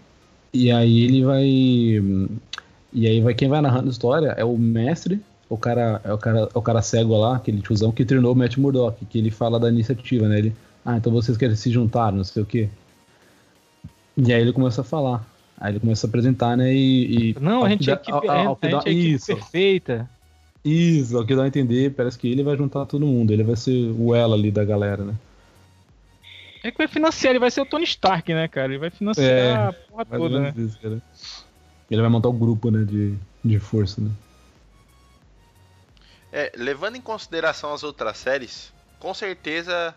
e 0.52 0.70
aí 0.70 1.02
ele 1.04 1.24
vai. 1.24 1.44
E 2.92 3.06
aí 3.06 3.20
vai 3.20 3.34
quem 3.34 3.48
vai 3.48 3.60
narrando 3.60 3.88
a 3.88 3.90
história 3.90 4.28
é 4.38 4.44
o 4.44 4.56
mestre, 4.56 5.20
o 5.48 5.56
cara, 5.58 6.00
é 6.04 6.12
o 6.12 6.18
cara, 6.18 6.48
é 6.54 6.58
o 6.58 6.62
cara 6.62 6.80
cego 6.82 7.16
lá, 7.16 7.36
aquele 7.36 7.60
tiozão 7.60 7.90
que 7.90 8.04
treinou 8.04 8.32
o 8.32 8.36
Matt 8.36 8.56
Murdock, 8.56 9.04
que 9.06 9.18
ele 9.18 9.30
fala 9.30 9.58
da 9.58 9.68
iniciativa, 9.68 10.28
né? 10.28 10.38
Ele, 10.38 10.54
ah, 10.84 10.96
então 10.96 11.12
vocês 11.12 11.36
querem 11.36 11.56
se 11.56 11.70
juntar, 11.70 12.12
não 12.12 12.22
sei 12.24 12.42
o 12.42 12.46
quê. 12.46 12.68
E 14.16 14.32
aí 14.32 14.40
ele 14.40 14.52
começa 14.52 14.80
a 14.80 14.84
falar. 14.84 15.26
Aí 15.58 15.72
ele 15.72 15.80
começa 15.80 16.06
a 16.06 16.08
apresentar, 16.08 16.56
né? 16.56 16.72
E. 16.72 17.30
e 17.30 17.36
Não, 17.40 17.58
ao 17.58 17.64
a 17.64 17.68
que 17.68 17.72
gente 17.74 17.90
é 17.90 17.94
dá- 17.94 18.00
equipe, 18.00 18.28
ao- 18.28 18.30
a, 18.30 18.46
ao 18.46 18.56
que 18.56 18.66
a 18.66 18.70
dá- 18.70 18.76
gente 18.78 18.88
é 18.88 18.92
equipe 18.92 19.14
Isso. 19.14 19.26
perfeita. 19.26 20.08
Isso, 20.64 21.16
é 21.16 21.20
o 21.20 21.24
que 21.26 21.34
dá 21.36 21.44
a 21.44 21.48
entender, 21.48 21.92
parece 21.94 22.18
que 22.18 22.28
ele 22.28 22.42
vai 22.42 22.56
juntar 22.56 22.86
todo 22.86 23.06
mundo, 23.06 23.32
ele 23.32 23.44
vai 23.44 23.54
ser 23.56 23.92
o 23.96 24.12
ela 24.14 24.34
ali 24.34 24.50
da 24.50 24.64
galera, 24.64 25.04
né? 25.04 25.14
É 26.66 26.70
que 26.72 26.78
vai 26.78 26.88
financiar, 26.88 27.30
ele 27.30 27.38
vai 27.38 27.50
ser 27.50 27.60
o 27.60 27.66
Tony 27.66 27.84
Stark, 27.84 28.32
né, 28.34 28.48
cara? 28.48 28.68
Ele 28.72 28.78
vai 28.78 28.90
financiar 28.90 29.26
É, 29.28 29.52
a 29.54 29.72
porra 29.72 30.04
toda, 30.06 30.40
né? 30.40 30.54
isso, 30.56 30.78
cara. 30.80 31.00
Ele 31.90 32.00
vai 32.00 32.10
montar 32.10 32.28
o 32.28 32.32
grupo, 32.32 32.70
né, 32.70 32.84
de, 32.84 33.14
de 33.44 33.58
força, 33.60 34.00
né? 34.00 34.10
É, 36.32 36.52
levando 36.56 36.96
em 36.96 37.00
consideração 37.00 37.72
as 37.72 37.82
outras 37.82 38.18
séries, 38.18 38.72
com 38.98 39.14
certeza 39.14 39.94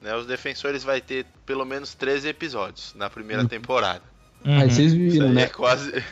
né, 0.00 0.14
os 0.14 0.26
Defensores 0.26 0.84
vai 0.84 1.00
ter 1.00 1.24
pelo 1.46 1.64
menos 1.64 1.94
13 1.94 2.28
episódios 2.28 2.92
na 2.94 3.08
primeira 3.08 3.42
Uhum. 3.42 3.48
temporada. 3.48 4.02
Uhum. 4.44 4.58
Aí 4.60 4.70
vocês 4.70 4.92
Isso 4.92 4.96
viram, 5.12 5.28
aí 5.28 5.32
né? 5.34 5.42
é 5.44 5.46
quase. 5.48 6.04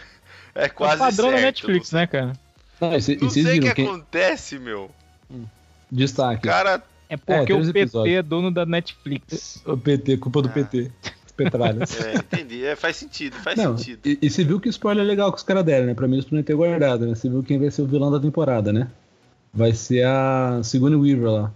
É 0.55 0.65
É 0.65 0.67
o 0.67 0.71
quase 0.73 0.99
padrão 0.99 1.31
da 1.31 1.39
certo. 1.39 1.45
Netflix, 1.47 1.93
né, 1.93 2.07
cara? 2.07 2.33
Não, 2.81 2.95
e 2.95 3.01
cê- 3.03 3.13
e 3.13 3.21
Não 3.21 3.29
vocês 3.31 3.47
sei 3.47 3.59
o 3.59 3.63
que 3.63 3.69
acontece, 3.83 4.59
meu. 4.59 4.91
O 5.31 5.45
Destaque. 5.91 6.43
cara 6.49 6.83
É 7.11 7.17
porque 7.17 7.53
três 7.53 7.69
o 7.69 7.73
PT 7.73 7.79
episódios. 7.81 8.17
é 8.17 8.23
dono 8.23 8.51
da 8.51 8.65
Netflix. 8.65 9.63
O 9.67 9.77
PT, 9.77 10.17
culpa 10.17 10.41
do 10.43 10.49
Ah. 10.49 10.53
PT. 10.53 10.91
Os 11.27 11.33
petralhas. 11.33 11.91
É, 12.01 12.15
entendi. 12.15 12.65
É, 12.65 12.77
faz 12.77 12.97
sentido, 12.97 13.35
faz 13.37 13.57
Não, 13.59 13.77
sentido. 13.77 14.01
e, 14.07 14.19
e 14.23 14.31
você 14.31 14.45
viu 14.45 14.59
que 14.61 14.69
o 14.69 14.71
spoiler 14.71 15.05
é 15.05 15.07
legal 15.07 15.31
que 15.33 15.39
os 15.39 15.43
caras 15.45 15.65
deram, 15.65 15.87
né? 15.87 15.95
Pra 15.95 16.07
mim 16.07 16.15
eles 16.15 16.25
podem 16.25 16.43
ter 16.45 16.55
guardado, 16.55 17.07
né? 17.07 17.15
Você 17.15 17.29
viu 17.29 17.43
quem 17.43 17.59
vai 17.59 17.71
ser 17.71 17.83
o 17.83 17.87
vilão 17.87 18.11
da 18.11 18.21
temporada, 18.21 18.73
né? 18.73 18.89
Vai 19.53 19.73
ser 19.73 20.05
a 20.07 20.61
Sigourney 20.63 20.97
Weaver 20.99 21.31
lá. 21.31 21.53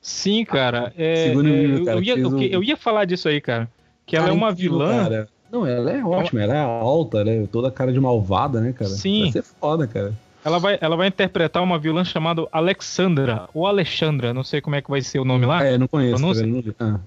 Sim, 0.00 0.44
cara. 0.44 0.92
é, 0.96 1.26
Segundo 1.28 1.48
é, 1.48 1.64
eu, 1.80 1.84
cara, 1.84 1.98
eu 1.98 2.02
ia, 2.02 2.28
um- 2.28 2.42
eu 2.42 2.62
ia 2.64 2.76
falar 2.76 3.04
disso 3.04 3.28
aí, 3.28 3.40
cara. 3.40 3.68
Que 4.04 4.16
ela 4.16 4.28
é 4.28 4.32
uma 4.32 4.52
vilã. 4.52 5.02
cara. 5.04 5.28
Não, 5.50 5.64
ela 5.66 5.90
é 5.92 6.04
ótima, 6.04 6.42
ela 6.42 6.54
é 6.54 6.60
alta, 6.60 7.18
ela 7.18 7.30
é 7.30 7.46
toda 7.46 7.70
cara 7.70 7.92
de 7.92 8.00
malvada, 8.00 8.60
né, 8.60 8.72
cara? 8.72 8.90
Sim. 8.90 9.22
Vai 9.22 9.32
ser 9.32 9.42
foda, 9.42 9.86
cara. 9.86 10.12
Ela 10.46 10.60
vai, 10.60 10.78
ela 10.80 10.94
vai 10.94 11.08
interpretar 11.08 11.60
uma 11.60 11.76
vilã 11.76 12.04
chamada 12.04 12.46
Alexandra, 12.52 13.48
ou 13.52 13.66
Alexandra, 13.66 14.32
não 14.32 14.44
sei 14.44 14.60
como 14.60 14.76
é 14.76 14.80
que 14.80 14.88
vai 14.88 15.02
ser 15.02 15.18
o 15.18 15.24
nome 15.24 15.44
lá. 15.44 15.58
Ah, 15.58 15.72
eu 15.72 15.78
não 15.80 15.88
conheço, 15.88 16.22
tá? 16.22 16.46
Não. 16.46 16.64
Ah. 16.78 17.00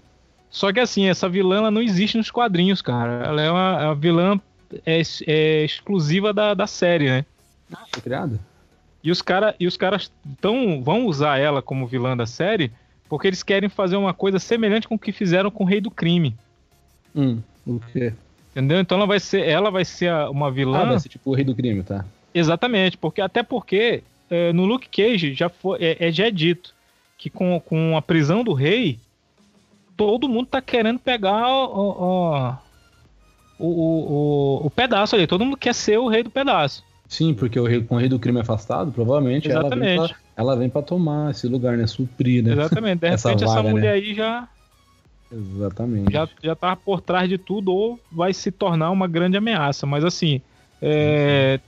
Só 0.49 0.73
que 0.73 0.79
assim, 0.81 1.05
essa 1.05 1.29
vilã 1.29 1.59
ela 1.59 1.71
não 1.71 1.81
existe 1.81 2.17
nos 2.17 2.29
quadrinhos, 2.29 2.81
cara. 2.81 3.23
Ela 3.25 3.41
é 3.41 3.49
uma, 3.49 3.91
a 3.91 3.93
vilã 3.93 4.41
é, 4.85 5.01
é 5.25 5.63
exclusiva 5.63 6.33
da, 6.33 6.53
da 6.53 6.67
série, 6.67 7.05
né? 7.05 7.25
Foi 7.93 8.01
criada? 8.01 8.37
E 9.01 9.09
os 9.09 9.21
caras 9.21 9.55
e 9.57 9.65
os 9.65 9.77
caras 9.77 10.11
tão, 10.41 10.83
vão 10.83 11.05
usar 11.05 11.37
ela 11.37 11.61
como 11.61 11.87
vilã 11.87 12.17
da 12.17 12.25
série 12.25 12.69
porque 13.07 13.25
eles 13.25 13.41
querem 13.41 13.69
fazer 13.69 13.95
uma 13.95 14.13
coisa 14.13 14.37
semelhante 14.37 14.85
com 14.85 14.95
o 14.95 14.99
que 14.99 15.13
fizeram 15.13 15.49
com 15.49 15.63
o 15.63 15.67
Rei 15.67 15.79
do 15.79 15.89
Crime. 15.89 16.35
Hum, 17.15 17.39
o 17.65 17.79
quê? 17.93 18.11
Entendeu? 18.51 18.81
Então 18.81 18.97
ela 18.97 19.07
vai 19.07 19.21
ser, 19.21 19.47
ela 19.47 19.71
vai 19.71 19.85
ser 19.85 20.11
uma 20.29 20.51
vilã. 20.51 20.79
Ah, 20.79 20.85
vai 20.85 20.99
ser 20.99 21.07
tipo 21.07 21.31
o 21.31 21.33
rei 21.33 21.45
do 21.45 21.55
crime, 21.55 21.83
tá? 21.83 22.03
Exatamente, 22.33 22.97
porque 22.97 23.21
até 23.21 23.41
porque 23.43 24.03
é, 24.29 24.53
no 24.53 24.65
Luke 24.65 24.87
Cage 24.89 25.33
já 25.33 25.49
foi, 25.49 25.79
é, 25.81 26.07
é- 26.07 26.11
já 26.11 26.27
é 26.27 26.31
dito 26.31 26.73
que 27.17 27.29
com, 27.29 27.59
com 27.59 27.97
a 27.97 28.01
prisão 28.01 28.43
do 28.43 28.53
rei, 28.53 28.97
todo 29.97 30.29
mundo 30.29 30.45
tá 30.45 30.61
querendo 30.61 30.99
pegar 30.99 31.49
o, 31.49 32.57
o, 33.59 33.67
o, 33.67 34.65
o, 34.67 34.69
pedaço 34.69 35.15
ali. 35.15 35.27
Todo 35.27 35.43
mundo 35.43 35.57
quer 35.57 35.75
ser 35.75 35.97
o 35.97 36.07
rei 36.07 36.23
do 36.23 36.29
pedaço. 36.29 36.81
Sim, 37.09 37.33
porque 37.33 37.59
o 37.59 37.65
rei, 37.65 37.83
com 37.83 37.95
o 37.95 37.97
rei 37.97 38.07
do 38.07 38.19
crime 38.19 38.39
afastado, 38.39 38.91
provavelmente 38.91 39.51
ela 39.51 39.63
vem, 39.63 39.79
Exatamente. 39.79 40.13
pra, 40.13 40.19
ela 40.37 40.55
vem 40.55 40.69
pra 40.69 40.81
tomar 40.81 41.31
esse 41.31 41.47
lugar, 41.47 41.75
né? 41.75 41.85
Suprir, 41.87 42.41
né? 42.43 42.53
Exatamente. 42.53 42.99
De 42.99 43.07
Essa 43.11 43.29
repente 43.29 43.43
essa, 43.43 43.55
vaga, 43.55 43.69
mulher 43.71 43.87
né? 43.87 43.91
aí 43.93 44.13
já, 44.13 44.47
Exatamente. 45.31 46.13
já, 46.13 46.29
já 46.41 46.55
tá 46.55 46.75
por 46.75 47.01
trás 47.01 47.27
de 47.27 47.37
tudo 47.37 47.73
ou 47.73 47.99
vai 48.11 48.33
se 48.33 48.51
tornar 48.51 48.91
uma 48.91 49.07
grande 49.07 49.35
ameaça. 49.35 49.85
Mas 49.85 50.05
assim, 50.05 50.39
é, 50.81 51.59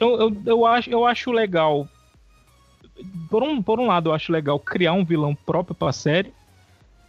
eu, 0.00 0.20
eu, 0.20 0.36
eu, 0.46 0.66
acho, 0.66 0.90
eu 0.90 1.06
acho 1.06 1.30
legal. 1.30 1.86
Por 3.30 3.42
um, 3.42 3.62
por 3.62 3.78
um 3.78 3.86
lado, 3.86 4.10
eu 4.10 4.14
acho 4.14 4.32
legal 4.32 4.58
criar 4.58 4.92
um 4.92 5.04
vilão 5.04 5.34
próprio 5.34 5.74
pra 5.74 5.92
série. 5.92 6.32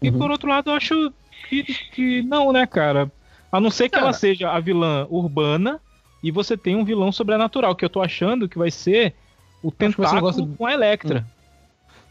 E 0.01 0.09
Uhum. 0.09 0.17
por 0.17 0.31
outro 0.31 0.47
lado, 0.49 0.69
eu 0.69 0.73
acho 0.75 1.11
que, 1.49 1.63
que 1.63 2.21
não, 2.23 2.51
né, 2.51 2.65
cara? 2.67 3.11
A 3.51 3.59
não 3.59 3.71
ser 3.71 3.85
que 3.85 3.91
Cara. 3.95 4.03
ela 4.05 4.13
seja 4.13 4.51
a 4.51 4.59
vilã 4.59 5.07
urbana 5.09 5.79
e 6.21 6.29
você 6.31 6.55
tem 6.55 6.75
um 6.75 6.85
vilão 6.85 7.11
sobrenatural, 7.11 7.75
que 7.75 7.83
eu 7.83 7.89
tô 7.89 8.01
achando 8.01 8.47
que 8.47 8.57
vai 8.57 8.69
ser 8.69 9.15
o 9.63 9.71
tentáculo 9.71 10.13
negócio- 10.15 10.47
com 10.57 10.65
a 10.65 10.73
Electra. 10.73 11.25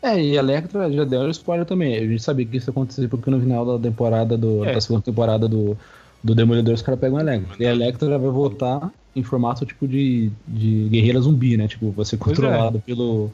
É, 0.03 0.21
e 0.21 0.37
a 0.37 0.41
Electra 0.41 0.91
já 0.93 1.05
deu 1.05 1.31
spoiler 1.31 1.65
também. 1.65 1.97
A 1.97 2.01
gente 2.01 2.23
sabia 2.23 2.45
que 2.47 2.57
isso 2.57 2.69
ia 2.69 2.73
acontecer 2.73 3.09
porque 3.09 3.31
no 3.31 3.41
final 3.41 3.65
da 3.65 3.79
temporada 3.89 4.37
do, 4.37 4.65
É. 4.65 4.73
da 4.75 4.81
segunda 4.81 5.03
temporada 5.05 5.49
do, 5.49 5.77
do 6.23 6.35
Demolidor 6.35 6.75
os 6.75 6.83
caras 6.83 7.01
pegam 7.01 7.19
a 7.19 7.21
Electra. 7.21 7.57
E 7.59 7.67
a 7.67 7.71
Electra 7.71 8.19
vai 8.19 8.31
voltar 8.31 8.91
em 9.15 9.23
formato 9.23 9.65
tipo 9.67 9.87
de, 9.87 10.31
de 10.47 10.89
guerreira 10.89 11.21
zumbi, 11.21 11.57
né? 11.57 11.69
Tipo, 11.69 11.91
vai 11.91 12.05
ser 12.05 12.17
Pois 12.17 12.39
é. 12.39 12.43
controlado 12.43 12.81
pelo, 12.81 13.31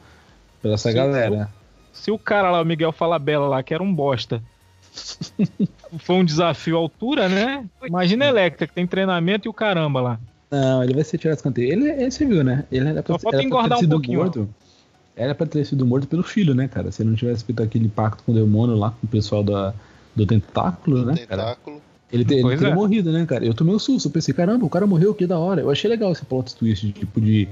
pela 0.61 0.75
essa 0.75 0.89
Sim, 0.89 0.95
galera. 0.95 1.49
Se 1.93 2.11
o 2.11 2.19
cara 2.19 2.51
lá, 2.51 2.61
o 2.61 2.65
Miguel 2.65 2.91
Falabella 2.91 3.47
lá, 3.47 3.63
que 3.63 3.73
era 3.73 3.81
um 3.81 3.93
bosta, 3.93 4.41
foi 5.99 6.15
um 6.15 6.25
desafio 6.25 6.77
à 6.77 6.79
altura, 6.79 7.29
né? 7.29 7.65
Imagina 7.83 8.25
a 8.25 8.27
Electra, 8.29 8.67
que 8.67 8.73
tem 8.73 8.85
treinamento 8.85 9.47
e 9.47 9.49
o 9.49 9.53
caramba 9.53 10.01
lá. 10.01 10.19
Não, 10.49 10.83
ele 10.83 10.93
vai 10.93 11.03
ser 11.03 11.17
tirado 11.17 11.35
de 11.35 11.39
escanteio. 11.39 11.71
Ele, 11.71 11.89
ele 11.89 12.11
você 12.11 12.25
viu, 12.25 12.43
né? 12.43 12.65
Ele 12.71 12.89
era 12.89 13.03
pra, 13.03 13.15
Só 13.15 13.19
falta 13.19 13.43
engordar 13.43 13.69
ter 13.69 13.75
um 13.75 13.79
sido 13.79 13.91
pouquinho, 13.91 14.19
morto. 14.19 14.49
Era 15.15 15.33
pra 15.33 15.47
ter 15.47 15.65
sido 15.65 15.85
morto 15.85 16.07
pelo 16.07 16.23
filho, 16.23 16.53
né, 16.53 16.67
cara? 16.67 16.91
Se 16.91 17.01
ele 17.01 17.09
não 17.09 17.17
tivesse 17.17 17.43
feito 17.43 17.63
aquele 17.63 17.87
pacto 17.87 18.23
com 18.23 18.31
o 18.31 18.35
demônio 18.35 18.75
lá, 18.75 18.91
com 18.91 19.07
o 19.07 19.09
pessoal 19.09 19.43
da, 19.43 19.73
do 20.15 20.25
tentáculo, 20.25 21.05
né, 21.05 21.15
cara? 21.25 21.57
Ele, 22.15 22.25
te- 22.25 22.33
ele 22.35 22.41
Pois 22.43 22.59
teria 22.59 22.71
é. 22.71 22.75
morrido, 22.75 23.11
né, 23.11 23.25
cara? 23.25 23.45
Eu 23.45 23.53
tomei 23.53 23.75
um 23.75 23.79
susto. 23.79 24.07
Eu 24.07 24.11
pensei, 24.11 24.33
caramba, 24.33 24.65
o 24.65 24.69
cara 24.69 24.87
morreu, 24.87 25.13
que 25.13 25.27
da 25.27 25.37
hora. 25.37 25.61
Eu 25.61 25.69
achei 25.69 25.89
legal 25.89 26.11
esse 26.11 26.25
plot 26.25 26.55
twist, 26.55 26.91
tipo, 26.93 27.19
de, 27.21 27.47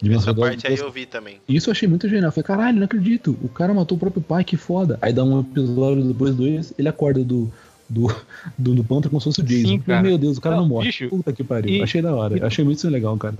de 0.00 0.12
Essa 0.14 0.34
parte 0.34 0.66
aí 0.66 0.76
eu 0.76 0.90
vi 0.90 1.06
também. 1.06 1.38
Isso 1.48 1.70
eu 1.70 1.72
achei 1.72 1.88
muito 1.88 2.08
genial. 2.08 2.28
Eu 2.28 2.32
falei, 2.32 2.44
caralho, 2.46 2.76
não 2.78 2.84
acredito. 2.84 3.36
O 3.42 3.48
cara 3.48 3.72
matou 3.74 3.96
o 3.96 4.00
próprio 4.00 4.22
pai, 4.22 4.44
que 4.44 4.56
foda. 4.56 4.98
Aí 5.02 5.12
dá 5.12 5.24
um 5.24 5.40
episódio 5.40 6.04
depois 6.04 6.34
dois, 6.34 6.72
ele 6.78 6.88
acorda 6.88 7.24
do, 7.24 7.50
do, 7.88 8.06
do, 8.58 8.74
do 8.74 8.84
pântano 8.84 9.10
como 9.10 9.20
se 9.20 9.24
fosse 9.24 9.40
o 9.40 9.44
Jason. 9.44 9.68
Sim, 9.68 9.78
cara. 9.80 10.02
Meu 10.02 10.18
Deus, 10.18 10.36
o 10.36 10.40
cara 10.40 10.56
não, 10.56 10.62
Não, 10.62 10.68
morre. 10.68 10.86
bicho, 10.86 11.08
Puta 11.08 11.32
que 11.32 11.42
pariu. 11.42 11.70
e- 11.74 11.82
achei 11.82 12.00
da 12.02 12.14
hora. 12.14 12.38
e- 12.38 12.42
Achei 12.42 12.64
muito 12.64 12.88
legal, 12.88 13.16
cara. 13.16 13.36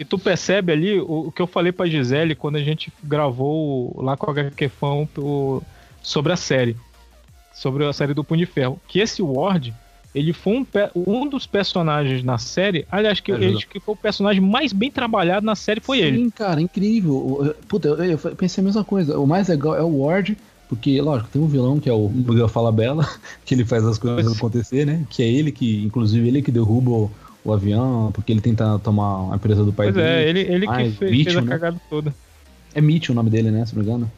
E 0.00 0.04
tu 0.04 0.16
percebe 0.16 0.70
ali 0.72 1.00
o, 1.00 1.26
o 1.26 1.32
que 1.32 1.42
eu 1.42 1.46
falei 1.48 1.72
pra 1.72 1.86
Gisele 1.86 2.36
quando 2.36 2.54
a 2.56 2.62
gente 2.62 2.92
gravou 3.02 4.00
lá 4.00 4.16
com 4.16 4.30
a 4.30 4.32
HQ 4.32 4.68
Fão 4.68 5.08
o- 5.18 5.60
sobre 6.02 6.32
a 6.32 6.36
série. 6.36 6.76
Sobre 7.58 7.84
a 7.84 7.92
série 7.92 8.14
do 8.14 8.22
Punho 8.22 8.40
de 8.40 8.46
Ferro. 8.46 8.80
Que 8.86 9.00
esse 9.00 9.20
Ward, 9.20 9.74
ele 10.14 10.32
foi 10.32 10.54
um, 10.54 10.66
um 10.94 11.26
dos 11.28 11.46
personagens 11.46 12.22
na 12.22 12.38
série. 12.38 12.86
Aliás, 12.90 13.18
que, 13.20 13.32
ele, 13.32 13.58
que 13.66 13.80
foi 13.80 13.94
o 13.94 13.96
personagem 13.96 14.40
mais 14.40 14.72
bem 14.72 14.90
trabalhado 14.90 15.44
na 15.44 15.56
série 15.56 15.80
foi 15.80 15.98
Sim, 15.98 16.04
ele. 16.04 16.30
cara, 16.30 16.60
incrível. 16.60 17.54
Puta, 17.68 17.88
eu, 17.88 17.96
eu 18.04 18.18
pensei 18.36 18.62
a 18.62 18.64
mesma 18.64 18.84
coisa. 18.84 19.18
O 19.18 19.26
mais 19.26 19.48
legal 19.48 19.74
é 19.76 19.82
o 19.82 20.02
Ward, 20.02 20.36
porque, 20.68 21.00
lógico, 21.00 21.30
tem 21.32 21.42
um 21.42 21.48
vilão 21.48 21.80
que 21.80 21.88
é 21.88 21.92
o 21.92 22.08
Miguel 22.08 22.46
Falabella, 22.48 23.08
que 23.44 23.54
ele 23.54 23.64
faz 23.64 23.84
as 23.84 23.98
coisas 23.98 24.36
acontecer, 24.36 24.86
né? 24.86 25.04
Que 25.10 25.22
é 25.22 25.26
ele 25.28 25.50
que, 25.50 25.84
inclusive, 25.84 26.28
ele 26.28 26.42
que 26.42 26.52
derruba 26.52 26.90
o, 26.90 27.10
o 27.44 27.52
avião, 27.52 28.10
porque 28.12 28.30
ele 28.32 28.40
tenta 28.40 28.78
tomar 28.78 29.32
a 29.32 29.36
empresa 29.36 29.64
do 29.64 29.72
pai 29.72 29.86
Pois 29.86 29.96
dele. 29.96 30.06
é, 30.08 30.28
ele, 30.28 30.40
ele 30.40 30.66
que 30.66 30.72
Ah, 30.72 30.76
fez, 30.76 30.96
fez 30.96 31.10
Mitchell, 31.10 31.38
a 31.38 31.42
né? 31.42 31.48
cagada 31.50 31.80
toda. 31.90 32.14
É 32.72 32.80
Mitchell 32.80 33.12
o 33.14 33.16
nome 33.16 33.30
dele, 33.30 33.50
né? 33.50 33.66
Se 33.66 33.74
não 33.74 33.82
me 33.82 33.88
engano. 33.88 34.12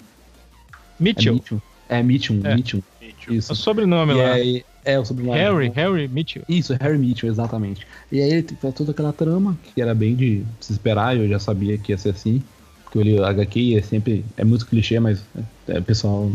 É 0.72 1.02
Mitchell, 1.02 1.34
Mitchell. 1.34 1.62
É 1.88 2.02
Mitchell, 2.02 2.40
É. 2.44 2.54
Mitchell. 2.54 2.82
É 3.28 3.32
Isso. 3.34 3.52
o 3.52 3.56
sobrenome 3.56 4.12
E 4.12 4.16
lá. 4.16 4.32
aí, 4.32 4.64
é 4.84 4.98
o 4.98 5.04
sobrenome. 5.04 5.36
Harry, 5.38 5.68
Harry 5.74 6.08
Mitchell. 6.08 6.42
Isso, 6.48 6.74
Harry 6.80 6.96
Mitchell, 6.98 7.30
exatamente. 7.30 7.86
E 8.10 8.20
aí 8.20 8.30
ele 8.32 8.46
faz 8.60 8.74
toda 8.74 8.92
aquela 8.92 9.12
trama, 9.12 9.58
que 9.74 9.80
era 9.80 9.94
bem 9.94 10.14
de 10.14 10.44
se 10.60 10.72
esperar, 10.72 11.16
eu 11.16 11.28
já 11.28 11.38
sabia 11.38 11.76
que 11.76 11.92
ia 11.92 11.98
ser 11.98 12.10
assim. 12.10 12.42
Porque 12.84 12.98
eu 12.98 13.02
li 13.02 13.14
o 13.20 13.24
HQ 13.24 13.76
é 13.78 13.82
sempre. 13.82 14.24
É 14.36 14.44
muito 14.44 14.66
clichê, 14.66 14.98
mas 14.98 15.22
é, 15.68 15.80
pessoal. 15.80 16.28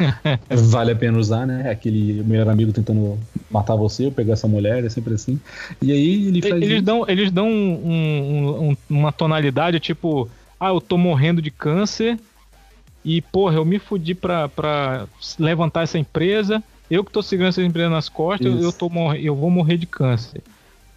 vale 0.50 0.92
a 0.92 0.96
pena 0.96 1.18
usar, 1.18 1.46
né? 1.46 1.70
Aquele 1.70 2.22
melhor 2.24 2.48
amigo 2.48 2.70
tentando 2.72 3.18
matar 3.50 3.76
você 3.76 4.04
ou 4.06 4.12
pegar 4.12 4.34
essa 4.34 4.46
mulher, 4.48 4.84
é 4.84 4.88
sempre 4.90 5.14
assim. 5.14 5.40
E 5.80 5.90
aí 5.90 6.26
ele 6.28 6.42
faz. 6.42 6.54
Eles 6.56 6.70
isso. 6.76 6.82
dão, 6.82 7.04
eles 7.08 7.30
dão 7.30 7.48
um- 7.48 7.80
um- 7.86 8.70
um- 8.70 8.76
uma 8.90 9.10
tonalidade 9.10 9.80
tipo, 9.80 10.28
ah, 10.60 10.68
eu 10.68 10.80
tô 10.82 10.98
morrendo 10.98 11.40
de 11.40 11.50
câncer 11.50 12.18
e, 13.04 13.20
porra, 13.20 13.56
eu 13.56 13.64
me 13.64 13.78
fudi 13.78 14.14
pra, 14.14 14.48
pra 14.48 15.06
levantar 15.38 15.82
essa 15.82 15.98
empresa, 15.98 16.62
eu 16.90 17.04
que 17.04 17.10
tô 17.10 17.22
segurando 17.22 17.50
essa 17.50 17.62
empresa 17.62 17.88
nas 17.90 18.08
costas, 18.08 18.46
eu, 18.46 18.54
Isso. 18.58 18.64
eu, 18.64 18.72
tô 18.72 18.88
mor 18.88 19.16
eu 19.16 19.34
vou 19.34 19.50
morrer 19.50 19.76
de 19.76 19.86
câncer. 19.86 20.42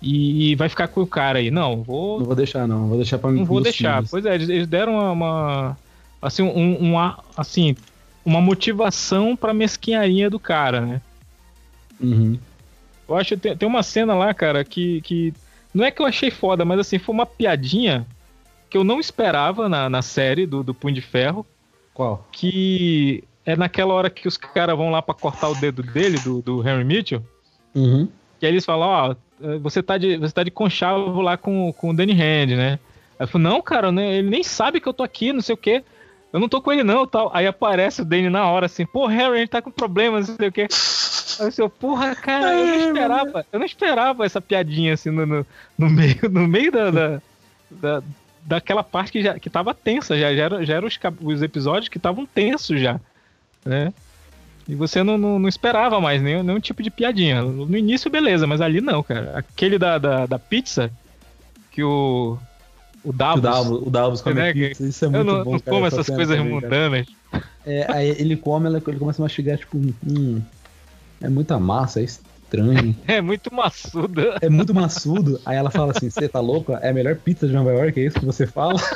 E, 0.01 0.51
e 0.51 0.55
vai 0.55 0.69
ficar 0.69 0.87
com 0.87 1.01
o 1.01 1.07
cara 1.07 1.39
aí. 1.39 1.49
Não, 1.49 1.81
vou, 1.81 2.19
Não 2.19 2.25
vou 2.25 2.35
deixar, 2.35 2.67
não. 2.67 2.87
Vou 2.87 2.97
deixar 2.97 3.17
pra 3.17 3.31
mim. 3.31 3.39
não 3.39 3.45
vou 3.45 3.61
deixar. 3.61 3.95
filhos. 3.97 4.11
Pois 4.11 4.25
é, 4.25 4.35
eles, 4.35 4.49
eles 4.49 4.67
deram 4.67 4.93
uma, 4.93 5.11
uma- 5.11 5.77
assim, 6.21 6.43
um, 6.43 6.89
um 6.91 6.99
ar- 6.99 7.23
assim, 7.35 7.75
uma 8.23 8.39
motivação 8.41 9.35
pra 9.35 9.53
mesquinharia 9.53 10.29
do 10.29 10.37
cara, 10.39 10.81
né? 10.81 11.01
Uhum. 11.99 12.37
Eu 13.07 13.15
acho 13.15 13.29
que 13.29 13.37
tem, 13.37 13.57
tem 13.57 13.67
uma 13.67 13.81
cena 13.83 14.13
lá, 14.13 14.33
cara, 14.33 14.63
que, 14.63 15.01
que. 15.01 15.33
Não 15.73 15.83
é 15.83 15.91
que 15.91 16.01
eu 16.01 16.05
achei 16.05 16.29
foda, 16.29 16.63
mas 16.65 16.79
assim, 16.79 16.99
foi 16.99 17.13
uma 17.15 17.25
piadinha 17.25 18.05
que 18.69 18.77
eu 18.77 18.83
não 18.83 18.99
esperava 18.99 19.67
na, 19.69 19.89
na 19.89 20.01
série 20.01 20.45
do, 20.45 20.61
do 20.63 20.73
Punho 20.73 20.93
de 20.95 21.01
Ferro. 21.01 21.45
Qual? 21.95 22.27
Que 22.31 23.23
é 23.45 23.55
naquela 23.55 23.93
hora 23.93 24.09
que 24.09 24.27
os 24.27 24.37
caras 24.37 24.77
vão 24.77 24.91
lá 24.91 25.01
pra 25.01 25.15
cortar 25.15 25.49
o 25.49 25.55
dedo 25.55 25.81
dele, 25.81 26.19
do, 26.19 26.41
do 26.41 26.67
Henry 26.67 26.83
Mitchell. 26.83 27.23
Uhum. 27.73 28.07
Que 28.39 28.45
aí 28.45 28.51
eles 28.51 28.65
falam, 28.65 28.87
ó, 28.87 29.15
eh, 29.41 29.57
você 29.59 29.81
tá 29.81 29.97
de, 29.97 30.17
você 30.17 30.33
tá 30.33 30.43
de 30.43 30.51
conchavo 30.51 31.21
lá 31.21 31.37
com, 31.37 31.71
com 31.73 31.89
o 31.89 31.95
Danny 31.95 32.11
Hand, 32.13 32.55
né? 32.55 32.79
Aí 33.17 33.23
eu 33.23 33.27
falo, 33.27 33.43
não, 33.45 33.61
cara, 33.61 33.91
né, 33.91 34.17
ele 34.17 34.29
nem 34.29 34.43
sabe 34.43 34.79
que 34.81 34.87
eu 34.87 34.93
tô 34.93 35.03
aqui, 35.03 35.31
não 35.31 35.41
sei 35.41 35.53
o 35.55 35.57
quê. 35.57 35.83
Eu 36.33 36.39
não 36.39 36.49
tô 36.49 36.61
com 36.61 36.73
ele 36.73 36.83
não, 36.83 37.07
tal. 37.07 37.31
Aí 37.33 37.47
aparece 37.47 38.01
o 38.01 38.05
Danny 38.05 38.29
na 38.29 38.45
hora 38.45 38.65
assim, 38.65 38.85
pô, 38.85 39.05
Harry, 39.07 39.35
a 39.35 39.37
gente 39.37 39.49
tá 39.49 39.61
com 39.61 39.71
problemas, 39.71 40.27
não 40.27 40.35
sei 40.35 40.49
o 40.49 40.51
quê. 40.51 40.67
Aí 41.39 41.49
eu, 41.57 41.69
porra, 41.69 42.13
cara, 42.13 42.53
eu 42.53 42.65
não 42.65 42.87
esperava, 42.89 43.45
eu 43.53 43.59
não 43.59 43.65
esperava 43.65 44.25
essa 44.25 44.41
piadinha 44.41 44.93
assim 44.95 45.11
no, 45.11 45.25
no, 45.25 45.45
no 45.77 45.89
meio, 45.89 46.29
no 46.29 46.45
meio 46.47 46.71
da, 46.71 46.91
da, 46.91 47.21
da- 47.71 48.03
daquela 48.45 48.83
parte 48.83 49.11
que, 49.11 49.23
já, 49.23 49.39
que 49.39 49.49
tava 49.49 49.73
tensa, 49.73 50.17
já, 50.17 50.33
já 50.33 50.43
eram 50.43 50.63
já 50.63 50.75
era 50.75 50.85
os, 50.85 50.99
os 51.21 51.41
episódios 51.41 51.89
que 51.89 51.97
estavam 51.97 52.25
tensos 52.25 52.79
já, 52.79 52.99
né? 53.65 53.91
E 54.67 54.73
você 54.73 55.03
não, 55.03 55.17
não, 55.17 55.37
não 55.37 55.49
esperava 55.49 55.99
mais 55.99 56.21
nenhum, 56.21 56.41
nenhum 56.41 56.59
tipo 56.59 56.81
de 56.81 56.89
piadinha. 56.89 57.41
No 57.41 57.77
início, 57.77 58.09
beleza, 58.09 58.47
mas 58.47 58.61
ali 58.61 58.81
não, 58.81 59.03
cara. 59.03 59.33
Aquele 59.35 59.77
da, 59.77 59.99
da, 59.99 60.25
da 60.25 60.39
pizza, 60.39 60.91
que 61.71 61.83
o, 61.83 62.37
o 63.03 63.13
Davos. 63.13 63.39
O 63.39 63.41
Davos, 63.43 63.87
o 63.87 63.89
Davos 63.91 64.21
come 64.21 64.35
Né, 64.35 64.53
pizza, 64.53 64.83
isso 64.83 65.05
é 65.05 65.07
Eu 65.07 65.11
muito 65.11 65.25
não, 65.25 65.43
bom, 65.43 65.51
não 65.51 65.59
cara, 65.59 65.71
como 65.71 65.85
essa 65.85 66.01
essas 66.01 66.15
coisas 66.15 66.35
também, 66.35 66.53
mundanas. 66.53 67.07
É, 67.63 67.85
aí 67.91 68.09
ele 68.09 68.35
come, 68.35 68.67
ele 68.67 68.81
começa 68.81 69.21
a 69.21 69.23
mastigar, 69.23 69.57
tipo, 69.57 69.77
hum, 69.77 70.41
é 71.21 71.29
muita 71.29 71.59
massa, 71.59 72.01
é 72.01 72.05
estranho, 72.45 72.95
É 73.07 73.21
muito 73.21 73.53
maçuda. 73.53 74.37
é 74.41 74.49
muito 74.49 74.73
maçudo. 74.73 75.39
Aí 75.45 75.57
ela 75.57 75.69
fala 75.71 75.91
assim, 75.95 76.09
você 76.09 76.27
tá 76.29 76.39
louco? 76.39 76.73
É 76.73 76.89
a 76.89 76.93
melhor 76.93 77.15
pizza 77.17 77.47
de 77.47 77.53
Nova 77.53 77.71
York, 77.71 77.99
é 77.99 78.05
isso 78.05 78.19
que 78.19 78.25
você 78.25 78.45
fala? 78.47 78.79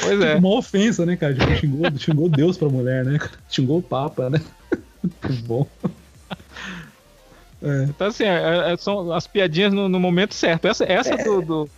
Pois 0.00 0.20
é. 0.20 0.36
Uma 0.36 0.56
ofensa, 0.56 1.04
né, 1.06 1.14
cara? 1.16 1.34
Tipo, 1.34 1.54
xingou, 1.56 1.98
xingou 1.98 2.28
Deus 2.28 2.56
pra 2.56 2.68
mulher, 2.68 3.04
né? 3.04 3.18
Xingou 3.48 3.78
o 3.78 3.82
Papa, 3.82 4.28
né? 4.30 4.40
Muito 5.02 5.42
bom. 5.46 5.66
É, 7.62 7.84
Então, 7.84 8.06
assim, 8.08 8.24
é- 8.24 8.72
é- 8.72 8.76
são 8.76 9.12
as 9.12 9.26
piadinhas 9.26 9.72
no, 9.72 9.88
no 9.88 10.00
momento 10.00 10.34
certo. 10.34 10.66
Essa, 10.66 10.84
essa 10.84 11.16
do, 11.18 11.42
do- 11.42 11.70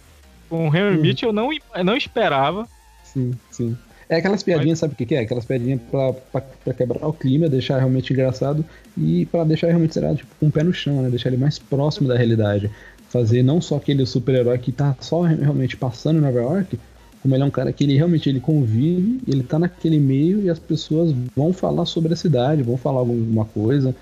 com 0.49 0.69
o 0.69 0.75
Henry 0.75 0.97
Hum. 0.97 1.01
Mitchell 1.03 1.29
eu 1.31 1.33
não, 1.33 1.51
eu 1.53 1.85
não 1.85 1.97
esperava. 1.97 2.67
sim, 3.03 3.33
sim. 3.51 3.77
É 4.15 4.19
aquelas 4.19 4.43
piadinhas, 4.43 4.79
sabe 4.79 4.95
o 4.95 4.97
que, 4.97 5.07
que 5.07 5.15
é? 5.15 5.21
Aquelas 5.21 5.45
piadinhas 5.45 5.81
pra, 5.91 6.13
pra, 6.13 6.41
pra 6.41 6.75
quebrar 6.75 7.07
o 7.07 7.13
clima, 7.13 7.49
deixar 7.49 7.79
realmente 7.79 8.13
engraçado 8.13 8.65
e 8.97 9.27
pra 9.27 9.45
deixar 9.45 9.67
realmente, 9.69 9.95
sei 9.95 10.03
lá, 10.03 10.15
tipo, 10.15 10.31
com 10.39 10.47
o 10.47 10.51
pé 10.51 10.63
no 10.63 10.73
chão, 10.73 11.03
né? 11.03 11.11
Deixar 11.11 11.29
ele 11.31 11.37
mais 11.39 11.59
próximo 11.59 12.09
da 12.09 12.17
realidade. 12.17 12.71
Fazer 13.09 13.43
não 13.43 13.61
só 13.61 13.77
aquele 13.77 14.05
super-herói 14.07 14.59
que 14.59 14.73
tá 14.73 14.97
só 15.01 15.23
realmente 15.23 15.77
passando 15.77 16.19
em 16.19 16.23
Nova 16.23 16.39
York, 16.41 16.79
como 17.23 17.35
ele 17.35 17.43
é 17.43 17.47
um 17.47 17.51
cara 17.51 17.73
que 17.73 17.85
ele 17.85 17.97
realmente 17.97 18.29
ele 18.29 18.41
convive, 18.41 19.21
ele 19.27 19.43
tá 19.43 19.59
naquele 19.59 19.99
meio 19.99 20.43
e 20.43 20.51
as 20.51 20.59
pessoas 20.59 21.15
vão 21.35 21.53
falar 21.53 21.87
sobre 21.87 22.13
a 22.13 22.17
cidade, 22.17 22.63
vão 22.63 22.77
falar 22.77 22.99
alguma 23.01 23.45
coisa 23.47 23.95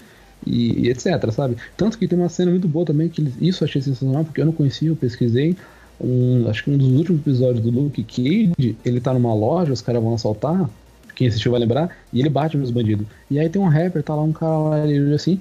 e, 0.46 0.86
e 0.86 0.88
etc, 0.90 1.30
sabe? 1.30 1.56
Tanto 1.76 1.96
que 1.98 2.08
tem 2.08 2.18
uma 2.18 2.28
cena 2.28 2.50
muito 2.50 2.66
boa 2.66 2.84
também, 2.84 3.08
que 3.08 3.20
eles- 3.20 3.34
isso 3.40 3.62
eu 3.62 3.68
achei 3.68 3.80
sensacional, 3.80 4.24
porque 4.24 4.40
eu 4.40 4.46
não 4.46 4.52
conhecia, 4.52 4.88
eu 4.88 4.96
pesquisei, 4.96 5.56
um, 6.01 6.49
acho 6.49 6.64
que 6.64 6.70
um 6.70 6.76
dos 6.76 6.88
últimos 6.88 7.20
episódios 7.20 7.61
do 7.64 7.70
Luke 7.70 8.03
Cage, 8.03 8.76
ele 8.84 9.01
tá 9.01 9.12
numa 9.12 9.34
loja, 9.34 9.72
os 9.72 9.80
caras 9.80 10.03
vão 10.03 10.14
assaltar, 10.14 10.68
quem 11.14 11.28
assistiu 11.28 11.53
vai 11.53 11.61
lembrar, 11.61 11.97
e 12.12 12.20
ele 12.20 12.28
bate 12.28 12.57
nos 12.57 12.70
bandidos. 12.70 13.07
E 13.30 13.38
aí 13.38 13.49
tem 13.49 13.61
um 13.61 13.68
rapper, 13.68 14.03
tá 14.03 14.14
lá 14.14 14.22
um 14.22 14.32
cara 14.32 14.59
lá, 14.59 14.86
ele 14.86 15.14
assim, 15.14 15.40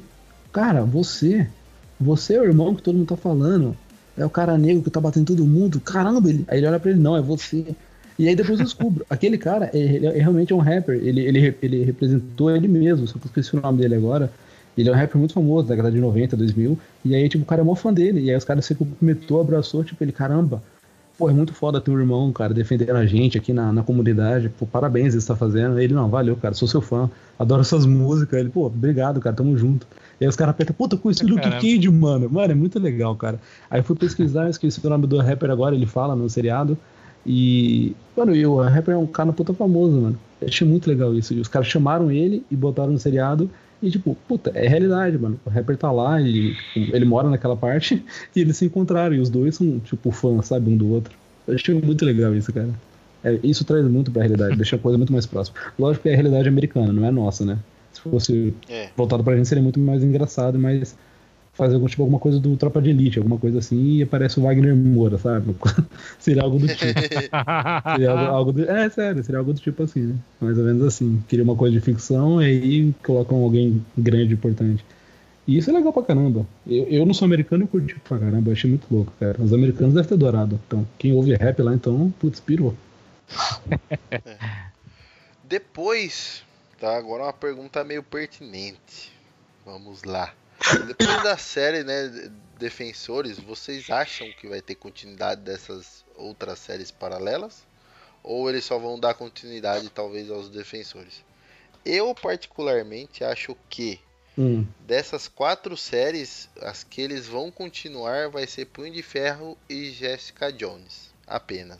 cara, 0.51 0.83
você, 0.83 1.47
você 1.99 2.35
é 2.35 2.41
o 2.41 2.45
irmão 2.45 2.75
que 2.75 2.81
todo 2.81 2.95
mundo 2.97 3.07
tá 3.07 3.17
falando, 3.17 3.75
é 4.17 4.25
o 4.25 4.29
cara 4.29 4.57
negro 4.57 4.83
que 4.83 4.89
tá 4.89 4.99
batendo 4.99 5.27
todo 5.27 5.45
mundo, 5.45 5.79
caramba, 5.79 6.29
ele. 6.29 6.43
Aí 6.47 6.59
ele 6.59 6.67
olha 6.67 6.79
pra 6.79 6.91
ele, 6.91 6.99
não, 6.99 7.15
é 7.15 7.21
você. 7.21 7.65
E 8.19 8.27
aí 8.27 8.35
depois 8.35 8.59
eu 8.59 8.65
descubro, 8.65 9.05
aquele 9.09 9.37
cara, 9.37 9.69
ele 9.73 10.05
é- 10.05 10.19
realmente 10.19 10.51
é 10.53 10.55
um 10.55 10.59
rapper, 10.59 10.95
ele, 11.01 11.21
ele, 11.21 11.55
ele 11.61 11.83
representou 11.83 12.55
ele 12.55 12.67
mesmo, 12.67 13.07
só 13.07 13.13
que 13.17 13.25
eu 13.25 13.29
esqueci 13.29 13.55
o 13.55 13.61
nome 13.61 13.79
dele 13.79 13.95
agora. 13.95 14.31
Ele 14.77 14.89
é 14.89 14.91
um 14.91 14.95
rapper 14.95 15.17
muito 15.17 15.33
famoso, 15.33 15.67
da 15.67 15.75
década 15.75 15.91
de 15.91 15.99
90, 15.99 16.37
2000, 16.37 16.79
e 17.05 17.15
aí, 17.15 17.27
tipo, 17.27 17.43
o 17.43 17.47
cara 17.47 17.61
é 17.61 17.63
mó 17.63 17.75
fã 17.75 17.93
dele, 17.93 18.21
e 18.21 18.29
aí 18.29 18.35
os 18.35 18.45
caras 18.45 18.65
se 18.65 18.73
cumprimentou, 18.75 19.41
abraçou, 19.41 19.83
tipo, 19.83 20.03
ele, 20.03 20.11
caramba, 20.11 20.61
pô, 21.21 21.29
é 21.29 21.33
muito 21.33 21.53
foda 21.53 21.79
ter 21.79 21.91
um 21.91 21.99
irmão, 21.99 22.31
cara, 22.31 22.51
defendendo 22.51 22.95
a 22.95 23.05
gente 23.05 23.37
aqui 23.37 23.53
na, 23.53 23.71
na 23.71 23.83
comunidade, 23.83 24.49
pô, 24.49 24.65
parabéns, 24.65 25.13
isso 25.13 25.27
tá 25.27 25.35
fazendo. 25.35 25.79
Ele, 25.79 25.93
não, 25.93 26.09
valeu, 26.09 26.35
cara, 26.35 26.55
sou 26.55 26.67
seu 26.67 26.81
fã, 26.81 27.07
adoro 27.37 27.63
suas 27.63 27.85
músicas. 27.85 28.39
Ele, 28.39 28.49
pô, 28.49 28.65
obrigado, 28.65 29.19
cara, 29.19 29.35
tamo 29.35 29.55
junto. 29.55 29.85
E 30.19 30.23
aí 30.23 30.27
os 30.27 30.35
caras 30.35 30.55
apertam, 30.55 30.75
puta, 30.75 30.97
conheci 30.97 31.23
o 31.23 31.27
Luke. 31.27 31.47
Cage, 31.47 31.89
mano. 31.91 32.27
Mano, 32.27 32.51
é 32.51 32.55
muito 32.55 32.79
legal, 32.79 33.15
cara. 33.15 33.39
Aí 33.69 33.79
eu 33.79 33.83
fui 33.83 33.95
pesquisar, 33.95 34.49
esqueci 34.49 34.83
o 34.83 34.89
nome 34.89 35.05
do 35.05 35.19
rapper 35.19 35.51
agora, 35.51 35.75
ele 35.75 35.85
fala 35.85 36.15
no 36.15 36.27
seriado. 36.27 36.75
E, 37.23 37.95
mano, 38.17 38.35
e 38.35 38.43
o 38.43 38.59
rapper 38.59 38.95
é 38.95 38.97
um 38.97 39.05
cara 39.05 39.31
puta 39.31 39.53
famoso, 39.53 40.01
mano. 40.01 40.19
Eu 40.41 40.47
achei 40.47 40.67
muito 40.67 40.89
legal 40.89 41.13
isso. 41.13 41.35
E 41.35 41.39
os 41.39 41.47
caras 41.47 41.67
chamaram 41.67 42.11
ele 42.11 42.43
e 42.49 42.55
botaram 42.55 42.91
no 42.91 42.97
seriado. 42.97 43.47
E, 43.81 43.89
tipo, 43.89 44.15
puta, 44.27 44.51
é 44.53 44.67
realidade, 44.67 45.17
mano. 45.17 45.39
O 45.45 45.49
rapper 45.49 45.75
tá 45.77 45.91
lá, 45.91 46.21
ele, 46.21 46.55
ele 46.75 47.05
mora 47.05 47.29
naquela 47.29 47.55
parte 47.55 48.03
e 48.35 48.39
eles 48.41 48.57
se 48.57 48.65
encontraram. 48.65 49.15
E 49.15 49.19
os 49.19 49.29
dois 49.29 49.55
são, 49.55 49.79
tipo, 49.79 50.11
fãs, 50.11 50.45
sabe, 50.47 50.69
um 50.69 50.77
do 50.77 50.89
outro. 50.91 51.13
Eu 51.47 51.55
achei 51.55 51.73
muito 51.73 52.05
legal 52.05 52.35
isso, 52.35 52.53
cara. 52.53 52.69
É, 53.23 53.39
isso 53.43 53.63
traz 53.65 53.83
muito 53.85 54.11
pra 54.11 54.21
realidade, 54.21 54.55
deixa 54.57 54.75
a 54.75 54.79
coisa 54.79 54.97
muito 54.97 55.11
mais 55.13 55.25
próxima. 55.25 55.57
Lógico 55.77 56.03
que 56.03 56.09
é 56.09 56.13
a 56.13 56.15
realidade 56.15 56.47
americana, 56.47 56.93
não 56.93 57.05
é 57.05 57.11
nossa, 57.11 57.45
né? 57.45 57.57
Se 57.91 58.01
fosse 58.01 58.53
É. 58.69 58.89
voltado 58.95 59.23
pra 59.23 59.35
gente, 59.35 59.47
seria 59.47 59.63
muito 59.63 59.79
mais 59.79 60.03
engraçado, 60.03 60.57
mas 60.59 60.95
fazer 61.53 61.75
algum, 61.75 61.87
tipo, 61.87 62.01
alguma 62.01 62.19
coisa 62.19 62.39
do 62.39 62.55
Tropa 62.55 62.81
de 62.81 62.89
Elite, 62.89 63.19
alguma 63.19 63.37
coisa 63.37 63.59
assim, 63.59 63.97
e 63.97 64.03
aparece 64.03 64.39
o 64.39 64.43
Wagner 64.43 64.75
Moura, 64.75 65.17
sabe? 65.17 65.55
seria 66.19 66.43
algo 66.43 66.59
do 66.59 66.67
tipo. 66.67 66.81
Seria 67.91 68.11
algo, 68.11 68.25
algo 68.25 68.53
do, 68.53 68.69
é, 68.69 68.89
sério, 68.89 69.23
seria 69.23 69.39
algo 69.39 69.53
do 69.53 69.59
tipo 69.59 69.83
assim, 69.83 70.01
né? 70.01 70.15
Mais 70.39 70.57
ou 70.57 70.63
menos 70.63 70.85
assim. 70.85 71.21
Queria 71.27 71.43
uma 71.43 71.55
coisa 71.55 71.73
de 71.73 71.81
ficção 71.81 72.41
e 72.41 72.45
aí 72.45 72.95
colocam 73.03 73.43
alguém 73.43 73.83
grande 73.97 74.31
e 74.31 74.33
importante. 74.33 74.83
E 75.47 75.57
isso 75.57 75.69
é 75.69 75.73
legal 75.73 75.91
pra 75.91 76.03
caramba. 76.03 76.45
Eu, 76.65 76.85
eu 76.85 77.05
não 77.05 77.13
sou 77.13 77.25
americano 77.25 77.65
e 77.65 77.67
curti 77.67 77.95
pra 77.99 78.19
caramba, 78.19 78.49
eu 78.49 78.53
achei 78.53 78.69
muito 78.69 78.87
louco, 78.89 79.11
cara. 79.19 79.41
Os 79.41 79.53
americanos 79.53 79.93
devem 79.93 80.07
ter 80.07 80.15
adorado. 80.15 80.59
Então, 80.67 80.87
quem 80.97 81.13
ouve 81.13 81.33
rap 81.33 81.61
lá, 81.61 81.73
então, 81.73 82.13
putz, 82.19 82.39
pirou. 82.39 82.75
Depois, 85.43 86.43
tá? 86.79 86.97
Agora 86.97 87.23
uma 87.23 87.33
pergunta 87.33 87.83
meio 87.83 88.03
pertinente. 88.03 89.11
Vamos 89.65 90.03
lá. 90.03 90.33
Depois 90.87 91.23
da 91.23 91.37
série, 91.37 91.83
né, 91.83 92.31
Defensores, 92.59 93.39
vocês 93.39 93.89
acham 93.89 94.31
que 94.39 94.47
vai 94.47 94.61
ter 94.61 94.75
continuidade 94.75 95.41
dessas 95.41 96.05
outras 96.15 96.59
séries 96.59 96.91
paralelas? 96.91 97.63
Ou 98.23 98.49
eles 98.49 98.63
só 98.63 98.77
vão 98.77 98.99
dar 98.99 99.15
continuidade, 99.15 99.89
talvez, 99.89 100.29
aos 100.29 100.49
Defensores? 100.49 101.23
Eu, 101.83 102.13
particularmente, 102.13 103.23
acho 103.23 103.55
que 103.69 103.99
Hum, 104.37 104.65
dessas 104.79 105.27
quatro 105.27 105.75
séries, 105.75 106.47
as 106.61 106.83
que 106.83 107.01
eles 107.01 107.27
vão 107.27 107.51
continuar 107.51 108.29
vai 108.29 108.47
ser 108.47 108.65
Punho 108.65 108.93
de 108.93 109.01
Ferro 109.01 109.57
e 109.69 109.91
Jessica 109.91 110.51
Jones. 110.51 111.11
Apenas. 111.27 111.79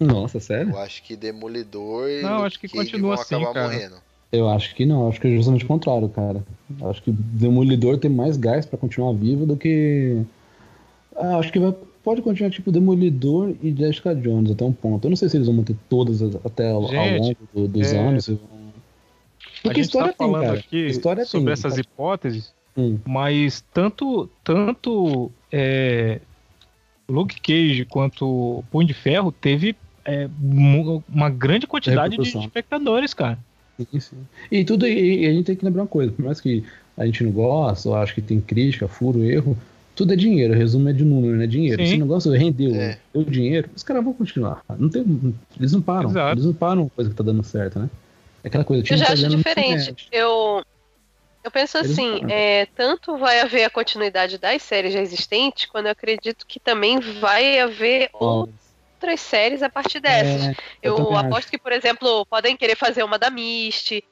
nossa, 0.00 0.40
sério? 0.40 0.72
Eu 0.72 0.78
acho 0.78 1.02
que 1.02 1.16
Demolidor 1.16 2.08
e 2.08 2.22
Não, 2.22 2.44
acho 2.44 2.58
que 2.58 2.68
continua 2.68 3.14
vão 3.14 3.20
assim, 3.20 3.34
acabar 3.34 3.54
cara. 3.54 3.66
morrendo. 3.68 4.02
Eu 4.34 4.48
acho 4.48 4.74
que 4.74 4.84
não, 4.84 5.08
acho 5.08 5.20
que 5.20 5.28
é 5.28 5.30
justamente 5.36 5.64
o 5.64 5.68
contrário, 5.68 6.08
cara. 6.08 6.42
Acho 6.82 7.02
que 7.02 7.10
Demolidor 7.12 7.98
tem 7.98 8.10
mais 8.10 8.36
gás 8.36 8.66
pra 8.66 8.78
continuar 8.78 9.12
vivo 9.12 9.46
do 9.46 9.56
que. 9.56 10.22
Ah, 11.16 11.36
acho 11.38 11.52
que 11.52 11.58
vai, 11.58 11.72
pode 12.02 12.22
continuar 12.22 12.50
tipo 12.50 12.72
Demolidor 12.72 13.54
e 13.62 13.70
Jessica 13.74 14.14
Jones 14.14 14.50
até 14.50 14.64
um 14.64 14.72
ponto. 14.72 15.04
Eu 15.06 15.10
não 15.10 15.16
sei 15.16 15.28
se 15.28 15.36
eles 15.36 15.46
vão 15.46 15.56
manter 15.56 15.76
todas 15.88 16.20
as- 16.22 16.34
até 16.44 16.70
ao, 16.70 16.82
ao 16.84 16.88
Gente, 16.90 17.20
longo 17.20 17.36
do- 17.54 17.68
dos 17.68 17.92
é, 17.92 17.98
anos. 17.98 18.26
vão- 18.26 18.36
a 18.36 19.62
Porque 19.62 19.82
gente 19.82 19.92
tá 19.92 19.98
história 19.98 20.12
tem, 20.12 20.26
falando 20.26 20.42
cara. 20.46 20.58
aqui 20.58 20.86
História 20.86 21.24
sobre 21.24 21.44
tem. 21.46 21.52
essas 21.52 21.78
hipóteses, 21.78 22.52
Hum, 22.76 22.98
mas 23.04 23.64
tanto, 23.72 24.28
tanto 24.42 25.30
é, 25.52 26.20
Luke 27.08 27.40
Cage 27.40 27.84
quanto 27.84 28.64
Punho 28.70 28.86
de 28.88 28.94
Ferro 28.94 29.30
teve 29.30 29.76
é, 30.04 30.28
uma 31.08 31.30
grande 31.30 31.66
quantidade 31.66 32.18
de 32.18 32.36
espectadores, 32.38 33.14
cara. 33.14 33.38
Sim, 33.78 34.00
sim. 34.00 34.16
E 34.50 34.64
tudo 34.64 34.86
e, 34.86 35.24
e 35.24 35.26
a 35.26 35.32
gente 35.32 35.46
tem 35.46 35.56
que 35.56 35.64
lembrar 35.64 35.82
uma 35.82 35.88
coisa, 35.88 36.12
por 36.12 36.24
mais 36.24 36.40
que 36.40 36.64
a 36.96 37.04
gente 37.06 37.24
não 37.24 37.32
gosta, 37.32 37.88
ou 37.88 37.96
acho 37.96 38.14
que 38.14 38.22
tem 38.22 38.40
crítica, 38.40 38.86
furo, 38.86 39.24
erro, 39.24 39.56
tudo 39.94 40.12
é 40.12 40.16
dinheiro, 40.16 40.54
resumo 40.54 40.88
é 40.88 40.92
de 40.92 41.04
número, 41.04 41.36
né? 41.36 41.46
Dinheiro. 41.46 41.82
Sim. 41.82 41.90
Se 41.90 41.96
o 41.96 42.00
negócio 42.00 42.32
rendeu, 42.32 42.74
É. 42.74 42.98
deu 43.12 43.24
dinheiro, 43.24 43.68
os 43.74 43.82
caras 43.82 44.02
vão 44.02 44.12
continuar. 44.12 44.62
Não 44.78 44.88
tem, 44.88 45.04
eles 45.58 45.72
não 45.72 45.80
param. 45.80 46.10
Exato. 46.10 46.34
Eles 46.34 46.44
não 46.44 46.54
param 46.54 46.88
coisa 46.88 47.10
que 47.10 47.16
tá 47.16 47.22
dando 47.24 47.42
certo, 47.44 47.78
né? 47.78 47.88
É 48.42 48.48
aquela 48.48 48.64
coisa, 48.64 48.82
o 48.82 48.92
Eu 48.92 48.96
já 48.96 49.12
acho 49.12 49.28
diferente. 49.28 50.06
Eu, 50.12 50.62
eu 51.42 51.50
penso 51.50 51.78
Eles 51.78 51.92
assim, 51.92 52.20
é, 52.28 52.66
tanto 52.76 53.16
vai 53.16 53.40
haver 53.40 53.64
a 53.64 53.70
continuidade 53.70 54.36
das 54.36 54.62
séries 54.62 54.92
já 54.92 55.00
existentes, 55.00 55.66
quando 55.66 55.86
eu 55.86 55.92
acredito 55.92 56.44
que 56.46 56.58
também 56.58 56.98
vai 57.00 57.60
haver 57.60 58.10
Ó, 58.14 58.46
outras 59.04 59.20
séries 59.20 59.62
a 59.62 59.68
partir 59.68 60.00
dessas. 60.00 60.48
é, 60.48 60.54
eu 60.82 60.96
Eu, 60.96 61.16
aposto 61.16 61.38
acho. 61.38 61.50
que, 61.50 61.58
por 61.58 61.72
exemplo, 61.72 62.24
podem 62.26 62.56
querer 62.56 62.76
fazer 62.76 63.02
uma 63.02 63.18
da 63.18 63.30
Misty. 63.30 64.02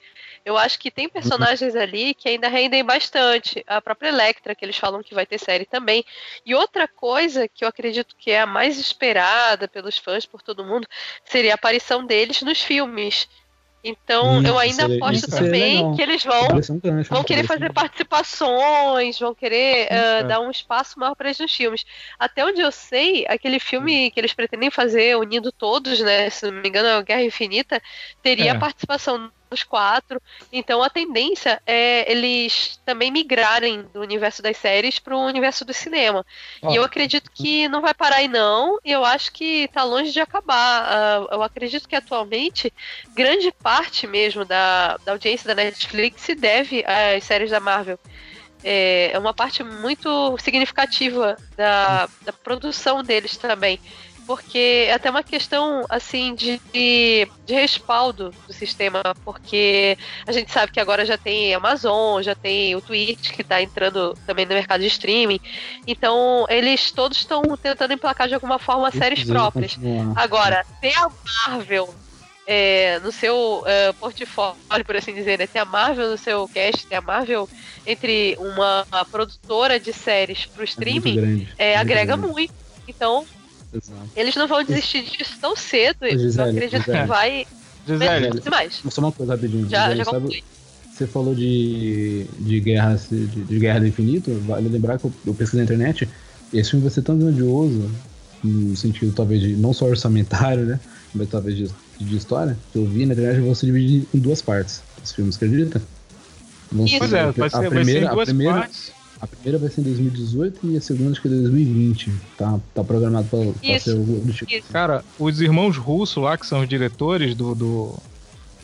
Eu 0.45 0.59
acho 0.59 0.79
que 0.79 0.91
tem 0.91 1.09
personagens 1.09 1.75
ali 1.77 2.15
que 2.15 2.29
ainda 2.29 2.49
rendem 2.49 2.85
bastante. 2.85 3.65
A 3.67 3.81
própria 3.81 4.09
Electra, 4.09 4.55
que 4.55 4.65
eles 4.65 4.77
falam 4.77 5.03
que 5.03 5.15
vai 5.15 5.25
ter 5.25 5.39
série 5.39 5.65
também. 5.65 6.05
E 6.45 6.55
outra 6.55 6.87
coisa 6.87 7.49
que 7.49 7.65
eu 7.65 7.69
acredito 7.69 8.17
que 8.17 8.31
é 8.31 8.41
a 8.41 8.47
mais 8.47 8.79
esperada 8.79 9.69
pelos 9.69 9.99
fãs, 9.99 10.27
por 10.27 10.43
todo 10.43 10.65
mundo, 10.65 10.87
seria 11.25 11.53
a 11.53 11.55
aparição 11.55 12.05
deles 12.05 12.43
nos 12.43 12.61
filmes. 12.61 13.29
Então, 13.85 14.39
Isso 14.41 14.47
eu 14.49 14.59
ainda 14.59 14.83
seria- 14.83 14.97
aposto 14.97 15.31
também 15.31 15.77
legal. 15.79 15.95
que 15.97 16.03
eles 16.03 16.25
vão 16.25 16.49
gancho, 16.81 17.11
vão 17.11 17.19
né? 17.19 17.25
querer 17.25 17.45
fazer 17.47 17.73
participações, 17.73 19.19
vão 19.19 19.35
querer 19.35 19.89
É. 19.91 20.23
dar 20.23 20.41
um 20.41 20.51
espaço 20.51 20.99
maior 20.99 21.15
para 21.15 21.29
eles 21.29 21.39
nos 21.39 21.55
filmes. 21.55 21.85
Até 22.19 22.45
onde 22.45 22.61
eu 22.61 22.71
sei, 22.71 23.25
aquele 23.29 23.59
filme 23.59 24.11
que 24.11 24.21
eles 24.21 24.33
pretendem 24.33 24.71
fazer 24.71 25.17
unindo 25.17 25.51
todos, 25.51 26.01
né? 26.01 26.31
Se 26.31 26.49
não 26.51 26.61
me 26.63 26.69
engano, 26.69 26.89
é 26.89 26.99
o 26.99 27.03
Guerra 27.05 27.23
Infinita, 27.25 27.83
teria 28.23 28.51
É. 28.53 28.55
a 28.55 28.59
participação 28.59 29.31
dos 29.53 29.63
quatro. 29.63 30.21
Então 30.53 30.83
a 30.83 30.91
tendência 30.91 31.61
é 31.67 32.11
eles 32.11 32.81
também 32.85 33.11
migrarem 33.11 33.83
do 33.93 34.01
universo 34.01 34.43
das 34.43 34.57
séries 34.57 34.99
para 34.99 35.17
o 35.17 35.27
universo 35.27 35.65
do 35.65 35.73
cinema. 35.73 36.25
Ó, 36.63 36.73
E 36.73 36.77
eu 36.77 36.83
acredito 36.85 37.31
que 37.33 37.69
não 37.69 37.81
vai 37.81 37.95
parar 37.95 38.17
aí 38.17 38.29
não, 38.29 38.79
e 38.85 38.91
eu 38.91 39.05
acho 39.05 39.33
que 39.33 39.69
tá 39.69 39.85
longe 39.85 40.11
de 40.13 40.21
acabar. 40.21 40.85
Ah, 40.89 41.27
eu 41.31 41.43
acredito 41.43 41.89
que 41.89 41.95
atualmente 41.97 42.73
grande 43.15 43.53
parte 43.53 44.07
mesmo 44.07 44.45
da, 44.45 44.97
da 45.05 45.13
audiência 45.13 45.47
da 45.47 45.55
Netflix 45.55 46.23
se 46.23 46.35
deve 46.35 46.85
às 46.87 47.23
séries 47.25 47.51
da 47.51 47.61
Marvel. 47.61 47.99
É 48.65 49.11
é 49.13 49.19
uma 49.19 49.35
parte 49.35 49.63
muito 49.65 50.37
significativa 50.39 51.37
da, 51.57 52.09
da 52.23 52.33
produção 52.33 53.03
deles 53.03 53.37
também. 53.37 53.79
Porque 54.27 54.87
é 54.89 54.93
até 54.95 55.11
uma 55.11 55.23
questão 55.23 55.85
assim 55.89 56.35
de, 56.35 56.61
de, 56.73 57.29
de, 57.47 57.55
respaldo 57.55 58.33
do 58.47 58.53
sistema, 58.53 59.03
porque 59.25 59.97
a 60.27 60.33
gente 60.33 60.51
sabe 60.51 60.73
que 60.73 60.81
agora 60.81 61.05
já 61.05 61.19
tem 61.19 61.55
Amazon, 61.55 62.23
já 62.23 62.35
tem 62.35 62.75
o 62.75 62.81
Twitch 62.81 63.33
que 63.33 63.43
está 63.43 63.61
entrando 63.61 64.17
também 64.27 64.47
no 64.47 64.55
mercado 64.55 64.81
de 64.81 64.87
streaming, 64.87 65.41
então 65.87 66.47
eles 66.49 66.91
todos 66.91 67.19
estão 67.19 67.43
tentando 67.57 67.93
emplacar 67.93 68.29
de 68.29 68.35
alguma 68.35 68.59
forma 68.59 68.91
séries 68.91 69.25
próprias. 69.25 69.79
Agora, 70.17 70.65
ter 70.81 70.95
a 70.97 71.11
Marvel 71.49 71.93
é, 72.47 72.99
no 73.01 73.13
seu 73.13 73.63
é, 73.67 73.93
portfólio, 73.93 74.85
por 74.85 74.97
assim 74.97 75.15
dizer, 75.15 75.39
né? 75.39 75.47
Tem 75.47 75.63
a 75.63 75.65
Marvel 75.65 76.11
no 76.11 76.19
seu 76.19 76.49
cast, 76.49 76.87
tem 76.87 76.99
a 76.99 77.01
Marvel 77.01 77.49
entre 77.87 78.37
uma, 78.39 78.87
produtora 79.11 79.79
de 79.79 79.93
séries 79.93 80.47
pro 80.47 80.63
é 80.63 80.65
streaming, 80.65 81.19
é 81.19 81.23
muito 81.23 81.55
é, 81.59 81.77
agrega 81.77 82.17
grande. 82.17 82.33
muito. 82.33 82.55
Então, 82.87 83.25
Exato. 83.73 84.11
eles 84.17 84.35
não 84.35 84.47
vão 84.47 84.63
desistir 84.65 85.03
disso 85.03 85.39
tão 85.41 85.57
cedo. 85.57 86.09
Gisele, 86.09 86.51
eu 86.51 86.55
acredito 86.57 86.81
Gisele. 86.81 87.01
que 87.01 87.07
vai. 87.07 87.47
Gisele, 87.87 88.51
mais. 88.51 88.83
Só 88.91 89.01
uma 89.01 89.13
coisa 89.13 89.35
rapidinho. 89.35 89.69
Já, 89.69 89.83
Gisele, 89.83 89.99
já 89.99 90.05
sabe, 90.05 90.45
você 90.93 91.07
falou 91.07 91.35
de, 91.35 92.27
de, 92.39 92.61
guerra, 92.61 92.95
de, 93.11 93.27
de 93.27 93.59
Guerra 93.59 93.81
do 93.81 93.87
Infinito, 93.87 94.31
vale 94.47 94.69
lembrar 94.69 94.99
que 94.99 95.07
eu, 95.07 95.13
eu 95.27 95.35
pesquisei 95.35 95.61
na 95.61 95.65
internet, 95.65 96.09
esse 96.53 96.71
filme 96.71 96.85
vai 96.85 96.93
ser 96.93 97.03
tão 97.03 97.19
grandioso, 97.19 97.91
no 98.45 98.77
sentido 98.77 99.13
talvez 99.15 99.41
de 99.41 99.57
não 99.57 99.73
só 99.73 99.87
orçamentário, 99.87 100.65
né? 100.65 100.81
Mas 101.15 101.31
talvez 101.31 101.57
de 101.57 101.71
de 102.05 102.17
história 102.17 102.57
que 102.73 102.79
eu 102.79 102.85
vi 102.85 103.07
na 103.07 103.15
internet 103.15 103.41
vão 103.41 103.55
se 103.55 103.67
dividir 103.67 104.07
em 104.15 104.19
duas 104.19 104.43
partes. 104.43 104.83
Os 105.03 105.13
filmes, 105.13 105.37
acredita? 105.37 105.83
Vão 106.71 106.87
ser, 106.87 106.97
é, 106.97 107.33
vai 107.33 107.51
ser, 107.51 107.57
a 107.57 107.71
primeira, 107.71 107.71
vai 107.71 107.85
ser 107.85 107.99
em 107.99 108.01
duas 108.01 108.11
a 108.11 108.25
primeira, 108.25 108.55
partes. 108.55 108.93
A 109.23 109.27
primeira 109.27 109.57
vai 109.57 109.71
ser 109.71 109.83
em 109.83 109.85
2018 109.85 110.71
e 110.73 110.77
a 110.77 110.81
segunda 110.81 111.13
acho 111.13 111.23
que 111.23 111.29
é 111.29 111.31
2020. 111.31 112.13
Tá, 112.37 112.59
tá 112.75 112.83
programado 112.83 113.29
pra, 113.29 113.39
pra 113.39 113.79
ser 113.79 113.93
o 113.93 114.03
do 114.03 114.33
tipo. 114.33 114.67
Cara, 114.73 115.05
os 115.17 115.41
irmãos 115.41 115.77
russos 115.77 116.21
lá, 116.21 116.37
que 116.37 116.45
são 116.45 116.61
os 116.61 116.69
diretores 116.69 117.37
do, 117.37 117.55
do, 117.55 117.95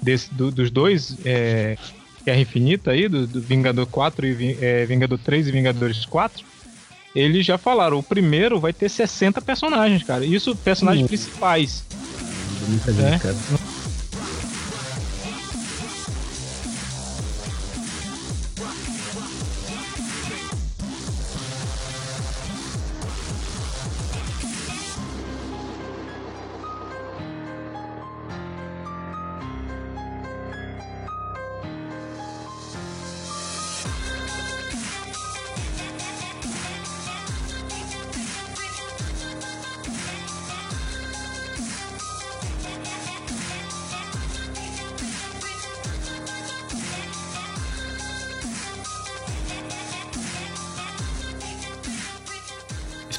desse, 0.03 0.35
do 0.35 0.51
dos 0.51 0.69
dois 0.69 1.17
é, 1.25 1.79
Guerra 2.25 2.41
Infinita 2.41 2.91
aí, 2.91 3.09
do, 3.09 3.25
do 3.25 3.41
Vingador 3.41 3.87
4 3.87 4.27
e 4.27 4.59
é, 4.61 4.85
Vingador 4.85 5.19
3 5.19 5.47
e 5.47 5.53
Vingadores 5.53 6.05
4, 6.05 6.45
eles 7.15 7.47
já 7.47 7.57
falaram, 7.57 7.97
o 7.97 8.03
primeiro 8.03 8.59
vai 8.59 8.73
ter 8.73 8.89
60 8.89 9.41
personagens, 9.41 10.03
cara. 10.03 10.27
Isso, 10.27 10.57
personagens 10.57 11.05
hum. 11.05 11.09
principais 11.09 11.85
muita 12.69 12.93
gente, 12.93 13.15
é? 13.15 13.19
cara. 13.19 13.37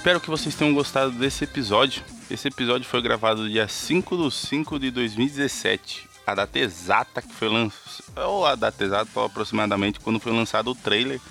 Espero 0.10 0.22
que 0.22 0.30
vocês 0.32 0.56
tenham 0.56 0.74
gostado 0.74 1.12
desse 1.12 1.44
episódio. 1.44 2.04
Esse 2.32 2.48
episódio 2.48 2.84
foi 2.84 3.00
gravado 3.00 3.48
dia 3.48 3.68
5 3.68 4.18
de 4.18 4.36
5 4.36 4.80
de 4.80 4.90
2017. 4.90 6.10
A 6.26 6.34
data 6.34 6.58
exata 6.58 7.22
que 7.22 7.32
foi 7.32 7.48
lançada, 7.48 8.28
ou 8.28 8.44
a 8.44 8.56
data 8.56 8.84
exata 8.84 9.24
aproximadamente 9.24 10.00
quando 10.00 10.20
foi 10.20 10.32
lançado 10.32 10.72
o 10.72 10.74
trailer 10.74 11.22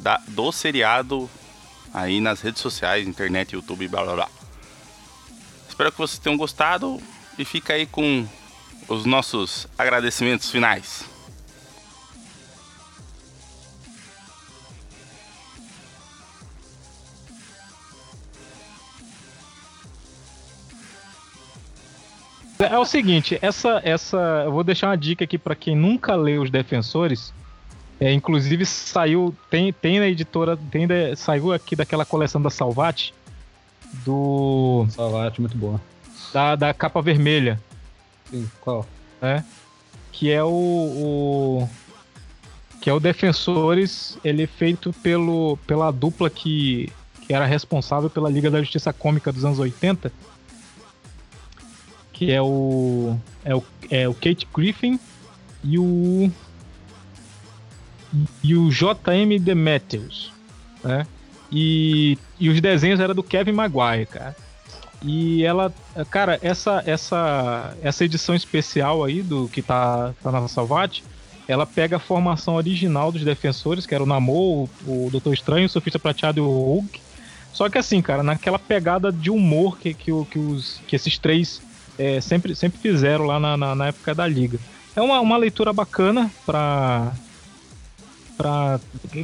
da, 0.00 0.20
do 0.26 0.50
seriado 0.50 1.30
aí 1.94 2.20
nas 2.20 2.40
redes 2.40 2.60
sociais, 2.60 3.06
internet, 3.06 3.52
YouTube, 3.52 3.86
blá 3.86 4.02
blá 4.02 4.14
blá. 4.14 4.28
Espero 5.68 5.92
que 5.92 5.98
vocês 5.98 6.18
tenham 6.18 6.36
gostado 6.36 7.00
e 7.38 7.44
fica 7.44 7.74
aí 7.74 7.86
com 7.86 8.26
os 8.88 9.04
nossos 9.04 9.68
agradecimentos 9.78 10.50
finais. 10.50 11.04
É 22.58 22.78
o 22.78 22.84
seguinte, 22.86 23.38
essa, 23.42 23.80
essa, 23.84 24.42
eu 24.44 24.52
vou 24.52 24.64
deixar 24.64 24.88
uma 24.88 24.96
dica 24.96 25.24
aqui 25.24 25.36
para 25.36 25.54
quem 25.54 25.76
nunca 25.76 26.14
leu 26.14 26.42
os 26.42 26.50
Defensores. 26.50 27.32
É, 28.00 28.12
inclusive 28.12 28.64
saiu, 28.66 29.34
tem, 29.50 29.72
tem 29.72 29.98
na 29.98 30.06
editora, 30.06 30.56
tem 30.70 30.86
saiu 31.16 31.52
aqui 31.52 31.74
daquela 31.74 32.04
coleção 32.04 32.40
da 32.40 32.50
Salvati 32.50 33.14
do 34.04 34.86
Salvati 34.90 35.40
muito 35.40 35.56
boa. 35.56 35.80
Da, 36.32 36.56
da 36.56 36.74
capa 36.74 37.00
vermelha. 37.00 37.60
Sim, 38.30 38.48
qual? 38.60 38.86
É. 39.22 39.42
Que 40.12 40.30
é 40.30 40.42
o, 40.42 40.48
o 40.48 41.68
que 42.80 42.90
é 42.90 42.92
o 42.92 43.00
Defensores, 43.00 44.18
ele 44.24 44.44
é 44.44 44.46
feito 44.46 44.92
pelo, 45.02 45.58
pela 45.66 45.90
dupla 45.90 46.28
que, 46.28 46.92
que 47.22 47.34
era 47.34 47.46
responsável 47.46 48.10
pela 48.10 48.30
Liga 48.30 48.50
da 48.50 48.60
Justiça 48.60 48.92
Cômica 48.92 49.32
dos 49.32 49.44
anos 49.44 49.58
80 49.58 50.12
que 52.16 52.32
é 52.32 52.40
o 52.40 53.14
é 53.44 53.54
o, 53.54 53.62
é 53.90 54.08
o 54.08 54.14
Kate 54.14 54.48
Griffin 54.52 54.98
e 55.62 55.78
o 55.78 56.32
e 58.42 58.54
o 58.54 58.70
JM 58.70 59.38
Demetrius, 59.38 60.32
né? 60.82 61.06
E, 61.52 62.18
e 62.40 62.48
os 62.48 62.60
desenhos 62.60 62.98
eram 63.00 63.14
do 63.14 63.22
Kevin 63.22 63.52
Maguire, 63.52 64.06
cara. 64.06 64.34
E 65.02 65.44
ela, 65.44 65.72
cara, 66.10 66.38
essa 66.42 66.82
essa 66.86 67.76
essa 67.82 68.04
edição 68.04 68.34
especial 68.34 69.04
aí 69.04 69.22
do 69.22 69.46
que 69.48 69.60
tá, 69.60 70.14
tá 70.22 70.32
na 70.32 70.48
Salvati, 70.48 71.04
ela 71.46 71.66
pega 71.66 71.96
a 71.96 72.00
formação 72.00 72.54
original 72.54 73.12
dos 73.12 73.22
defensores, 73.22 73.84
que 73.84 73.94
era 73.94 74.02
o 74.02 74.06
Namor, 74.06 74.70
o, 74.86 75.06
o 75.06 75.10
Doutor 75.10 75.34
Estranho, 75.34 75.66
o 75.66 75.68
Sofista 75.68 75.98
Prateado 75.98 76.38
e 76.38 76.40
o 76.40 76.48
Hulk. 76.48 76.98
Só 77.52 77.68
que 77.68 77.76
assim, 77.76 78.00
cara, 78.00 78.22
naquela 78.22 78.58
pegada 78.58 79.12
de 79.12 79.30
humor 79.30 79.78
que, 79.78 79.92
que, 79.92 80.10
que, 80.30 80.38
os, 80.38 80.80
que 80.86 80.96
esses 80.96 81.18
três 81.18 81.60
é, 81.98 82.20
sempre, 82.20 82.54
sempre 82.54 82.78
fizeram 82.78 83.24
lá 83.24 83.38
na, 83.40 83.56
na, 83.56 83.74
na, 83.74 83.86
época 83.88 84.14
da 84.14 84.26
liga. 84.26 84.58
É 84.94 85.00
uma, 85.00 85.20
uma 85.20 85.36
leitura 85.36 85.72
bacana 85.72 86.30
para 86.44 87.12
para 88.36 88.78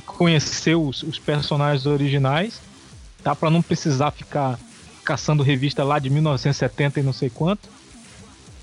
conhecer 0.07 0.75
os, 0.75 1.03
os, 1.03 1.19
personagens 1.19 1.85
originais, 1.85 2.63
tá? 3.23 3.37
Para 3.37 3.51
não 3.51 3.61
precisar 3.61 4.11
ficar 4.11 4.59
caçando 5.05 5.43
revista 5.43 5.85
lá 5.85 5.99
de 5.99 6.09
1970 6.09 7.01
e 7.01 7.03
não 7.03 7.13
sei 7.13 7.29
quanto, 7.29 7.69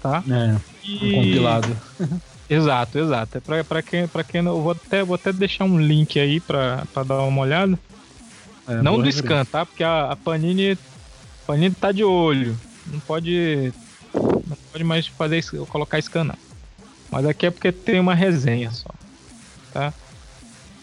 tá? 0.01 0.23
É, 0.27 0.57
e... 0.83 1.13
compilado. 1.13 1.77
exato, 2.49 2.97
exato. 2.97 3.37
É 3.37 3.63
para 3.63 3.83
quem, 3.83 4.07
para 4.07 4.23
quem 4.23 4.43
eu 4.43 4.59
vou 4.59 4.71
até 4.71 5.03
vou 5.03 5.13
até 5.13 5.31
deixar 5.31 5.65
um 5.65 5.79
link 5.79 6.19
aí 6.19 6.39
para 6.39 6.83
dar 7.05 7.21
uma 7.21 7.41
olhada. 7.41 7.77
É, 8.67 8.81
não 8.81 8.99
do 8.99 9.11
scan, 9.11 9.45
tá? 9.45 9.65
Porque 9.67 9.83
a, 9.83 10.11
a 10.11 10.15
Panini 10.15 10.77
Panini 11.45 11.75
tá 11.75 11.91
de 11.91 12.03
olho. 12.03 12.57
Não 12.87 12.99
pode 12.99 13.71
não 14.13 14.57
pode 14.71 14.83
mais 14.83 15.07
fazer 15.07 15.37
isso, 15.37 15.65
colocar 15.67 16.01
scan 16.01 16.23
não. 16.23 16.37
Mas 17.11 17.25
aqui 17.25 17.45
é 17.45 17.51
porque 17.51 17.71
tem 17.71 17.99
uma 17.99 18.13
resenha 18.13 18.71
só. 18.71 18.89
Tá? 19.73 19.93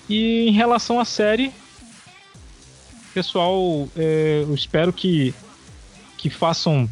E 0.09 0.49
em 0.49 0.53
relação 0.53 1.01
à 1.01 1.05
série, 1.05 1.53
pessoal, 3.13 3.89
é, 3.97 4.45
eu 4.47 4.55
espero 4.55 4.93
que, 4.93 5.35
que 6.17 6.31
façam. 6.31 6.89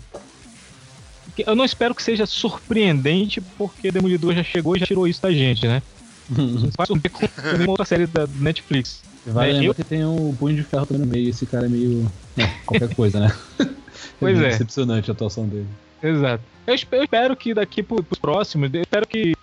Eu 1.39 1.57
não 1.57 1.65
espero 1.65 1.95
que 1.95 2.03
seja 2.03 2.27
surpreendente, 2.27 3.41
porque 3.41 3.91
Demolidor 3.91 4.35
já 4.35 4.45
chegou 4.45 4.77
e 4.77 4.81
já 4.81 4.87
tirou 4.87 5.09
isso 5.09 5.21
da 5.21 5.33
gente, 5.33 5.67
né? 5.67 5.83
Não 6.29 6.71
vai 6.77 6.87
surpreender 6.87 7.11
com 7.11 7.43
nenhuma 7.43 7.71
outra 7.71 7.85
série 7.85 8.07
da 8.07 8.27
Netflix. 8.27 9.03
Vai 9.27 9.53
né? 9.53 9.67
eu... 9.67 9.75
que 9.75 9.83
tem 9.83 10.05
um 10.05 10.35
punho 10.35 10.57
de 10.57 10.63
ferro 10.63 10.87
também 10.87 11.05
no 11.05 11.11
meio, 11.11 11.29
esse 11.29 11.47
cara 11.47 11.67
é 11.67 11.69
meio. 11.69 12.11
Né, 12.37 12.55
qualquer 12.67 12.95
coisa, 12.95 13.21
né? 13.21 13.37
Pois 14.21 14.39
é. 14.39 14.47
é. 14.47 14.49
Decepcionante 14.51 15.11
a 15.11 15.15
atuação 15.15 15.47
dele. 15.49 15.67
Exato. 16.05 16.45
Eu 16.67 16.75
espero 16.75 17.35
que 17.37 17.55
daqui 17.55 17.83
pro, 17.83 18.03
pros 18.03 18.19
próximos, 18.19 18.73
eu 18.73 18.83
espero 18.83 19.07
que, 19.07 19.35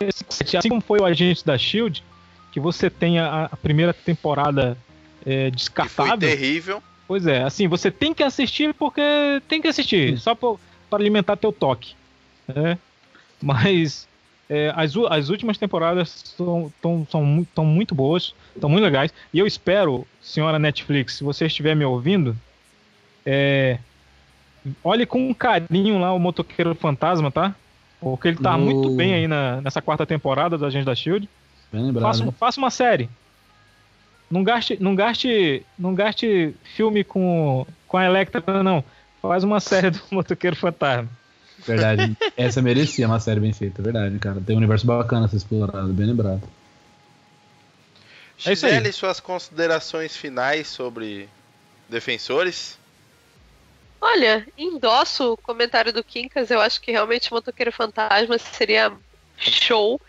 assim 0.57 0.69
como 0.69 0.81
foi 0.81 0.99
o 0.99 1.05
Agente 1.05 1.45
da 1.45 1.57
Shield, 1.57 2.03
que 2.51 2.59
você 2.59 2.89
tenha 2.89 3.45
a 3.51 3.57
primeira 3.57 3.93
temporada 3.93 4.77
é, 5.25 5.49
descartável. 5.49 6.17
Que 6.17 6.25
foi 6.25 6.37
terrível. 6.37 6.83
Pois 7.07 7.27
é, 7.27 7.43
assim, 7.43 7.67
você 7.67 7.89
tem 7.91 8.13
que 8.13 8.23
assistir 8.23 8.73
porque 8.73 9.01
tem 9.47 9.61
que 9.61 9.67
assistir, 9.67 10.17
só 10.17 10.35
para 10.35 10.57
alimentar 10.91 11.35
teu 11.35 11.51
toque. 11.51 11.93
Né? 12.47 12.77
Mas 13.41 14.07
é, 14.49 14.71
as, 14.75 14.93
as 15.09 15.29
últimas 15.29 15.57
temporadas 15.57 16.09
são, 16.37 16.71
tão, 16.81 17.07
são, 17.09 17.47
tão 17.55 17.65
muito 17.65 17.95
boas, 17.95 18.33
estão 18.53 18.69
muito 18.69 18.83
legais. 18.83 19.13
E 19.33 19.39
eu 19.39 19.47
espero, 19.47 20.07
senhora 20.21 20.59
Netflix, 20.59 21.15
se 21.15 21.23
você 21.23 21.45
estiver 21.45 21.75
me 21.75 21.85
ouvindo, 21.85 22.35
é, 23.25 23.79
olhe 24.83 25.05
com 25.05 25.33
carinho 25.33 25.99
lá 25.99 26.13
o 26.13 26.19
Motoqueiro 26.19 26.75
Fantasma, 26.75 27.31
tá? 27.31 27.55
Porque 27.99 28.27
ele 28.29 28.37
tá 28.37 28.57
No- 28.57 28.65
muito 28.65 28.95
bem 28.95 29.13
aí 29.13 29.27
na- 29.27 29.61
nessa 29.61 29.81
quarta 29.81 30.05
temporada 30.05 30.57
do 30.57 30.65
Agente 30.65 30.85
da 30.85 30.95
Shield. 30.95 31.29
Bem 31.71 31.83
lembrado. 31.85 32.03
Faça, 32.03 32.25
né? 32.25 32.33
faça 32.39 32.59
uma 32.59 32.69
série. 32.71 33.09
Não 34.29 34.43
gaste, 34.43 34.77
não 34.79 34.95
gaste, 34.95 35.65
não 35.77 35.93
gaste 35.93 36.55
filme 36.75 37.03
com, 37.03 37.65
com 37.87 37.97
a 37.97 38.05
Electra, 38.05 38.63
não. 38.63 38.83
Faz 39.21 39.43
uma 39.43 39.59
série 39.59 39.91
do 39.91 40.01
Motoqueiro 40.11 40.55
Fantasma. 40.55 41.09
Verdade. 41.65 42.17
Essa 42.35 42.59
merecia 42.61 43.05
uma 43.07 43.19
série 43.19 43.39
bem 43.39 43.53
feita, 43.53 43.83
verdade, 43.83 44.17
cara. 44.17 44.41
Tem 44.41 44.55
um 44.55 44.57
universo 44.57 44.85
bacana 44.87 45.25
a 45.25 45.29
ser 45.29 45.35
explorado, 45.37 45.93
bem 45.93 46.07
lembrado. 46.07 46.41
É 48.45 48.53
isso 48.53 48.65
aí. 48.65 48.71
Gisele, 48.73 48.91
suas 48.91 49.19
considerações 49.19 50.15
finais 50.17 50.67
sobre 50.67 51.29
defensores? 51.87 52.79
Olha, 54.01 54.47
endosso 54.57 55.33
o 55.33 55.37
comentário 55.37 55.93
do 55.93 56.03
Quincas. 56.03 56.49
Eu 56.49 56.59
acho 56.59 56.81
que 56.81 56.91
realmente 56.91 57.31
Motoqueiro 57.31 57.71
Fantasma 57.71 58.37
seria 58.39 58.91
show. 59.37 60.01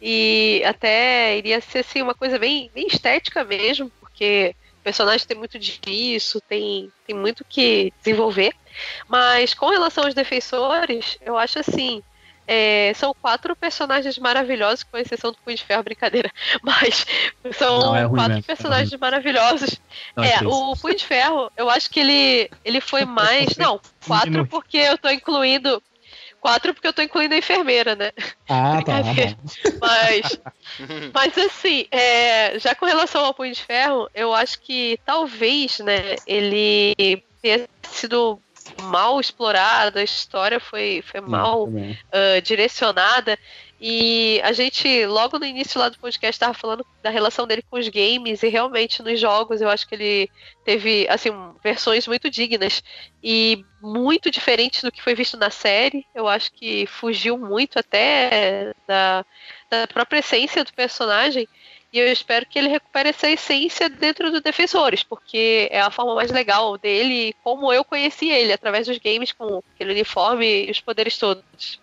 E 0.00 0.62
até 0.64 1.36
iria 1.36 1.60
ser 1.60 1.80
assim, 1.80 2.02
uma 2.02 2.14
coisa 2.14 2.38
bem, 2.38 2.70
bem 2.72 2.86
estética 2.86 3.44
mesmo, 3.44 3.90
porque 4.00 4.54
o 4.80 4.82
personagem 4.82 5.26
tem 5.26 5.36
muito 5.36 5.58
disso, 5.58 6.40
tem, 6.40 6.92
tem 7.06 7.16
muito 7.16 7.44
que 7.44 7.92
desenvolver. 7.98 8.52
Mas 9.08 9.54
com 9.54 9.68
relação 9.68 10.04
aos 10.04 10.14
defensores, 10.14 11.18
eu 11.20 11.36
acho 11.36 11.58
assim. 11.58 12.02
É, 12.46 12.92
são 12.94 13.14
quatro 13.14 13.54
personagens 13.54 14.18
maravilhosos, 14.18 14.82
com 14.82 14.98
exceção 14.98 15.30
do 15.30 15.38
Punho 15.38 15.56
de 15.56 15.64
Ferro, 15.64 15.82
brincadeira. 15.82 16.30
Mas 16.62 17.06
são 17.52 17.78
Não, 17.78 17.96
é 17.96 18.02
ruim 18.04 18.16
quatro 18.16 18.34
mesmo, 18.34 18.44
é 18.44 18.54
personagens 18.54 19.00
maravilhosos. 19.00 19.80
Não, 20.16 20.24
É, 20.24 20.38
o 20.44 20.76
Punho 20.76 20.96
de 20.96 21.04
Ferro, 21.04 21.50
eu 21.56 21.70
acho 21.70 21.90
que 21.90 22.00
ele, 22.00 22.50
ele 22.64 22.80
foi 22.80 23.04
mais. 23.04 23.56
Não, 23.56 23.80
quatro 24.06 24.46
porque 24.46 24.76
eu 24.76 24.98
tô 24.98 25.08
incluindo. 25.10 25.82
Quatro 26.40 26.74
porque 26.74 26.88
eu 26.88 26.92
tô 26.92 27.02
incluindo 27.02 27.34
a 27.34 27.38
enfermeira, 27.38 27.94
né? 27.94 28.10
Ah, 28.48 28.82
tá. 28.84 28.98
Brincadeira. 29.02 29.38
Mas, 29.80 30.40
mas 31.14 31.38
assim, 31.38 31.86
é, 31.88 32.58
já 32.58 32.74
com 32.74 32.84
relação 32.84 33.24
ao 33.24 33.32
Punho 33.32 33.54
de 33.54 33.62
Ferro, 33.62 34.10
eu 34.12 34.34
acho 34.34 34.60
que 34.60 34.98
talvez, 35.06 35.78
né, 35.78 36.16
ele 36.26 37.22
tenha 37.40 37.68
sido 37.82 38.40
mal 38.82 39.20
explorado, 39.20 39.98
a 39.98 40.02
história 40.02 40.60
foi, 40.60 41.02
foi 41.02 41.20
mal 41.20 41.66
Também. 41.66 41.98
ah, 42.12 42.40
direcionada. 42.40 43.38
E 43.84 44.40
a 44.44 44.52
gente, 44.52 45.04
logo 45.06 45.40
no 45.40 45.44
início 45.44 45.80
lá 45.80 45.88
do 45.88 45.98
podcast, 45.98 46.36
estava 46.36 46.54
falando 46.54 46.86
da 47.02 47.10
relação 47.10 47.48
dele 47.48 47.64
com 47.68 47.76
os 47.76 47.88
games, 47.88 48.40
e 48.44 48.48
realmente 48.48 49.02
nos 49.02 49.18
jogos 49.18 49.60
eu 49.60 49.68
acho 49.68 49.88
que 49.88 49.96
ele 49.96 50.30
teve 50.64 51.04
assim, 51.08 51.30
versões 51.64 52.06
muito 52.06 52.30
dignas 52.30 52.80
e 53.20 53.64
muito 53.80 54.30
diferentes 54.30 54.84
do 54.84 54.92
que 54.92 55.02
foi 55.02 55.16
visto 55.16 55.36
na 55.36 55.50
série. 55.50 56.06
Eu 56.14 56.28
acho 56.28 56.52
que 56.52 56.86
fugiu 56.86 57.36
muito 57.36 57.76
até 57.76 58.72
da, 58.86 59.26
da 59.68 59.88
própria 59.88 60.20
essência 60.20 60.62
do 60.62 60.72
personagem. 60.72 61.48
E 61.92 61.98
eu 61.98 62.10
espero 62.10 62.46
que 62.46 62.58
ele 62.58 62.68
recupere 62.68 63.10
essa 63.10 63.28
essência 63.28 63.90
dentro 63.90 64.30
do 64.30 64.40
Defensores, 64.40 65.02
porque 65.02 65.68
é 65.70 65.80
a 65.80 65.90
forma 65.90 66.14
mais 66.14 66.30
legal 66.30 66.78
dele, 66.78 67.34
como 67.44 67.70
eu 67.70 67.84
conheci 67.84 68.30
ele, 68.30 68.52
através 68.52 68.86
dos 68.86 68.96
games, 68.96 69.32
com 69.32 69.62
aquele 69.74 69.92
uniforme 69.92 70.66
e 70.66 70.70
os 70.70 70.80
poderes 70.80 71.18
todos. 71.18 71.78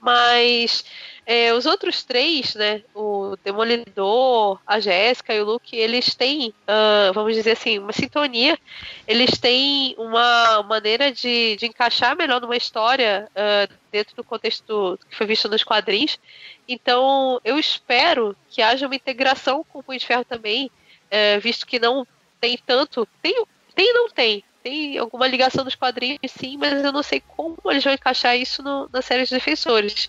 Mas 0.00 0.84
é, 1.30 1.52
os 1.52 1.66
outros 1.66 2.02
três, 2.02 2.54
né? 2.54 2.82
O 2.94 3.36
Demolidor, 3.44 4.58
a 4.66 4.80
Jéssica 4.80 5.34
e 5.34 5.42
o 5.42 5.44
Luke, 5.44 5.76
eles 5.76 6.14
têm, 6.14 6.54
ah, 6.66 7.10
vamos 7.12 7.34
dizer 7.34 7.50
assim, 7.50 7.78
uma 7.78 7.92
sintonia. 7.92 8.58
Eles 9.06 9.36
têm 9.38 9.94
uma 9.98 10.62
maneira 10.62 11.12
de, 11.12 11.56
de 11.56 11.66
encaixar 11.66 12.16
melhor 12.16 12.40
numa 12.40 12.56
história 12.56 13.28
ah, 13.36 13.68
dentro 13.92 14.16
do 14.16 14.24
contexto 14.24 14.98
que 15.10 15.14
foi 15.16 15.26
visto 15.26 15.50
nos 15.50 15.62
quadrinhos. 15.62 16.18
Então, 16.66 17.38
eu 17.44 17.58
espero 17.58 18.34
que 18.48 18.62
haja 18.62 18.86
uma 18.86 18.96
integração 18.96 19.62
com 19.64 19.80
o 19.80 19.82
Punho 19.82 19.98
de 19.98 20.06
Ferro 20.06 20.24
também, 20.24 20.70
eh, 21.10 21.38
visto 21.38 21.66
que 21.66 21.78
não 21.78 22.06
tem 22.40 22.58
tanto. 22.58 23.06
Tem, 23.22 23.44
tem 23.74 23.92
não 23.94 24.08
tem. 24.10 24.44
Tem 24.68 24.98
alguma 24.98 25.26
ligação 25.26 25.64
dos 25.64 25.74
quadrinhos, 25.74 26.18
sim, 26.28 26.58
mas 26.58 26.84
eu 26.84 26.92
não 26.92 27.02
sei 27.02 27.22
como 27.26 27.56
eles 27.66 27.82
vão 27.82 27.92
encaixar 27.94 28.36
isso 28.36 28.62
no- 28.62 28.86
na 28.92 29.00
série 29.00 29.24
de 29.24 29.30
defensores. 29.30 30.08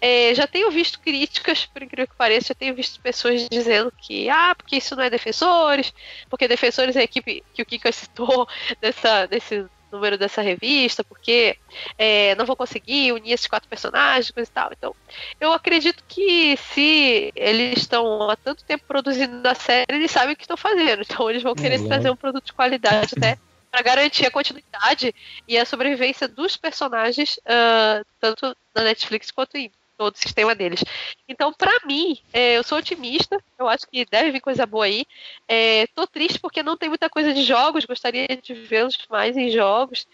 É, 0.00 0.34
já 0.34 0.46
tenho 0.48 0.68
visto 0.70 1.00
críticas, 1.00 1.64
por 1.66 1.82
incrível 1.82 2.08
que 2.08 2.16
pareça, 2.16 2.48
já 2.48 2.54
tenho 2.54 2.74
visto 2.74 3.00
pessoas 3.00 3.46
dizendo 3.50 3.92
que, 3.96 4.28
ah, 4.28 4.52
porque 4.56 4.76
isso 4.76 4.96
não 4.96 5.04
é 5.04 5.10
defensores, 5.10 5.92
porque 6.28 6.48
defensores 6.48 6.96
é 6.96 7.00
a 7.00 7.04
equipe 7.04 7.44
que 7.52 7.62
o 7.62 7.66
Kika 7.66 7.92
citou 7.92 8.46
dessa, 8.80 9.26
desse 9.26 9.64
número 9.92 10.16
dessa 10.18 10.40
revista, 10.42 11.04
porque 11.04 11.56
é, 11.98 12.34
não 12.36 12.46
vou 12.46 12.56
conseguir 12.56 13.12
unir 13.12 13.32
esses 13.32 13.46
quatro 13.48 13.68
personagens 13.68 14.30
coisa 14.30 14.48
e 14.50 14.52
tal. 14.52 14.70
Então, 14.72 14.94
eu 15.40 15.52
acredito 15.52 16.02
que 16.08 16.56
se 16.56 17.30
eles 17.34 17.78
estão 17.78 18.28
há 18.30 18.36
tanto 18.36 18.64
tempo 18.64 18.84
produzindo 18.86 19.46
a 19.48 19.54
série, 19.54 19.86
eles 19.90 20.10
sabem 20.10 20.34
o 20.34 20.36
que 20.36 20.44
estão 20.44 20.56
fazendo. 20.56 21.02
Então, 21.02 21.28
eles 21.30 21.42
vão 21.42 21.54
querer 21.56 21.80
É, 21.80 21.82
trazer 21.82 22.10
um 22.10 22.16
produto 22.16 22.46
de 22.46 22.52
qualidade 22.52 23.14
até 23.14 23.36
para 23.70 23.82
garantir 23.82 24.26
a 24.26 24.30
continuidade 24.30 25.14
e 25.46 25.56
a 25.56 25.64
sobrevivência 25.64 26.26
dos 26.26 26.56
personagens, 26.56 27.38
ah, 27.46 28.02
tanto 28.18 28.56
na 28.74 28.82
Netflix 28.82 29.30
quanto 29.30 29.56
em 29.56 29.70
todo 30.00 30.14
o 30.14 30.18
sistema 30.18 30.54
deles. 30.54 30.82
Então, 31.28 31.52
para 31.52 31.72
mim, 31.84 32.18
é, 32.32 32.56
eu 32.56 32.64
sou 32.64 32.78
otimista. 32.78 33.38
Eu 33.58 33.68
acho 33.68 33.86
que 33.86 34.06
deve 34.06 34.30
vir 34.30 34.40
coisa 34.40 34.64
boa 34.64 34.86
aí. 34.86 35.04
É, 35.46 35.86
tô 35.94 36.06
triste 36.06 36.40
porque 36.40 36.62
não 36.62 36.74
tem 36.74 36.88
muita 36.88 37.10
coisa 37.10 37.34
de 37.34 37.42
jogos. 37.42 37.84
Gostaria 37.84 38.26
de 38.42 38.54
vê-los 38.54 38.96
mais 39.10 39.36
em 39.36 39.50
jogos. 39.50 40.08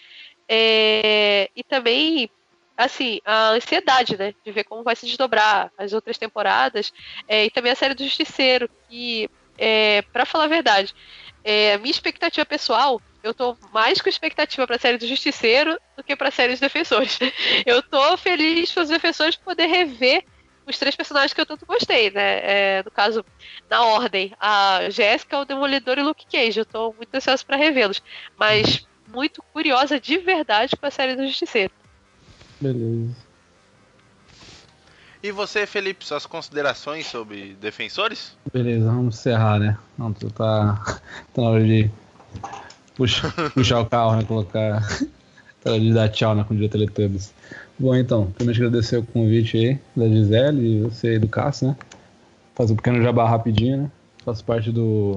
É, 0.48 1.48
e 1.54 1.62
também, 1.62 2.28
assim, 2.76 3.20
a 3.24 3.50
ansiedade, 3.50 4.18
né? 4.18 4.34
De 4.44 4.50
ver 4.50 4.64
como 4.64 4.82
vai 4.82 4.96
se 4.96 5.06
desdobrar 5.06 5.70
as 5.78 5.92
outras 5.92 6.18
temporadas. 6.18 6.92
É, 7.28 7.44
e 7.44 7.50
também 7.50 7.70
a 7.70 7.76
série 7.76 7.94
do 7.94 8.02
Justiceiro, 8.02 8.68
que, 8.88 9.30
é, 9.56 10.02
para 10.02 10.26
falar 10.26 10.44
a 10.44 10.48
verdade, 10.48 10.92
é, 11.44 11.74
a 11.74 11.78
minha 11.78 11.92
expectativa 11.92 12.44
pessoal, 12.44 13.00
eu 13.26 13.34
tô 13.34 13.56
mais 13.72 14.00
com 14.00 14.08
expectativa 14.08 14.66
pra 14.66 14.78
série 14.78 14.98
do 14.98 15.06
Justiceiro 15.06 15.78
do 15.96 16.04
que 16.04 16.14
pra 16.14 16.30
série 16.30 16.52
dos 16.52 16.60
Defensores. 16.60 17.18
Eu 17.66 17.82
tô 17.82 18.16
feliz 18.16 18.70
para 18.70 18.84
os 18.84 18.88
Defensores 18.88 19.36
poder 19.36 19.66
rever 19.66 20.24
os 20.66 20.78
três 20.78 20.96
personagens 20.96 21.32
que 21.32 21.40
eu 21.40 21.46
tanto 21.46 21.64
gostei, 21.64 22.10
né? 22.10 22.40
É, 22.42 22.82
no 22.84 22.90
caso, 22.90 23.24
na 23.70 23.84
ordem, 23.84 24.32
a 24.40 24.90
Jéssica, 24.90 25.38
o 25.38 25.44
Demolidor 25.44 25.96
e 25.98 26.02
o 26.02 26.04
Luke 26.06 26.26
Cage. 26.26 26.58
Eu 26.58 26.64
tô 26.66 26.92
muito 26.92 27.14
ansiosa 27.14 27.44
pra 27.44 27.56
revê-los. 27.56 28.02
Mas 28.36 28.84
muito 29.06 29.42
curiosa 29.52 30.00
de 30.00 30.18
verdade 30.18 30.76
com 30.76 30.84
a 30.84 30.90
série 30.90 31.14
do 31.14 31.26
Justiceiro. 31.26 31.72
Beleza. 32.60 33.14
E 35.22 35.30
você, 35.30 35.66
Felipe, 35.66 36.04
suas 36.04 36.26
considerações 36.26 37.06
sobre 37.06 37.54
defensores? 37.54 38.36
Beleza, 38.52 38.86
vamos 38.86 39.18
encerrar, 39.18 39.58
né? 39.58 39.78
Não, 39.96 40.12
tu 40.12 40.30
tá, 40.30 40.80
tá 41.32 41.42
na 41.42 41.48
hora 41.48 41.64
de 41.64 41.90
puxar, 42.96 43.32
puxar 43.54 43.80
o 43.80 43.86
carro, 43.86 44.16
né? 44.16 44.24
Colocar. 44.24 44.82
Dar 45.92 46.08
tchau 46.10 46.32
né, 46.32 46.44
com 46.46 46.54
o 46.54 46.56
dia 46.56 46.68
Teletubbies. 46.68 47.34
Bom, 47.76 47.92
então, 47.96 48.30
primeiro 48.30 48.66
agradecer 48.66 48.98
o 48.98 49.02
convite 49.02 49.56
aí 49.56 49.78
da 49.96 50.08
Gisele 50.08 50.64
e 50.64 50.80
você 50.82 51.14
e 51.14 51.18
do 51.18 51.26
Cássio, 51.26 51.68
né? 51.68 51.76
Fazer 52.54 52.72
um 52.72 52.76
pequeno 52.76 53.02
jabá 53.02 53.28
rapidinho, 53.28 53.78
né? 53.78 53.90
Faço 54.24 54.44
parte 54.44 54.70
do, 54.70 55.16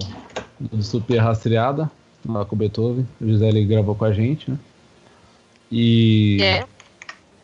do 0.60 0.82
Super 0.82 1.18
Rastreada, 1.18 1.90
lá 2.28 2.44
com 2.46 2.56
o 2.56 2.58
Beethoven. 2.58 3.08
A 3.22 3.26
Gisele 3.26 3.64
gravou 3.64 3.94
com 3.94 4.06
a 4.06 4.12
gente, 4.12 4.50
né? 4.50 4.58
E. 5.72 6.42
É. 6.42 6.66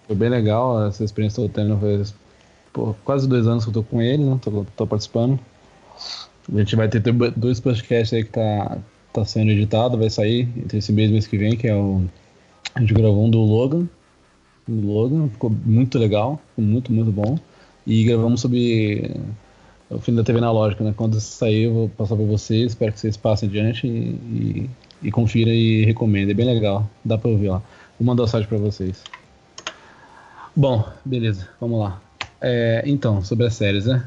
Foi 0.08 0.16
bem 0.16 0.30
legal 0.30 0.88
essa 0.88 1.04
experiência 1.04 1.36
que 1.36 1.42
eu 1.46 1.50
tô 1.50 1.62
tendo. 1.62 1.80
Faz 1.80 2.14
pô, 2.74 2.96
quase 3.06 3.28
dois 3.28 3.48
anos 3.48 3.64
que 3.64 3.70
eu 3.70 3.74
tô 3.74 3.84
com 3.84 4.02
ele, 4.02 4.24
né? 4.24 4.40
Tô, 4.42 4.66
tô 4.76 4.88
participando. 4.88 5.40
A 6.54 6.60
gente 6.60 6.76
vai 6.76 6.90
ter 6.90 7.02
dois 7.36 7.60
podcasts 7.60 8.14
aí 8.14 8.24
que 8.24 8.32
tá, 8.32 8.78
tá 9.16 9.26
sendo 9.26 9.52
editado, 9.52 9.98
vai 9.98 10.10
sair 10.10 10.50
entre 10.58 10.80
esse 10.80 10.92
mês 10.92 11.10
e 11.10 11.14
mês 11.14 11.28
que 11.28 11.38
vem, 11.38 11.56
que 11.56 11.68
é 11.68 11.76
o. 11.76 12.04
A 12.74 12.82
gente 12.82 12.94
gravou 12.94 13.26
um 13.26 13.30
do 13.30 13.40
Logan. 13.40 13.88
Do 14.68 14.88
Logan, 14.88 15.30
ficou 15.30 15.50
muito 15.50 15.98
legal, 15.98 16.42
ficou 16.50 16.66
muito, 16.66 16.92
muito 16.92 17.12
bom. 17.12 17.38
E 17.88 18.04
gravamos 18.04 18.42
sobre 18.42 19.12
o 19.90 20.00
fim 20.00 20.14
da 20.14 20.24
TV 20.24 20.42
na 20.42 20.52
lógica, 20.52 20.84
né? 20.84 20.94
Quando 20.96 21.20
sair, 21.22 21.64
eu 21.64 21.74
vou 21.74 21.90
passar 21.90 22.16
pra 22.16 22.26
vocês, 22.26 22.72
espero 22.72 22.92
que 22.92 23.00
vocês 23.00 23.16
passem 23.16 23.48
adiante 23.48 23.88
e, 23.88 23.90
e, 23.92 24.70
e 25.04 25.12
confira 25.12 25.52
e 25.52 25.86
recomendem. 25.86 26.32
É 26.32 26.34
bem 26.34 26.46
legal, 26.46 26.90
dá 27.04 27.18
pra 27.18 27.30
ouvir 27.30 27.50
lá. 27.50 27.62
Vou 27.98 28.06
mandar 28.06 28.24
o 28.24 28.28
site 28.28 28.48
pra 28.48 28.58
vocês. 28.58 29.02
Bom, 30.56 30.84
beleza, 31.06 31.48
vamos 31.62 31.80
lá. 31.80 32.02
É, 32.42 32.84
então, 32.86 33.24
sobre 33.24 33.46
as 33.46 33.54
séries, 33.54 33.86
né? 33.86 34.06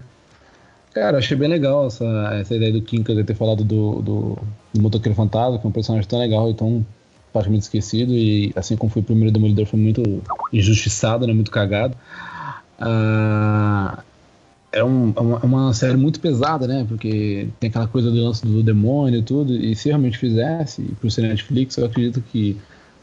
Cara, 0.92 1.18
achei 1.18 1.36
bem 1.36 1.48
legal 1.48 1.86
essa, 1.86 2.04
essa 2.40 2.56
ideia 2.56 2.72
do 2.72 2.82
Kinka 2.82 3.14
de 3.14 3.22
ter 3.22 3.34
falado 3.34 3.62
do, 3.62 4.00
do, 4.00 4.38
do 4.72 4.82
Motoqueiro 4.82 5.14
Fantasma, 5.14 5.58
que 5.58 5.66
é 5.66 5.68
um 5.68 5.72
personagem 5.72 6.08
tão 6.08 6.18
legal 6.18 6.50
e 6.50 6.54
tão 6.54 6.84
praticamente 7.32 7.64
esquecido, 7.64 8.12
e 8.12 8.52
assim 8.56 8.76
como 8.76 8.90
foi 8.90 9.02
o 9.02 9.04
primeiro 9.04 9.30
Demolidor, 9.30 9.66
foi 9.66 9.78
muito 9.78 10.02
injustiçado, 10.52 11.26
né? 11.26 11.32
Muito 11.32 11.50
cagado. 11.50 11.94
Ah, 12.80 14.02
é, 14.72 14.82
um, 14.82 15.12
é, 15.16 15.20
uma, 15.20 15.40
é 15.42 15.46
uma 15.46 15.74
série 15.74 15.96
muito 15.96 16.20
pesada, 16.20 16.66
né? 16.66 16.84
Porque 16.88 17.48
tem 17.60 17.68
aquela 17.68 17.86
coisa 17.86 18.10
do 18.10 18.16
lance 18.22 18.46
do 18.46 18.62
demônio 18.62 19.20
e 19.20 19.22
tudo, 19.22 19.54
e 19.54 19.74
se 19.76 19.88
realmente 19.88 20.18
fizesse, 20.18 20.82
por 21.00 21.10
ser 21.10 21.22
Netflix, 21.22 21.76
eu 21.76 21.86
acredito 21.86 22.22
que 22.22 22.56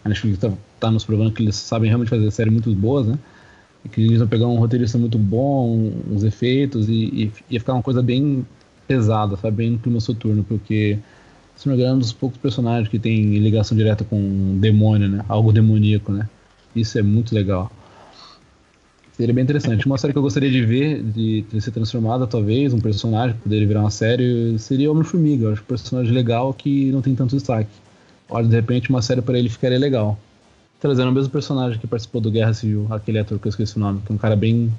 a 0.03 0.09
Netflix 0.09 0.39
tá, 0.39 0.51
tá 0.79 0.91
nos 0.91 1.03
provando 1.03 1.31
que 1.31 1.41
eles 1.41 1.55
sabem 1.55 1.89
realmente 1.89 2.09
fazer 2.09 2.29
séries 2.31 2.53
muito 2.53 2.73
boas, 2.73 3.07
né? 3.07 3.17
Que 3.91 4.01
eles 4.01 4.19
vão 4.19 4.27
pegar 4.27 4.47
um 4.47 4.57
roteirista 4.57 4.97
muito 4.97 5.17
bom, 5.17 5.91
uns 6.11 6.23
efeitos, 6.23 6.89
e, 6.89 6.93
e 6.93 7.31
ia 7.51 7.59
ficar 7.59 7.73
uma 7.73 7.83
coisa 7.83 8.01
bem 8.01 8.45
pesada, 8.87 9.35
sabe? 9.37 9.57
Bem 9.57 9.71
no 9.71 9.79
clima 9.79 9.99
soturno, 9.99 10.43
porque 10.43 10.97
se 11.55 11.67
não 11.67 11.75
me 11.75 11.81
engano, 11.81 11.95
é 11.95 11.97
um 11.97 11.99
dos 11.99 12.11
poucos 12.11 12.37
personagens 12.37 12.89
que 12.89 12.99
tem 12.99 13.37
ligação 13.39 13.77
direta 13.77 14.03
com 14.03 14.17
um 14.17 14.57
demônio, 14.59 15.07
né? 15.07 15.23
Algo 15.27 15.53
demoníaco, 15.53 16.11
né? 16.11 16.27
Isso 16.75 16.99
é 16.99 17.01
muito 17.01 17.33
legal. 17.33 17.71
Seria 19.13 19.33
bem 19.33 19.43
interessante. 19.43 19.85
Uma 19.85 19.97
série 19.97 20.11
que 20.11 20.19
eu 20.19 20.23
gostaria 20.23 20.51
de 20.51 20.65
ver, 20.65 21.01
de, 21.01 21.45
ser 21.61 21.71
transformada, 21.71 22.27
talvez, 22.27 22.73
um 22.73 22.81
personagem, 22.81 23.37
poderia 23.37 23.65
virar 23.65 23.79
uma 23.79 23.89
série, 23.89 24.59
seria 24.59 24.91
Homem-Formiga. 24.91 25.53
Acho 25.53 25.61
um 25.61 25.65
personagem 25.65 26.11
legal 26.11 26.53
que 26.53 26.91
não 26.91 27.01
tem 27.01 27.15
tanto 27.15 27.33
destaque. 27.33 27.69
Olha, 28.29 28.45
de 28.45 28.55
repente, 28.55 28.89
uma 28.89 29.01
série 29.01 29.21
para 29.21 29.39
ele 29.39 29.47
ficaria 29.47 29.79
legal. 29.79 30.19
Trazendo 30.79 31.09
o 31.09 31.11
mesmo 31.11 31.31
personagem 31.31 31.79
que 31.79 31.87
participou 31.87 32.21
do 32.21 32.29
Guerra 32.29 32.53
Civil, 32.53 32.87
aquele 32.89 33.19
ator 33.19 33.39
que 33.39 33.47
eu 33.47 33.49
esqueci 33.49 33.77
o 33.77 33.79
nome, 33.79 34.01
que 34.05 34.11
é 34.11 34.15
um 34.15 34.17
cara 34.17 34.35
bem, 34.35 34.71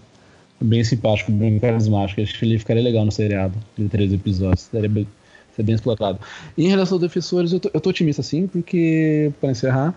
bem 0.61 0.85
simpático, 0.85 1.33
bem 1.33 1.59
carismático. 1.59 2.21
Acho 2.21 2.39
que 2.39 2.45
ele 2.45 2.59
ficaria 2.59 2.83
legal 2.83 3.05
no 3.05 3.13
seriado, 3.13 3.55
de 3.77 3.89
três 3.89 4.13
episódios. 4.13 4.63
Seria 4.63 4.89
bem, 4.89 5.07
ser 5.55 5.63
bem 5.63 5.75
explorado. 5.75 6.19
E 6.57 6.65
em 6.65 6.69
relação 6.69 6.97
aos 6.97 7.03
defensores, 7.03 7.53
eu 7.53 7.61
tô, 7.61 7.71
eu 7.73 7.81
tô 7.81 7.91
otimista 7.91 8.23
sim, 8.23 8.47
porque, 8.47 9.33
para 9.41 9.51
encerrar, 9.51 9.95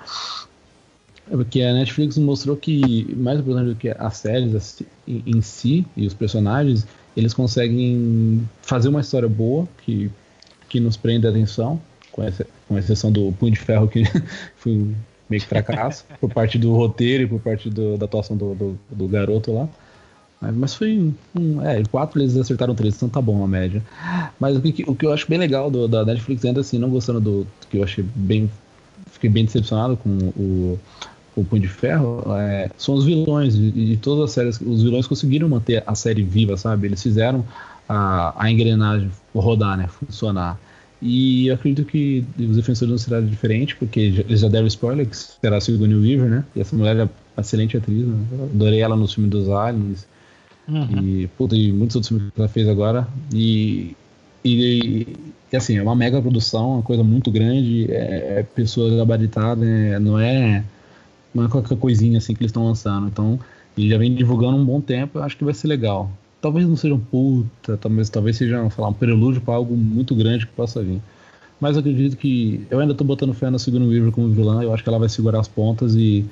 é 1.32 1.36
porque 1.36 1.62
a 1.62 1.74
Netflix 1.74 2.18
mostrou 2.18 2.56
que, 2.56 3.14
mais 3.16 3.40
importante 3.40 3.68
do 3.68 3.76
que 3.76 3.90
as 3.90 4.18
séries 4.18 4.84
em 5.08 5.42
si 5.42 5.86
e 5.96 6.08
os 6.08 6.14
personagens, 6.14 6.88
eles 7.16 7.34
conseguem 7.34 8.48
fazer 8.62 8.90
uma 8.90 9.02
história 9.02 9.30
boa 9.30 9.68
que, 9.86 10.10
que 10.68 10.80
nos 10.80 10.98
prende 10.98 11.28
a 11.28 11.30
atenção, 11.30 11.80
com 12.12 12.78
exceção 12.78 13.12
do 13.12 13.32
Punho 13.34 13.54
de 13.54 13.60
Ferro, 13.60 13.88
que 13.88 14.04
foi 14.58 14.96
meio 15.30 15.42
que 15.42 15.48
fracasso, 15.48 16.06
por 16.20 16.34
parte 16.34 16.58
do 16.58 16.74
roteiro 16.74 17.24
e 17.24 17.28
por 17.28 17.40
parte 17.40 17.70
do, 17.70 17.98
da 17.98 18.06
atuação 18.06 18.36
do, 18.36 18.56
do, 18.56 18.80
do 18.90 19.08
garoto 19.08 19.54
lá. 19.54 19.68
Mas, 20.42 20.74
foi. 20.74 21.14
Um, 21.38 21.62
é, 21.62 21.84
quatro 21.92 22.22
eles 22.22 22.38
acertaram 22.38 22.74
três, 22.74 22.96
então 22.96 23.10
tá 23.10 23.22
bom 23.22 23.44
a 23.44 23.48
média. 23.48 23.84
Mas 24.40 24.56
o 24.56 24.62
que, 24.62 24.84
o 24.88 24.96
que 24.96 25.06
eu 25.06 25.12
acho 25.12 25.28
bem 25.28 25.38
legal 25.38 25.70
do, 25.70 25.86
da 25.88 26.06
Netflix, 26.06 26.46
ainda 26.46 26.62
assim, 26.62 26.78
não 26.78 26.90
gostando 26.90 27.20
do. 27.20 27.48
que 27.70 27.78
eu 27.78 27.84
achei 27.84 28.06
bem. 28.16 28.50
Fiquei 29.12 29.30
bem 29.30 29.44
decepcionado 29.44 29.98
com 29.98 30.10
o, 30.10 30.80
o 31.36 31.44
Punho 31.44 31.62
de 31.62 31.68
Ferro, 31.68 32.24
é, 32.38 32.70
são 32.78 32.96
os 32.96 33.04
vilões. 33.04 33.54
De, 33.54 33.72
de 33.72 33.98
todas 33.98 34.26
as 34.26 34.32
séries, 34.32 34.62
os 34.62 34.82
vilões 34.82 35.08
conseguiram 35.08 35.50
manter 35.50 35.84
a 35.86 35.94
série 35.94 36.24
viva, 36.24 36.56
sabe? 36.56 36.88
Eles 36.88 37.04
fizeram 37.04 37.46
a, 37.88 38.34
a 38.42 38.50
engrenagem 38.50 39.12
rodar, 39.36 39.78
né? 39.78 39.88
Funcionar. 39.88 40.58
E 41.02 41.50
acredito 41.50 41.88
que 41.88 42.26
os 42.38 42.58
defensores 42.58 42.92
não 42.92 42.98
será 42.98 43.22
diferente, 43.22 43.76
porque 43.76 44.00
eles 44.00 44.42
já 44.42 44.50
deram 44.50 44.68
spoiler 44.68 45.08
que 45.08 45.16
será 45.16 45.58
a 45.58 45.62
Sigourney 45.62 45.96
Weaver, 45.96 46.30
né? 46.30 46.44
E 46.56 46.60
essa 46.60 46.76
mulher 46.76 46.98
é 46.98 47.04
uma 47.04 47.10
excelente 47.40 47.78
atriz, 47.78 48.06
né? 48.06 48.18
adorei 48.54 48.82
ela 48.82 48.98
nos 48.98 49.14
filmes 49.14 49.32
dos 49.32 49.50
Aliens, 49.50 50.06
Uhum. 50.70 51.04
E, 51.04 51.28
puta, 51.30 51.56
e 51.56 51.72
muitos 51.72 51.96
outros 51.96 52.10
filmes 52.10 52.32
que 52.32 52.40
ela 52.40 52.48
fez 52.48 52.68
agora. 52.68 53.08
E, 53.34 53.96
e, 54.46 55.08
e, 55.52 55.58
assim, 55.58 55.78
é 55.78 55.82
uma 55.82 55.96
mega 55.96 56.22
produção, 56.22 56.76
uma 56.76 56.84
coisa 56.84 57.04
muito 57.04 57.32
grande, 57.32 57.92
é, 57.92 58.40
é 58.40 58.44
pessoa 58.44 58.96
gabaritada, 58.96 59.66
é, 59.66 60.00
não 60.00 60.20
é 60.20 60.64
não 61.34 61.46
é 61.46 61.48
qualquer 61.48 61.78
coisinha 61.78 62.18
assim 62.18 62.34
que 62.34 62.42
eles 62.42 62.50
estão 62.50 62.66
lançando. 62.66 63.08
Então, 63.08 63.40
ele 63.78 63.90
já 63.90 63.98
vem 63.98 64.14
divulgando 64.14 64.58
um 64.58 64.66
bom 64.66 64.80
tempo, 64.80 65.20
eu 65.20 65.24
acho 65.24 65.36
que 65.38 65.44
vai 65.44 65.54
ser 65.54 65.68
legal. 65.68 66.12
Talvez 66.42 66.68
não 66.68 66.76
seja 66.76 66.94
um 66.96 67.00
puta, 67.00 67.78
talvez, 67.78 68.10
talvez 68.10 68.38
seja 68.38 68.70
falar, 68.70 68.90
um 68.90 68.94
prelúdio 68.94 69.42
para 69.42 69.56
algo 69.56 69.76
muito 69.76 70.16
grande 70.16 70.46
que 70.46 70.54
possa 70.54 70.82
vir. 70.82 71.02
Mas 71.60 71.76
eu 71.76 71.82
acredito 71.82 72.16
que. 72.16 72.66
Eu 72.70 72.80
ainda 72.80 72.94
tô 72.94 73.04
botando 73.04 73.34
fé 73.34 73.50
na 73.50 73.60
Sigourney 73.60 73.90
Weaver 73.90 74.12
como 74.12 74.30
vilã, 74.30 74.64
eu 74.64 74.74
acho 74.74 74.82
que 74.82 74.90
ela 74.90 75.00
vai 75.00 75.10
segurar 75.10 75.40
as 75.40 75.48
pontas 75.48 75.96
e 75.96 76.26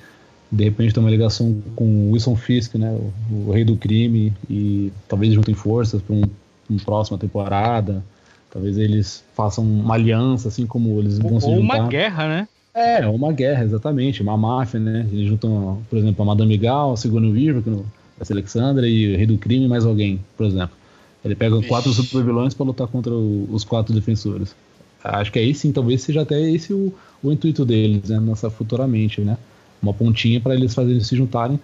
de 0.50 0.64
repente 0.64 0.94
tem 0.94 1.04
uma 1.04 1.10
ligação 1.10 1.62
com 1.76 2.12
Wilson 2.12 2.36
Fisk, 2.36 2.76
né, 2.76 2.90
o, 2.90 3.50
o, 3.50 3.52
rei 3.52 3.66
do 3.66 3.76
crime, 3.76 4.32
e 4.50 4.94
talvez 5.08 5.34
juntem 5.34 5.54
forças 5.54 6.02
para 6.02 6.16
um, 6.16 6.24
uma 6.70 6.80
próxima 6.80 7.18
temporada. 7.18 8.02
Talvez 8.50 8.78
eles 8.78 9.24
façam 9.36 9.66
uma 9.66 9.96
aliança, 9.96 10.48
assim 10.48 10.66
como 10.66 11.00
eles 11.00 11.20
vão 11.20 11.34
ou 11.34 11.42
se 11.42 11.48
juntar. 11.48 11.58
Ou 11.58 11.64
uma 11.64 11.88
guerra, 11.90 12.28
né? 12.28 12.48
É, 12.74 13.06
uma 13.08 13.34
guerra, 13.34 13.66
exatamente. 13.66 14.22
Uma 14.22 14.38
máfia, 14.38 14.80
né? 14.80 15.06
Eles 15.12 15.28
juntam, 15.28 15.82
por 15.90 16.00
exemplo, 16.00 16.24
a 16.24 16.26
Madame 16.26 16.58
Gal, 16.58 16.94
a 16.94 16.98
Sigourney 16.98 17.32
Weaver, 17.32 17.62
que 17.62 17.70
no, 17.70 17.86
essa 18.20 18.34
Alexandra, 18.34 18.88
e 18.88 19.14
o 19.14 19.18
Rei 19.18 19.26
do 19.26 19.38
Crime 19.38 19.68
mais 19.68 19.86
alguém, 19.86 20.20
por 20.36 20.46
exemplo. 20.46 20.76
Ele 21.24 21.36
pega 21.36 21.58
Ixi. 21.58 21.68
quatro 21.68 21.92
super 21.94 22.24
vilões 22.24 22.54
para 22.54 22.66
lutar 22.66 22.88
contra 22.88 23.14
o, 23.14 23.48
os 23.52 23.64
quatro 23.64 23.94
defensores. 23.94 24.56
Acho 25.04 25.32
que 25.32 25.40
aí 25.40 25.54
sim, 25.54 25.72
talvez 25.72 26.02
seja 26.02 26.22
até 26.22 26.40
esse 26.40 26.74
o, 26.74 26.94
o 27.24 27.32
intuito 27.32 27.66
deles, 27.66 28.10
né? 28.10 28.20
Nessa 28.20 28.50
futuramente, 28.50 29.22
né? 29.22 29.38
uma 29.82 29.94
pontinha 29.94 30.40
para 30.40 30.56
eles 30.56 30.74
fazerem 30.74 31.00
se 31.02 31.16
juntarem 31.16 31.60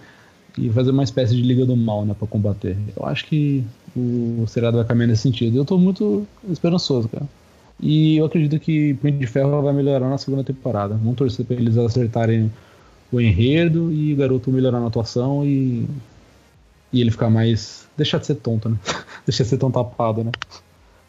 e 0.58 0.70
fazer 0.70 0.92
uma 0.92 1.04
espécie 1.04 1.36
de 1.36 1.42
liga 1.42 1.66
do 1.66 1.76
mal, 1.76 2.06
né, 2.06 2.16
para 2.18 2.28
combater. 2.28 2.78
Eu 2.96 3.06
acho 3.06 3.26
que 3.26 3.64
o 3.96 4.46
seriado 4.48 4.78
vai 4.78 4.86
caminhar 4.86 5.08
nesse 5.10 5.24
sentido. 5.24 5.58
Eu 5.58 5.66
tô 5.66 5.78
muito 5.78 6.28
esperançoso, 6.50 7.10
cara. 7.10 7.26
E 7.80 8.18
eu 8.18 8.26
acredito 8.26 8.60
que 8.60 8.94
Punho 8.96 9.18
de 9.18 9.28
Ferro 9.28 9.62
vai 9.62 9.74
melhorar 9.74 10.08
na 10.08 10.18
segunda 10.18 10.44
temporada. 10.44 10.94
Vamos 10.96 11.16
torcer 11.16 11.46
para 11.46 11.56
eles 11.56 11.78
acertarem 11.78 12.52
o 13.12 13.20
enredo 13.20 13.92
e 13.92 14.14
o 14.14 14.16
garoto 14.16 14.52
melhorar 14.52 14.80
na 14.80 14.88
atuação 14.88 15.46
e 15.46 15.88
e 16.94 17.02
ele 17.02 17.12
ficar 17.12 17.30
mais 17.30 17.88
deixar 17.98 18.20
de 18.20 18.28
ser 18.28 18.36
tonto, 18.36 18.70
né? 18.70 18.78
deixar 19.26 19.44
de 19.44 19.50
ser 19.50 19.58
tão 19.58 19.72
tapado, 19.72 20.24
né? 20.24 20.32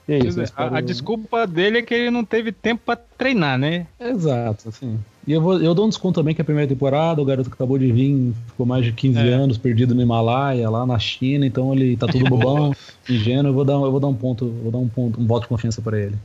É 0.07 0.19
isso, 0.19 0.41
é, 0.41 0.45
a, 0.55 0.79
a, 0.79 0.81
desculpa 0.83 1.47
dele 1.47 1.79
é 1.79 1.83
que 1.83 1.95
ele 1.95 2.11
não 2.11 2.25
teve 2.27 2.53
tempo 2.53 2.83
para 2.85 3.01
treinar, 3.17 3.57
né? 3.57 3.87
Exato, 3.99 4.69
assim. 4.69 4.99
E 5.27 5.33
eu, 5.33 5.41
vou, 5.41 5.59
eu 5.59 5.75
dou 5.75 5.87
um 5.87 5.89
desconto 5.89 6.21
também 6.21 6.35
que 6.35 6.43
é 6.43 6.43
a 6.43 6.45
primeira 6.45 6.69
temporada, 6.69 7.23
o 7.23 7.25
garoto 7.25 7.49
que 7.49 7.55
acabou 7.55 7.79
de 7.79 7.91
vir, 7.91 8.35
ficou 8.49 8.67
mais 8.67 8.85
de 8.85 8.93
15 8.93 9.19
é. 9.19 9.33
anos 9.33 9.57
perdido 9.57 9.95
no 9.95 10.03
Himalaia, 10.03 10.69
lá 10.69 10.85
na 10.85 10.99
China, 10.99 11.47
então 11.47 11.73
ele 11.73 11.97
tá 11.97 12.07
tudo 12.07 12.29
bobão, 12.29 12.75
ingênuo, 13.09 13.49
eu 13.49 13.55
vou 13.55 13.65
dar, 13.65 13.73
eu 13.75 13.91
vou 13.91 14.01
dar 14.01 14.09
um 14.09 14.15
ponto, 14.15 14.47
vou 14.47 14.71
dar 14.71 14.79
um 14.79 14.89
ponto, 14.89 15.19
um 15.19 15.27
voto 15.27 15.45
de 15.45 15.49
confiança 15.49 15.81
para 15.81 15.99
ele. 15.99 16.17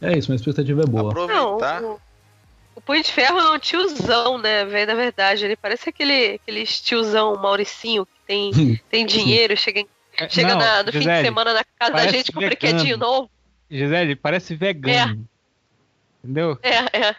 É 0.00 0.16
isso, 0.16 0.30
minha 0.30 0.36
expectativa 0.36 0.82
é 0.82 0.86
boa. 0.86 1.10
Aproveitar. 1.10 1.82
Não, 1.82 1.92
o, 1.92 1.98
o 2.74 2.80
Punho 2.80 3.02
de 3.02 3.12
Ferro 3.12 3.38
é 3.38 3.50
um 3.50 3.58
tiozão, 3.58 4.38
né, 4.38 4.64
velho, 4.64 4.86
na 4.86 4.94
verdade, 4.94 5.44
ele 5.44 5.56
parece 5.56 5.88
aquele, 5.88 6.34
aquele 6.34 6.64
tiozão 6.66 7.36
Mauricinho 7.36 8.06
que 8.06 8.20
tem, 8.26 8.50
tem 8.90 9.06
dinheiro, 9.06 9.56
chega 9.56 9.80
em 9.80 9.88
é, 10.18 10.28
Chega 10.28 10.48
não, 10.50 10.58
na, 10.58 10.82
no 10.82 10.92
Gisele, 10.92 11.04
fim 11.04 11.16
de 11.16 11.22
semana 11.22 11.54
na 11.54 11.64
casa 11.64 11.92
da 11.92 12.06
gente 12.08 12.32
com 12.32 12.40
um 12.40 12.46
brinquedinho 12.46 12.96
novo. 12.96 13.30
Gisele, 13.70 14.14
parece 14.14 14.54
vegano. 14.54 14.94
É. 14.94 16.22
Entendeu? 16.22 16.58
É, 16.62 17.08
é. 17.08 17.16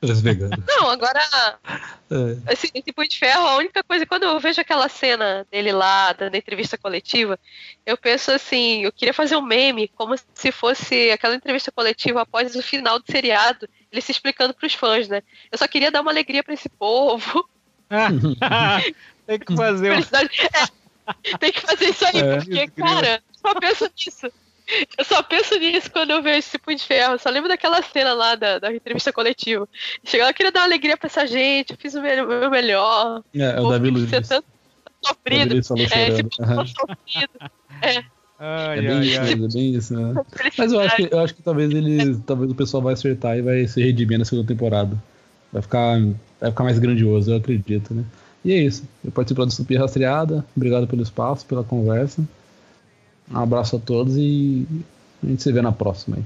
Parece 0.00 0.22
vegano. 0.22 0.64
Não, 0.66 0.90
agora. 0.90 1.20
É. 2.12 2.52
Esse, 2.52 2.68
esse 2.74 2.92
Punho 2.92 3.08
de 3.08 3.16
Ferro, 3.16 3.46
a 3.46 3.56
única 3.56 3.84
coisa, 3.84 4.04
quando 4.04 4.24
eu 4.24 4.40
vejo 4.40 4.60
aquela 4.60 4.88
cena 4.88 5.46
dele 5.48 5.70
lá, 5.70 6.12
da 6.12 6.26
entrevista 6.36 6.76
coletiva, 6.76 7.38
eu 7.86 7.96
penso 7.96 8.32
assim, 8.32 8.82
eu 8.82 8.90
queria 8.90 9.14
fazer 9.14 9.36
um 9.36 9.40
meme, 9.40 9.86
como 9.86 10.16
se 10.34 10.50
fosse 10.50 11.08
aquela 11.12 11.36
entrevista 11.36 11.70
coletiva 11.70 12.22
após 12.22 12.56
o 12.56 12.62
final 12.64 12.98
do 12.98 13.04
seriado, 13.08 13.68
ele 13.90 14.00
se 14.00 14.12
explicando 14.12 14.54
pros 14.54 14.74
fãs, 14.74 15.08
né? 15.08 15.22
Eu 15.50 15.58
só 15.58 15.66
queria 15.66 15.90
dar 15.90 16.00
uma 16.00 16.10
alegria 16.10 16.42
para 16.42 16.54
esse 16.54 16.68
povo. 16.68 17.48
Tem 19.26 19.38
que 19.38 19.56
fazer. 19.56 19.92
É, 19.92 21.36
Tem 21.38 21.52
que 21.52 21.60
fazer 21.60 21.88
isso 21.88 22.04
aí, 22.06 22.20
é, 22.20 22.36
porque, 22.36 22.68
cara, 22.68 23.22
só 23.32 23.54
penso 23.54 23.90
nisso. 23.96 24.32
Eu 24.96 25.04
só 25.04 25.22
penso 25.22 25.58
nisso 25.58 25.90
quando 25.90 26.10
eu 26.10 26.22
vejo 26.22 26.38
esse 26.38 26.58
Punho 26.58 26.76
de 26.76 26.84
Ferro. 26.84 27.18
só 27.18 27.28
lembro 27.28 27.48
daquela 27.48 27.82
cena 27.82 28.12
lá 28.12 28.36
da, 28.36 28.60
da 28.60 28.72
entrevista 28.72 29.12
coletiva. 29.12 29.68
Chegar 30.04 30.28
eu 30.28 30.34
queria 30.34 30.52
dar 30.52 30.60
uma 30.60 30.66
alegria 30.66 30.96
pra 30.96 31.08
essa 31.08 31.26
gente, 31.26 31.72
eu 31.72 31.76
fiz 31.76 31.94
o 31.94 32.00
meu, 32.02 32.26
meu 32.26 32.50
melhor. 32.50 33.22
É, 33.34 33.60
o 33.60 33.68
Davi 33.68 33.90
Luiz. 33.90 34.08
Tanto 34.08 34.44
sofrido. 35.02 35.54
É, 35.54 35.58
esse 35.58 35.72
uhum. 35.72 36.66
sofrido. 36.66 37.50
É. 37.82 38.19
Ai, 38.42 38.78
é, 38.78 38.82
bem 38.82 38.90
ai, 38.90 39.06
isso, 39.06 39.20
ai. 39.20 39.32
é 39.32 39.36
bem 39.36 39.74
isso, 39.74 39.94
né? 39.94 40.24
Mas 40.56 40.72
eu 40.72 40.80
acho 40.80 40.96
que, 40.96 41.08
eu 41.12 41.20
acho 41.20 41.34
que 41.34 41.42
talvez 41.42 41.70
eles. 41.70 42.18
Talvez 42.24 42.50
o 42.50 42.54
pessoal 42.54 42.82
vai 42.82 42.94
acertar 42.94 43.36
e 43.36 43.42
vai 43.42 43.66
se 43.68 43.82
redimir 43.82 44.18
na 44.18 44.24
segunda 44.24 44.48
temporada. 44.48 44.96
Vai 45.52 45.60
ficar, 45.60 46.00
vai 46.40 46.50
ficar 46.50 46.64
mais 46.64 46.78
grandioso, 46.78 47.30
eu 47.30 47.36
acredito, 47.36 47.92
né? 47.92 48.02
E 48.42 48.52
é 48.52 48.56
isso. 48.56 48.82
Eu 49.04 49.12
participo 49.12 49.42
da 49.42 49.46
Distopia 49.46 49.78
Rastreada. 49.78 50.42
Obrigado 50.56 50.86
pelo 50.86 51.02
espaço, 51.02 51.44
pela 51.44 51.62
conversa. 51.62 52.26
Um 53.30 53.38
abraço 53.38 53.76
a 53.76 53.78
todos 53.78 54.16
e 54.16 54.66
a 55.22 55.26
gente 55.26 55.42
se 55.42 55.52
vê 55.52 55.60
na 55.60 55.70
próxima 55.70 56.16
aí. 56.16 56.24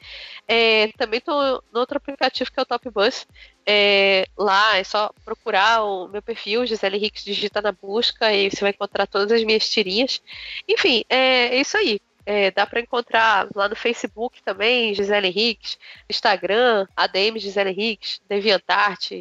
É, 0.46 0.88
também 0.98 1.18
estou 1.18 1.64
no 1.72 1.80
outro 1.80 1.96
aplicativo 1.96 2.52
que 2.52 2.60
é 2.60 2.62
o 2.62 2.66
Top 2.66 2.90
Bus, 2.90 3.26
é, 3.66 4.26
lá 4.36 4.76
é 4.76 4.84
só 4.84 5.10
procurar 5.24 5.84
o 5.84 6.08
meu 6.08 6.22
perfil, 6.22 6.66
Gisele 6.66 6.96
Hicks, 6.96 7.24
digita 7.24 7.60
na 7.60 7.72
busca 7.72 8.32
e 8.32 8.50
você 8.50 8.60
vai 8.60 8.70
encontrar 8.70 9.06
todas 9.06 9.32
as 9.32 9.44
minhas 9.44 9.68
tirinhas. 9.68 10.20
Enfim, 10.68 11.04
é, 11.08 11.56
é 11.56 11.60
isso 11.60 11.76
aí. 11.76 12.00
É, 12.24 12.50
dá 12.52 12.66
para 12.66 12.80
encontrar 12.80 13.48
lá 13.54 13.68
no 13.68 13.74
Facebook 13.74 14.42
também, 14.42 14.94
Gisele 14.94 15.28
Hicks, 15.28 15.78
Instagram, 16.08 16.86
ADM 16.96 17.38
Gisele 17.38 17.70
Hicks, 17.70 18.20
DeviantArt, 18.28 19.12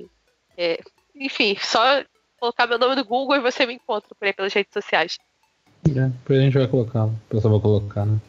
é, 0.57 0.79
enfim, 1.15 1.55
só 1.59 2.03
colocar 2.39 2.67
meu 2.67 2.77
nome 2.77 2.95
no 2.95 3.05
Google 3.05 3.35
e 3.35 3.41
você 3.41 3.65
me 3.65 3.73
encontra 3.73 4.13
por 4.13 4.25
aí 4.25 4.33
pelas 4.33 4.53
redes 4.53 4.73
sociais. 4.73 5.17
É, 5.87 6.07
depois 6.07 6.39
a 6.39 6.41
gente 6.43 6.57
vai 6.57 6.67
colocar, 6.67 7.05
o 7.05 7.19
pessoal 7.27 7.53
vai 7.53 7.61
colocar, 7.61 8.05
né? 8.05 8.19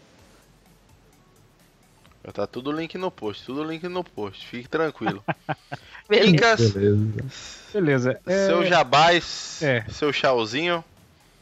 Tá 2.33 2.47
tudo 2.47 2.71
link 2.71 2.97
no 2.97 3.11
post, 3.11 3.45
tudo 3.45 3.65
link 3.65 3.83
no 3.89 4.05
post, 4.05 4.47
fique 4.47 4.69
tranquilo. 4.69 5.25
Beleza. 6.09 6.79
Beleza. 6.79 7.31
Beleza. 7.73 8.21
é- 8.27 8.47
seu 8.47 8.65
jabás, 8.67 9.61
É. 9.63 9.85
seu 9.91 10.13
chauzinho. 10.13 10.85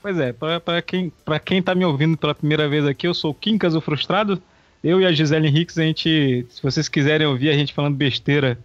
Pois 0.01 0.19
é, 0.19 0.33
para 0.33 0.81
quem, 0.81 1.13
pra 1.25 1.39
quem 1.39 1.63
tá 1.63 1.75
me 1.75 1.85
ouvindo 1.85 2.17
pela 2.17 2.35
primeira 2.35 2.67
vez 2.69 2.87
aqui, 2.87 3.07
eu 3.07 3.13
sou 3.13 3.33
o 3.33 3.35
Quincas 3.35 3.75
o 3.75 3.81
Frustrado. 3.81 4.43
Eu 4.83 4.99
e 4.99 5.05
a 5.05 5.13
Gisele 5.13 5.47
Henriques, 5.49 5.77
a 5.77 5.83
gente, 5.83 6.47
se 6.49 6.63
vocês 6.63 6.89
quiserem 6.89 7.27
ouvir 7.27 7.51
a 7.51 7.53
gente 7.53 7.75
falando 7.75 7.97
besteira, 7.97 8.59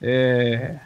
é, 0.00 0.76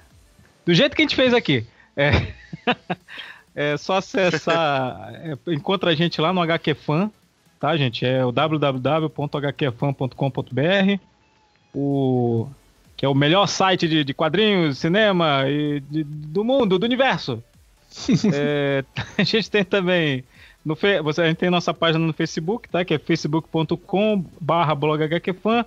do 0.65 0.75
jeito 0.75 0.97
que 0.97 1.03
a 1.03 1.05
gente 1.05 1.15
fez 1.15 1.33
aqui, 1.33 1.65
é, 1.97 2.33
é 3.55 3.77
só 3.77 3.99
acessar, 3.99 5.15
é, 5.15 5.53
encontra 5.53 5.91
a 5.91 5.95
gente 5.95 6.21
lá 6.21 6.33
no 6.33 6.41
HQ 6.43 6.75
Fan, 6.75 7.11
tá, 7.67 7.77
gente? 7.77 8.07
É 8.07 8.25
o 8.25 8.31
www.hqfan.com.br, 8.31 11.01
o 11.75 12.47
que 12.97 13.05
é 13.05 13.09
o 13.09 13.15
melhor 13.15 13.47
site 13.49 13.89
de, 13.89 14.05
de 14.05 14.15
quadrinhos, 14.15 14.79
cinema 14.79 15.43
e 15.49 15.81
de- 15.81 16.05
do 16.05 16.45
mundo, 16.45 16.79
do 16.79 16.85
universo. 16.87 17.43
É, 18.33 18.85
a 19.19 19.23
gente 19.25 19.51
tem 19.51 19.65
também 19.65 20.23
no 20.65 20.77
Fe- 20.77 21.01
você, 21.01 21.23
a 21.23 21.27
gente 21.29 21.39
tem 21.39 21.51
nossa 21.51 21.73
página 21.75 22.05
no 22.07 22.13
Facebook, 22.13 22.69
tá? 22.69 22.85
Que 22.85 22.95
é 22.95 22.99
facebook.com/barra 22.99 24.75
bloghqfan. 24.75 25.65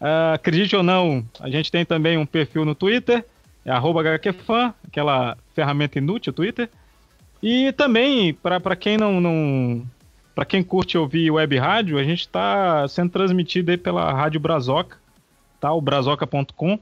Ah, 0.00 0.34
acredite 0.34 0.74
ou 0.76 0.82
não, 0.82 1.24
a 1.40 1.48
gente 1.50 1.70
tem 1.70 1.84
também 1.84 2.16
um 2.18 2.26
perfil 2.26 2.64
no 2.64 2.74
Twitter, 2.74 3.24
é 3.64 3.70
arroba 3.70 4.00
HQFan, 4.02 4.72
aquela 4.86 5.36
ferramenta 5.54 5.98
inútil, 5.98 6.30
o 6.30 6.34
Twitter. 6.34 6.68
E 7.42 7.72
também, 7.72 8.32
para 8.34 8.74
quem 8.76 8.96
não, 8.96 9.20
não 9.20 9.84
para 10.38 10.44
quem 10.44 10.62
curte 10.62 10.96
ouvir 10.96 11.32
web 11.32 11.58
rádio, 11.58 11.98
a 11.98 12.04
gente 12.04 12.20
está 12.20 12.86
sendo 12.86 13.10
transmitido 13.10 13.72
aí 13.72 13.76
pela 13.76 14.12
Rádio 14.12 14.38
Brazoca, 14.38 14.96
tá? 15.60 15.72
O 15.72 15.80
brazoca.com. 15.80 16.78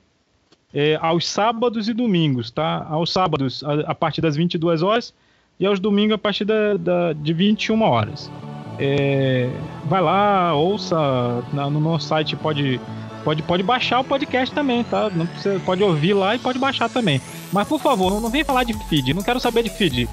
É, 0.75 0.99
aos 1.01 1.27
sábados 1.27 1.89
e 1.89 1.95
domingos, 1.95 2.51
tá? 2.51 2.87
Aos 2.91 3.11
sábados 3.11 3.65
a, 3.65 3.93
a 3.93 3.95
partir 3.95 4.21
das 4.21 4.37
22 4.37 4.83
horas 4.83 5.15
e 5.59 5.65
aos 5.65 5.81
domingos 5.81 6.17
a 6.17 6.19
partir 6.19 6.45
da, 6.45 6.75
da- 6.77 7.13
de 7.15 7.33
21 7.33 7.81
horas. 7.81 8.31
É, 8.79 9.49
vai 9.87 10.03
lá, 10.03 10.53
ouça 10.53 10.95
na- 11.55 11.71
no 11.71 11.81
nosso 11.81 12.09
site, 12.09 12.37
pode, 12.37 12.79
pode, 13.25 13.43
pode 13.43 13.63
baixar 13.63 14.01
o 14.01 14.05
podcast 14.05 14.55
também, 14.55 14.85
tá? 14.85 15.09
Não 15.09 15.27
precisa, 15.27 15.59
pode 15.61 15.83
ouvir 15.83 16.13
lá 16.13 16.35
e 16.37 16.39
pode 16.39 16.59
baixar 16.59 16.91
também. 16.91 17.23
Mas 17.51 17.67
por 17.67 17.81
favor, 17.81 18.11
não, 18.11 18.21
não 18.21 18.29
vem 18.29 18.45
falar 18.45 18.65
de 18.65 18.75
feed, 18.87 19.15
não 19.15 19.23
quero 19.23 19.41
saber 19.41 19.63
de 19.63 19.71
feed. 19.71 20.07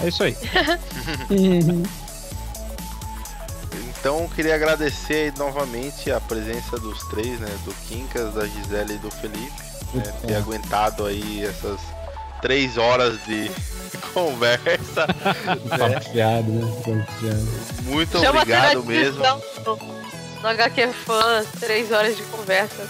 É 0.00 0.06
isso 0.06 0.22
aí. 0.22 0.36
Então 4.02 4.22
eu 4.24 4.28
queria 4.30 4.56
agradecer 4.56 5.14
aí 5.14 5.38
novamente 5.38 6.10
a 6.10 6.20
presença 6.20 6.76
dos 6.76 6.98
três, 7.06 7.38
né? 7.38 7.48
Do 7.64 7.72
Quincas, 7.86 8.34
da 8.34 8.44
Gisele 8.44 8.94
e 8.94 8.98
do 8.98 9.08
Felipe. 9.12 9.52
né, 9.94 10.02
ter 10.26 10.34
aguentado 10.34 11.06
aí 11.06 11.44
essas 11.44 11.78
três 12.40 12.76
horas 12.76 13.16
de 13.24 13.48
conversa. 14.12 15.06
Papo 15.78 16.10
fiado, 16.10 16.50
né? 16.50 17.46
Muito 17.84 18.18
Chama 18.18 18.40
obrigado 18.40 18.84
mesmo. 18.84 19.20
transmissão 19.22 19.78
No 20.42 20.48
HQ 20.48 20.88
Fã, 21.06 21.44
três 21.60 21.92
horas 21.92 22.16
de 22.16 22.24
conversa. 22.24 22.88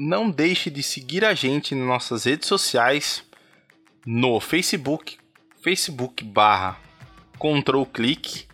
Não 0.00 0.30
deixe 0.30 0.70
de 0.70 0.80
seguir 0.80 1.24
a 1.24 1.34
gente 1.34 1.74
nas 1.74 1.84
nossas 1.84 2.22
redes 2.22 2.46
sociais 2.46 3.24
no 4.06 4.38
Facebook, 4.38 5.18
Facebook 5.60 6.22
barra 6.22 6.78
Control 7.36 7.84
Click, 7.84 8.46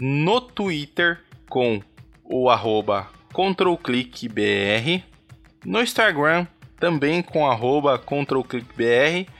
no 0.00 0.40
Twitter 0.40 1.20
com 1.50 1.82
o 2.24 2.48
arroba 2.48 3.10
Control 3.30 3.76
Click 3.76 4.26
BR, 4.26 5.04
no 5.66 5.82
Instagram 5.82 6.46
também 6.80 7.22
com 7.22 7.46
arroba 7.46 7.98
Control 7.98 8.42
Click 8.42 8.66
BR 8.74 9.30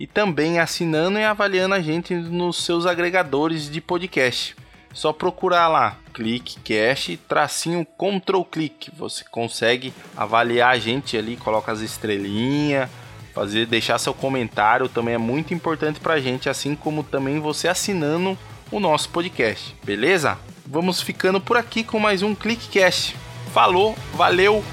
e 0.00 0.06
também 0.06 0.58
assinando 0.58 1.18
e 1.18 1.24
avaliando 1.24 1.74
a 1.74 1.80
gente 1.82 2.14
nos 2.14 2.64
seus 2.64 2.86
agregadores 2.86 3.70
de 3.70 3.82
podcast. 3.82 4.56
Só 4.94 5.12
procurar 5.12 5.68
lá, 5.68 5.98
clique 6.14 6.58
cash, 6.60 7.18
tracinho 7.28 7.84
control 7.84 8.44
click. 8.44 8.90
Você 8.96 9.24
consegue 9.28 9.92
avaliar 10.16 10.72
a 10.72 10.78
gente 10.78 11.16
ali, 11.16 11.36
coloca 11.36 11.72
as 11.72 11.80
estrelinhas, 11.80 12.88
fazer, 13.34 13.66
deixar 13.66 13.98
seu 13.98 14.14
comentário 14.14 14.88
também 14.88 15.14
é 15.14 15.18
muito 15.18 15.52
importante 15.52 15.98
pra 15.98 16.20
gente, 16.20 16.48
assim 16.48 16.76
como 16.76 17.02
também 17.02 17.40
você 17.40 17.66
assinando 17.66 18.38
o 18.70 18.78
nosso 18.78 19.08
podcast, 19.10 19.74
beleza? 19.84 20.38
Vamos 20.64 21.02
ficando 21.02 21.40
por 21.40 21.56
aqui 21.56 21.82
com 21.84 21.98
mais 21.98 22.22
um 22.22 22.34
Clickcast. 22.34 23.14
Falou, 23.52 23.94
valeu, 24.14 24.64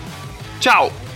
tchau! 0.59 1.10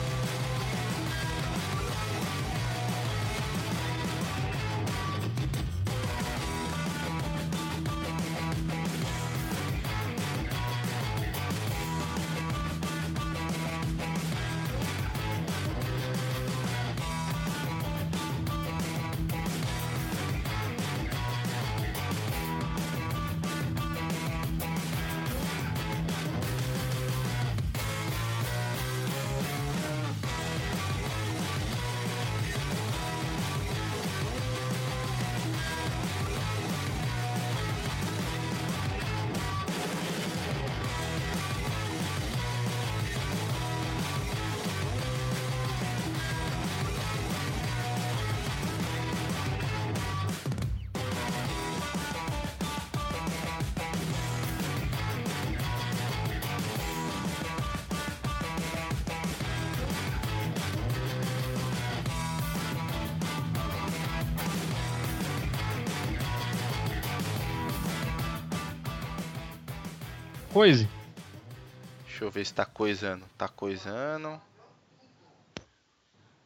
Coisando. 72.86 73.26
Tá 73.36 73.48
coisando. 73.48 74.40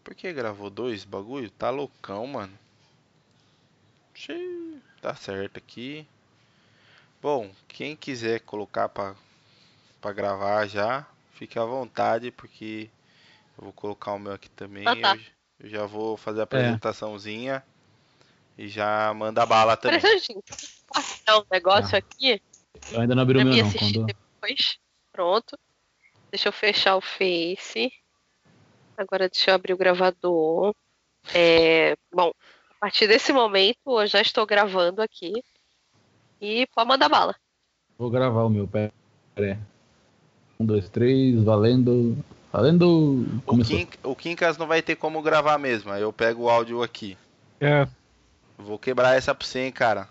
Por 0.02 0.16
que 0.16 0.32
gravou 0.32 0.70
dois 0.70 1.04
bagulho? 1.04 1.50
Tá 1.52 1.70
loucão, 1.70 2.26
mano. 2.26 2.58
Xiii, 4.14 4.82
tá 5.02 5.14
certo 5.16 5.58
aqui. 5.58 6.08
Bom, 7.22 7.52
quem 7.68 7.94
quiser 7.94 8.40
colocar 8.40 8.88
pra, 8.88 9.16
pra 10.00 10.14
gravar 10.14 10.66
já, 10.66 11.06
fique 11.34 11.60
à 11.60 11.66
vontade, 11.66 12.32
porque 12.32 12.90
eu 13.58 13.66
vou 13.66 13.74
colocar 13.74 14.14
o 14.14 14.20
meu 14.20 14.32
aqui 14.32 14.50
também. 14.52 14.88
Ah, 14.88 14.96
tá. 14.96 15.16
eu, 15.18 15.22
eu 15.60 15.70
já 15.70 15.86
vou 15.86 16.16
fazer 16.16 16.40
a 16.40 16.44
apresentaçãozinha 16.44 17.62
e 18.58 18.70
já 18.70 19.14
manda 19.14 19.46
bala 19.46 19.76
também. 19.76 20.00
Gente. 20.00 20.34
Um 21.30 21.44
negócio 21.52 21.98
aqui 21.98 22.42
Eu 22.92 23.02
ainda 23.02 23.14
não 23.14 23.24
abri 23.24 23.38
o 23.38 23.46
meu 23.46 23.66
não. 23.66 23.74
Quando... 23.74 24.06
depois. 24.06 24.80
Pronto. 25.12 25.60
Deixa 26.32 26.50
eu 26.50 26.54
fechar 26.54 26.96
o 26.96 27.02
Face. 27.02 27.92
Agora 28.98 29.30
deixa 29.30 29.52
eu 29.52 29.56
abrir 29.56 29.74
o 29.74 29.78
gravador. 29.78 30.74
É, 31.34 31.96
bom, 32.14 32.32
a 32.72 32.74
partir 32.80 33.08
desse 33.08 33.32
momento 33.34 34.00
eu 34.00 34.08
já 34.08 34.22
estou 34.22 34.46
gravando 34.46 35.02
aqui. 35.02 35.34
E 36.42 36.68
pode 36.68 36.88
mandar 36.88 37.10
bala. 37.10 37.36
Vou 37.98 38.10
gravar 38.10 38.44
o 38.44 38.50
meu, 38.50 38.68
pera 38.68 38.92
aí. 39.38 39.58
Um, 40.60 40.66
dois, 40.66 40.90
três, 40.90 41.44
valendo. 41.44 42.18
Valendo. 42.52 42.88
O, 42.88 43.42
Começou. 43.46 43.78
Kim, 43.78 43.88
o 44.04 44.16
Kinkas 44.16 44.58
não 44.58 44.68
vai 44.68 44.82
ter 44.82 44.96
como 44.96 45.22
gravar 45.22 45.58
mesmo, 45.58 45.92
aí 45.92 46.02
eu 46.02 46.12
pego 46.14 46.44
o 46.44 46.50
áudio 46.50 46.82
aqui. 46.82 47.18
É, 47.60 47.88
Vou 48.60 48.78
quebrar 48.78 49.16
essa 49.16 49.34
pra 49.34 49.48
você, 49.48 49.62
hein, 49.62 49.72
cara. 49.72 50.10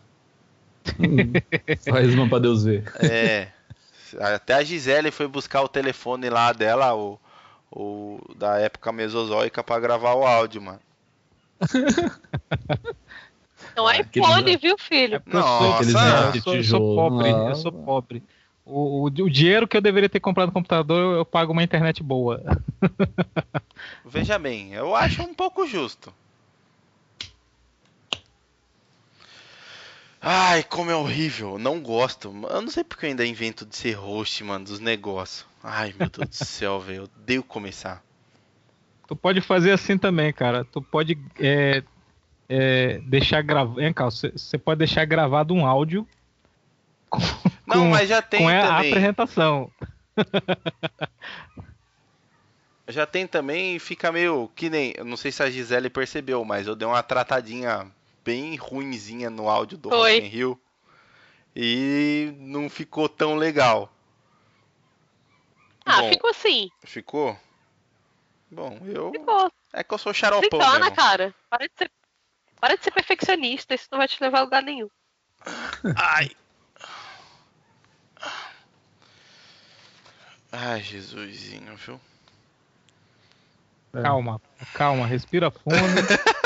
Faz 1.89 2.15
uma 2.15 2.27
pra 2.28 2.39
Deus 2.39 2.65
ver. 2.65 2.85
É. 3.05 3.49
Até 4.19 4.55
a 4.55 4.63
Gisele 4.65 5.11
foi 5.11 5.27
buscar 5.29 5.63
o 5.63 5.69
telefone 5.69 6.29
lá 6.31 6.53
dela, 6.53 6.95
o, 6.95 7.19
o 7.71 8.21
da 8.37 8.59
época 8.59 8.91
mesozoica, 8.93 9.63
pra 9.63 9.79
gravar 9.81 10.15
o 10.15 10.25
áudio, 10.27 10.63
mano. 10.63 10.81
Então 13.73 13.87
Ah, 13.87 13.97
iPhone, 13.97 14.57
viu, 14.57 14.77
filho? 14.79 15.17
é 15.17 15.19
porque 15.21 15.37
eu 15.37 15.43
sou, 15.43 15.51
Nossa! 15.61 16.37
eu 16.37 16.43
sou- 16.43 16.55
eu 16.57 16.65
sou 16.65 16.95
pobre, 16.97 17.29
Ah. 17.31 17.49
eu 17.51 17.55
sou 17.55 17.73
pobre. 17.73 18.23
O, 18.65 19.03
o, 19.03 19.05
o 19.05 19.31
dinheiro 19.31 19.67
que 19.69 19.77
eu 19.77 19.81
deveria 19.81 20.09
ter 20.09 20.21
comprado 20.21 20.49
no 20.49 20.53
computador, 20.53 21.17
eu 21.17 21.25
pago 21.25 21.53
uma 21.53 21.63
internet 21.63 22.03
boa. 22.03 22.43
Veja 24.05 24.39
bem, 24.39 24.75
eu 24.75 24.95
acho 24.95 25.23
um 25.23 25.33
pouco 25.33 25.67
justo. 25.67 26.13
Ai, 30.20 30.62
como 30.65 30.90
é 30.90 30.95
horrível. 30.97 31.59
Não 31.59 31.81
gosto. 31.81 32.28
Eu 32.51 32.61
não 32.61 32.70
sei 32.70 32.82
porque 32.85 33.07
eu 33.07 33.11
ainda 33.11 33.24
invento 33.27 33.65
de 33.65 33.77
ser 33.77 33.93
host, 33.93 34.43
mano, 34.45 34.65
dos 34.65 34.81
negócios. 34.81 35.47
Ai, 35.62 35.95
meu 35.99 36.09
Deus 36.09 36.28
do 36.28 36.35
céu, 36.45 36.81
velho. 36.81 36.99
Eu 36.99 37.05
odeio 37.05 37.43
começar. 37.43 38.03
Tu 39.07 39.15
pode 39.16 39.40
fazer 39.40 39.70
assim 39.73 39.97
também, 39.97 40.32
cara. 40.32 40.65
Tu 40.65 40.82
pode 40.82 41.16
é, 41.39 41.82
é, 42.49 42.99
deixar 43.05 43.43
gravado. 43.43 43.81
Hein, 43.81 43.93
Carl? 43.93 44.11
Você 44.11 44.59
pode 44.59 44.78
deixar 44.78 45.05
gravado 45.05 45.55
um 45.55 45.65
áudio 45.65 46.07
com, 47.09 47.20
Não, 47.66 47.77
com- 47.85 47.90
mas 47.90 48.09
já 48.09 48.20
tem 48.20 48.40
com 48.40 48.49
a 48.49 48.61
também. 48.61 48.90
apresentação. 48.90 49.70
Já 52.89 53.07
tem 53.07 53.27
também 53.27 53.77
e 53.77 53.78
fica 53.78 54.11
meio 54.11 54.51
que 54.55 54.69
nem. 54.70 54.95
Eu 54.97 55.05
não 55.05 55.16
sei 55.16 55.31
se 55.31 55.43
a 55.43 55.51
Gisele 55.51 55.90
percebeu, 55.90 56.45
mas 56.45 56.66
eu 56.66 56.74
dei 56.74 56.89
uma 56.89 57.03
tratadinha 57.03 57.86
bem 58.29 58.57
ruinzinha 58.57 59.31
no 59.31 59.49
áudio 59.49 59.79
do 59.79 59.89
Foi. 59.89 60.17
Rock 60.17 60.27
in 60.27 60.29
Rio. 60.29 60.61
E 61.57 62.35
não 62.37 62.69
ficou 62.69 63.09
tão 63.09 63.37
legal. 63.37 63.91
Ah, 65.87 66.03
Bom, 66.03 66.11
ficou 66.11 66.29
assim. 66.29 66.69
ficou? 66.85 67.41
Bom, 68.51 68.79
eu. 68.85 69.13
Ficou. 69.13 69.51
É 69.73 69.83
que 69.83 69.95
eu 69.95 69.97
sou 69.97 70.13
xaropão 70.13 70.47
Então, 70.47 70.73
né, 70.75 70.81
mesmo. 70.81 70.95
cara? 70.95 71.35
Para 71.49 71.67
de, 71.67 71.73
ser, 71.75 71.91
para 72.61 72.77
de 72.77 72.85
ser 72.85 72.91
perfeccionista, 72.91 73.75
isso 73.75 73.89
não 73.91 73.99
vai 73.99 74.07
te 74.07 74.23
levar 74.23 74.41
a 74.41 74.43
lugar 74.43 74.63
nenhum. 74.63 74.91
Ai. 75.97 76.31
Ai, 80.53 80.83
Jesusinho, 80.83 81.75
viu? 81.77 81.99
Calma, 83.91 84.39
calma, 84.75 85.07
respira 85.07 85.51
fundo. 85.51 85.73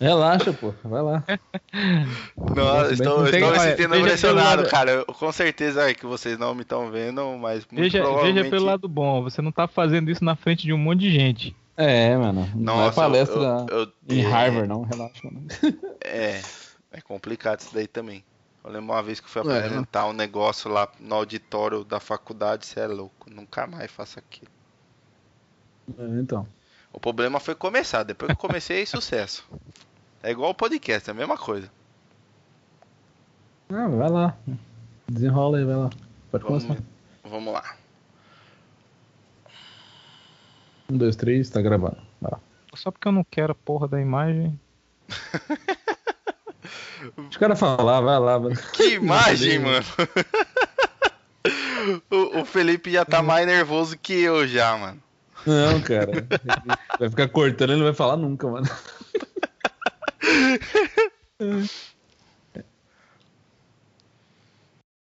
Relaxa, 0.00 0.52
pô. 0.52 0.72
Vai 0.82 1.02
lá. 1.02 1.22
Nossa, 2.56 2.84
bem 2.84 2.92
estou, 2.94 3.26
estou 3.26 3.50
me 3.52 3.58
sentindo 3.60 3.90
veja 3.90 4.02
pressionado, 4.04 4.48
pelo 4.48 4.62
lado- 4.62 4.70
cara. 4.70 4.90
Eu- 4.92 5.04
com 5.06 5.30
certeza 5.30 5.90
é 5.90 5.94
que 5.94 6.06
vocês 6.06 6.38
não 6.38 6.54
me 6.54 6.62
estão 6.62 6.90
vendo, 6.90 7.22
mas 7.38 7.66
muito 7.70 7.82
veja, 7.82 7.98
provavelmente... 8.00 8.34
veja 8.36 8.50
pelo 8.50 8.64
lado 8.64 8.88
bom, 8.88 9.22
você 9.22 9.42
não 9.42 9.52
tá 9.52 9.68
fazendo 9.68 10.10
isso 10.10 10.24
na 10.24 10.34
frente 10.34 10.62
de 10.62 10.72
um 10.72 10.78
monte 10.78 11.00
de 11.00 11.10
gente. 11.10 11.54
É, 11.76 12.16
mano. 12.16 12.50
Não 12.54 12.84
é 12.86 12.90
palestra 12.90 13.66
eu- 13.70 13.78
eu- 13.80 13.92
em 14.08 14.20
é, 14.24 14.26
Harvard, 14.28 14.68
não. 14.68 14.82
Relaxa, 14.82 15.20
mano. 15.24 15.46
É, 16.02 16.40
é 16.92 17.00
complicado 17.02 17.60
isso 17.60 17.74
daí 17.74 17.86
também. 17.86 18.24
Eu 18.64 18.70
lembro 18.70 18.92
uma 18.94 19.02
vez 19.02 19.20
que 19.20 19.26
eu 19.26 19.30
fui 19.30 19.42
É, 19.42 19.58
apresentar 19.58 20.06
um 20.06 20.12
negócio 20.14 20.70
lá 20.70 20.88
no 20.98 21.14
auditório 21.14 21.84
da 21.84 22.00
faculdade, 22.00 22.64
você 22.66 22.80
é 22.80 22.86
louco. 22.86 23.30
Nunca 23.30 23.66
mais 23.66 23.90
faço 23.90 24.18
aquilo. 24.18 24.50
É, 25.98 26.20
então. 26.20 26.46
O 26.92 26.98
problema 26.98 27.38
foi 27.38 27.54
começar, 27.54 28.02
depois 28.02 28.28
que 28.28 28.32
eu 28.32 28.36
comecei, 28.48 28.84
sucesso. 28.86 29.44
É 30.22 30.30
igual 30.30 30.50
o 30.50 30.54
podcast, 30.54 31.08
é 31.08 31.12
a 31.12 31.16
mesma 31.16 31.38
coisa. 31.38 31.70
Ah, 33.70 33.88
vai 33.88 34.10
lá. 34.10 34.36
Desenrola 35.08 35.58
aí, 35.58 35.64
vai 35.64 35.76
lá. 35.76 35.90
Pode 36.30 36.44
Vamos, 36.44 36.64
começar. 36.64 36.84
vamos 37.24 37.54
lá. 37.54 37.64
Um, 40.90 40.98
dois, 40.98 41.16
três, 41.16 41.48
tá 41.48 41.62
gravado. 41.62 41.96
Vai 42.20 42.32
lá. 42.32 42.40
Só 42.74 42.90
porque 42.90 43.08
eu 43.08 43.12
não 43.12 43.24
quero 43.24 43.52
a 43.52 43.54
porra 43.54 43.88
da 43.88 44.00
imagem. 44.00 44.58
Deixa 47.16 47.36
o 47.36 47.40
cara 47.40 47.56
falar, 47.56 48.00
vai 48.00 48.18
lá. 48.18 48.38
Vai. 48.38 48.52
Que 48.72 48.94
imagem, 48.94 49.58
mano. 49.58 49.86
o, 52.10 52.40
o 52.40 52.44
Felipe 52.44 52.90
já 52.90 53.04
tá 53.04 53.22
mais 53.22 53.46
nervoso 53.46 53.98
que 53.98 54.12
eu 54.12 54.46
já, 54.46 54.76
mano. 54.76 55.02
Não, 55.46 55.80
cara. 55.80 56.26
Vai 56.98 57.08
ficar 57.08 57.28
cortando, 57.28 57.70
ele 57.70 57.78
não 57.78 57.86
vai 57.86 57.94
falar 57.94 58.16
nunca, 58.16 58.46
mano. 58.46 58.68
uh. 60.22 60.58